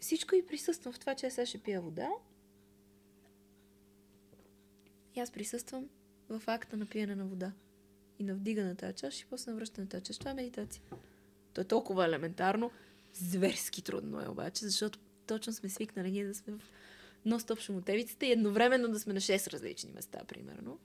Всичко 0.00 0.34
и 0.34 0.46
присъствам 0.46 0.92
в 0.92 0.98
това, 0.98 1.14
че 1.14 1.30
сега 1.30 1.46
ще 1.46 1.58
пия 1.58 1.80
вода. 1.80 2.08
И 5.16 5.20
аз 5.20 5.30
присъствам 5.30 5.88
в 6.28 6.42
акта 6.46 6.76
на 6.76 6.86
пиене 6.86 7.14
на 7.14 7.24
вода. 7.24 7.52
И 8.18 8.24
на 8.24 8.34
вдигане 8.34 8.68
на 8.68 8.76
тази 8.76 8.94
чаша 8.94 9.22
и 9.22 9.30
после 9.30 9.50
на 9.50 9.56
връщане 9.56 9.84
на 9.84 9.88
тази 9.88 10.04
чаша. 10.04 10.18
Това 10.18 10.30
е 10.30 10.34
медитация. 10.34 10.82
То 11.54 11.60
е 11.60 11.64
толкова 11.64 12.04
елементарно. 12.04 12.70
Зверски 13.14 13.82
трудно 13.82 14.20
е 14.20 14.28
обаче, 14.28 14.64
защото 14.64 14.98
точно 15.26 15.52
сме 15.52 15.68
свикнали 15.68 16.10
ние 16.10 16.26
да 16.26 16.34
сме 16.34 16.52
в 16.52 16.62
нон-стоп 17.26 17.60
шумотевицата 17.60 18.26
и 18.26 18.32
едновременно 18.32 18.88
да 18.88 19.00
сме 19.00 19.12
на 19.12 19.20
6 19.20 19.52
различни 19.52 19.92
места, 19.92 20.24
примерно. 20.28 20.78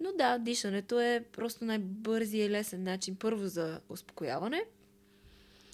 Но 0.00 0.12
да, 0.12 0.38
дишането 0.38 1.00
е 1.00 1.24
просто 1.32 1.64
най-бързия 1.64 2.46
и 2.46 2.50
лесен 2.50 2.82
начин 2.82 3.16
първо 3.16 3.46
за 3.46 3.80
успокояване. 3.88 4.64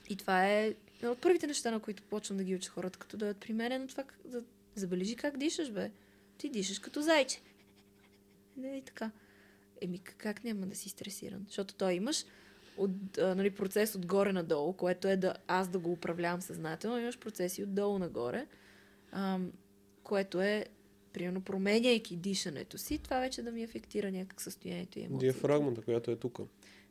И 0.09 0.17
това 0.17 0.47
е 0.49 0.75
от 1.03 1.21
първите 1.21 1.47
неща, 1.47 1.71
на 1.71 1.81
които 1.81 2.03
почвам 2.03 2.39
да 2.39 2.45
ги 2.45 2.55
уча 2.55 2.71
хората, 2.71 2.99
като 2.99 3.17
дойдат 3.17 3.41
при 3.41 3.53
мен, 3.53 3.83
но 3.83 3.89
това 3.89 4.05
да 4.25 4.43
забележи 4.75 5.17
как 5.17 5.37
дишаш, 5.37 5.71
бе. 5.71 5.91
Ти 6.39 6.49
дишаш 6.49 6.79
като 6.79 7.03
зайче. 7.03 7.41
Не, 8.57 8.77
и 8.77 8.83
така. 8.83 9.11
Еми, 9.81 9.99
как 9.99 10.45
няма 10.45 10.67
да 10.67 10.77
си 10.77 10.89
стресиран? 10.89 11.45
Защото 11.49 11.75
той 11.75 11.93
имаш 11.93 12.25
от, 12.77 13.19
а, 13.19 13.35
нали, 13.35 13.51
процес 13.51 13.95
отгоре 13.95 14.33
надолу, 14.33 14.73
което 14.73 15.09
е 15.09 15.17
да 15.17 15.35
аз 15.47 15.69
да 15.69 15.79
го 15.79 15.93
управлявам 15.93 16.43
съзнателно, 16.43 16.99
имаш 16.99 17.19
процеси 17.19 17.63
отдолу 17.63 17.99
нагоре, 17.99 18.47
ам, 19.13 19.53
което 20.03 20.41
е, 20.41 20.67
примерно, 21.13 21.41
променяйки 21.41 22.17
дишането 22.17 22.79
си, 22.79 22.99
това 22.99 23.21
вече 23.21 23.43
да 23.43 23.53
ми 23.53 23.65
афектира 23.65 24.11
някак 24.11 24.41
състоянието 24.43 24.99
и 24.99 25.03
емоциите. 25.03 25.33
Диафрагмата, 25.33 25.83
която 25.83 26.11
е 26.11 26.17
тук. 26.17 26.41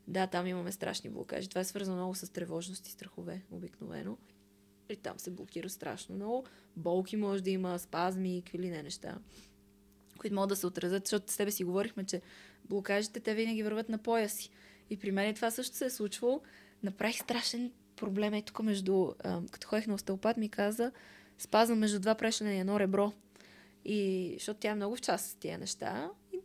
Да, 0.08 0.26
там 0.26 0.46
имаме 0.46 0.72
страшни 0.72 1.10
блокажи. 1.10 1.48
Това 1.48 1.60
е 1.60 1.64
свързано 1.64 1.96
много 1.96 2.14
с 2.14 2.32
тревожност 2.32 2.86
и 2.86 2.90
страхове, 2.90 3.42
обикновено. 3.50 4.18
И 4.90 4.96
там 4.96 5.18
се 5.18 5.30
блокира 5.30 5.68
страшно 5.68 6.14
много. 6.14 6.44
Болки 6.76 7.16
може 7.16 7.42
да 7.42 7.50
има, 7.50 7.78
спазми 7.78 8.38
и 8.38 8.42
какви 8.42 8.58
ли 8.58 8.70
не 8.70 8.82
неща, 8.82 9.18
които 10.18 10.34
могат 10.34 10.48
да 10.48 10.56
се 10.56 10.66
отразят, 10.66 11.06
защото 11.06 11.32
с 11.32 11.36
тебе 11.36 11.50
си 11.50 11.64
говорихме, 11.64 12.04
че 12.04 12.20
блокажите 12.64 13.20
те 13.20 13.34
винаги 13.34 13.62
върват 13.62 13.88
на 13.88 13.98
поя 13.98 14.28
си. 14.28 14.50
И 14.90 14.96
при 14.96 15.10
мен 15.10 15.34
това 15.34 15.50
също 15.50 15.76
се 15.76 15.84
е 15.84 15.90
случвало. 15.90 16.42
Направих 16.82 17.16
страшен 17.16 17.72
проблем 17.96 18.34
е 18.34 18.42
тук 18.42 18.62
между... 18.62 19.12
А, 19.18 19.42
като 19.50 19.68
ходих 19.68 19.86
на 19.86 19.94
остеопат 19.94 20.36
ми 20.36 20.48
каза, 20.48 20.92
спазвам 21.38 21.78
между 21.78 22.00
два 22.00 22.14
прешлене 22.14 22.54
и 22.54 22.58
едно 22.58 22.80
ребро. 22.80 23.12
И 23.84 24.30
защото 24.38 24.60
тя 24.60 24.70
е 24.70 24.74
много 24.74 24.96
в 24.96 25.00
част 25.00 25.30
с 25.30 25.34
тия 25.34 25.58
неща. 25.58 26.10
И 26.32 26.38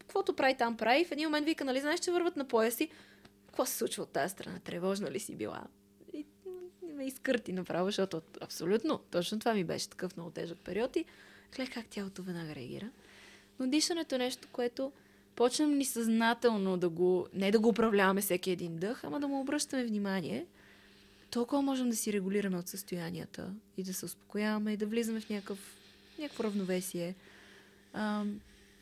каквото 0.00 0.36
прави 0.36 0.56
там 0.56 0.76
прави. 0.76 1.04
В 1.04 1.12
един 1.12 1.26
момент 1.26 1.46
вика, 1.46 1.64
нали 1.64 1.80
знаеш, 1.80 2.00
че 2.00 2.10
върват 2.10 2.36
на 2.36 2.44
поя 2.44 2.72
си. 2.72 2.88
Какво 3.46 3.66
се 3.66 3.76
случва 3.76 4.02
от 4.02 4.12
тази 4.12 4.32
страна? 4.32 4.58
Тревожна 4.58 5.10
ли 5.10 5.20
си 5.20 5.34
била? 5.34 5.64
И 6.12 6.26
ме 6.94 7.06
изкърти 7.06 7.52
направо, 7.52 7.86
защото 7.86 8.22
абсолютно, 8.40 8.98
точно 9.10 9.38
това 9.38 9.54
ми 9.54 9.64
беше 9.64 9.88
такъв 9.88 10.16
много 10.16 10.30
тежък 10.30 10.58
период 10.64 10.96
и 10.96 11.04
гледай 11.56 11.74
как 11.74 11.86
тялото 11.86 12.22
веднага 12.22 12.54
реагира. 12.54 12.90
Но 13.58 13.66
дишането 13.66 14.14
е 14.14 14.18
нещо, 14.18 14.48
което 14.52 14.92
почнем 15.36 15.74
ли 15.74 15.84
съзнателно 15.84 16.76
да 16.76 16.88
го, 16.88 17.26
не 17.34 17.50
да 17.50 17.60
го 17.60 17.68
управляваме 17.68 18.20
всеки 18.20 18.50
един 18.50 18.76
дъх, 18.76 19.04
ама 19.04 19.20
да 19.20 19.28
му 19.28 19.40
обръщаме 19.40 19.84
внимание, 19.84 20.46
толкова 21.30 21.62
можем 21.62 21.90
да 21.90 21.96
си 21.96 22.12
регулираме 22.12 22.58
от 22.58 22.68
състоянията 22.68 23.54
и 23.76 23.82
да 23.82 23.94
се 23.94 24.04
успокояваме 24.04 24.72
и 24.72 24.76
да 24.76 24.86
влизаме 24.86 25.20
в 25.20 25.30
някакъв, 25.30 25.76
някакво 26.18 26.44
равновесие. 26.44 27.14
А, 27.92 28.24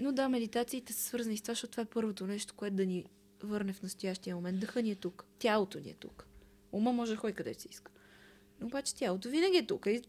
но 0.01 0.12
да, 0.12 0.28
медитациите 0.28 0.93
са 0.93 1.02
свързани 1.02 1.36
с 1.36 1.43
това, 1.43 1.52
защото 1.52 1.70
това 1.70 1.82
е 1.82 1.86
първото 1.86 2.27
нещо, 2.27 2.55
което 2.55 2.77
да 2.77 2.86
ни 2.86 3.05
върне 3.43 3.73
в 3.73 3.82
настоящия 3.82 4.36
момент. 4.36 4.61
Дъха 4.61 4.82
ни 4.82 4.90
е 4.90 4.94
тук, 4.94 5.24
тялото 5.39 5.81
ни 5.81 5.90
е 5.90 5.94
тук. 5.94 6.27
Ума 6.73 6.93
може 6.93 7.12
да 7.12 7.16
ходи 7.16 7.32
където 7.32 7.62
си 7.62 7.69
иска. 7.70 7.93
Но 8.61 8.66
обаче 8.66 8.94
тялото 8.94 9.28
винаги 9.28 9.57
е 9.57 9.66
тук. 9.66 9.86
И 9.86 10.02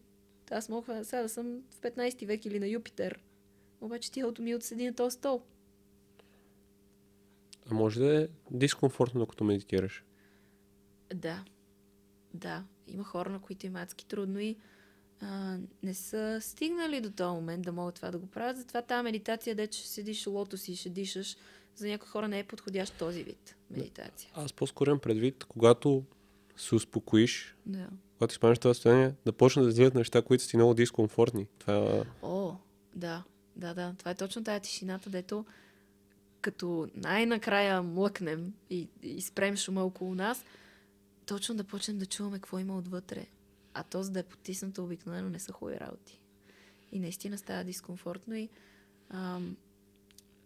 аз 0.50 0.68
мога 0.68 1.04
сега 1.04 1.22
да 1.22 1.28
съм 1.28 1.62
в 1.70 1.80
15 1.80 2.26
век 2.26 2.46
или 2.46 2.60
на 2.60 2.66
Юпитер. 2.66 3.22
Обаче 3.80 4.12
тялото 4.12 4.42
ми 4.42 4.50
е 4.50 4.56
отседи 4.56 4.86
на 4.86 4.94
този 4.94 5.14
стол. 5.14 5.42
А 7.70 7.74
може 7.74 8.00
да 8.00 8.22
е 8.22 8.28
дискомфортно, 8.50 9.20
докато 9.20 9.44
медитираш. 9.44 10.04
Да. 11.14 11.44
Да. 12.34 12.64
Има 12.86 13.04
хора, 13.04 13.30
на 13.30 13.40
които 13.40 13.66
им 13.66 13.76
адски 13.76 14.06
трудно 14.06 14.40
и 14.40 14.56
а, 15.22 15.58
не 15.82 15.94
са 15.94 16.38
стигнали 16.40 17.00
до 17.00 17.10
този 17.10 17.34
момент 17.34 17.64
да 17.64 17.72
могат 17.72 17.94
това 17.94 18.10
да 18.10 18.18
го 18.18 18.26
правят. 18.26 18.56
Затова 18.56 18.82
тази 18.82 19.04
медитация, 19.04 19.54
де 19.54 19.66
че 19.66 19.88
седиш 19.88 20.26
лото 20.26 20.56
си 20.56 20.72
и 20.72 20.76
ще 20.76 20.88
дишаш 20.88 21.36
за 21.76 21.88
някои 21.88 22.08
хора 22.08 22.28
не 22.28 22.38
е 22.38 22.44
подходящ 22.44 22.98
този 22.98 23.22
вид 23.22 23.56
медитация. 23.70 24.30
Аз 24.34 24.52
по-скоро 24.52 24.90
имам 24.90 25.00
предвид, 25.00 25.44
когато 25.44 26.04
се 26.56 26.74
успокоиш, 26.74 27.56
Да. 27.66 27.88
когато 28.18 28.32
изпаднеш 28.32 28.58
това 28.58 28.74
състояние, 28.74 29.14
да 29.26 29.32
почнат 29.32 29.64
да 29.64 29.70
излизат 29.70 29.94
неща, 29.94 30.22
които 30.22 30.44
са 30.44 30.50
ти 30.50 30.56
много 30.56 30.74
дискомфортни. 30.74 31.46
Това 31.58 32.04
О, 32.22 32.54
да, 32.94 33.22
да, 33.56 33.74
да. 33.74 33.94
Това 33.98 34.10
е 34.10 34.14
точно 34.14 34.44
тая 34.44 34.60
тишината, 34.60 35.10
дето 35.10 35.44
като 36.40 36.88
най-накрая 36.94 37.82
млъкнем 37.82 38.52
и, 38.70 38.88
и 39.02 39.22
спрем 39.22 39.56
шума 39.56 39.84
около 39.84 40.14
нас, 40.14 40.44
точно 41.26 41.54
да 41.54 41.64
почнем 41.64 41.98
да 41.98 42.06
чуваме 42.06 42.36
какво 42.36 42.58
има 42.58 42.78
отвътре. 42.78 43.26
А 43.74 43.82
то, 43.82 44.02
за 44.02 44.10
да 44.10 44.20
е 44.20 44.22
потиснато, 44.22 44.84
обикновено 44.84 45.28
не 45.28 45.38
са 45.38 45.52
хубави 45.52 45.80
работи. 45.80 46.20
И 46.92 46.98
наистина 46.98 47.38
става 47.38 47.64
дискомфортно 47.64 48.34
и 48.34 48.48
ам, 49.10 49.56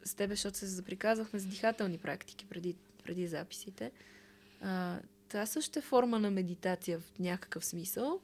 с 0.05 0.15
тебе, 0.15 0.35
защото 0.35 0.59
се 0.59 0.67
заприказвахме 0.67 1.39
за 1.39 1.49
дихателни 1.49 1.99
практики 1.99 2.47
преди, 2.47 2.77
преди 3.05 3.27
записите. 3.27 3.93
А, 4.61 5.01
това 5.29 5.47
също 5.47 5.79
е 5.79 5.83
форма 5.83 6.19
на 6.19 6.31
медитация 6.31 7.01
в 7.01 7.19
някакъв 7.19 7.65
смисъл, 7.65 8.21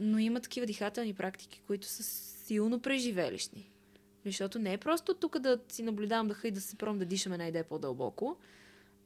но 0.00 0.18
има 0.18 0.40
такива 0.40 0.66
дихателни 0.66 1.14
практики, 1.14 1.62
които 1.66 1.86
са 1.86 2.02
силно 2.02 2.80
преживелищни. 2.80 3.70
Защото 4.24 4.58
не 4.58 4.72
е 4.72 4.78
просто 4.78 5.14
тук 5.14 5.38
да 5.38 5.58
си 5.68 5.82
наблюдавам 5.82 6.28
дъха 6.28 6.48
и 6.48 6.50
да 6.50 6.60
се 6.60 6.76
пробвам 6.76 6.98
да 6.98 7.04
дишаме 7.04 7.38
най 7.38 7.48
идея 7.48 7.64
по-дълбоко, 7.64 8.36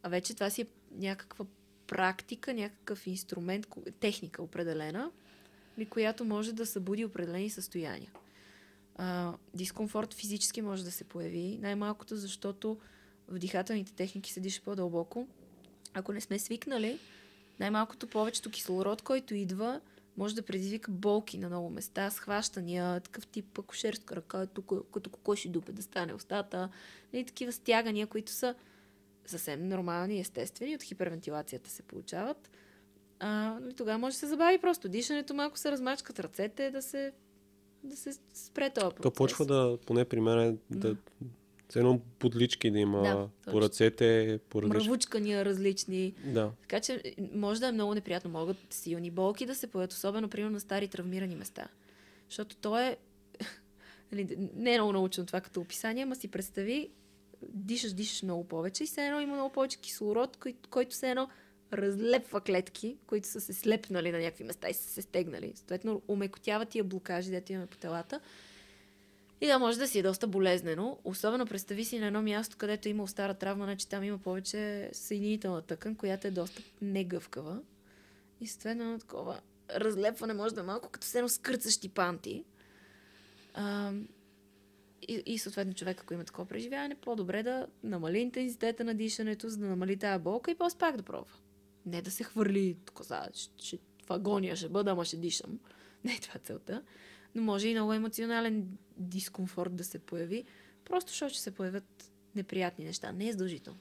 а 0.02 0.08
вече 0.08 0.34
това 0.34 0.50
си 0.50 0.62
е 0.62 0.66
някаква 0.92 1.46
практика, 1.88 2.54
някакъв 2.54 3.06
инструмент, 3.06 3.66
техника 4.00 4.42
определена, 4.42 5.10
при 5.76 5.86
която 5.86 6.24
може 6.24 6.52
да 6.52 6.66
събуди 6.66 7.04
определени 7.04 7.50
състояния. 7.50 8.10
А, 8.96 9.34
дискомфорт 9.54 10.14
физически 10.14 10.62
може 10.62 10.84
да 10.84 10.90
се 10.90 11.04
появи, 11.04 11.58
най-малкото 11.62 12.16
защото 12.16 12.78
в 13.28 13.38
дихателните 13.38 13.92
техники 13.92 14.32
се 14.32 14.40
диша 14.40 14.62
по-дълбоко. 14.64 15.28
Ако 15.94 16.12
не 16.12 16.20
сме 16.20 16.38
свикнали, 16.38 16.98
най-малкото 17.60 18.06
повечето 18.06 18.50
кислород, 18.50 19.02
който 19.02 19.34
идва, 19.34 19.80
може 20.16 20.34
да 20.34 20.42
предизвика 20.42 20.90
болки 20.90 21.38
на 21.38 21.48
много 21.48 21.70
места, 21.70 22.10
схващания, 22.10 23.00
такъв 23.00 23.26
тип 23.26 23.58
акушерска 23.58 24.16
ръка, 24.16 24.46
тук, 24.46 24.72
като 24.92 25.10
кокоши 25.10 25.48
дупе 25.48 25.72
да 25.72 25.82
стане 25.82 26.14
устата, 26.14 26.68
и 27.12 27.24
такива 27.24 27.52
стягания, 27.52 28.06
които 28.06 28.32
са 28.32 28.54
съвсем 29.30 29.68
нормални 29.68 30.20
естествени, 30.20 30.74
от 30.74 30.82
хипервентилацията 30.82 31.70
се 31.70 31.82
получават. 31.82 32.50
А, 33.20 33.58
и 33.70 33.74
тогава 33.74 33.98
може 33.98 34.14
да 34.14 34.18
се 34.18 34.26
забави 34.26 34.58
просто 34.58 34.88
дишането, 34.88 35.34
малко 35.34 35.58
се 35.58 35.72
размачкат 35.72 36.20
ръцете, 36.20 36.70
да 36.70 36.82
се, 36.82 37.12
да 37.84 37.96
се 37.96 38.12
спре 38.34 38.70
този 38.70 38.86
процес. 38.86 39.02
То 39.02 39.10
почва 39.10 39.46
да, 39.46 39.78
поне 39.86 40.04
при 40.04 40.20
мен, 40.20 40.58
да, 40.70 40.96
все 41.68 41.78
едно 41.78 42.00
подлички 42.18 42.70
да 42.70 42.78
има 42.78 43.02
Да, 43.02 43.28
по 43.52 43.60
ръцете, 43.62 44.40
по 44.48 44.62
различни. 44.62 44.88
Мравучкания 44.88 45.44
различни. 45.44 46.14
Да. 46.24 46.50
Така 46.60 46.80
че 46.80 47.02
може 47.34 47.60
да 47.60 47.68
е 47.68 47.72
много 47.72 47.94
неприятно. 47.94 48.30
Могат 48.30 48.56
силни 48.70 49.10
болки 49.10 49.46
да 49.46 49.54
се 49.54 49.66
появят, 49.66 49.92
особено 49.92 50.28
примерно 50.28 50.54
на 50.54 50.60
стари 50.60 50.88
травмирани 50.88 51.36
места. 51.36 51.68
Защото 52.28 52.56
то 52.56 52.78
е... 52.78 52.96
нали, 54.12 54.50
не 54.56 54.74
е 54.74 54.78
много 54.78 54.92
научно 54.92 55.26
това 55.26 55.40
като 55.40 55.60
описание, 55.60 56.02
ама 56.02 56.16
си 56.16 56.28
представи, 56.28 56.90
дишаш, 57.42 57.92
дишаш 57.92 58.22
много 58.22 58.44
повече 58.44 58.84
и 58.84 58.86
все 58.86 59.06
едно 59.06 59.20
има 59.20 59.34
много 59.34 59.52
повече 59.52 59.78
кислород, 59.78 60.36
кой, 60.36 60.56
който 60.70 60.90
все 60.90 61.10
едно 61.10 61.28
разлепва 61.72 62.40
клетки, 62.40 62.96
които 63.06 63.28
са 63.28 63.40
се 63.40 63.52
слепнали 63.52 64.12
на 64.12 64.18
някакви 64.18 64.44
места 64.44 64.68
и 64.68 64.74
са 64.74 64.90
се 64.90 65.02
стегнали. 65.02 65.52
Съответно, 65.54 66.02
умекотява 66.08 66.66
тия 66.66 66.84
блокажи, 66.84 67.30
дето 67.30 67.52
имаме 67.52 67.66
по 67.66 67.76
телата. 67.76 68.20
И 69.40 69.46
да, 69.46 69.58
може 69.58 69.78
да 69.78 69.88
си 69.88 69.98
е 69.98 70.02
доста 70.02 70.26
болезнено. 70.26 70.98
Особено 71.04 71.46
представи 71.46 71.84
си 71.84 71.98
на 71.98 72.06
едно 72.06 72.22
място, 72.22 72.56
където 72.58 72.88
има 72.88 73.08
стара 73.08 73.34
травма, 73.34 73.64
значи 73.64 73.88
там 73.88 74.04
има 74.04 74.18
повече 74.18 74.90
съединителна 74.92 75.62
тъкан, 75.62 75.94
която 75.94 76.26
е 76.26 76.30
доста 76.30 76.62
негъвкава. 76.82 77.60
И 78.40 78.46
съответно 78.46 78.98
такова 78.98 79.40
разлепване 79.70 80.34
може 80.34 80.54
да 80.54 80.60
е 80.60 80.64
малко 80.64 80.88
като 80.88 81.06
се 81.06 81.18
едно 81.18 81.28
скърцащи 81.28 81.88
панти. 81.88 82.44
И, 85.02 85.22
и 85.26 85.38
съответно 85.38 85.74
човек, 85.74 86.00
ако 86.00 86.14
има 86.14 86.24
такова 86.24 86.48
преживяване, 86.48 86.94
по-добре 86.94 87.42
да 87.42 87.66
намали 87.82 88.18
интензитета 88.18 88.84
на 88.84 88.94
дишането, 88.94 89.48
за 89.48 89.58
да 89.58 89.66
намали 89.66 89.96
тази 89.96 90.22
болка 90.22 90.50
и 90.50 90.54
после 90.54 90.78
пак 90.78 90.96
да 90.96 91.02
пробва. 91.02 91.34
Не 91.86 92.02
да 92.02 92.10
се 92.10 92.24
хвърли 92.24 92.76
коза, 92.94 93.28
ще, 93.34 93.66
ще, 93.66 93.78
в 94.06 94.10
агония 94.10 94.56
ще 94.56 94.68
бъда, 94.68 94.90
ама 94.90 95.04
ще 95.04 95.16
дишам. 95.16 95.58
Не 96.04 96.12
е 96.12 96.20
това 96.20 96.40
целта. 96.40 96.82
Но 97.34 97.42
може 97.42 97.68
и 97.68 97.74
много 97.74 97.92
емоционален 97.92 98.78
дискомфорт 98.96 99.76
да 99.76 99.84
се 99.84 99.98
появи, 99.98 100.44
просто 100.84 101.10
защото 101.10 101.34
ще 101.34 101.42
се 101.42 101.50
появят 101.50 102.12
неприятни 102.34 102.84
неща. 102.84 103.12
Не 103.12 103.28
е 103.28 103.32
задължително. 103.32 103.80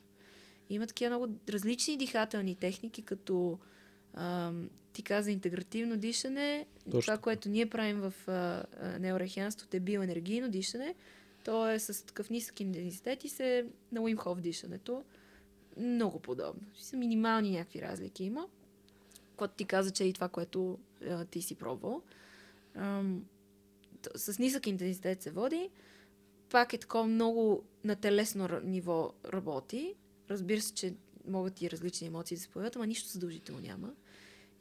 Има 0.70 0.88
такива 0.88 1.10
много 1.10 1.40
различни 1.50 1.98
дихателни 1.98 2.56
техники, 2.56 3.02
като 3.02 3.60
ти 4.94 5.04
каза 5.04 5.32
интегративно 5.32 5.98
дишане. 5.98 6.68
Точно 6.86 7.02
това, 7.02 7.18
което 7.18 7.50
ние 7.50 7.70
правим 7.70 8.00
в 8.00 8.14
а, 8.28 8.32
а, 8.32 9.00
неорехианството 9.00 9.78
е 9.78 9.80
биоенергийно 9.80 10.50
дишане. 10.50 10.96
То 11.44 11.70
е 11.70 11.80
с 11.80 12.06
такъв 12.06 12.30
нисък 12.30 12.60
интензитет 12.60 13.24
и 13.24 13.30
се 13.30 13.66
на 13.92 14.02
Уимхов 14.02 14.42
дишането. 14.42 15.04
Много 15.78 16.20
подобно. 16.20 16.62
Са 16.80 16.98
минимални 16.98 17.52
някакви 17.52 17.82
разлики 17.82 18.24
има. 18.24 18.48
Което 19.36 19.54
ти 19.54 19.66
каза, 19.66 19.92
че 19.92 20.04
е 20.04 20.08
и 20.08 20.14
това, 20.14 20.30
което 20.30 20.80
а, 21.10 21.26
ти 21.26 21.42
си 21.42 21.56
пробвал. 21.56 22.02
Т- 24.02 24.20
с 24.20 24.40
нисък 24.40 24.68
интензитет 24.68 25.22
се 25.22 25.32
води. 25.32 25.70
Пак 26.50 26.74
е 26.74 26.78
такова 26.78 27.08
много 27.08 27.64
на 27.84 27.96
телесно 27.96 28.50
ниво 28.64 29.14
работи. 29.26 29.96
Разбира 30.30 30.62
се, 30.62 30.74
че 30.74 30.94
могат 31.28 31.62
и 31.62 31.72
различни 31.72 32.08
емоции 32.08 32.38
да 32.38 32.44
се 32.44 32.50
появят, 32.50 32.76
ама 32.76 32.88
нищо 32.88 33.10
задължително 33.10 33.62
няма. 33.62 33.94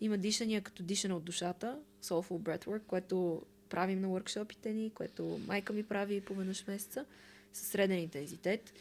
Има 0.00 0.18
дишания 0.18 0.62
като 0.62 0.82
дишане 0.82 1.14
от 1.14 1.24
душата, 1.24 1.78
Soulful 2.02 2.40
Breathwork, 2.40 2.82
което 2.86 3.42
правим 3.68 4.00
на 4.00 4.08
workshopите 4.08 4.66
ни, 4.66 4.90
което 4.90 5.40
майка 5.46 5.72
ми 5.72 5.82
прави 5.82 6.20
по 6.20 6.34
веднъж 6.34 6.66
месеца, 6.66 7.04
със 7.52 7.68
среден 7.68 7.98
интензитет, 7.98 8.72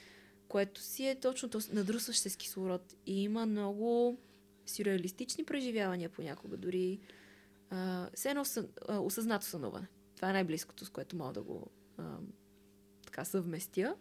което 0.48 0.82
си 0.82 1.08
е 1.08 1.20
точно 1.20 1.50
то 1.50 1.60
надрусващ 1.74 2.22
се 2.22 2.30
с 2.30 2.36
кислород. 2.36 2.96
И 3.06 3.24
има 3.24 3.46
много 3.46 4.18
сюрреалистични 4.66 5.44
преживявания 5.44 6.10
понякога, 6.10 6.58
дори 6.58 7.00
а, 7.70 8.10
все 8.14 8.30
едно 8.30 8.46
съ, 8.46 8.68
а, 8.88 9.00
осъзнато 9.00 9.46
сънуване. 9.46 9.88
Това 10.16 10.30
е 10.30 10.34
най-близкото, 10.34 10.86
с 10.86 10.90
което 10.90 11.16
мога 11.16 11.34
да 11.34 11.42
го 11.42 11.68
а, 11.98 12.18
така 13.06 13.26
съвместя. 13.26 13.96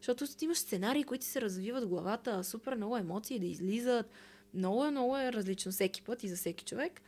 Защото 0.00 0.24
имаш 0.40 0.58
сценарии, 0.58 1.04
които 1.04 1.24
се 1.24 1.40
развиват 1.40 1.84
в 1.84 1.88
главата, 1.88 2.44
супер 2.44 2.74
много 2.74 2.96
емоции 2.96 3.38
да 3.38 3.46
излизат. 3.46 4.10
Много 4.56 4.84
е, 4.84 4.90
много 4.90 5.16
е 5.16 5.32
различно 5.32 5.72
всеки 5.72 6.02
път 6.02 6.22
и 6.22 6.28
за 6.28 6.36
всеки 6.36 6.64
човек. 6.64 7.00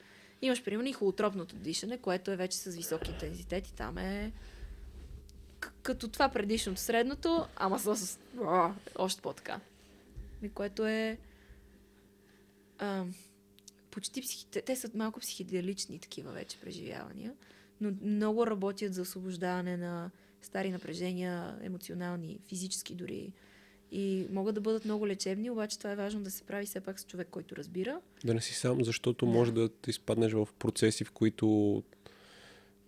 Имаш, 0.42 0.64
примерно, 0.64 0.88
и 0.88 0.92
холотропното 0.92 1.56
дишане, 1.56 1.98
което 1.98 2.30
е 2.30 2.36
вече 2.36 2.58
с 2.58 2.70
висок 2.70 3.08
интензитет 3.08 3.68
и 3.68 3.74
там 3.74 3.98
е 3.98 4.32
като 5.82 6.08
това 6.08 6.28
предишното, 6.28 6.80
средното, 6.80 7.46
ама 7.56 7.78
с, 7.78 8.18
още 8.98 9.22
по-така. 9.22 9.60
Което 10.54 10.86
е 10.86 11.18
а, 12.78 13.04
почти 13.90 14.22
психи... 14.22 14.46
те, 14.46 14.76
са 14.76 14.90
малко 14.94 15.20
психоделични 15.20 15.98
такива 15.98 16.32
вече 16.32 16.60
преживявания, 16.60 17.34
но 17.80 17.92
много 18.02 18.46
работят 18.46 18.94
за 18.94 19.02
освобождаване 19.02 19.76
на 19.76 20.10
стари 20.42 20.70
напрежения, 20.70 21.58
емоционални, 21.62 22.38
физически 22.48 22.94
дори. 22.94 23.32
И 23.92 24.26
могат 24.30 24.54
да 24.54 24.60
бъдат 24.60 24.84
много 24.84 25.06
лечебни, 25.06 25.50
обаче 25.50 25.78
това 25.78 25.92
е 25.92 25.96
важно 25.96 26.22
да 26.22 26.30
се 26.30 26.42
прави 26.42 26.66
все 26.66 26.80
пак 26.80 27.00
с 27.00 27.06
човек, 27.06 27.28
който 27.30 27.56
разбира. 27.56 28.00
Да 28.24 28.34
не 28.34 28.40
си 28.40 28.54
сам, 28.54 28.84
защото 28.84 29.26
Да. 29.26 29.32
може 29.32 29.52
да 29.52 29.68
ти 29.68 29.90
изпаднеш 29.90 30.32
в 30.32 30.48
процеси, 30.58 31.04
в 31.04 31.10
които 31.10 31.82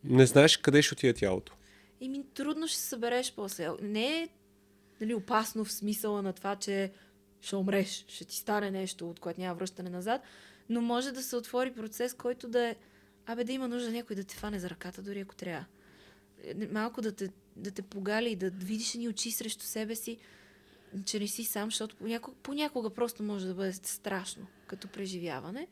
не 0.04 0.26
знаеш 0.26 0.56
къде 0.56 0.82
ще 0.82 0.94
отиде 0.94 1.12
тялото. 1.14 1.54
И 2.00 2.08
ми 2.08 2.24
трудно 2.34 2.68
ще 2.68 2.78
се 2.78 2.88
събереш 2.88 3.32
после. 3.36 3.68
Не 3.82 4.22
е 4.22 4.28
нали, 5.00 5.14
опасно 5.14 5.64
в 5.64 5.72
смисъла 5.72 6.22
на 6.22 6.32
това, 6.32 6.56
че 6.56 6.92
ще 7.40 7.56
умреш, 7.56 8.04
ще 8.08 8.24
ти 8.24 8.36
стане 8.36 8.70
нещо, 8.70 9.10
от 9.10 9.20
което 9.20 9.40
няма 9.40 9.54
връщане 9.54 9.90
назад, 9.90 10.22
но 10.68 10.80
може 10.80 11.12
да 11.12 11.22
се 11.22 11.36
отвори 11.36 11.72
процес, 11.72 12.14
който 12.14 12.48
да 12.48 12.68
е, 12.68 12.76
абе 13.26 13.44
да 13.44 13.52
има 13.52 13.68
нужда 13.68 13.90
някой 13.90 14.16
да 14.16 14.24
те 14.24 14.34
фане 14.34 14.58
за 14.58 14.70
ръката, 14.70 15.02
дори 15.02 15.20
ако 15.20 15.36
трябва. 15.36 15.64
Е, 16.44 16.54
Малко 16.72 17.02
да 17.02 17.12
те, 17.12 17.28
да 17.56 17.70
те 17.70 17.82
погали 17.82 18.30
и 18.30 18.36
да 18.36 18.50
видиш 18.50 18.94
ни 18.94 19.08
очи 19.08 19.30
срещу 19.30 19.64
себе 19.64 19.94
си, 19.94 20.18
че 21.04 21.20
не 21.20 21.26
си 21.26 21.44
сам, 21.44 21.66
защото 21.66 21.96
понякога, 21.96 22.36
понякога 22.42 22.90
просто 22.90 23.22
може 23.22 23.46
да 23.46 23.54
бъде 23.54 23.72
страшно 23.72 24.46
като 24.66 24.88
преживяване. 24.88 25.66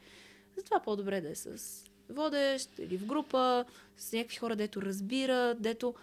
Затова 0.56 0.80
по-добре 0.80 1.20
да 1.20 1.30
е 1.30 1.34
с 1.34 1.84
водещ 2.10 2.78
или 2.78 2.98
в 2.98 3.06
група, 3.06 3.64
с 3.96 4.12
някакви 4.12 4.36
хора, 4.36 4.56
дето 4.56 4.82
разбират, 4.82 5.62
дето 5.62 5.94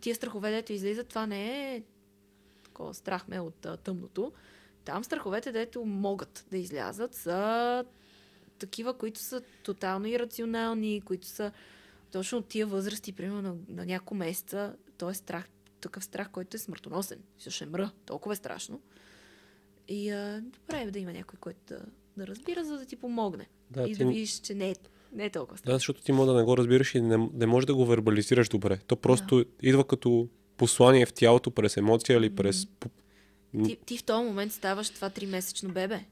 тия 0.00 0.14
страхове, 0.14 0.50
дето 0.50 0.72
излизат, 0.72 1.08
това 1.08 1.26
не 1.26 1.74
е 1.74 1.82
такова 2.64 2.94
страх 2.94 3.28
ме 3.28 3.40
от 3.40 3.66
а, 3.66 3.76
тъмното. 3.76 4.32
Там 4.84 5.04
страховете, 5.04 5.52
дето 5.52 5.84
могат 5.84 6.46
да 6.50 6.58
излязат, 6.58 7.14
са 7.14 7.84
такива, 8.58 8.94
които 8.94 9.20
са 9.20 9.40
тотално 9.62 10.06
ирационални, 10.06 11.02
които 11.04 11.26
са 11.26 11.52
точно 12.12 12.38
от 12.38 12.46
тия 12.46 12.66
възрасти, 12.66 13.12
примерно 13.12 13.42
на, 13.42 13.54
на 13.68 13.86
няколко 13.86 14.14
месеца, 14.14 14.76
той 14.98 15.14
страх, 15.14 15.48
такъв 15.86 16.04
страх, 16.04 16.30
който 16.30 16.56
е 16.56 16.60
смъртоносен. 16.60 17.18
Ще 17.48 17.66
мра. 17.66 17.90
Толкова 18.06 18.32
е 18.32 18.36
страшно. 18.36 18.80
И 19.88 20.10
а, 20.10 20.40
добре 20.42 20.80
е 20.80 20.90
да 20.90 20.98
има 20.98 21.12
някой, 21.12 21.38
който 21.40 21.60
да, 21.68 21.80
да 22.16 22.26
разбира, 22.26 22.64
за 22.64 22.78
да 22.78 22.84
ти 22.86 22.96
помогне. 22.96 23.48
Да, 23.70 23.82
и 23.82 23.92
ти- 23.92 23.98
да 23.98 24.06
видиш, 24.06 24.40
че 24.40 24.54
не 24.54 24.70
е, 24.70 24.74
не 25.12 25.24
е 25.24 25.30
толкова 25.30 25.54
Да, 25.54 25.58
страшно. 25.58 25.74
защото 25.74 26.02
ти 26.02 26.12
може 26.12 26.30
да 26.30 26.36
не 26.36 26.42
го 26.42 26.56
разбираш 26.56 26.94
и 26.94 27.00
не, 27.00 27.28
не 27.32 27.46
можеш 27.46 27.66
да 27.66 27.74
го 27.74 27.86
вербализираш 27.86 28.48
добре. 28.48 28.78
То 28.78 28.96
просто 28.96 29.44
идва 29.62 29.86
като 29.86 30.28
послание 30.56 31.06
в 31.06 31.12
тялото 31.12 31.50
през 31.50 31.76
емоция 31.76 32.16
или 32.16 32.34
през... 32.34 32.66
Ти, 33.64 33.76
ти 33.86 33.98
в 33.98 34.04
този 34.04 34.24
момент 34.24 34.52
ставаш 34.52 34.90
това 34.90 35.10
тримесечно 35.10 35.72
бебе. 35.72 36.04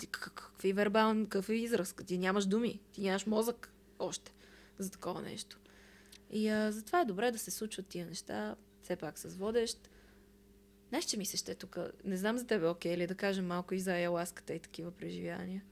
Ти, 0.00 0.06
как- 0.06 0.22
как- 0.22 0.34
какви 0.34 0.72
вербални, 0.72 1.28
какви 1.28 1.56
израз? 1.56 1.94
Ти 2.06 2.18
нямаш 2.18 2.46
думи, 2.46 2.80
ти 2.92 3.00
нямаш 3.00 3.26
мозък 3.26 3.72
още 3.98 4.32
за 4.78 4.90
такова 4.90 5.22
нещо. 5.22 5.58
И 6.30 6.48
а, 6.48 6.72
затова 6.72 7.00
е 7.00 7.04
добре 7.04 7.30
да 7.30 7.38
се 7.38 7.50
случват 7.50 7.86
тия 7.86 8.06
неща, 8.06 8.54
все 8.92 8.96
пак 8.96 9.18
с 9.18 9.36
водещ. 9.36 9.90
Знаеш, 10.88 11.04
че 11.04 11.16
ми 11.16 11.26
се 11.26 11.36
ще 11.36 11.54
тук, 11.54 11.78
не 12.04 12.16
знам 12.16 12.38
за 12.38 12.46
тебе, 12.46 12.68
окей 12.68 12.96
ли, 12.96 13.06
да 13.06 13.14
кажем 13.14 13.46
малко 13.46 13.74
и 13.74 13.80
за 13.80 13.98
еласката 13.98 14.54
и 14.54 14.58
такива 14.58 14.90
преживявания. 14.90 15.62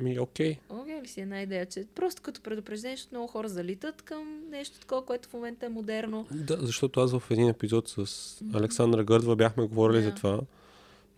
Ми, 0.00 0.18
окей. 0.18 0.56
Окей 0.68 1.02
ли 1.02 1.08
си 1.08 1.20
една 1.20 1.42
идея, 1.42 1.66
че 1.66 1.86
просто 1.94 2.22
като 2.22 2.40
предупреждение, 2.40 2.96
защото 2.96 3.14
много 3.14 3.28
хора 3.28 3.48
залитат 3.48 4.02
към 4.02 4.50
нещо 4.50 4.80
такова, 4.80 5.04
което 5.04 5.28
в 5.28 5.32
момента 5.32 5.66
е 5.66 5.68
модерно. 5.68 6.26
Да, 6.30 6.58
защото 6.60 7.00
аз 7.00 7.18
в 7.18 7.30
един 7.30 7.48
епизод 7.48 7.88
с 7.88 8.40
Александра 8.54 9.04
Гърдва 9.04 9.36
бяхме 9.36 9.66
говорили 9.66 10.02
Да. 10.02 10.08
за 10.08 10.14
това. 10.14 10.40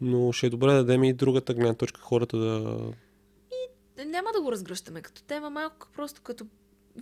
Но 0.01 0.33
ще 0.33 0.47
е 0.47 0.51
добре 0.51 0.73
да 0.73 0.77
дадем 0.77 1.05
и 1.05 1.13
другата 1.13 1.55
гледна 1.55 1.75
точка 1.75 2.01
хората 2.01 2.39
да... 2.39 2.93
няма 4.05 4.31
да 4.33 4.43
го 4.43 4.53
разгръщаме 4.53 5.03
като 5.03 5.23
тема, 5.23 5.51
малко 5.51 5.89
просто 5.97 6.23
като 6.23 6.47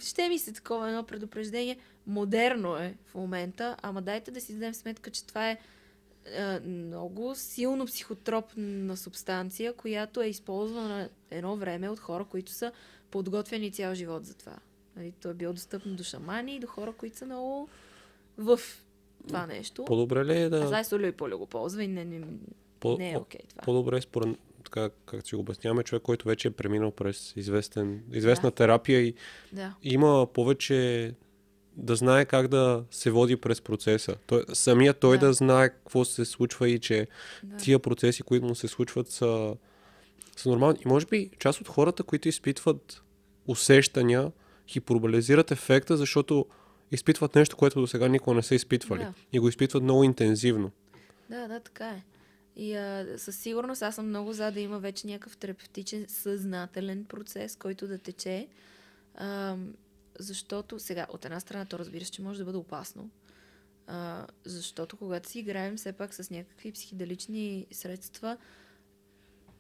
ще 0.01 0.29
ми 0.29 0.39
се 0.39 0.53
такова 0.53 0.89
едно 0.89 1.03
предупреждение. 1.05 1.79
Модерно 2.07 2.77
е 2.77 2.95
в 3.07 3.15
момента, 3.15 3.77
ама 3.83 4.03
дайте 4.03 4.31
да 4.31 4.41
си 4.41 4.53
дадем 4.53 4.75
сметка, 4.75 5.11
че 5.11 5.27
това 5.27 5.51
е 5.51 5.59
е, 6.33 6.61
много 6.61 7.35
силно 7.35 7.87
психотропна 7.87 8.97
субстанция, 8.97 9.73
която 9.73 10.23
е 10.23 10.27
използвана 10.27 11.09
едно 11.31 11.57
време 11.57 11.89
от 11.89 11.99
хора, 11.99 12.25
които 12.25 12.53
са 12.53 12.73
подготвени 13.11 13.73
цял 13.73 13.95
живот 13.95 14.25
за 14.25 14.35
това. 14.35 14.57
Нали, 14.97 15.13
то 15.23 15.31
е 15.31 15.35
било 15.35 15.53
достъпно 15.53 15.95
до 15.95 16.03
шамани 16.03 16.57
и 16.57 16.59
до 16.59 16.67
хора, 16.67 16.93
които 16.93 17.17
са 17.17 17.27
много 17.27 17.69
в 18.39 18.61
това 19.29 19.47
нещо. 19.47 19.85
По-добре 19.85 20.25
ли 20.25 20.41
е 20.41 20.49
да... 20.49 20.67
знае 20.67 20.85
Солио 20.85 21.07
и 21.07 21.13
Поле 21.13 21.35
го 21.35 21.47
ползва 21.47 21.85
и 21.85 21.89
не, 21.89 22.05
не, 22.05 22.27
По- 22.81 22.97
не 22.99 23.13
е 23.13 23.17
окей 23.17 23.41
това. 23.49 23.63
По-добре 23.63 24.01
според 24.01 24.39
така, 24.67 24.91
как 25.07 25.27
си 25.27 25.35
го 25.35 25.41
обясняваме, 25.41 25.83
човек, 25.83 26.03
който 26.03 26.29
вече 26.29 26.49
е 26.49 26.51
преминал 26.51 26.91
през 26.91 27.33
известен, 27.37 28.03
известна 28.13 28.51
терапия 28.51 29.01
и 29.01 29.15
Да. 29.53 29.75
има 29.83 30.27
повече 30.35 31.13
да 31.77 31.97
знае 31.97 32.25
как 32.25 32.49
да 32.49 32.85
се 32.91 33.11
води 33.11 33.37
през 33.37 33.61
процеса. 33.61 34.17
Той, 34.27 34.45
самия 34.53 34.95
той 34.95 35.17
да. 35.17 35.21
Да. 35.21 35.27
да 35.27 35.33
знае 35.33 35.69
какво 35.69 36.05
се 36.05 36.25
случва 36.25 36.69
и 36.69 36.79
че 36.79 37.07
Да. 37.45 37.57
тия 37.57 37.79
процеси, 37.79 38.23
които 38.23 38.47
му 38.47 38.55
се 38.55 38.69
случват, 38.69 39.09
са, 39.09 39.57
са 40.37 40.49
нормални. 40.49 40.79
И 40.85 40.89
може 40.89 41.07
би 41.07 41.31
част 41.39 41.61
от 41.61 41.69
хората, 41.69 42.03
които 42.03 42.29
изпитват 42.29 43.03
усещания, 43.47 44.33
хиперболизират 44.69 45.51
ефекта, 45.51 45.97
защото 45.97 46.47
изпитват 46.93 47.35
нещо, 47.35 47.57
което 47.57 47.81
до 47.81 47.87
сега 47.87 48.09
никога 48.09 48.37
не 48.37 48.43
са 48.43 48.55
изпитвали. 48.55 49.01
Да. 49.01 49.13
И 49.33 49.39
го 49.39 49.49
изпитват 49.49 49.83
много 49.83 50.05
интензивно. 50.05 50.71
Да, 51.31 51.49
да, 51.49 51.61
така 51.61 51.89
е. 51.89 52.03
И 52.57 52.75
а, 52.75 53.19
със 53.19 53.37
сигурност 53.37 53.83
аз 53.83 53.95
съм 53.95 54.09
много 54.09 54.33
за 54.33 54.51
да 54.51 54.61
има 54.61 54.79
вече 54.79 55.07
някакъв 55.07 55.37
терапевтичен 55.37 56.07
съзнателен 56.09 57.05
процес, 57.05 57.57
който 57.57 57.87
да 57.87 57.99
тече. 57.99 58.49
А, 59.15 59.57
защото 60.19 60.79
сега, 60.79 61.07
от 61.11 61.25
една 61.25 61.41
страна, 61.41 61.65
то 61.65 61.79
разбира 61.79 62.05
че 62.05 62.23
може 62.23 62.39
да 62.39 62.45
бъде 62.45 62.59
опасно. 62.59 63.11
А, 63.87 64.27
защото 64.45 64.97
когато 64.97 65.31
си 65.31 65.39
играем 65.39 65.77
все 65.77 65.93
пак 65.93 66.15
с 66.15 66.31
някакви 66.31 66.73
психоделични 66.73 67.67
средства, 67.73 68.37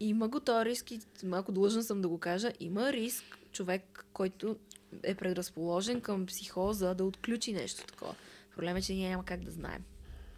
има 0.00 0.28
го 0.28 0.40
този 0.40 0.64
риск 0.64 0.90
и 0.90 1.00
малко 1.24 1.52
длъжна 1.52 1.82
съм 1.82 2.02
да 2.02 2.08
го 2.08 2.18
кажа, 2.18 2.52
има 2.60 2.92
риск 2.92 3.38
човек, 3.52 4.06
който 4.12 4.56
е 5.02 5.14
предразположен 5.14 6.00
към 6.00 6.26
психоза 6.26 6.94
да 6.94 7.04
отключи 7.04 7.52
нещо 7.52 7.86
такова. 7.86 8.14
Проблемът 8.54 8.82
е, 8.82 8.86
че 8.86 8.94
ние 8.94 9.10
няма 9.10 9.24
как 9.24 9.44
да 9.44 9.50
знаем 9.50 9.84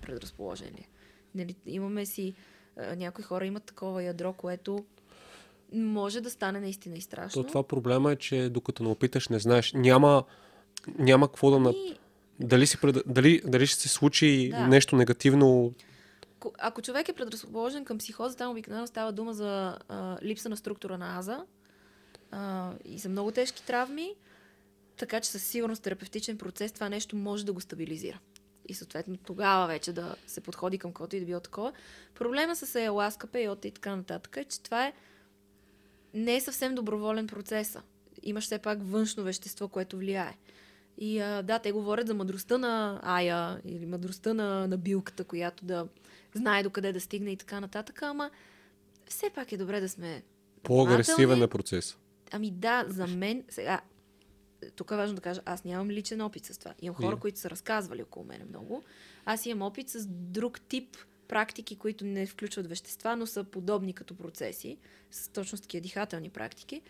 предразположен 0.03 0.69
ли 0.69 0.81
е. 0.81 0.89
Нали, 1.35 1.55
имаме 1.67 2.07
си, 2.07 2.35
някои 2.97 3.25
хора 3.25 3.47
имат 3.47 3.65
такова 3.65 4.03
ядро, 4.03 4.33
което 4.33 4.85
може 5.73 6.21
да 6.21 6.31
стане 6.31 6.61
наистина 6.61 6.97
и 6.97 7.01
страшно. 7.01 7.43
То 7.43 7.49
това 7.49 7.63
проблема 7.63 8.13
е, 8.13 8.17
че 8.17 8.49
докато 8.49 8.83
не 8.83 8.89
опиташ, 8.89 9.29
не 9.29 9.39
знаеш. 9.39 9.73
Няма, 9.73 10.25
няма 10.99 11.29
какво 11.29 11.51
да... 11.51 11.59
На... 11.59 11.71
И, 11.71 11.99
Дали, 12.41 12.67
си 12.67 12.81
пред... 12.81 12.97
дали, 13.07 13.41
дали 13.45 13.67
ще 13.67 13.81
се 13.81 13.89
случи 13.89 14.49
Да. 14.51 14.67
нещо 14.67 14.97
негативно, 14.97 15.73
ко- 16.41 16.53
ако 16.59 16.83
човек 16.83 17.09
е 17.09 17.13
предразположен 17.13 17.85
към 17.85 17.99
психоза, 17.99 18.37
там 18.37 18.51
обикновено 18.51 18.87
става 18.87 19.13
дума 19.13 19.35
за 19.35 19.79
а, 19.89 20.19
липса 20.23 20.49
на 20.49 20.57
структура 20.57 20.99
на 20.99 21.19
аза 21.19 21.45
а, 22.31 22.73
и 22.85 22.99
за 22.99 23.09
много 23.09 23.31
тежки 23.31 23.67
травми, 23.67 24.15
така 24.97 25.21
че 25.21 25.31
със 25.31 25.43
сигурност 25.43 25.83
терапевтичен 25.83 26.39
процес 26.39 26.73
това 26.73 26.89
нещо 26.89 27.17
може 27.17 27.47
да 27.47 27.53
го 27.53 27.61
стабилизира. 27.61 28.19
И 28.69 28.75
съответно 28.75 29.17
тогава 29.17 29.67
вече 29.67 29.93
да 29.93 30.17
се 30.27 30.41
подходи 30.41 30.79
към 30.79 30.93
каквото 30.93 31.17
и 31.17 31.21
да 31.21 31.27
било 31.27 31.41
такова. 31.41 31.73
Проблема 32.15 32.57
с 32.57 32.81
еласка, 32.81 33.27
пейота 33.27 33.69
и 33.69 33.71
така 33.71 33.97
нататък 33.97 34.37
е, 34.37 34.45
че 34.45 34.61
това 34.61 34.87
е 34.87 34.93
не 36.15 36.37
е 36.37 36.41
съвсем 36.41 36.75
доброволен 36.75 37.27
процеса. 37.27 37.83
Имаш 38.23 38.45
все 38.45 38.59
пак 38.59 38.79
външно 38.83 39.23
вещество, 39.23 39.69
което 39.69 39.97
влияе. 39.97 40.37
И 40.99 41.21
а, 41.21 41.43
да, 41.43 41.59
те 41.59 41.73
говорят 41.73 42.07
за 42.07 42.15
мъдростта 42.15 42.59
на 42.59 43.01
Ая 43.03 43.61
или 43.65 43.87
мъдростта 43.87 44.35
на, 44.35 44.67
на 44.69 44.79
билката, 44.79 45.25
която 45.25 45.65
да 45.65 45.89
знае 46.35 46.63
докъде 46.63 46.93
да 46.93 47.01
стигне 47.01 47.31
и 47.31 47.37
така 47.37 47.61
нататък, 47.61 48.03
ама 48.03 48.31
все 49.09 49.31
пак 49.31 49.53
е 49.53 49.57
добре 49.57 49.81
да 49.81 49.89
сме 49.89 50.23
по-агресивен 50.63 51.43
е 51.43 51.49
процес. 51.49 51.97
Ами 52.33 52.51
да, 52.51 52.85
за 52.89 53.07
мен, 53.07 53.45
сега, 53.49 53.81
тук 54.77 54.91
е 54.91 54.97
важно 54.97 55.15
да 55.17 55.21
кажа, 55.23 55.41
аз 55.45 55.65
нямам 55.65 55.91
личен 55.91 56.21
опит 56.21 56.45
с 56.45 56.59
това. 56.59 56.75
Имам 56.83 56.97
хора, 56.97 57.17
И? 57.17 57.21
които 57.21 57.39
са 57.39 57.51
разказвали 57.51 58.03
около 58.03 58.25
мене 58.27 58.45
много. 58.45 58.85
Аз 59.25 59.47
имам 59.47 59.63
опит 59.63 59.89
с 59.89 60.07
друг 60.07 60.61
тип 60.61 60.97
практики, 61.29 61.77
които 61.77 62.05
не 62.05 62.27
включват 62.27 62.67
вещества, 62.67 63.17
но 63.17 63.27
са 63.27 63.45
подобни 63.45 63.93
като 63.93 64.15
процеси, 64.17 64.79
с 65.11 65.29
точно 65.29 65.59
с 65.59 65.61
такива 65.61 65.83
дихателни 65.83 66.31
практики. 66.31 66.83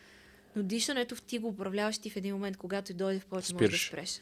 Но 0.56 0.62
дишането 0.62 1.16
в 1.16 1.22
ти 1.22 1.38
го 1.38 1.48
управляваш 1.48 1.98
ти 1.98 2.10
в 2.10 2.16
един 2.16 2.34
момент, 2.34 2.56
когато 2.56 2.92
и 2.92 2.94
дойде 2.94 3.20
в 3.20 3.26
повече, 3.26 3.54
може 3.54 3.68
да 3.68 3.78
спреш. 3.78 4.20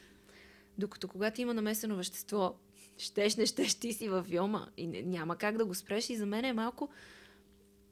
Докато 0.78 1.08
когато 1.08 1.40
има 1.40 1.54
намесено 1.54 1.96
вещество, 1.96 2.54
щеш, 2.98 3.36
не 3.36 3.46
щеш, 3.46 3.74
ти 3.74 3.92
си 3.92 4.08
във 4.08 4.26
вилма 4.26 4.68
и 4.76 4.86
не, 4.86 5.02
няма 5.02 5.36
как 5.36 5.56
да 5.56 5.64
го 5.64 5.74
спреш. 5.74 6.10
И 6.10 6.16
за 6.16 6.26
мен 6.26 6.44
е 6.44 6.52
малко, 6.52 6.88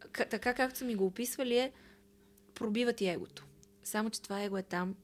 к- 0.00 0.30
така 0.30 0.54
както 0.54 0.78
са 0.78 0.84
ми 0.84 0.94
го 0.94 1.06
описвали, 1.06 1.58
е 1.58 1.72
пробива 2.54 2.92
ти 2.92 3.08
егото. 3.08 3.44
Само, 3.84 4.10
че 4.10 4.22
това 4.22 4.42
его 4.42 4.56
е 4.58 4.62
там 4.62 4.94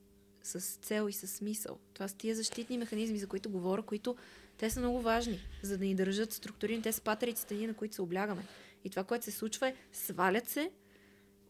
с 0.42 0.60
цел 0.60 1.08
и 1.08 1.12
с 1.12 1.26
смисъл. 1.26 1.78
Това 1.94 2.08
са 2.08 2.16
тия 2.16 2.34
защитни 2.34 2.78
механизми, 2.78 3.18
за 3.18 3.26
които 3.26 3.50
говоря, 3.50 3.82
които 3.82 4.16
те 4.58 4.70
са 4.70 4.80
много 4.80 5.00
важни, 5.00 5.40
за 5.62 5.78
да 5.78 5.84
ни 5.84 5.94
държат 5.94 6.32
структурирани. 6.32 6.82
Те 6.82 6.92
са 6.92 7.02
патериците 7.02 7.54
ние, 7.54 7.66
на 7.66 7.74
които 7.74 7.94
се 7.94 8.02
облягаме. 8.02 8.42
И 8.84 8.90
това, 8.90 9.04
което 9.04 9.24
се 9.24 9.30
случва 9.30 9.68
е, 9.68 9.74
свалят 9.92 10.48
се 10.48 10.70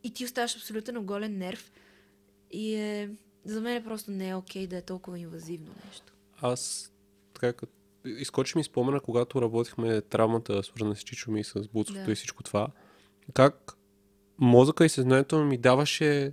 и 0.05 0.15
ти 0.15 0.25
оставаш 0.25 0.57
абсолютно 0.57 1.01
оголен 1.01 1.39
нерв. 1.39 1.73
И 2.51 2.75
е, 2.75 3.11
за 3.45 3.61
мен 3.61 3.85
просто 3.85 4.11
не 4.11 4.29
е 4.29 4.35
окей 4.35 4.67
да 4.67 4.77
е 4.77 4.83
толкова 4.83 5.19
инвазивно 5.19 5.75
нещо. 5.87 6.13
Аз 6.41 6.93
така 7.35 7.53
като 7.53 7.73
изкочи 8.05 8.59
ми 8.59 8.65
спомена, 8.65 9.01
когато 9.01 9.43
работихме 9.43 10.01
травмата, 10.01 10.63
свързана 10.63 10.97
с 10.97 11.01
Чичо 11.01 11.31
ми, 11.31 11.45
с 11.45 11.69
буцото 11.69 12.05
Да. 12.05 12.13
и 12.13 12.15
всичко 12.15 12.43
това, 12.43 12.69
как 13.35 13.77
мозъка 14.39 14.85
и 14.85 14.89
съзнанието 14.89 15.45
ми 15.45 15.59
даваше 15.59 16.33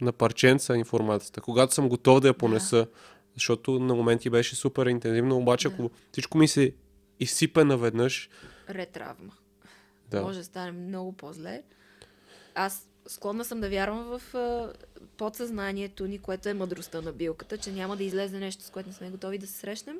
на 0.00 0.12
парченца 0.12 0.76
информацията, 0.76 1.40
когато 1.40 1.74
съм 1.74 1.88
готов 1.88 2.20
да 2.20 2.28
я 2.28 2.34
понеса, 2.34 2.86
защото 3.34 3.78
на 3.78 3.94
моменти 3.94 4.30
беше 4.30 4.56
супер 4.56 4.86
интензивно, 4.86 5.36
обаче 5.36 5.68
Да. 5.68 5.74
ако 5.74 5.90
всичко 6.12 6.38
ми 6.38 6.48
се 6.48 6.74
изсипе 7.20 7.64
наведнъж, 7.64 8.30
Ретравма. 8.70 9.32
да, 10.10 10.22
Може 10.22 10.38
да 10.38 10.44
стане 10.44 10.72
много 10.72 11.12
по-зле. 11.12 11.62
Аз 12.54 12.88
склонна 13.06 13.44
съм 13.44 13.60
да 13.60 13.68
вярвам 13.68 14.18
в 14.18 14.34
а, 14.34 14.72
подсъзнанието 15.16 16.06
ни, 16.06 16.18
което 16.18 16.48
е 16.48 16.54
мъдростта 16.54 17.00
на 17.00 17.12
билката, 17.12 17.58
че 17.58 17.72
няма 17.72 17.96
да 17.96 18.04
излезе 18.04 18.38
нещо, 18.38 18.62
с 18.62 18.70
което 18.70 18.88
не 18.88 18.94
сме 18.94 19.10
готови 19.10 19.38
да 19.38 19.46
се 19.46 19.52
срещнем. 19.52 19.96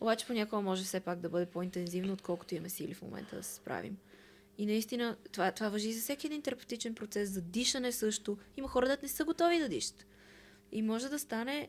Обаче 0.00 0.26
понякога 0.26 0.62
може 0.62 0.84
все 0.84 1.00
пак 1.00 1.20
да 1.20 1.28
бъде 1.28 1.46
по-интензивно, 1.46 2.12
отколкото 2.12 2.54
имаме 2.54 2.68
сили 2.68 2.94
в 2.94 3.02
момента 3.02 3.36
да 3.36 3.42
се 3.42 3.54
справим. 3.54 3.96
И 4.58 4.66
наистина, 4.66 5.16
това, 5.32 5.52
това 5.52 5.68
въжи 5.68 5.92
за 5.92 6.00
всеки 6.00 6.26
един 6.26 6.42
терапевтичен 6.42 6.94
процес, 6.94 7.30
за 7.30 7.40
дишане 7.42 7.92
също. 7.92 8.38
Има 8.56 8.68
хора, 8.68 8.88
да 8.88 8.98
не 9.02 9.08
са 9.08 9.24
готови 9.24 9.58
да 9.58 9.68
дишат. 9.68 10.06
И 10.72 10.82
може 10.82 11.08
да 11.08 11.18
стане 11.18 11.68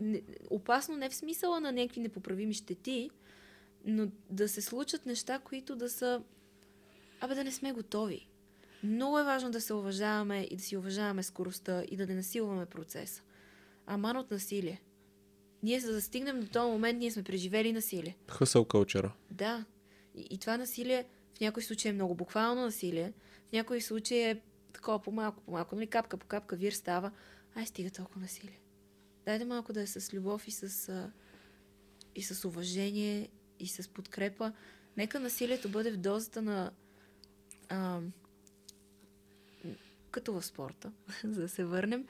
не, 0.00 0.22
опасно 0.50 0.96
не 0.96 1.10
в 1.10 1.14
смисъла 1.14 1.60
на 1.60 1.72
някакви 1.72 2.00
непоправими 2.00 2.54
щети, 2.54 3.10
но 3.84 4.08
да 4.30 4.48
се 4.48 4.62
случат 4.62 5.06
неща, 5.06 5.38
които 5.38 5.76
да 5.76 5.90
са 5.90 6.22
Абе 7.20 7.34
да 7.34 7.44
не 7.44 7.52
сме 7.52 7.72
готови. 7.72 8.28
Много 8.82 9.18
е 9.18 9.24
важно 9.24 9.50
да 9.50 9.60
се 9.60 9.74
уважаваме 9.74 10.48
и 10.50 10.56
да 10.56 10.62
си 10.62 10.76
уважаваме 10.76 11.22
скоростта 11.22 11.84
и 11.90 11.96
да 11.96 12.06
не 12.06 12.14
насилваме 12.14 12.66
процеса. 12.66 13.22
Аман 13.86 14.16
от 14.16 14.30
насилие. 14.30 14.82
ние 15.62 15.80
за 15.80 15.92
да 15.92 16.00
стигнем 16.00 16.40
до 16.40 16.46
този 16.46 16.70
момент, 16.70 16.98
ние 16.98 17.10
сме 17.10 17.22
преживели 17.22 17.72
насилие. 17.72 18.16
Хъсъл 18.30 18.64
кълчера. 18.64 19.12
Да. 19.30 19.64
И, 20.14 20.26
и 20.30 20.38
това 20.38 20.56
насилие 20.56 21.04
в 21.36 21.40
някои 21.40 21.62
случаи 21.62 21.88
е 21.88 21.92
много 21.92 22.14
буквално 22.14 22.62
насилие, 22.62 23.12
в 23.48 23.52
някои 23.52 23.80
случаи 23.80 24.22
е 24.22 24.40
такова 24.72 25.02
по-малко, 25.02 25.42
по-малко, 25.42 25.74
нали, 25.74 25.86
капка 25.86 26.16
по 26.16 26.26
капка 26.26 26.56
вир 26.56 26.72
става. 26.72 27.10
Ай, 27.54 27.66
стига 27.66 27.90
толкова 27.90 28.20
насилие. 28.20 28.60
Дайде 29.24 29.44
малко 29.44 29.72
да 29.72 29.82
е 29.82 29.86
с 29.86 30.14
любов 30.14 30.48
и 30.48 30.50
с, 30.50 31.10
и 32.14 32.22
с 32.22 32.44
уважение 32.44 33.28
и 33.58 33.66
с 33.66 33.88
подкрепа. 33.88 34.52
Нека 34.96 35.20
насилието 35.20 35.68
бъде 35.68 35.90
в 35.90 35.96
дозата 35.96 36.42
на 36.42 36.70
а, 37.68 38.00
като 40.10 40.32
в 40.32 40.42
спорта, 40.42 40.92
за 41.24 41.40
да 41.40 41.48
се 41.48 41.64
върнем. 41.64 42.06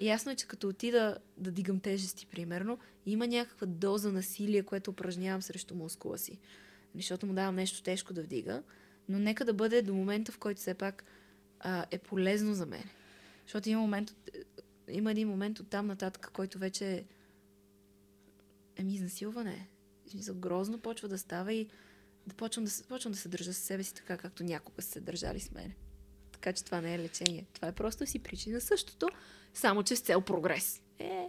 Ясно 0.00 0.32
е, 0.32 0.36
че 0.36 0.46
като 0.46 0.68
отида 0.68 1.18
да 1.36 1.50
дигам 1.50 1.80
тежести, 1.80 2.26
примерно, 2.26 2.78
има 3.06 3.26
някаква 3.26 3.66
доза 3.66 4.12
насилие, 4.12 4.62
което 4.62 4.90
упражнявам 4.90 5.42
срещу 5.42 5.74
мускула 5.74 6.18
си. 6.18 6.38
Защото 6.94 7.26
му 7.26 7.32
давам 7.32 7.54
нещо 7.54 7.82
тежко 7.82 8.12
да 8.12 8.22
вдига, 8.22 8.62
но 9.08 9.18
нека 9.18 9.44
да 9.44 9.54
бъде 9.54 9.82
до 9.82 9.94
момента, 9.94 10.32
в 10.32 10.38
който 10.38 10.60
все 10.60 10.74
пак 10.74 11.04
а, 11.60 11.86
е 11.90 11.98
полезно 11.98 12.54
за 12.54 12.66
мен. 12.66 12.84
Защото 13.46 13.68
има, 13.68 13.80
момент, 13.80 14.14
има 14.88 15.10
един 15.10 15.28
момент 15.28 15.60
от 15.60 15.68
там 15.68 15.86
нататък, 15.86 16.30
който 16.32 16.58
вече 16.58 16.92
е 16.92 17.04
еми 18.76 18.94
изнасилване. 18.94 19.68
Смисъл, 20.06 20.34
грозно 20.34 20.78
почва 20.78 21.08
да 21.08 21.18
става 21.18 21.52
и 21.52 21.68
да 22.26 22.34
почвам 22.34 22.64
да, 22.64 22.70
почвам 22.88 23.12
да 23.12 23.18
се 23.18 23.28
държа 23.28 23.52
с 23.52 23.58
себе 23.58 23.82
си 23.82 23.94
така, 23.94 24.16
както 24.16 24.44
някога 24.44 24.82
са 24.82 24.90
се 24.90 25.00
държали 25.00 25.40
с 25.40 25.50
мен. 25.50 25.72
Така 26.32 26.52
че 26.52 26.64
това 26.64 26.80
не 26.80 26.94
е 26.94 26.98
лечение. 26.98 27.46
Това 27.52 27.68
е 27.68 27.72
просто 27.72 28.06
си 28.06 28.18
причина 28.18 28.60
същото, 28.60 29.08
само 29.54 29.82
че 29.82 29.96
с 29.96 30.00
цел 30.00 30.20
прогрес. 30.20 30.82
Е, 30.98 31.28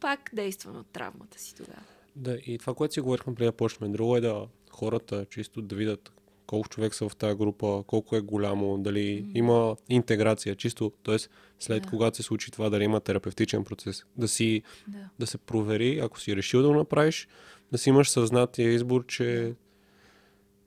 пак 0.00 0.30
действаме 0.32 0.78
от 0.78 0.86
травмата 0.86 1.38
си 1.38 1.54
тогава. 1.54 1.82
Да, 2.16 2.38
и 2.46 2.58
това, 2.58 2.74
което 2.74 2.94
си 2.94 3.00
говорихме 3.00 3.34
преди 3.34 3.46
да 3.46 3.52
почнем, 3.52 3.92
друго 3.92 4.16
е 4.16 4.20
да 4.20 4.46
хората 4.70 5.26
чисто 5.30 5.62
да 5.62 5.76
видят 5.76 6.12
колко 6.50 6.68
човек 6.68 6.94
са 6.94 7.08
в 7.08 7.16
тази 7.16 7.36
група, 7.36 7.84
колко 7.86 8.16
е 8.16 8.20
голямо, 8.20 8.78
дали 8.78 9.24
mm. 9.24 9.30
има 9.34 9.76
интеграция, 9.88 10.56
чисто, 10.56 10.92
т.е. 11.04 11.16
след 11.58 11.82
Да. 11.82 11.88
когато 11.88 12.16
се 12.16 12.22
случи 12.22 12.50
това, 12.50 12.70
дали 12.70 12.84
има 12.84 13.00
терапевтичен 13.00 13.64
процес, 13.64 14.04
да 14.16 14.28
си, 14.28 14.62
Да. 14.88 15.08
да 15.18 15.26
се 15.26 15.38
провери, 15.38 15.98
ако 15.98 16.20
си 16.20 16.36
решил 16.36 16.62
да 16.62 16.68
го 16.68 16.74
направиш, 16.74 17.28
да 17.72 17.78
си 17.78 17.88
имаш 17.88 18.10
съзнатия 18.10 18.72
избор, 18.72 19.06
че 19.06 19.54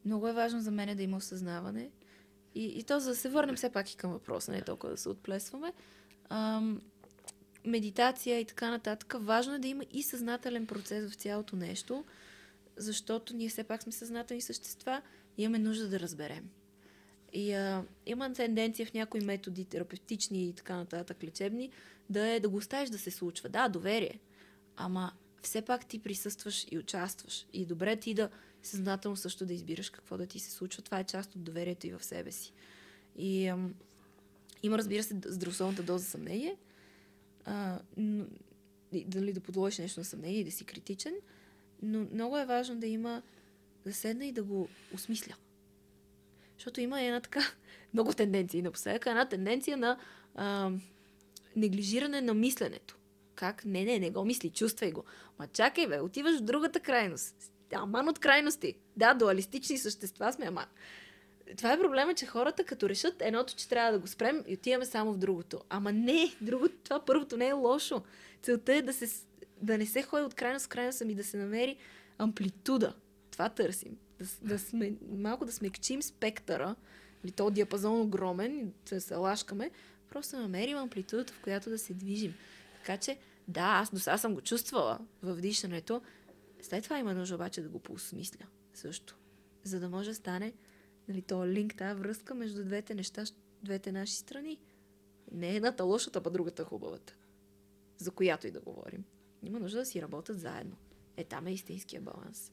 Много 0.06 0.28
е 0.28 0.34
важно 0.34 0.62
за 0.62 0.72
мен 0.72 0.98
да 0.98 1.04
има 1.04 1.18
осъзнаване. 1.18 1.90
И, 2.56 2.66
и 2.66 2.84
то, 2.84 3.00
за 3.00 3.10
да 3.10 3.16
се 3.16 3.30
върнем 3.30 3.56
все 3.56 3.72
пак 3.72 3.92
и 3.92 3.98
към 3.98 4.12
въпроса, 4.12 4.52
не 4.52 4.62
толкова 4.62 4.92
да 4.94 4.98
се 4.98 5.10
отплесваме. 5.10 5.74
Ам, 6.30 6.82
медитация 7.66 8.40
и 8.40 8.46
така 8.46 8.72
нататък. 8.72 9.16
Важно 9.20 9.54
е 9.54 9.60
да 9.60 9.68
има 9.68 9.84
и 9.92 10.04
съзнателен 10.04 10.68
процес 10.68 11.12
в 11.12 11.16
цялото 11.16 11.56
нещо, 11.56 12.06
защото 12.78 13.36
ние 13.36 13.50
все 13.50 13.64
пак 13.64 13.84
сме 13.84 13.92
съзнателни 13.92 14.42
същества 14.42 15.02
и 15.38 15.44
имаме 15.44 15.60
нужда 15.60 15.88
да 15.88 16.00
разберем. 16.00 16.50
И 17.34 17.54
а, 17.54 17.86
има 18.06 18.34
тенденция 18.34 18.86
в 18.86 18.94
някои 18.94 19.22
методи, 19.22 19.66
терапевтични 19.66 20.48
и 20.48 20.54
така 20.54 20.76
нататък, 20.76 21.24
лечебни, 21.24 21.72
да 22.10 22.28
е 22.28 22.40
да 22.40 22.50
го 22.50 22.58
оставиш 22.58 22.90
да 22.90 22.98
се 22.98 23.12
случва. 23.12 23.50
Да, 23.50 23.70
доверие. 23.70 24.20
Ама 24.76 25.12
все 25.42 25.62
пак 25.62 25.86
ти 25.86 26.00
присъстваш 26.00 26.66
и 26.72 26.78
участваш. 26.78 27.46
И 27.54 27.62
е 27.62 27.66
добре 27.66 27.96
ти 27.96 28.14
да 28.14 28.30
съзнателно 28.64 29.18
също 29.18 29.46
да 29.46 29.54
избираш 29.54 29.90
какво 29.90 30.18
да 30.18 30.26
ти 30.26 30.40
се 30.40 30.52
случва. 30.52 30.82
Това 30.82 31.00
е 31.00 31.04
част 31.04 31.36
от 31.36 31.44
доверието 31.44 31.88
и 31.88 31.92
в 31.92 32.04
себе 32.04 32.32
си. 32.32 32.54
И 33.18 33.48
ам, 33.48 33.74
има, 34.64 34.78
разбира 34.78 35.04
се, 35.04 35.22
здравословната 35.26 35.84
доза 35.84 36.06
съмнение. 36.06 36.58
А, 37.46 37.80
но, 37.98 38.26
дали 38.92 39.34
да 39.34 39.40
подложиш 39.40 39.78
нещо 39.78 40.00
на 40.00 40.06
съмнение 40.06 40.40
и 40.40 40.44
да 40.44 40.52
си 40.52 40.66
критичен. 40.66 41.14
Но 41.82 42.08
много 42.14 42.38
е 42.38 42.46
важно 42.46 42.76
да 42.76 42.88
има 42.88 43.22
да 43.86 43.94
седна 43.94 44.26
и 44.26 44.32
да 44.32 44.44
го 44.44 44.68
осмисля. 44.94 45.36
Защото 46.58 46.82
има 46.82 47.02
една 47.02 47.20
така 47.20 47.40
много 47.94 48.14
тенденции 48.14 48.62
напоследък. 48.62 49.06
Една 49.06 49.30
тенденция 49.30 49.78
на 49.78 49.98
а, 50.36 50.72
неглижиране 51.56 52.22
на 52.22 52.34
мисленето. 52.34 52.98
Как? 53.36 53.66
Не, 53.66 53.86
не, 53.86 54.00
не 54.00 54.12
го 54.12 54.26
мисли, 54.26 54.50
чувствай 54.50 54.92
го. 54.92 55.04
Ма 55.40 55.48
чакай, 55.48 55.88
бе, 55.88 56.00
отиваш 56.00 56.38
в 56.38 56.44
другата 56.44 56.80
крайност. 56.80 57.36
Аман 57.74 58.10
от 58.10 58.20
крайности. 58.20 58.76
Да, 58.98 59.14
дуалистични 59.14 59.78
същества 59.78 60.34
сме, 60.34 60.46
ама. 60.46 60.66
Това 61.58 61.74
е 61.74 61.80
проблема, 61.80 62.14
че 62.14 62.26
хората 62.26 62.64
като 62.64 62.90
решат 62.90 63.16
едното, 63.20 63.56
че 63.56 63.70
трябва 63.70 63.92
да 63.92 64.00
го 64.00 64.08
спрем 64.08 64.44
и 64.48 64.54
отиваме 64.54 64.86
само 64.86 65.14
в 65.14 65.18
другото. 65.18 65.62
Ама 65.70 65.92
не, 65.92 66.36
другото, 66.42 66.76
това 66.84 67.06
първото 67.06 67.38
не 67.38 67.48
е 67.48 67.54
лошо. 67.54 68.04
Целта 68.42 68.74
е 68.74 68.82
да, 68.82 68.94
се, 68.94 69.26
да 69.62 69.78
не 69.78 69.86
се 69.86 70.02
ходи 70.02 70.24
от 70.24 70.34
крайност 70.34 70.66
в 70.66 70.70
крайност, 70.70 71.02
ами 71.02 71.16
да 71.16 71.24
се 71.24 71.38
намери 71.38 71.78
амплитуда. 72.18 72.94
Това 73.32 73.50
търсим. 73.50 73.98
Да, 74.20 74.26
да 74.42 74.60
сме, 74.60 74.94
малко 75.12 75.46
да 75.46 75.52
смекчим 75.52 76.02
спектъра, 76.02 76.76
или 77.24 77.32
то 77.32 77.52
диапазон 77.52 78.02
огромен, 78.02 78.74
да 78.90 79.02
се 79.02 79.16
лашкаме, 79.16 79.72
просто 80.10 80.40
намерим 80.40 80.78
амплитудата, 80.78 81.34
в 81.34 81.42
която 81.42 81.70
да 81.70 81.78
се 81.78 81.94
движим. 81.94 82.34
Така 82.76 82.98
че, 82.98 83.18
да, 83.48 83.62
аз 83.62 83.92
до 83.92 84.00
сега 84.00 84.18
съм 84.18 84.34
го 84.34 84.42
чувствала 84.42 85.00
в 85.22 85.36
дишането. 85.36 86.02
След 86.62 86.84
това 86.84 87.00
има 87.00 87.14
нужда 87.14 87.36
обаче 87.36 87.62
да 87.62 87.70
го 87.70 87.80
поосмисля 87.80 88.46
също. 88.74 89.18
За 89.64 89.80
да 89.80 89.90
може 89.90 90.10
да 90.10 90.16
стане 90.16 90.54
нали, 91.08 91.22
то 91.22 91.48
линк, 91.48 91.76
тази 91.76 92.00
връзка 92.00 92.36
между 92.36 92.66
двете 92.66 92.96
неща, 92.96 93.24
двете 93.64 93.92
наши 93.92 94.14
страни. 94.14 94.60
Не 95.32 95.52
е 95.52 95.56
едната 95.56 95.84
лошата, 95.84 96.24
па 96.24 96.30
другата 96.30 96.64
хубавата. 96.64 97.16
За 97.98 98.12
която 98.12 98.48
и 98.48 98.52
да 98.52 98.62
говорим. 98.62 99.04
Има 99.44 99.60
нужда 99.60 99.80
да 99.80 99.86
си 99.86 100.02
работят 100.02 100.40
заедно. 100.40 100.76
Е, 101.18 101.24
там 101.24 101.48
е 101.48 101.52
истинския 101.52 102.02
баланс. 102.02 102.52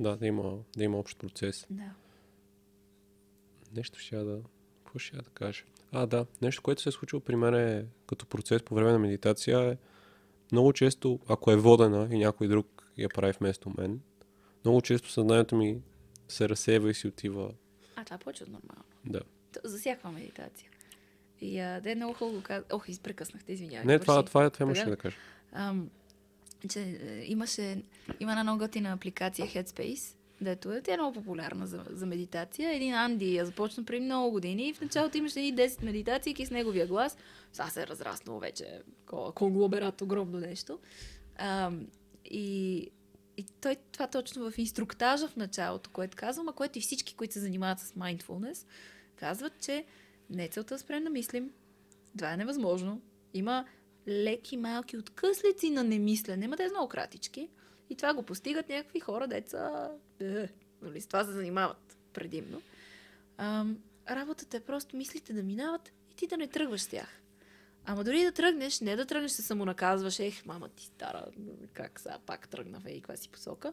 да, 0.00 0.16
да 0.16 0.26
има, 0.26 0.58
да 0.76 0.84
има 0.84 0.98
общ 0.98 1.18
процес. 1.18 1.66
Да. 1.70 1.94
Нещо 3.76 3.98
ще 3.98 4.16
я 4.16 4.24
да... 4.24 4.40
Какво 4.84 4.98
ще 4.98 5.16
я 5.16 5.22
да 5.22 5.30
кажа? 5.30 5.64
А, 5.92 6.06
да. 6.06 6.26
Нещо, 6.42 6.62
което 6.62 6.82
се 6.82 6.88
е 6.88 6.92
случило 6.92 7.20
при 7.20 7.36
мен 7.36 7.54
е, 7.54 7.86
като 8.06 8.26
процес 8.26 8.62
по 8.62 8.74
време 8.74 8.92
на 8.92 8.98
медитация 8.98 9.72
е 9.72 9.76
много 10.52 10.72
често, 10.72 11.20
ако 11.28 11.50
е 11.50 11.56
водена 11.56 12.08
и 12.10 12.18
някой 12.18 12.48
друг 12.48 12.92
я 12.98 13.08
прави 13.08 13.32
вместо 13.32 13.72
мен, 13.78 14.00
много 14.64 14.82
често 14.82 15.10
съзнанието 15.10 15.56
ми 15.56 15.82
се 16.28 16.48
разсева 16.48 16.90
и 16.90 16.94
си 16.94 17.08
отива. 17.08 17.50
А, 18.04 18.06
това 18.06 18.18
повече 18.18 18.42
от 18.42 18.48
нормално. 18.48 18.84
Да. 19.04 19.20
За 19.64 19.78
всякаква 19.78 20.12
медитация. 20.12 20.70
И 21.40 21.60
а, 21.60 21.80
да 21.80 21.90
е 21.90 21.94
много 21.94 22.14
хубаво 22.14 22.42
каза. 22.42 22.64
Ох, 22.72 22.88
изпрекъснахте, 22.88 23.52
извинявай. 23.52 23.86
Не, 23.86 23.98
това, 23.98 24.22
това, 24.22 24.44
е, 24.44 24.50
това 24.50 24.64
имаше 24.64 24.84
да 24.84 24.96
кажа. 24.96 25.16
Ам, 25.52 25.90
че 26.68 26.80
е, 26.80 27.24
имаше, 27.24 27.82
има 28.20 28.32
една 28.32 28.42
много 28.42 28.58
готина 28.58 28.92
апликация 28.92 29.46
Headspace, 29.46 30.14
дето 30.40 30.72
е, 30.72 30.80
тя 30.80 30.94
е 30.94 30.96
много 30.96 31.12
популярна 31.12 31.66
за, 31.66 31.84
за 31.90 32.06
медитация. 32.06 32.74
Един 32.74 32.94
Анди 32.94 33.34
я 33.34 33.46
започна 33.46 33.84
преди 33.84 34.04
много 34.04 34.30
години 34.30 34.68
и 34.68 34.74
в 34.74 34.80
началото 34.80 35.18
имаше 35.18 35.40
едни 35.40 35.54
10 35.54 35.84
медитации 35.84 36.46
с 36.46 36.50
неговия 36.50 36.86
глас. 36.86 37.16
Сега 37.52 37.68
се 37.68 37.82
е 37.82 37.86
разраснало 37.86 38.40
вече 38.40 38.82
конгломерат, 39.34 40.00
огромно 40.00 40.38
нещо. 40.38 40.78
Ам, 41.36 41.86
и, 42.24 42.90
и 43.36 43.44
той 43.60 43.76
това 43.92 44.06
точно 44.06 44.50
в 44.50 44.58
инструктажа 44.58 45.28
в 45.28 45.36
началото, 45.36 45.90
което 45.90 46.16
казвам, 46.16 46.48
а 46.48 46.52
което 46.52 46.78
и 46.78 46.82
всички, 46.82 47.14
които 47.14 47.34
се 47.34 47.40
занимават 47.40 47.78
с 47.78 47.92
mindfulness, 47.92 48.66
казват, 49.16 49.52
че 49.60 49.84
не 50.30 50.48
целта 50.48 50.74
да 50.74 50.78
спрем 50.78 51.04
да 51.04 51.10
мислим. 51.10 51.50
Това 52.18 52.32
е 52.32 52.36
невъзможно. 52.36 53.02
Има 53.34 53.64
леки 54.08 54.56
малки 54.56 54.96
откъслици 54.96 55.70
на 55.70 55.84
немислене, 55.84 56.48
ма 56.48 56.56
те 56.56 56.68
много 56.68 56.88
кратички. 56.88 57.48
И 57.90 57.96
това 57.96 58.14
го 58.14 58.22
постигат 58.22 58.68
някакви 58.68 59.00
хора, 59.00 59.28
деца, 59.28 59.90
е, 60.20 60.48
нали, 60.82 61.00
с 61.00 61.06
това 61.06 61.24
се 61.24 61.32
занимават 61.32 61.96
предимно. 62.12 62.62
Ам, 63.38 63.78
работата 64.10 64.56
е 64.56 64.60
просто 64.60 64.96
мислите 64.96 65.32
да 65.32 65.42
минават 65.42 65.92
и 66.10 66.14
ти 66.14 66.26
да 66.26 66.36
не 66.36 66.48
тръгваш 66.48 66.82
с 66.82 66.88
тях. 66.88 67.20
Ама 67.86 68.04
дори 68.04 68.24
да 68.24 68.32
тръгнеш, 68.32 68.80
не 68.80 68.96
да 68.96 69.06
тръгнеш 69.06 69.32
се 69.32 69.42
самонаказваш, 69.42 70.18
ех, 70.18 70.46
мама 70.46 70.68
ти 70.68 70.84
стара, 70.84 71.26
как 71.72 72.00
сега 72.00 72.18
пак 72.26 72.48
тръгна 72.48 72.80
и 72.88 73.00
каква 73.00 73.16
си 73.16 73.28
посока. 73.28 73.72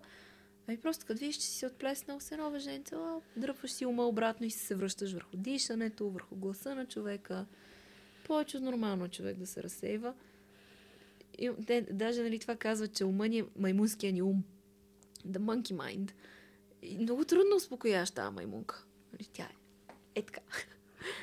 Ами 0.68 0.78
просто 0.78 1.06
като 1.06 1.20
видиш, 1.20 1.36
че 1.36 1.48
си 1.48 1.66
отплеснал 1.66 2.20
с 2.20 2.32
едно 2.32 2.52
въженце, 2.52 2.96
дръпваш 3.38 3.72
си 3.72 3.86
ума 3.86 4.08
обратно 4.08 4.46
и 4.46 4.52
се 4.52 4.76
връщаш 4.76 5.14
върху 5.14 5.38
дишането, 5.38 6.10
върху 6.10 6.36
гласа 6.36 6.76
на 6.76 6.86
човека. 6.86 7.46
Повече 8.24 8.58
от 8.58 8.64
нормално 8.64 9.06
е 9.06 9.10
човек 9.10 9.38
да 9.38 9.48
се 9.48 9.64
разсейва. 9.64 10.14
И, 11.38 11.52
те, 11.68 11.82
даже 11.82 12.24
нали, 12.24 12.40
това 12.40 12.56
казва, 12.56 12.88
че 12.88 13.06
ума 13.06 13.28
ни 13.28 13.40
е 13.40 13.46
маймунския 13.56 14.14
ни 14.14 14.22
ум. 14.22 14.44
The 15.28 15.38
monkey 15.38 15.74
mind. 15.74 16.12
И 16.82 16.98
много 16.98 17.26
трудно 17.26 17.56
успокояваш 17.56 18.12
тази 18.12 18.36
маймунка. 18.36 18.86
Нали, 19.14 19.30
тя 19.34 19.44
е. 19.44 19.56
Е 20.16 20.22
така. 20.22 20.42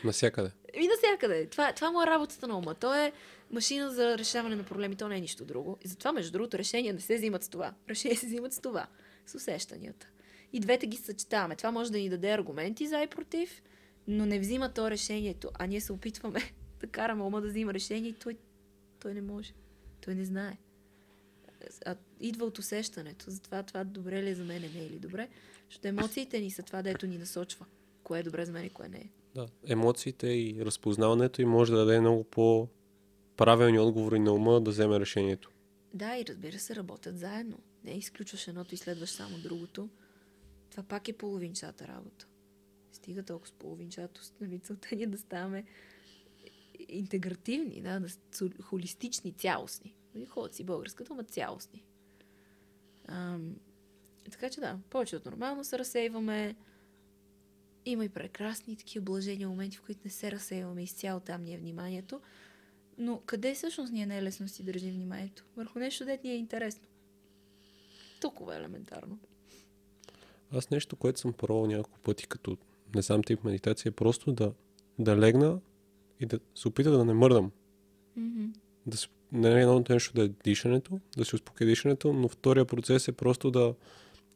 Насякъде. 0.04 0.50
И 0.74 0.88
навсякъде. 0.88 1.46
Това, 1.46 1.72
това 1.72 1.90
му 1.90 2.02
е 2.02 2.06
работата 2.06 2.48
на 2.48 2.58
ума. 2.58 2.74
То 2.74 2.94
е 2.94 3.12
машина 3.50 3.90
за 3.90 4.18
решаване 4.18 4.56
на 4.56 4.62
проблеми. 4.62 4.96
То 4.96 5.08
не 5.08 5.16
е 5.16 5.20
нищо 5.20 5.44
друго. 5.44 5.78
И 5.84 5.88
затова, 5.88 6.12
между 6.12 6.32
другото, 6.32 6.58
решения 6.58 6.94
не 6.94 7.00
се 7.00 7.16
взимат 7.16 7.44
с 7.44 7.48
това. 7.48 7.74
Решения 7.88 8.18
се 8.18 8.26
взимат 8.26 8.52
с 8.52 8.60
това. 8.60 8.86
С 9.26 9.34
усещанията. 9.34 10.06
И 10.52 10.60
двете 10.60 10.86
ги 10.86 10.96
съчетаваме. 10.96 11.56
Това 11.56 11.70
може 11.70 11.92
да 11.92 11.98
ни 11.98 12.08
даде 12.08 12.30
аргументи 12.30 12.86
за 12.86 13.02
и 13.02 13.06
против, 13.06 13.62
но 14.08 14.26
не 14.26 14.38
взима 14.38 14.72
то 14.72 14.90
решението. 14.90 15.50
А 15.54 15.66
ние 15.66 15.80
се 15.80 15.92
опитваме 15.92 16.40
да 16.80 16.86
караме 16.86 17.22
ума 17.22 17.40
да 17.40 17.48
взима 17.48 17.74
решение 17.74 18.10
и 18.10 18.14
той, 18.14 18.36
той 19.00 19.14
не 19.14 19.20
може. 19.20 19.52
Той 20.00 20.14
не 20.14 20.24
знае. 20.24 20.56
а 21.86 21.96
идва 22.20 22.46
от 22.46 22.58
усещането. 22.58 23.30
Затова 23.30 23.62
това 23.62 23.84
добре 23.84 24.22
ли 24.22 24.30
е 24.30 24.34
за 24.34 24.44
мен, 24.44 24.62
не 24.74 24.84
е 24.84 24.90
ли 24.90 24.98
добре. 24.98 25.28
Защото 25.68 25.88
емоциите 25.88 26.40
ни 26.40 26.50
са 26.50 26.62
това, 26.62 26.82
дето 26.82 27.06
ни 27.06 27.18
насочва. 27.18 27.66
Кое 28.02 28.18
е 28.18 28.22
добре 28.22 28.44
за 28.44 28.52
мен 28.52 28.64
и 28.64 28.70
кое 28.70 28.88
не 28.88 28.98
е. 28.98 29.08
Да, 29.38 29.48
емоциите 29.66 30.26
и 30.26 30.56
разпознаването 30.60 31.42
и 31.42 31.44
може 31.44 31.72
да 31.72 31.78
даде 31.78 32.00
много 32.00 32.24
по 32.24 32.68
правилни 33.36 33.78
отговори 33.78 34.18
на 34.18 34.32
ума 34.32 34.60
да 34.60 34.70
вземе 34.70 35.00
решението. 35.00 35.50
Да, 35.94 36.18
и 36.18 36.24
разбира 36.28 36.58
се, 36.58 36.76
работят 36.76 37.18
заедно. 37.18 37.58
Не 37.84 37.90
изключваш 37.90 38.48
едното 38.48 38.74
и 38.74 38.78
следваш 38.78 39.10
само 39.10 39.38
другото. 39.38 39.88
Това 40.70 40.82
пак 40.82 41.08
е 41.08 41.12
половинчата 41.12 41.88
работа. 41.88 42.26
Стига 42.92 43.22
толкова 43.22 43.48
с 43.48 43.52
половинчатост. 43.52 44.34
Нали, 44.40 44.58
целта 44.58 44.96
ни 44.96 45.02
е 45.02 45.06
да 45.06 45.18
ставаме 45.18 45.64
интегративни, 46.88 47.82
да, 47.82 48.00
да 48.00 48.62
холистични, 48.62 49.32
цялостни. 49.32 49.94
Нали, 50.14 50.26
Ходят 50.26 50.54
си 50.54 50.64
българската, 50.64 51.12
ама 51.12 51.24
цялостни. 51.24 51.84
Ам, 53.08 53.56
така 54.30 54.50
че 54.50 54.60
да, 54.60 54.78
повече 54.90 55.16
от 55.16 55.24
нормално 55.24 55.64
се 55.64 55.78
разсейваме. 55.78 56.56
Има 57.90 58.04
и 58.04 58.08
прекрасни 58.08 58.76
такива 58.76 59.04
блажени 59.04 59.46
моменти, 59.46 59.76
в 59.76 59.82
които 59.82 60.00
не 60.04 60.10
се 60.10 60.32
разсейваме 60.32 60.82
изцяло, 60.82 61.20
там 61.20 61.42
ни 61.42 61.54
е 61.54 61.58
вниманието. 61.58 62.20
Но 62.98 63.20
къде 63.26 63.54
всъщност 63.54 63.92
ние 63.92 64.06
не 64.06 64.18
е 64.18 64.22
лесно 64.22 64.46
да 64.46 64.52
си 64.52 64.62
държим 64.62 64.94
вниманието? 64.94 65.44
Върху 65.56 65.78
нещо, 65.78 66.04
дет 66.04 66.24
ни 66.24 66.30
е 66.30 66.36
интересно. 66.36 66.82
Толкова 68.20 68.56
елементарно. 68.56 69.18
Аз 70.52 70.70
нещо, 70.70 70.96
което 70.96 71.20
съм 71.20 71.32
пробвал 71.32 71.66
няколко 71.66 71.98
пъти, 71.98 72.26
като 72.26 72.56
не 72.94 73.02
сам 73.02 73.22
тип 73.22 73.44
медитация, 73.44 73.90
е 73.90 73.92
просто 73.92 74.32
да, 74.32 74.52
да 74.98 75.16
легна 75.16 75.60
и 76.20 76.26
да 76.26 76.40
се 76.54 76.68
опита 76.68 76.90
да 76.90 77.04
не 77.04 77.14
мърдам. 77.14 77.50
Mm-hmm. 78.18 78.54
Да 78.86 78.96
се, 78.96 79.08
не 79.32 79.48
е 79.48 79.62
едното 79.62 79.92
нещо 79.92 80.14
да 80.14 80.24
е 80.24 80.28
дишането, 80.28 81.00
да 81.16 81.24
се 81.24 81.36
успокои 81.36 81.66
дишането, 81.66 82.12
но 82.12 82.28
втория 82.28 82.64
процес 82.64 83.08
е 83.08 83.12
просто 83.12 83.50
да... 83.50 83.74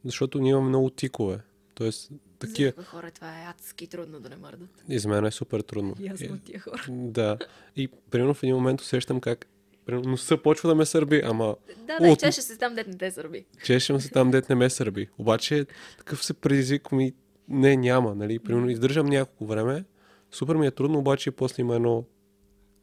Защото 0.05 0.39
ние 0.39 0.51
имаме 0.51 0.69
много 0.69 0.89
тикове. 0.89 1.39
Тоест, 1.75 2.11
такива... 2.43 2.67
някои 2.67 2.83
хора 2.83 3.11
това 3.11 3.29
е 3.31 3.45
адски 3.45 3.87
трудно 3.87 4.19
да 4.19 4.29
не 4.29 4.35
мърдат. 4.35 4.83
И 4.89 4.99
за 4.99 5.09
мен 5.09 5.25
е 5.25 5.31
супер 5.31 5.61
трудно. 5.61 5.95
Ясно 5.99 6.25
И- 6.25 6.29
от 6.29 6.43
тия 6.43 6.59
хора. 6.59 6.85
Да. 6.89 7.37
И 7.75 7.89
примерно 8.11 8.33
в 8.33 8.43
един 8.43 8.55
момент 8.55 8.81
усещам 8.81 9.21
как 9.21 9.45
примерно, 9.85 10.11
носа 10.11 10.37
почва 10.37 10.69
да 10.69 10.75
ме 10.75 10.85
сърби, 10.85 11.21
ама 11.23 11.55
Да, 11.77 11.99
да, 11.99 12.07
и 12.07 12.11
От- 12.11 12.19
чеше 12.19 12.41
се 12.41 12.57
там, 12.57 12.75
дет 12.75 12.87
не 12.87 12.97
те 12.97 13.11
сърби. 13.11 13.45
чешем 13.65 14.01
се 14.01 14.09
там, 14.09 14.31
дет 14.31 14.49
не 14.49 14.55
ме 14.55 14.69
сърби. 14.69 15.09
Обаче 15.17 15.65
такъв 15.97 16.25
се 16.25 16.33
предизвиквам 16.33 16.99
и 16.99 17.13
не, 17.47 17.75
няма, 17.75 18.15
нали? 18.15 18.39
Примерно 18.39 18.69
издържам 18.69 19.05
няколко 19.05 19.45
време, 19.45 19.83
супер 20.31 20.55
ми 20.55 20.67
е 20.67 20.71
трудно, 20.71 20.99
обаче 20.99 21.31
после 21.31 21.61
има 21.61 21.75
едно 21.75 22.03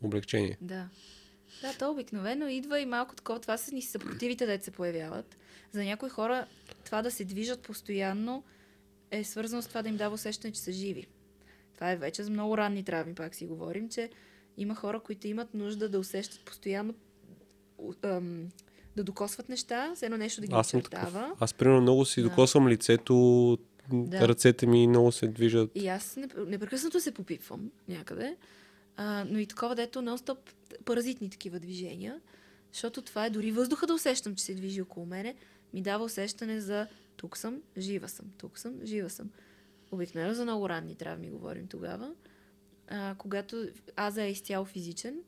облегчение. 0.03 0.59
Да. 0.61 0.89
Да, 1.63 1.73
то 1.79 1.91
обикновено 1.91 2.49
идва 2.49 2.81
и 2.81 2.87
малко 2.87 3.15
такова. 3.15 3.41
Това 3.41 3.57
са 3.57 3.75
ни 3.75 3.83
съпротивите, 3.83 4.47
да 4.49 4.65
се 4.65 4.71
появяват. 4.71 5.37
За 5.73 5.85
някои 5.85 6.09
хора 6.11 6.47
това 6.85 7.03
да 7.03 7.11
се 7.11 7.25
движат 7.25 7.61
постоянно 7.61 8.45
е 9.11 9.25
свързано 9.25 9.63
с 9.63 9.67
това 9.67 9.83
да 9.83 9.89
им 9.89 9.97
дава 9.97 10.15
усещане, 10.15 10.53
че 10.53 10.61
са 10.61 10.73
живи. 10.73 11.07
Това 11.75 11.93
е 11.93 11.97
вече 11.97 12.23
за 12.23 12.31
много 12.31 12.59
ранни 12.59 12.83
травми, 12.85 13.15
пак 13.15 13.35
си 13.35 13.47
говорим, 13.47 13.89
че 13.89 14.11
има 14.57 14.75
хора, 14.75 15.01
които 15.01 15.27
имат 15.27 15.55
нужда 15.55 15.89
да 15.89 15.99
усещат 15.99 16.45
постоянно 16.45 16.95
да 18.97 19.05
докосват 19.05 19.49
неща, 19.49 19.93
с 19.95 20.03
едно 20.03 20.17
нещо 20.17 20.41
да 20.41 20.47
ги 20.47 20.53
Аз 20.55 20.69
съм 20.69 20.81
очертава. 20.81 21.33
Аз 21.41 21.55
примерно 21.55 21.81
много 21.81 22.05
си 22.05 22.23
Да. 22.23 22.29
докосвам 22.29 22.69
лицето, 22.69 23.59
Да. 23.93 24.29
ръцете 24.29 24.67
ми 24.67 24.87
много 24.87 25.13
се 25.13 25.27
движат. 25.29 25.71
И 25.75 25.89
аз 25.89 26.15
неп- 26.15 26.47
непрекъснато 26.47 27.01
се 27.01 27.15
попипвам 27.15 27.71
някъде, 27.89 28.37
а, 28.97 29.25
но 29.25 29.39
и 29.39 29.47
такова, 29.47 29.75
дето 29.75 29.99
нон-стоп 29.99 30.39
паразитни 30.85 31.31
такива 31.31 31.61
движения, 31.61 32.21
защото 32.73 33.03
това 33.03 33.27
е 33.27 33.31
дори 33.31 33.53
въздуха 33.53 33.87
да 33.87 33.95
усещам, 33.95 34.35
че 34.35 34.45
се 34.45 34.55
движи 34.55 34.83
около 34.83 35.07
мене, 35.07 35.35
ми 35.75 35.83
дава 35.83 36.05
усещане 36.05 36.61
за 36.61 36.87
тук 37.21 37.37
съм, 37.37 37.63
жива 37.79 38.09
съм, 38.09 38.27
тук 38.39 38.59
съм, 38.59 38.81
жива 38.85 39.11
съм. 39.11 39.31
Обикновено 39.91 40.35
за 40.35 40.43
много 40.43 40.69
ранни 40.69 40.95
травми 40.95 41.31
говорим 41.31 41.67
тогава, 41.67 42.15
а, 42.89 43.15
когато 43.19 43.69
аза 43.97 44.23
е 44.23 44.31
изцяло 44.31 44.65
физичен 44.65 45.21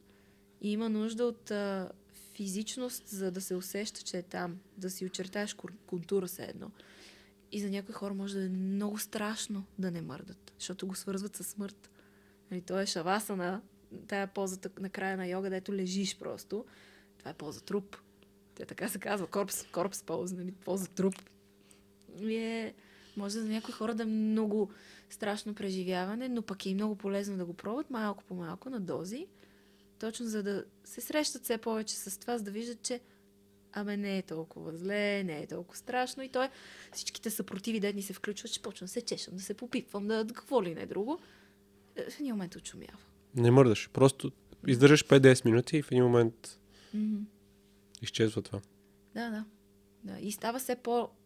и 0.60 0.72
има 0.72 0.88
нужда 0.88 1.24
от 1.24 1.50
а, 1.50 1.90
физичност, 2.34 3.08
за 3.08 3.30
да 3.30 3.40
се 3.40 3.54
усеща, 3.54 4.02
че 4.02 4.18
е 4.18 4.22
там, 4.22 4.58
да 4.76 4.90
си 4.90 5.06
очертаеш 5.06 5.56
контура 5.86 6.28
се 6.28 6.44
едно. 6.44 6.70
И 7.52 7.60
за 7.60 7.70
някои 7.70 7.94
хора 7.94 8.14
може 8.14 8.38
да 8.38 8.44
е 8.44 8.48
много 8.48 8.98
страшно 8.98 9.64
да 9.78 9.90
не 9.90 10.02
мърдат, 10.02 10.52
защото 10.58 10.86
го 10.86 10.94
свързват 10.94 11.36
със 11.36 11.46
смърт. 11.46 11.90
Нали, 12.50 12.60
то 12.60 12.80
е 12.80 12.86
шавасана, 12.86 13.62
тая 14.08 14.26
позата 14.26 14.70
на 14.80 14.90
края 14.90 15.16
на 15.16 15.26
йога, 15.26 15.50
дето 15.50 15.74
лежиш 15.74 16.18
просто. 16.18 16.64
Това 17.18 17.30
е 17.30 17.34
поза 17.34 17.60
труп. 17.60 17.96
Тя 18.54 18.64
така 18.64 18.88
се 18.88 18.98
казва, 18.98 19.26
корпс, 19.26 19.64
корпс 19.72 20.02
поз, 20.02 20.32
нали, 20.32 20.52
поза 20.52 20.88
труп. 20.88 21.14
Е, 22.20 22.74
може 23.16 23.38
за 23.38 23.48
някои 23.48 23.74
хора 23.74 23.94
да 23.94 24.02
е 24.02 24.06
много 24.06 24.70
страшно 25.10 25.54
преживяване, 25.54 26.28
но 26.28 26.42
пък 26.42 26.66
е 26.66 26.68
и 26.68 26.74
много 26.74 26.96
полезно 26.96 27.36
да 27.36 27.44
го 27.44 27.54
пробват 27.54 27.90
малко 27.90 28.24
по 28.24 28.34
малко 28.34 28.70
на 28.70 28.80
дози, 28.80 29.26
точно 29.98 30.26
за 30.26 30.42
да 30.42 30.64
се 30.84 31.00
срещат 31.00 31.44
все 31.44 31.58
повече 31.58 31.94
с 31.94 32.20
това, 32.20 32.38
за 32.38 32.44
да 32.44 32.50
виждат, 32.50 32.82
че 32.82 33.00
абе 33.72 33.96
не 33.96 34.18
е 34.18 34.22
толкова 34.22 34.76
зле, 34.76 35.24
не 35.24 35.42
е 35.42 35.46
толкова 35.46 35.76
страшно 35.76 36.22
и 36.22 36.28
той 36.28 36.48
всичките 36.92 37.30
съпротиви, 37.30 37.80
да 37.80 37.92
ни 37.92 38.02
се 38.02 38.12
включват, 38.12 38.50
ще 38.50 38.62
почвам 38.62 38.86
да 38.86 38.92
се 38.92 39.00
чешам, 39.00 39.36
да 39.36 39.42
се 39.42 39.54
попипвам, 39.54 40.08
да, 40.08 40.24
да 40.24 40.34
какво 40.34 40.62
ли 40.62 40.74
не 40.74 40.86
друго. 40.86 41.18
Е, 41.96 42.10
В 42.10 42.20
един 42.20 42.32
момент 42.32 42.56
очумява. 42.56 42.98
Не 43.34 43.50
мърдаш. 43.50 43.90
Просто 43.92 44.32
издържаш 44.66 45.06
5-10 45.06 45.44
минути 45.44 45.76
и 45.76 45.82
в 45.82 45.92
един 45.92 46.04
момент 46.04 46.58
Mm-hmm. 46.96 47.24
изчезва 48.02 48.42
това. 48.42 48.60
Да, 49.14 49.30
да, 49.30 49.44
да. 50.04 50.20
И 50.20 50.32
става 50.32 50.58
все 50.58 50.76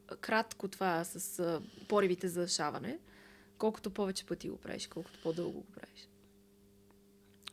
по-кратко 0.07 0.69
това 0.69 1.05
с 1.05 1.39
а, 1.39 1.63
поривите 1.89 2.29
за 2.29 2.49
шаване, 2.49 2.99
колкото 3.59 3.91
повече 3.91 4.27
пъти 4.27 4.49
го 4.49 4.57
правиш, 4.57 4.87
колкото 4.87 5.19
по-дълго 5.23 5.61
го 5.61 5.67
правиш. 5.67 6.09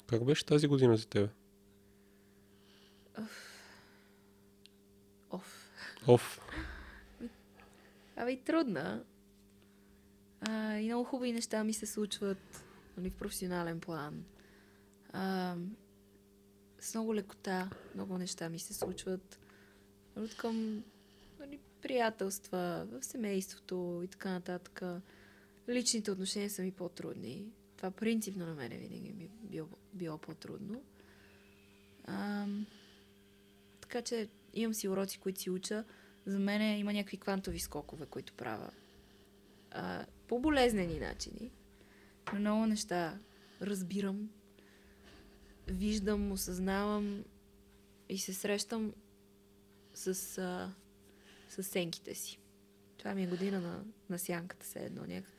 Как 0.07 0.25
беше 0.25 0.45
тази 0.45 0.67
година 0.67 0.97
за 0.97 1.05
тебе? 1.07 1.29
Оф. 5.31 5.69
Оф. 6.07 6.39
Абе 8.15 8.31
и 8.31 8.43
трудна. 8.43 9.03
А, 10.41 10.77
и 10.77 10.85
много 10.85 11.03
хубави 11.03 11.33
неща 11.33 11.63
ми 11.63 11.73
се 11.73 11.85
случват 11.85 12.63
нали, 12.97 13.09
в 13.09 13.15
професионален 13.15 13.79
план. 13.79 14.25
А, 15.13 15.55
с 16.79 16.93
много 16.93 17.15
лекота 17.15 17.69
много 17.95 18.17
неща 18.17 18.49
ми 18.49 18.59
се 18.59 18.73
случват. 18.73 19.39
От 20.15 20.37
към 20.37 20.55
нали, 20.65 20.83
приятелства, 21.83 22.87
в 22.91 23.03
семейството 23.03 24.01
и 24.03 24.07
така 24.07 24.31
нататък. 24.31 24.81
Личните 25.69 26.11
отношения 26.11 26.49
са 26.49 26.61
ми 26.61 26.71
по-трудни. 26.71 27.45
Това 27.77 27.91
принципно 27.91 28.45
на 28.45 28.53
мене 28.53 28.77
винаги 28.77 29.13
ми 29.13 29.29
било, 29.41 29.67
било 29.93 30.17
по-трудно. 30.17 30.83
А, 32.05 32.45
така 33.81 34.01
че 34.01 34.29
имам 34.53 34.73
си 34.73 34.87
уроци, 34.87 35.19
които 35.19 35.41
си 35.41 35.49
уча. 35.49 35.83
За 36.25 36.39
мен 36.39 36.79
има 36.79 36.93
някакви 36.93 37.17
квантови 37.17 37.59
скокове, 37.59 38.05
които 38.05 38.33
правя. 38.33 38.69
А, 39.71 40.05
по 40.27 40.39
болезнени 40.39 40.99
начини. 40.99 41.51
Но 42.33 42.39
много 42.39 42.65
неща 42.65 43.19
разбирам, 43.61 44.29
виждам, 45.67 46.31
осъзнавам 46.31 47.23
и 48.09 48.17
се 48.17 48.33
срещам 48.33 48.93
с, 49.93 50.37
а, 50.37 50.73
с 51.55 51.63
сенките 51.63 52.15
си. 52.15 52.39
Това 52.97 53.13
ми 53.13 53.23
е 53.23 53.27
година 53.27 53.59
на, 53.61 53.79
на 54.09 54.19
сянката 54.19 54.65
се 54.65 54.79
едно 54.79 55.01
някак. 55.03 55.31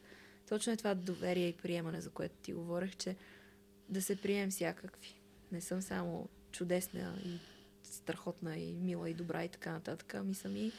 Точно 0.49 0.73
е 0.73 0.77
това 0.77 0.95
доверие 0.95 1.49
и 1.49 1.53
приемане, 1.55 2.01
за 2.01 2.11
което 2.11 2.35
ти 2.37 2.53
говорех, 2.53 2.97
че 2.97 3.17
да 3.89 4.03
се 4.03 4.17
приемем 4.17 4.51
всякакви. 4.51 5.21
Не 5.53 5.61
съм 5.61 5.83
само 5.83 6.29
чудесна 6.53 7.19
и 7.25 7.39
страхотна 7.85 8.57
и 8.57 8.73
мила 8.75 9.11
и 9.11 9.15
добра 9.15 9.45
и 9.45 9.49
така 9.49 9.73
нататък. 9.73 10.15
Ами 10.15 10.35
съм 10.35 10.57
и, 10.57 10.73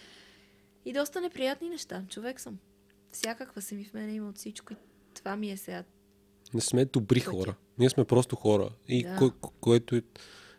и 0.85 0.93
доста 0.93 1.21
неприятни 1.21 1.69
неща. 1.69 2.03
Човек 2.09 2.39
съм. 2.39 2.59
Всякаква 3.11 3.61
съм 3.61 3.79
и 3.79 3.85
в 3.85 3.93
мене 3.93 4.13
има 4.13 4.29
от 4.29 4.37
всичко 4.37 4.73
и 4.73 4.77
това 5.13 5.35
ми 5.35 5.51
е 5.51 5.57
сега. 5.57 5.83
Не 6.53 6.61
сме 6.61 6.85
добри 6.85 7.19
Пътя. 7.19 7.31
хора. 7.31 7.55
Ние 7.77 7.89
сме 7.89 8.05
просто 8.05 8.35
хора. 8.35 8.69
И 8.87 9.03
Да. 9.03 9.09
ко- 9.11 9.31
ко- 9.31 9.51
което, 9.51 10.01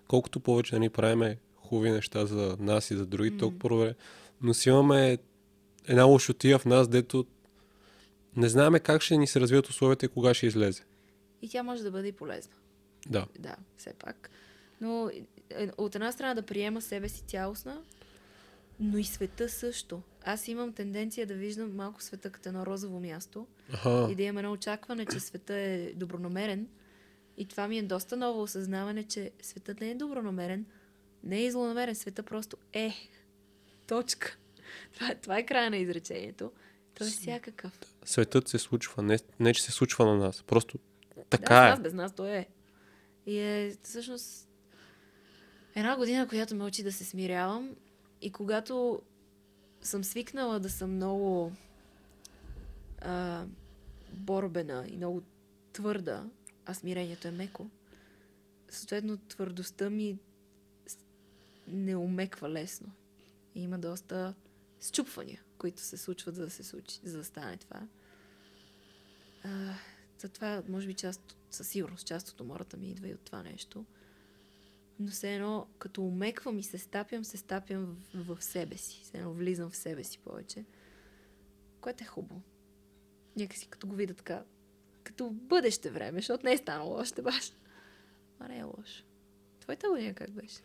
колкото 0.09 0.41
повече 0.41 0.73
да 0.73 0.81
ни 0.81 0.91
правиме 0.91 1.39
хубави 1.57 1.91
неща 1.91 2.27
за 2.27 2.57
нас 2.61 2.91
и 2.91 2.97
за 2.97 3.07
други, 3.07 3.31
М. 3.31 3.39
толкова. 3.39 3.95
Но 4.41 4.55
си 4.55 4.69
имаме 4.69 5.19
една 5.89 6.05
лошотия 6.05 6.59
в 6.59 6.65
нас, 6.65 6.89
дето 6.89 7.27
не 8.37 8.49
знаеме 8.49 8.81
как 8.81 9.03
ще 9.03 9.17
ни 9.17 9.27
се 9.27 9.41
развият 9.41 9.69
условията 9.69 10.07
и 10.07 10.09
кога 10.09 10.35
ще 10.35 10.47
излезе. 10.47 10.83
И 11.43 11.49
тя 11.49 11.63
може 11.63 11.83
да 11.83 11.91
бъде 11.91 12.09
и 12.09 12.13
полезна. 12.13 12.55
Да. 13.09 13.27
Да, 13.39 13.57
все 13.77 13.93
пак. 13.93 14.31
Но 14.81 15.11
е, 15.51 15.69
от 15.79 15.95
една 15.95 16.13
страна 16.13 16.35
да 16.35 16.43
приема 16.43 16.83
себе 16.83 17.09
си 17.09 17.23
цялостна, 17.27 17.83
но 18.81 18.99
и 18.99 19.05
света 19.05 19.49
също. 19.49 20.03
Аз 20.25 20.49
имам 20.49 20.73
тенденция 20.73 21.27
да 21.27 21.35
виждам 21.35 21.77
малко 21.77 22.03
света 22.03 22.31
като 22.31 22.49
едно 22.49 22.67
розово 22.67 23.01
място 23.01 23.47
Аха. 23.73 24.09
и 24.11 24.15
да 24.15 24.23
имам 24.23 24.39
едно 24.39 24.53
очакване, 24.53 25.07
че 25.07 25.21
света 25.21 25.55
е 25.55 25.93
добронамерен. 25.95 26.69
И 27.37 27.47
това 27.47 27.69
ми 27.69 27.79
е 27.79 27.83
доста 27.83 28.17
ново 28.17 28.43
осъзнаване, 28.43 29.05
че 29.05 29.31
светът 29.43 29.81
не 29.81 29.91
е 29.91 29.95
добронамерен, 29.95 30.67
не 31.25 31.45
е 31.45 31.51
злонамерен, 31.51 31.95
света 31.95 32.23
просто 32.23 32.57
е. 32.73 32.95
Точка. 33.87 34.37
Това, 34.95 35.15
това 35.15 35.39
е 35.39 35.47
края 35.47 35.71
на 35.71 35.77
изречението. 35.77 36.53
Той 36.95 37.07
е 37.07 37.11
всякакъв. 37.11 37.81
Светът 38.05 38.49
се 38.49 38.59
случва, 38.59 39.03
не, 39.03 39.19
не 39.41 39.55
че 39.55 39.63
се 39.63 39.73
случва 39.73 40.07
на 40.07 40.17
нас. 40.17 40.43
Просто 40.43 40.79
така 41.31 41.55
да, 41.55 41.67
е. 41.67 41.71
нас, 41.71 41.81
без 41.81 41.93
нас 41.93 42.15
той 42.15 42.31
е. 42.31 42.47
И 43.27 43.39
е 43.39 43.77
всъщност 43.83 44.49
една 45.75 45.97
година, 45.97 46.29
която 46.29 46.55
ме 46.55 46.65
учи 46.65 46.83
да 46.83 46.93
се 46.93 47.05
смирявам 47.05 47.77
и 48.23 48.33
когато 48.33 49.03
съм 49.81 50.05
свикнала 50.05 50.61
да 50.61 50.71
съм 50.71 50.95
много 50.95 51.53
а, 53.01 53.45
борбена 54.13 54.85
и 54.89 54.97
много 54.97 55.23
твърда, 55.73 56.25
а 56.67 56.75
смирението 56.75 57.29
е 57.29 57.31
меко, 57.31 57.71
съответно 58.71 59.17
твърдостта 59.17 59.91
ми 59.91 60.19
не 61.69 61.97
умеква 61.97 62.51
лесно. 62.51 62.93
И 63.57 63.63
има 63.63 63.79
доста 63.79 64.35
счупвания, 64.81 65.43
които 65.59 65.81
се 65.81 65.97
случват, 65.97 66.35
за 66.35 66.43
да 66.43 66.51
се 66.51 66.65
случи, 66.65 67.01
за 67.05 67.19
да 67.19 67.25
стане 67.25 67.57
това. 67.57 67.89
А, 69.45 69.75
затова, 70.19 70.63
може 70.69 70.87
би, 70.87 70.95
част, 70.95 71.37
със 71.51 71.69
сигурност, 71.69 72.07
част 72.07 72.29
от 72.29 72.41
умората 72.41 72.77
ми 72.77 72.91
идва 72.91 73.09
и 73.09 73.15
от 73.15 73.21
това 73.21 73.43
нещо. 73.43 73.85
Но 75.01 75.11
все 75.11 75.35
едно, 75.35 75.67
като 75.79 76.03
умеквам 76.03 76.59
и 76.59 76.63
се 76.63 76.79
стапям, 76.79 77.25
се 77.25 77.37
стапям 77.37 77.97
в, 78.15 78.35
в 78.35 78.45
себе 78.45 78.77
си. 78.77 79.01
Все 79.05 79.19
едно 79.19 79.33
влизам 79.33 79.71
в 79.71 79.77
себе 79.77 80.05
си 80.05 80.19
повече. 80.19 80.65
Което 81.81 82.05
е 82.05 82.07
хубаво. 82.07 82.43
Някакси 83.37 83.69
като 83.69 83.87
го 83.87 83.95
видя 83.95 84.15
така, 84.15 84.45
като 85.05 85.31
бъдеще 85.31 85.91
време, 85.91 86.19
защото 86.19 86.47
не 86.47 86.53
е 86.53 86.59
станало 86.59 86.95
още 86.95 87.23
баш. 87.23 87.53
А 88.39 88.49
не 88.49 88.59
е 88.59 88.63
лошо. 88.63 89.05
Твоята 89.61 89.89
година 89.89 90.15
как 90.15 90.31
беше? 90.31 90.61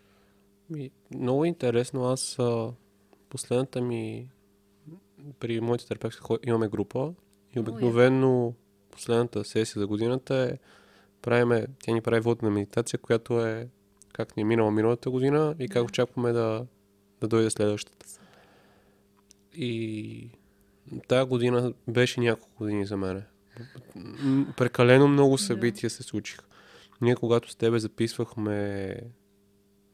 Ми, 0.69 0.91
много 1.11 1.45
интересно. 1.45 2.03
Аз 2.03 2.39
а, 2.39 2.73
последната 3.31 3.81
ми 3.81 4.29
при 5.39 5.61
моите 5.61 5.87
терапевти 5.87 6.19
имаме 6.43 6.67
група 6.67 7.13
и 7.55 7.59
обикновено 7.59 8.53
последната 8.91 9.43
сесия 9.45 9.79
за 9.79 9.87
годината 9.87 10.35
е 10.35 10.57
правиме, 11.21 11.67
тя 11.83 11.93
ни 11.93 12.01
прави 12.01 12.19
водна 12.21 12.49
медитация, 12.49 12.99
която 12.99 13.45
е 13.45 13.67
как 14.13 14.37
ни 14.37 14.41
е 14.41 14.45
минала 14.45 14.71
миналата 14.71 15.09
година 15.09 15.55
и 15.59 15.67
как 15.69 15.83
очакваме 15.83 16.31
да, 16.31 16.65
да 17.21 17.27
дойде 17.27 17.49
следващата. 17.49 18.05
И 19.53 20.29
тази 21.07 21.29
година 21.29 21.73
беше 21.87 22.19
няколко 22.19 22.57
години 22.57 22.85
за 22.85 22.97
мен. 22.97 23.23
М, 23.95 24.45
Прекалено 24.57 25.07
много 25.07 25.35
Да. 25.35 25.43
събития 25.43 25.89
се 25.89 26.03
случиха. 26.03 26.43
Ние 27.01 27.15
когато 27.15 27.51
с 27.51 27.55
тебе 27.55 27.79
записвахме 27.79 28.95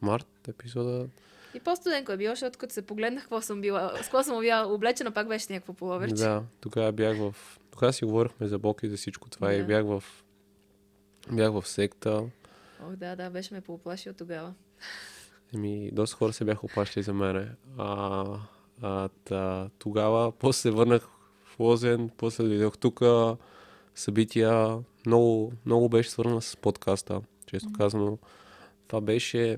март 0.01 0.47
епизода, 0.47 1.07
И 1.57 1.59
по-студенко 1.59 2.11
е 2.11 2.17
било, 2.17 2.31
защото 2.31 2.59
като 2.59 2.73
се 2.73 2.81
погледнах 2.81 3.23
какво 3.23 3.41
съм 3.41 3.61
била, 3.61 3.91
с 3.97 4.01
какво 4.01 4.23
съм 4.23 4.39
била 4.39 4.67
облечена, 4.67 5.11
пак 5.11 5.27
беше 5.27 5.53
някакво 5.53 5.73
половерче. 5.73 6.15
Да, 6.15 6.43
тогава 6.61 6.91
бях 6.91 7.17
в... 7.17 7.35
Тогава 7.71 7.93
си 7.93 8.05
говорихме 8.05 8.47
за 8.47 8.59
Бог 8.59 8.83
и 8.83 8.89
за 8.89 8.97
всичко 8.97 9.29
това 9.29 9.53
и 9.53 9.57
Да. 9.57 9.63
бях 9.63 9.85
в... 9.85 10.03
Бях 11.31 11.51
в 11.51 11.67
секта. 11.67 12.23
Ох, 12.83 12.95
да, 12.95 13.15
да, 13.15 13.29
беше 13.29 13.53
ме 13.53 13.61
пооплашил 13.61 14.13
тогава. 14.13 14.53
Еми, 15.53 15.89
доста 15.93 16.17
хора 16.17 16.33
се 16.33 16.45
бяха 16.45 16.65
опащали 16.65 17.03
за 17.03 17.13
мене. 17.13 17.49
А, 17.77 18.25
а, 18.81 19.09
та, 19.23 19.69
тогава, 19.79 20.31
после 20.31 20.61
се 20.61 20.71
върнах 20.71 21.07
в 21.43 21.59
Лозен, 21.59 22.09
после 22.17 22.43
дойдох 22.43 22.77
тук, 22.77 23.01
събития, 23.95 24.77
много, 25.05 25.53
много 25.65 25.89
беше 25.89 26.09
свързано 26.09 26.41
с 26.41 26.57
подкаста, 26.57 27.21
често 27.45 27.69
казано. 27.77 28.17
Това 28.87 29.01
беше, 29.01 29.57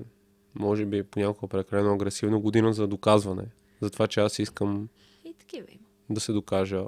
може 0.54 0.86
би, 0.86 1.02
понякога 1.02 1.48
прекалено 1.48 1.94
агресивно 1.94 2.40
година 2.40 2.72
за 2.72 2.86
доказване. 2.86 3.44
За 3.80 3.90
това, 3.90 4.06
че 4.06 4.20
аз 4.20 4.38
искам 4.38 4.88
И 5.24 5.34
такива 5.34 5.66
има. 5.70 5.84
да 6.10 6.20
се 6.20 6.32
докажа. 6.32 6.86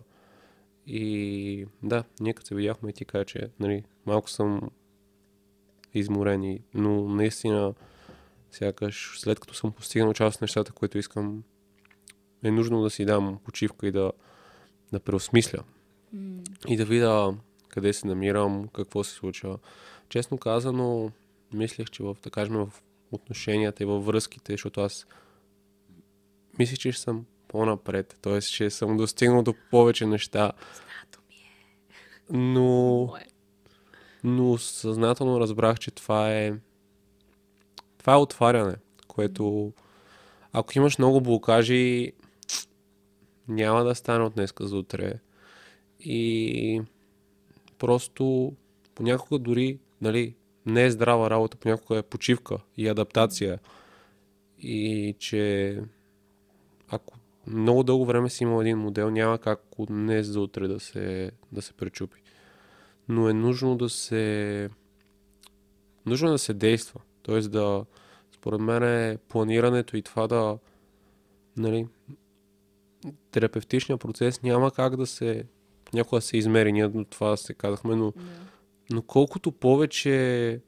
И 0.86 1.66
да, 1.82 2.04
ние 2.20 2.32
като 2.32 2.46
се 2.46 2.54
видяхме 2.54 2.90
и 2.90 2.92
ти 2.92 3.04
кажа, 3.04 3.24
че 3.24 3.48
нали, 3.60 3.84
малко 4.06 4.30
съм 4.30 4.70
изморен, 5.94 6.58
но 6.74 7.08
наистина 7.08 7.74
сякаш 8.50 9.14
след 9.20 9.40
като 9.40 9.54
съм 9.54 9.72
постигнал 9.72 10.12
част 10.12 10.36
от 10.36 10.40
нещата, 10.40 10.72
които 10.72 10.98
искам, 10.98 11.42
е 12.44 12.50
нужно 12.50 12.82
да 12.82 12.90
си 12.90 13.04
дам 13.04 13.38
почивка 13.44 13.86
и 13.86 13.92
да, 13.92 14.12
да 14.92 15.00
преосмисля. 15.00 15.58
М, 16.12 16.42
И 16.68 16.76
да 16.76 16.84
видя 16.84 17.34
къде 17.68 17.92
се 17.92 18.06
намирам, 18.06 18.68
какво 18.68 19.04
се 19.04 19.12
случва. 19.14 19.58
Честно 20.08 20.38
казано, 20.38 21.10
мислех, 21.52 21.90
че 21.90 22.02
в, 22.02 22.16
да 22.22 22.30
кажем, 22.30 22.54
в 22.56 22.72
отношенията 23.12 23.82
и 23.82 23.86
във 23.86 24.06
връзките, 24.06 24.52
защото 24.52 24.80
аз 24.80 25.06
мислех, 26.58 26.78
че 26.78 26.92
ще 26.92 27.02
съм 27.02 27.26
по-напред, 27.48 28.18
т.е. 28.22 28.40
че 28.40 28.70
съм 28.70 28.96
достигнал 28.96 29.42
до 29.42 29.54
повече 29.70 30.06
неща, 30.06 30.52
Знато 30.74 31.20
ми 31.28 31.36
е. 31.36 32.38
но, 32.38 33.06
Мое. 33.06 33.26
но 34.24 34.58
съзнателно 34.58 35.40
разбрах, 35.40 35.78
че 35.78 35.90
това 35.90 36.32
е 36.32 36.52
това 37.98 38.12
е 38.12 38.16
отваряне, 38.16 38.74
което 39.06 39.72
ако 40.52 40.78
имаш 40.78 40.98
много 40.98 41.20
блокажи, 41.20 42.12
няма 43.48 43.84
да 43.84 43.94
стане 43.94 44.24
от 44.24 44.34
днеска 44.34 44.66
за 44.66 44.76
утре. 44.76 45.14
И 46.00 46.82
просто 47.78 48.52
понякога 48.94 49.38
дори, 49.38 49.78
нали, 50.00 50.34
не 50.66 50.84
е 50.84 50.90
здрава 50.90 51.30
работа, 51.30 51.56
понякога 51.56 51.98
е 51.98 52.02
почивка 52.02 52.58
и 52.76 52.88
адаптация. 52.88 53.58
И 54.58 55.14
че 55.18 55.78
ако 56.88 57.14
много 57.46 57.82
дълго 57.82 58.06
време 58.06 58.30
си 58.30 58.44
имал 58.44 58.60
един 58.60 58.78
модел, 58.78 59.10
няма 59.10 59.38
как 59.38 59.60
от 59.78 59.88
днес 59.88 60.26
за 60.26 60.40
утре 60.40 60.68
да 60.68 60.80
се, 60.80 61.30
да 61.52 61.62
се 61.62 61.72
пречупи. 61.72 62.22
Но 63.08 63.28
е 63.28 63.32
нужно 63.32 63.76
да 63.76 63.88
се 63.88 64.68
нужно 66.06 66.28
е 66.28 66.30
да 66.30 66.38
се 66.38 66.54
действа. 66.54 67.00
Тоест 67.22 67.50
да, 67.50 67.84
според 68.32 68.60
мен 68.60 68.82
е 68.82 69.18
планирането 69.28 69.96
и 69.96 70.02
това 70.02 70.26
да, 70.26 70.58
нали, 71.56 71.86
терапевтичният 73.30 74.00
процес 74.00 74.42
няма 74.42 74.70
как 74.70 74.96
да 74.96 75.06
се, 75.06 75.44
някога 75.94 76.20
се 76.20 76.36
измери, 76.36 76.72
ние 76.72 76.88
до 76.88 77.04
това 77.04 77.36
се 77.36 77.54
казахме, 77.54 77.96
но, 77.96 78.10
Да. 78.10 78.22
Но 78.92 79.02
колкото 79.02 79.52
повече 79.52 80.60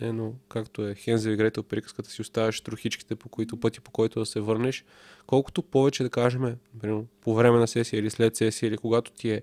ено, 0.00 0.34
както 0.48 0.88
е 0.88 0.94
Хензел 0.94 1.30
и 1.30 1.36
Гретел 1.36 1.62
приказката 1.62 2.10
си 2.10 2.22
оставяш 2.22 2.60
трохичките, 2.60 3.16
по 3.16 3.28
които 3.28 3.60
пъти, 3.60 3.80
по 3.80 3.90
който 3.90 4.20
да 4.20 4.26
се 4.26 4.40
върнеш, 4.40 4.84
колкото 5.26 5.62
повече 5.62 6.02
да 6.02 6.10
кажем, 6.10 6.56
примерно, 6.80 7.06
по 7.20 7.34
време 7.34 7.58
на 7.58 7.68
сесия 7.68 7.98
или 8.00 8.10
след 8.10 8.36
сесия, 8.36 8.68
или 8.68 8.76
когато 8.76 9.12
ти 9.12 9.30
е 9.30 9.42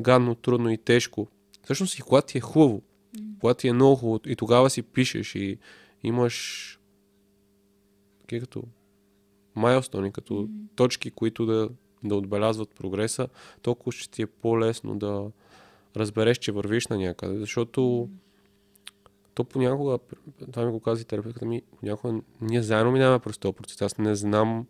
гадно, 0.00 0.34
трудно 0.34 0.70
и 0.70 0.78
тежко, 0.78 1.28
всъщност 1.62 1.98
и 1.98 2.02
когато 2.02 2.26
ти 2.26 2.38
е 2.38 2.40
хубаво, 2.40 2.82
когато 3.40 3.60
ти 3.60 3.68
е 3.68 3.72
много 3.72 3.96
хубаво 3.96 4.20
и 4.26 4.36
тогава 4.36 4.70
си 4.70 4.82
пишеш 4.82 5.34
и 5.34 5.58
имаш 6.02 6.78
такива 8.20 8.46
като 8.46 8.62
майлстони, 9.54 10.12
като 10.12 10.34
Мгм. 10.34 10.52
точки, 10.74 11.10
които 11.10 11.46
да, 11.46 11.68
да 12.04 12.16
отбелязват 12.16 12.74
прогреса, 12.74 13.28
толкова 13.62 13.92
ще 13.92 14.10
ти 14.10 14.22
е 14.22 14.26
по-лесно 14.26 14.98
да 14.98 15.30
разбереш, 15.96 16.38
че 16.38 16.52
вървиш 16.52 16.86
на 16.86 16.96
някъде, 16.96 17.38
защото 17.38 18.08
то 19.34 19.44
понякога, 19.44 19.98
това 20.52 20.64
ми 20.64 20.72
го 20.72 20.80
каза 20.80 21.02
и 21.02 21.04
терапевтката 21.04 21.46
ми, 21.46 21.62
понякога 21.80 22.20
ние 22.40 22.62
заедно 22.62 22.92
минаваме 22.92 23.18
през 23.18 23.38
този 23.38 23.54
процес. 23.54 23.82
Аз 23.82 23.98
не 23.98 24.14
знам, 24.14 24.66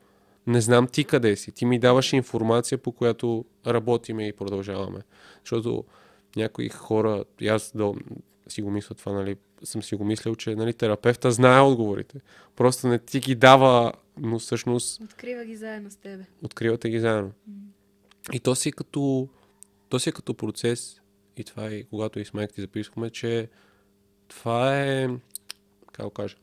не 0.47 0.61
знам 0.61 0.87
ти 0.87 1.05
къде 1.05 1.37
си. 1.37 1.53
Ти 1.53 1.65
ми 1.65 1.79
даваш 1.79 2.13
информация, 2.13 2.79
по 2.79 2.93
която 2.93 3.45
работиме 3.67 4.29
и 4.29 4.33
продължаваме. 4.33 5.01
Защото 5.41 5.85
някои 6.37 6.69
хора, 6.69 7.25
и 7.41 7.49
аз 7.49 7.73
да 7.75 7.93
си 8.49 8.63
го 8.63 8.71
мисля 8.71 8.95
това, 8.95 9.13
нали, 9.13 9.37
съм 9.63 9.83
си 9.83 9.95
го 9.95 10.05
мислил, 10.05 10.35
че 10.35 10.55
нали, 10.55 10.73
терапевта 10.73 11.31
знае 11.31 11.61
отговорите. 11.61 12.21
Просто 12.57 12.89
не 12.89 12.99
ти 12.99 13.21
ги 13.21 13.35
дава, 13.35 13.93
но 14.17 14.39
всъщност 14.39 15.03
Открива 15.03 15.45
ги 15.45 15.57
заедно 15.57 15.91
с 15.91 15.97
тебе. 15.97 16.25
откривате 16.43 16.91
ги 16.91 17.01
заедно. 17.01 17.33
И 18.33 18.41
то 18.41 18.55
си 18.55 18.69
е 18.69 18.73
като, 18.73 19.29
то 19.89 19.99
си 19.99 20.09
е 20.09 20.13
като 20.13 20.35
процес, 20.35 21.01
и 21.37 21.45
това 21.45 21.67
е 21.67 21.83
когато 21.83 22.21
и 22.21 22.25
с 22.25 22.35
майка 22.35 22.55
ти 22.55 22.61
записахме, 22.61 23.11
че 23.11 23.49
това 24.29 24.81
е, 24.85 25.09
как 25.93 26.13
кажа, 26.13 26.37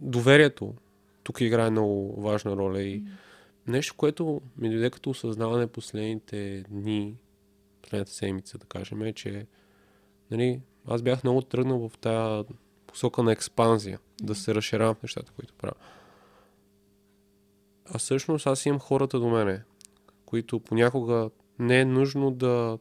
доверието 0.00 0.74
тук 1.22 1.40
играе 1.40 1.70
много 1.70 2.20
важна 2.22 2.56
роля 2.56 2.82
и 2.82 3.04
нещо, 3.66 3.94
което 3.96 4.40
ми 4.56 4.70
дойде 4.70 4.90
като 4.90 5.10
осъзнаване 5.10 5.66
последните 5.66 6.64
дни, 6.68 7.16
последната 7.82 8.12
седмица, 8.12 8.58
да 8.58 8.66
кажем, 8.66 9.02
е, 9.02 9.12
че 9.12 9.46
нали, 10.30 10.60
аз 10.86 11.02
бях 11.02 11.24
много 11.24 11.42
тръгнал 11.42 11.88
в 11.88 11.98
тази 11.98 12.48
посока 12.86 13.22
на 13.22 13.32
експанзия, 13.32 14.00
да 14.22 14.34
се 14.34 14.54
разширявам 14.54 14.94
в 14.94 15.02
нещата, 15.02 15.32
които 15.32 15.54
правя. 15.54 15.74
А 17.94 17.98
всъщност 17.98 18.46
аз 18.46 18.66
имам 18.66 18.80
хората 18.80 19.20
до 19.20 19.28
мене, 19.28 19.62
които 20.26 20.60
понякога 20.60 21.30
не 21.58 21.80
е 21.80 21.84
нужно 21.84 22.30
да... 22.30 22.78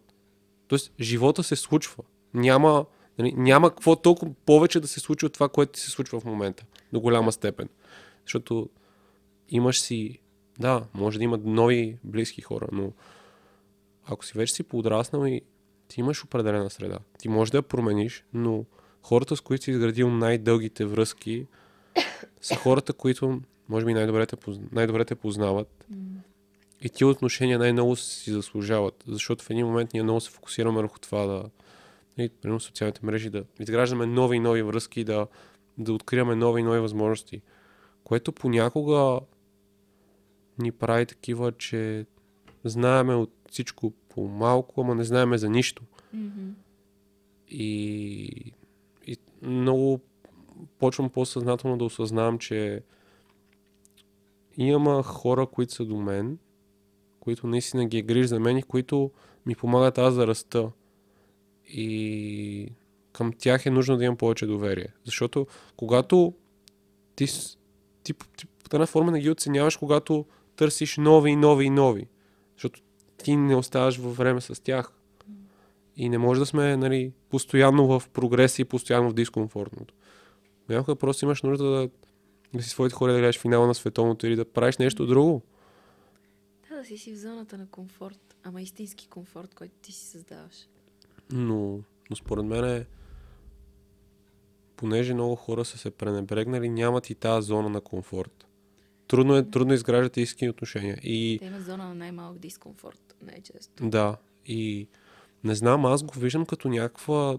Тоест, 0.70 0.94
живота 1.00 1.44
се 1.44 1.56
случва. 1.56 2.04
Няма, 2.34 2.86
нали, 3.18 3.34
няма 3.38 3.70
какво 3.70 3.96
толкова 3.96 4.34
повече 4.46 4.80
да 4.80 4.88
се 4.88 5.00
случи 5.00 5.26
от 5.26 5.34
това, 5.34 5.50
което 5.50 5.80
се 5.80 5.92
случва 5.92 6.20
в 6.20 6.26
момента. 6.26 6.66
До 6.94 7.00
голяма 7.00 7.32
степен. 7.32 7.70
Защото 8.26 8.70
имаш 9.50 9.82
си, 9.82 10.20
да, 10.60 10.86
може 10.94 11.18
да 11.18 11.24
има 11.24 11.40
нови 11.44 11.98
близки 12.04 12.42
хора, 12.42 12.68
но 12.72 12.92
ако 14.06 14.26
си 14.26 14.38
вече 14.38 14.54
си 14.54 14.64
подраснал 14.64 15.26
и 15.26 15.42
ти 15.88 16.00
имаш 16.00 16.24
определена 16.24 16.70
среда, 16.70 16.98
ти 17.20 17.30
можеш 17.30 17.52
да 17.52 17.58
я 17.58 17.62
промениш, 17.62 18.24
но 18.34 18.66
хората, 19.02 19.36
с 19.36 19.42
които 19.42 19.64
си 19.64 19.72
изградил 19.72 20.10
най-дългите 20.10 20.86
връзки, 20.86 21.46
са 22.42 22.56
хората, 22.56 22.94
които 22.94 23.42
може 23.70 23.86
би 23.86 23.94
най-добре 23.94 24.26
те, 24.26 24.38
най-добре 24.72 25.06
те 25.06 25.16
познават. 25.16 25.86
И 26.82 26.90
тия 26.90 27.08
отношения 27.08 27.60
най-много 27.60 27.96
си 27.96 28.32
заслужават, 28.32 29.04
защото 29.08 29.44
в 29.44 29.50
един 29.50 29.66
момент 29.66 29.94
ние 29.94 30.04
много 30.04 30.22
се 30.22 30.32
фокусираме 30.32 30.78
върху 30.78 31.00
това 31.00 31.26
да, 31.26 31.44
нали, 32.18 32.30
примерно 32.30 32.60
социалните 32.60 33.06
мрежи, 33.06 33.30
да 33.30 33.44
изграждаме 33.60 34.06
нови 34.06 34.38
и 34.38 34.40
нови 34.40 34.62
връзки, 34.62 35.04
да, 35.04 35.28
да 35.78 35.94
откриваме 35.94 36.36
нови 36.36 36.62
и 36.62 36.64
нови 36.64 36.80
възможности, 36.80 37.42
което 38.04 38.32
понякога 38.32 39.20
ни 40.60 40.72
прави 40.72 41.06
такива, 41.06 41.52
че 41.52 42.06
знаеме 42.64 43.16
от 43.16 43.34
всичко 43.52 43.94
по 44.10 44.28
малко, 44.28 44.82
ама 44.82 44.96
не 44.96 45.04
знаеме 45.04 45.38
за 45.38 45.50
нищо. 45.50 45.84
Мгм. 46.14 46.50
И, 47.50 48.54
и 49.08 49.18
много 49.42 50.00
почвам 50.80 51.10
по-съзнателно 51.10 51.78
да 51.78 51.86
осъзнавам, 51.86 52.40
че 52.40 52.82
има 54.58 55.04
хора, 55.04 55.46
които 55.46 55.74
са 55.74 55.86
до 55.86 55.98
мен, 55.98 56.38
които 57.20 57.48
наистина 57.48 57.86
ги 57.86 57.98
е 57.98 58.02
гриж 58.02 58.26
за 58.26 58.40
мен 58.40 58.58
и 58.58 58.64
които 58.64 59.12
ми 59.46 59.56
помагат 59.56 59.98
аз 59.98 60.16
да 60.16 60.28
раста. 60.28 60.72
И 61.68 62.72
към 63.14 63.34
тях 63.34 63.66
е 63.66 63.72
нужно 63.72 63.98
да 63.98 64.04
имам 64.04 64.18
повече 64.18 64.46
доверие. 64.46 64.88
Защото 65.06 65.48
когато 65.78 66.34
ти, 67.16 67.26
ти, 68.04 68.14
ти 68.38 68.46
по 68.46 68.76
една 68.76 68.86
форма 68.86 69.12
не 69.12 69.20
ги 69.20 69.30
оценяваш, 69.30 69.78
когато 69.78 70.26
търсиш 70.56 70.98
нови 70.98 71.32
и 71.32 71.36
нови 71.36 71.66
и 71.66 71.70
нови. 71.70 72.08
Защото 72.56 72.82
ти 73.18 73.36
не 73.36 73.56
оставаш 73.56 73.98
във 73.98 74.18
време 74.18 74.42
с 74.42 74.64
тях. 74.64 74.92
И 75.96 76.10
не 76.10 76.18
може 76.18 76.40
да 76.40 76.46
сме 76.46 76.78
нали, 76.78 77.12
постоянно 77.30 77.88
в 77.88 78.10
прогрес 78.10 78.60
и 78.60 78.66
постоянно 78.66 79.10
в 79.10 79.14
дискомфортното. 79.14 79.94
Някога 80.70 80.96
просто 80.96 81.26
имаш 81.26 81.42
нужда 81.42 81.64
да, 81.64 81.90
да 82.54 82.64
си 82.64 82.70
своите 82.70 82.96
хора 82.96 83.14
да 83.14 83.20
гледаш 83.20 83.40
финала 83.40 83.68
на 83.68 83.76
световното 83.76 84.28
или 84.28 84.36
да 84.36 84.46
правиш 84.46 84.78
нещо 84.78 85.06
друго. 85.06 85.42
Да, 86.80 86.86
си 86.86 86.98
си 86.98 87.12
в 87.12 87.18
зоната 87.18 87.58
на 87.58 87.68
комфорт, 87.68 88.36
ама 88.44 88.62
истински 88.62 89.08
комфорт, 89.08 89.56
който 89.56 89.74
ти 89.82 89.92
си 89.92 90.06
създаваш. 90.06 90.68
Но, 91.32 91.80
но 92.10 92.16
според 92.16 92.46
мен 92.46 92.66
е, 92.66 92.86
понеже 94.76 95.14
много 95.14 95.36
хора 95.36 95.66
са 95.66 95.78
се 95.78 95.92
пренебрегнали, 95.92 96.70
нямат 96.70 97.10
и 97.10 97.16
тази 97.16 97.48
зона 97.48 97.70
на 97.70 97.82
комфорт. 97.82 98.48
Трудно 99.08 99.36
е, 99.36 99.50
трудно 99.50 99.74
изграждат 99.74 100.18
истински 100.18 100.50
отношения. 100.50 101.00
И 101.04 101.38
Те 101.40 101.46
имат 101.46 101.66
зона 101.66 101.88
на 101.88 101.96
най-малък 101.96 102.40
дискомфорт, 102.40 103.16
най-често. 103.22 103.90
Да, 103.90 104.18
и 104.46 104.88
не 105.44 105.56
знам, 105.56 105.86
аз 105.86 106.04
го 106.04 106.20
виждам 106.20 106.46
като 106.46 106.70
някаква 106.70 107.38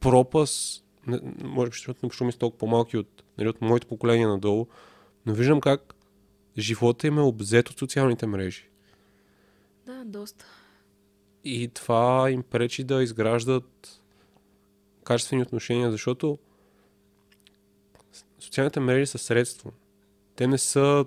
пропаст, 0.00 0.84
не, 1.06 1.20
може 1.44 1.70
би, 1.70 1.74
защото 1.74 2.10
не 2.20 2.26
ми 2.26 2.32
толкова 2.32 2.58
по-малки 2.58 2.96
от, 2.96 3.22
нали, 3.38 3.48
от 3.48 3.60
моето 3.60 3.86
поколение 3.86 4.26
надолу, 4.26 4.66
но 5.26 5.34
виждам 5.34 5.60
как 5.60 5.94
живота 6.58 7.06
им 7.06 7.18
е 7.18 7.22
обзет 7.22 7.68
от 7.68 7.78
социалните 7.78 8.26
мрежи. 8.26 8.68
Да, 9.86 10.04
доста. 10.04 10.46
И 11.44 11.68
това 11.68 12.30
им 12.30 12.42
пречи 12.42 12.84
да 12.84 13.02
изграждат 13.02 14.00
качествени 15.04 15.42
отношения, 15.42 15.90
защото 15.90 16.38
социалните 18.40 18.80
мрежи 18.80 19.06
са 19.06 19.18
средство. 19.18 19.72
Те 20.36 20.46
не 20.46 20.58
са... 20.58 21.04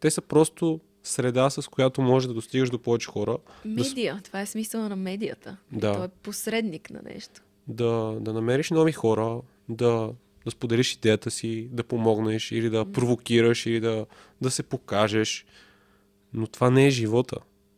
Те 0.00 0.10
са 0.10 0.22
просто 0.22 0.80
среда, 1.02 1.50
с 1.50 1.70
която 1.70 2.02
може 2.02 2.28
да 2.28 2.34
достигаш 2.34 2.70
до 2.70 2.78
повече 2.78 3.08
хора, 3.08 3.38
Медия, 3.64 4.20
това 4.24 4.40
е 4.40 4.46
смисъла 4.46 4.88
на 4.88 4.96
медията. 4.96 5.56
Да. 5.72 5.94
Той 5.94 6.04
е 6.04 6.08
посредник 6.08 6.90
на 6.90 7.02
нещо. 7.02 7.42
да, 7.68 8.16
да 8.20 8.32
намериш 8.32 8.70
нови 8.70 8.92
хора, 8.92 9.40
да, 9.68 10.12
да 10.44 10.50
споделиш 10.50 10.94
идеята 10.94 11.30
си, 11.30 11.68
да 11.72 11.84
помогнеш 11.84 12.52
или 12.52 12.70
да 12.70 12.92
провокираш 12.92 13.66
или 13.66 13.80
да, 13.80 14.06
да 14.40 14.50
се 14.50 14.62
покажеш. 14.62 15.46
Но 16.32 16.46
това 16.46 16.70
не 16.70 16.86
е 16.86 16.90
живота. 16.90 17.36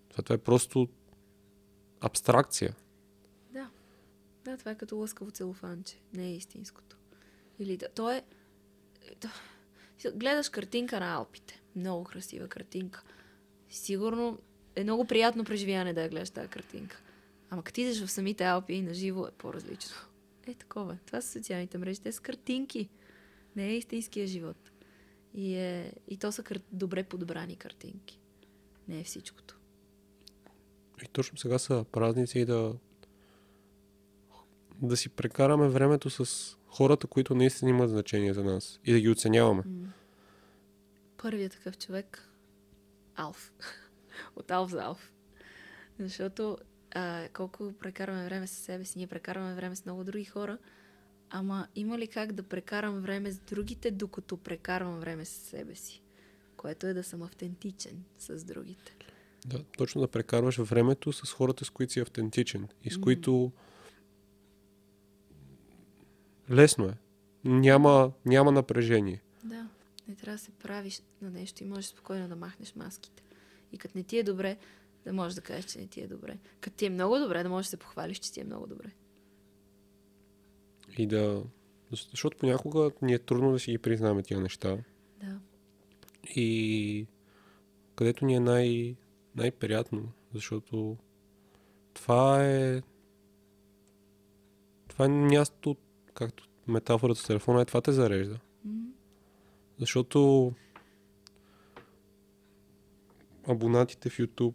Това, 0.09 0.23
това 0.23 0.35
е 0.35 0.39
просто 0.39 0.89
абстракция. 2.01 2.75
Да. 3.53 3.71
Да, 4.45 4.57
това 4.57 4.71
е 4.71 4.79
като 4.79 4.97
лъскаво 4.97 5.31
целофанче. 5.31 5.97
Не 6.15 6.27
е 6.27 6.37
истинското. 6.37 6.97
Или 7.59 7.77
да, 7.77 7.89
то 7.95 8.11
е... 8.11 8.23
То... 9.21 9.29
Гледаш 10.15 10.49
картинка 10.49 11.01
на 11.01 11.15
Алпите. 11.15 11.61
Много 11.77 12.05
красива 12.05 12.49
картинка. 12.49 13.03
Сигурно 13.69 14.39
е 14.77 14.83
много 14.83 15.05
приятно 15.05 15.45
преживяване 15.45 15.93
да 15.93 16.03
я 16.03 16.09
гледаш 16.09 16.31
тази 16.31 16.49
картинка. 16.49 17.03
Ама 17.51 17.63
като 17.63 17.81
идеш 17.81 18.05
в 18.05 18.11
самите 18.11 18.45
Алпи 18.45 18.75
и 18.75 18.83
на 18.83 18.95
живо 18.95 19.27
е 19.27 19.31
по-различно. 19.39 19.97
Е 20.47 20.55
такова. 20.55 20.99
Това 21.07 21.21
са 21.21 21.33
социалните 21.33 21.79
мрежи. 21.79 22.01
Те 22.01 22.13
са 22.13 22.23
картинки. 22.23 22.89
Не 23.57 23.67
е 23.67 23.77
истинския 23.77 24.27
живот. 24.27 24.71
И, 25.35 25.55
е... 25.55 25.93
и 26.09 26.17
то 26.17 26.33
са 26.33 26.43
кар... 26.43 26.61
добре 26.73 27.03
подбрани 27.03 27.57
картинки. 27.57 28.21
Не 28.89 29.01
е 29.01 29.05
всичкото. 29.05 29.59
И 31.03 31.09
точно 31.09 31.39
сега 31.39 31.59
са 31.59 31.85
празници 31.93 32.39
и 32.39 32.45
да 32.45 32.75
да 34.83 34.97
си 34.97 35.09
прекараме 35.09 35.69
времето 35.69 36.11
с 36.11 36.57
хората, 36.67 37.07
които 37.07 37.35
наистина 37.35 37.71
имат 37.71 37.91
значение 37.91 38.35
за 38.35 38.45
нас 38.45 38.81
и 38.85 38.93
да 38.93 39.01
ги 39.01 39.09
оценяваме. 39.09 39.63
Първият 41.17 41.53
такъв 41.53 41.79
човек 41.79 42.29
Алф. 43.15 43.53
От 44.37 44.51
Алф 44.51 44.71
за 44.71 44.83
Алф. 44.83 45.13
Защото 45.99 46.59
а, 46.97 47.29
колко 47.33 47.73
прекарваме 47.81 48.25
време 48.25 48.47
с 48.47 48.51
себе 48.51 48.85
си, 48.85 48.99
ние 48.99 49.07
прекарваме 49.07 49.55
време 49.55 49.77
с 49.77 49.85
много 49.85 50.05
други 50.05 50.25
хора, 50.25 50.59
ама 51.31 51.69
има 51.75 51.99
ли 51.99 52.07
как 52.07 52.33
да 52.33 52.43
прекарам 52.43 53.01
време 53.01 53.33
с 53.33 53.39
другите, 53.39 53.91
докато 53.91 54.37
прекарвам 54.37 55.01
време 55.01 55.25
с 55.25 55.29
себе 55.29 55.75
си? 55.75 56.03
Което 56.57 56.87
е 56.87 56.95
да 56.95 57.05
съм 57.05 57.23
автентичен 57.23 58.05
с 58.19 58.45
другите. 58.45 58.97
Да, 59.47 59.63
точно 59.79 60.01
да 60.01 60.09
прекарваш 60.09 60.59
времето 60.59 61.13
с 61.13 61.33
хората, 61.33 61.65
с 61.65 61.71
които 61.71 61.93
си 61.93 62.01
автентичен 62.01 62.69
и 62.85 62.91
с 62.91 63.01
които 63.01 63.53
лесно 66.51 66.85
е. 66.85 66.95
Няма, 67.45 68.13
няма 68.25 68.53
напрежение. 68.53 69.23
Да, 69.45 69.69
не 70.09 70.15
трябва 70.15 70.37
да 70.37 70.43
се 70.43 70.51
правиш 70.51 71.03
на 71.23 71.31
нещо 71.31 71.63
и 71.63 71.67
можеш 71.67 71.87
спокойно 71.87 72.29
да 72.29 72.37
махнеш 72.37 72.75
маските. 72.75 73.23
И 73.73 73.79
като 73.79 73.99
не 73.99 74.05
ти 74.05 74.19
е 74.19 74.23
добре, 74.23 74.57
да 75.07 75.13
можеш 75.13 75.35
да 75.35 75.41
кажеш, 75.41 75.65
че 75.65 75.79
не 75.79 75.87
ти 75.87 76.01
е 76.01 76.07
добре. 76.07 76.39
Като 76.61 76.77
ти 76.77 76.87
е 76.87 76.91
много 76.91 77.19
добре, 77.19 77.43
да 77.43 77.49
можеш 77.49 77.67
да 77.67 77.71
се 77.71 77.77
похвалиш, 77.77 78.19
че 78.19 78.33
ти 78.33 78.41
е 78.41 78.45
много 78.45 78.67
добре. 78.67 78.91
И 80.99 81.07
да... 81.07 81.45
Защото 82.11 82.39
понякога 82.39 82.91
ни 83.03 83.15
е 83.15 83.19
трудно 83.19 83.53
да 83.53 83.59
си 83.59 83.71
ги 83.71 83.79
признаваме 83.79 84.23
тия 84.23 84.41
неща. 84.41 84.79
Да. 85.21 85.41
И 86.35 87.07
където 87.97 88.25
ни 88.25 88.35
е 88.35 88.41
най- 88.41 88.97
най-приятно, 89.37 90.13
защото 90.35 90.97
това 91.95 92.47
е 92.47 92.83
това 94.89 95.05
е 95.05 95.09
място, 95.09 95.77
както 96.15 96.49
метафората 96.67 97.21
с 97.21 97.27
телефона 97.27 97.63
е, 97.63 97.65
това 97.65 97.81
те 97.81 97.93
зарежда. 97.93 98.39
М. 98.65 98.89
Защото 99.79 100.53
абонатите 103.49 104.11
в 104.11 104.19
YouTube, 104.19 104.55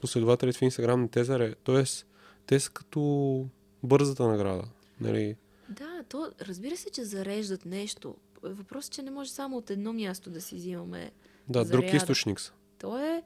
последователите 0.00 0.58
в 0.58 0.62
Instagram 0.62 0.96
не 0.96 1.08
те 1.08 1.24
зареждат. 1.24 1.58
Тоест, 1.58 2.06
те 2.46 2.60
са 2.60 2.70
като 2.70 3.46
бързата 3.82 4.28
награда. 4.28 4.62
Нали? 5.00 5.36
Да, 5.68 6.04
то 6.08 6.32
разбира 6.40 6.76
се, 6.76 6.90
че 6.90 7.04
зареждат 7.04 7.64
нещо. 7.64 8.16
Въпросът 8.42 8.92
е, 8.92 8.96
че 8.96 9.02
не 9.02 9.10
може 9.10 9.30
само 9.30 9.56
от 9.56 9.70
едно 9.70 9.92
място 9.92 10.30
да 10.30 10.40
си 10.40 10.54
взимаме. 10.54 11.10
Да, 11.48 11.64
друг 11.64 11.80
Заряда. 11.84 11.96
източник 11.96 12.40
са. 12.40 12.52
То 12.78 12.98
е 12.98 13.22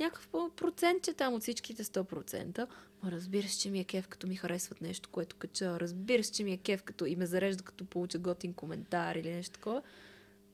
някакъв 0.00 0.28
по- 0.28 0.50
процентче 0.56 1.12
там 1.12 1.34
от 1.34 1.42
всичките 1.42 1.84
100%. 1.84 2.66
Ма 3.02 3.10
разбира 3.10 3.48
се, 3.48 3.58
че 3.58 3.70
ми 3.70 3.80
е 3.80 3.84
кеф, 3.84 4.08
като 4.08 4.26
ми 4.26 4.36
харесват 4.36 4.80
нещо, 4.80 5.08
което 5.12 5.36
кача. 5.36 5.80
Разбира 5.80 6.24
се, 6.24 6.32
че 6.32 6.44
ми 6.44 6.52
е 6.52 6.56
кеф, 6.56 6.82
като 6.82 7.06
и 7.06 7.16
ме 7.16 7.26
зарежда, 7.26 7.64
като 7.64 7.84
получа 7.84 8.18
готин 8.18 8.54
коментар 8.54 9.14
или 9.14 9.30
нещо 9.30 9.52
такова. 9.52 9.82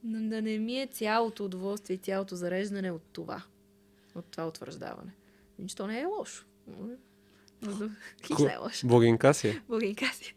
Но 0.05 0.29
да 0.29 0.43
не 0.43 0.59
ми 0.59 0.81
е 0.81 0.87
цялото 0.87 1.45
удоволствие 1.45 1.95
и 1.95 1.99
цялото 1.99 2.37
зареждане 2.37 2.91
от 2.91 3.03
това. 3.13 3.43
От 4.15 4.25
това 4.25 4.47
утвърждаване. 4.49 5.13
Нищо 5.59 5.87
не 5.87 6.01
е 6.01 6.05
лошо. 6.05 6.47
Хич 8.27 8.39
не 8.47 8.53
е 8.53 8.57
лошо. 8.57 8.87
Си. 9.35 9.63
Благинка 9.69 10.07
си. 10.07 10.35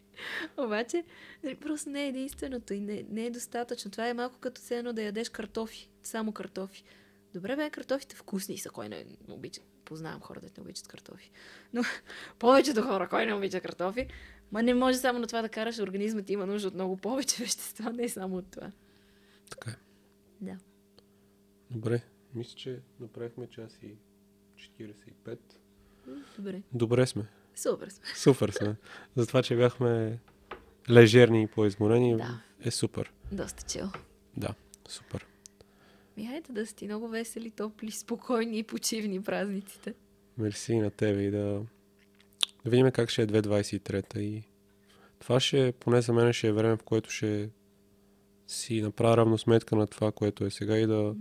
Обаче, 0.57 1.03
нали, 1.43 1.55
просто 1.55 1.89
не 1.89 2.03
е 2.03 2.07
единственото 2.07 2.73
и 2.73 2.79
не, 2.79 3.05
не 3.09 3.25
е 3.25 3.31
достатъчно. 3.31 3.91
Това 3.91 4.07
е 4.07 4.13
малко 4.13 4.37
като 4.39 4.61
едно 4.71 4.93
да 4.93 5.03
ядеш 5.03 5.29
картофи. 5.29 5.89
Само 6.03 6.31
картофи. 6.31 6.83
Добре, 7.33 7.55
бе, 7.55 7.69
картофите 7.69 8.15
вкусни 8.15 8.57
са. 8.57 8.69
Кой 8.69 8.89
не 8.89 9.05
обича? 9.29 9.61
Познавам 9.85 10.21
хора, 10.21 10.39
да 10.39 10.47
не 10.57 10.63
обичат 10.63 10.87
картофи. 10.87 11.31
Но 11.73 11.83
повечето 12.39 12.81
хора, 12.81 13.09
кой 13.09 13.25
не 13.25 13.33
обича 13.33 13.61
картофи, 13.61 14.07
ма 14.51 14.63
не 14.63 14.73
може 14.73 14.97
само 14.97 15.19
на 15.19 15.27
това 15.27 15.41
да 15.41 15.49
караш. 15.49 15.79
Организмът 15.79 16.29
има 16.29 16.45
нужда 16.45 16.67
от 16.67 16.73
много 16.73 16.97
повече 16.97 17.35
вещества, 17.43 17.93
не 17.93 18.09
само 18.09 18.37
от 18.37 18.51
това. 18.51 18.71
Така 19.49 19.71
е. 19.71 19.75
Да. 20.41 20.57
Добре. 21.71 22.01
Мисля, 22.35 22.55
че 22.55 22.79
направихме 22.99 23.47
час 23.47 23.79
и 23.83 23.95
45. 24.61 25.37
Добре. 26.37 26.61
Добре 26.73 27.07
сме. 27.07 27.25
Супер 27.55 27.89
сме. 27.89 28.05
Супер 28.15 28.49
сме. 28.49 28.75
За 29.15 29.27
това, 29.27 29.43
че 29.43 29.55
бяхме 29.55 30.19
лежерни 30.89 31.43
и 31.43 31.47
по-изморени, 31.47 32.17
Да. 32.17 32.41
е 32.63 32.71
супер. 32.71 33.11
Доста 33.31 33.63
чел. 33.63 33.89
Да, 34.37 34.53
супер. 34.87 35.25
Ми 36.17 36.27
хайде 36.27 36.53
да 36.53 36.65
сте 36.65 36.85
много 36.85 37.07
весели, 37.07 37.51
топли, 37.51 37.91
спокойни 37.91 38.57
и 38.59 38.63
почивни 38.63 39.23
празниците. 39.23 39.93
Мерси 40.37 40.75
на 40.75 40.91
тебе 40.91 41.21
и 41.21 41.31
да, 41.31 41.61
да 42.65 42.69
видим 42.69 42.91
как 42.91 43.09
ще 43.09 43.21
е 43.21 43.27
2023 43.27 44.17
и 44.19 44.43
това 45.19 45.39
ще, 45.39 45.71
поне 45.79 46.01
за 46.01 46.13
мен 46.13 46.33
ще 46.33 46.47
е 46.47 46.51
време, 46.51 46.77
в 46.77 46.83
което 46.83 47.09
ще 47.09 47.49
си 48.47 48.81
направя 48.81 49.17
равносметка 49.17 49.75
на 49.75 49.87
това, 49.87 50.11
което 50.11 50.45
е 50.45 50.49
сега 50.49 50.77
и 50.77 50.87
да, 50.87 51.15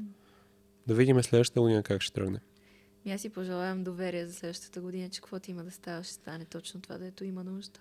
да 0.86 0.94
видим 0.94 1.22
следващата 1.22 1.60
година 1.60 1.82
как 1.82 2.02
ще 2.02 2.12
тръгне. 2.12 2.40
И 3.04 3.12
аз 3.12 3.20
си 3.20 3.28
пожелавам 3.28 3.84
доверие 3.84 4.26
за 4.26 4.34
следващата 4.34 4.80
година, 4.80 5.08
че 5.08 5.20
каквото 5.20 5.50
има 5.50 5.64
да 5.64 5.70
става, 5.70 6.04
ще 6.04 6.12
стане 6.12 6.44
точно 6.44 6.80
това, 6.80 6.98
дето 6.98 7.24
има 7.24 7.44
нужда. 7.44 7.80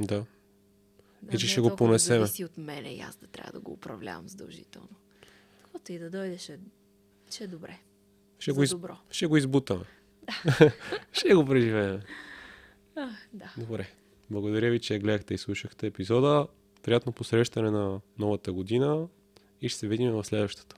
Да. 0.00 0.24
Да, 1.22 1.36
И 1.36 1.38
че 1.38 1.46
не 1.46 1.50
ще 1.50 1.60
го 1.60 1.76
понесем. 1.76 2.20
Да 2.20 2.26
зависи 2.26 2.44
от 2.44 2.58
мене 2.58 2.94
и 2.94 3.00
аз 3.00 3.16
да 3.16 3.26
трябва 3.26 3.52
да 3.52 3.60
го 3.60 3.72
управлявам 3.72 4.28
задължително. 4.28 4.96
Каквото 5.62 5.92
и 5.92 5.98
да 5.98 6.10
дойде, 6.10 6.38
ще, 6.38 6.58
ще 7.30 7.44
е 7.44 7.46
добре. 7.46 7.78
Ще, 8.38 8.50
за 8.50 8.54
го, 8.54 8.62
из... 8.62 8.70
добро. 8.70 8.96
ще 9.10 9.26
го 9.26 9.36
избутаме. 9.36 9.84
ще 11.12 11.34
го 11.34 11.44
преживеем. 11.44 12.00
А, 12.96 13.10
да. 13.32 13.54
Добре. 13.58 13.88
Благодаря 14.30 14.70
ви, 14.70 14.80
че 14.80 14.98
гледахте 14.98 15.34
и 15.34 15.38
слушахте 15.38 15.86
епизода. 15.86 16.46
Приятно 16.82 17.12
посрещане 17.12 17.70
на 17.70 18.00
новата 18.18 18.52
година 18.52 19.08
и 19.60 19.68
ще 19.68 19.78
се 19.78 19.88
видим 19.88 20.12
в 20.12 20.24
следващата. 20.24 20.76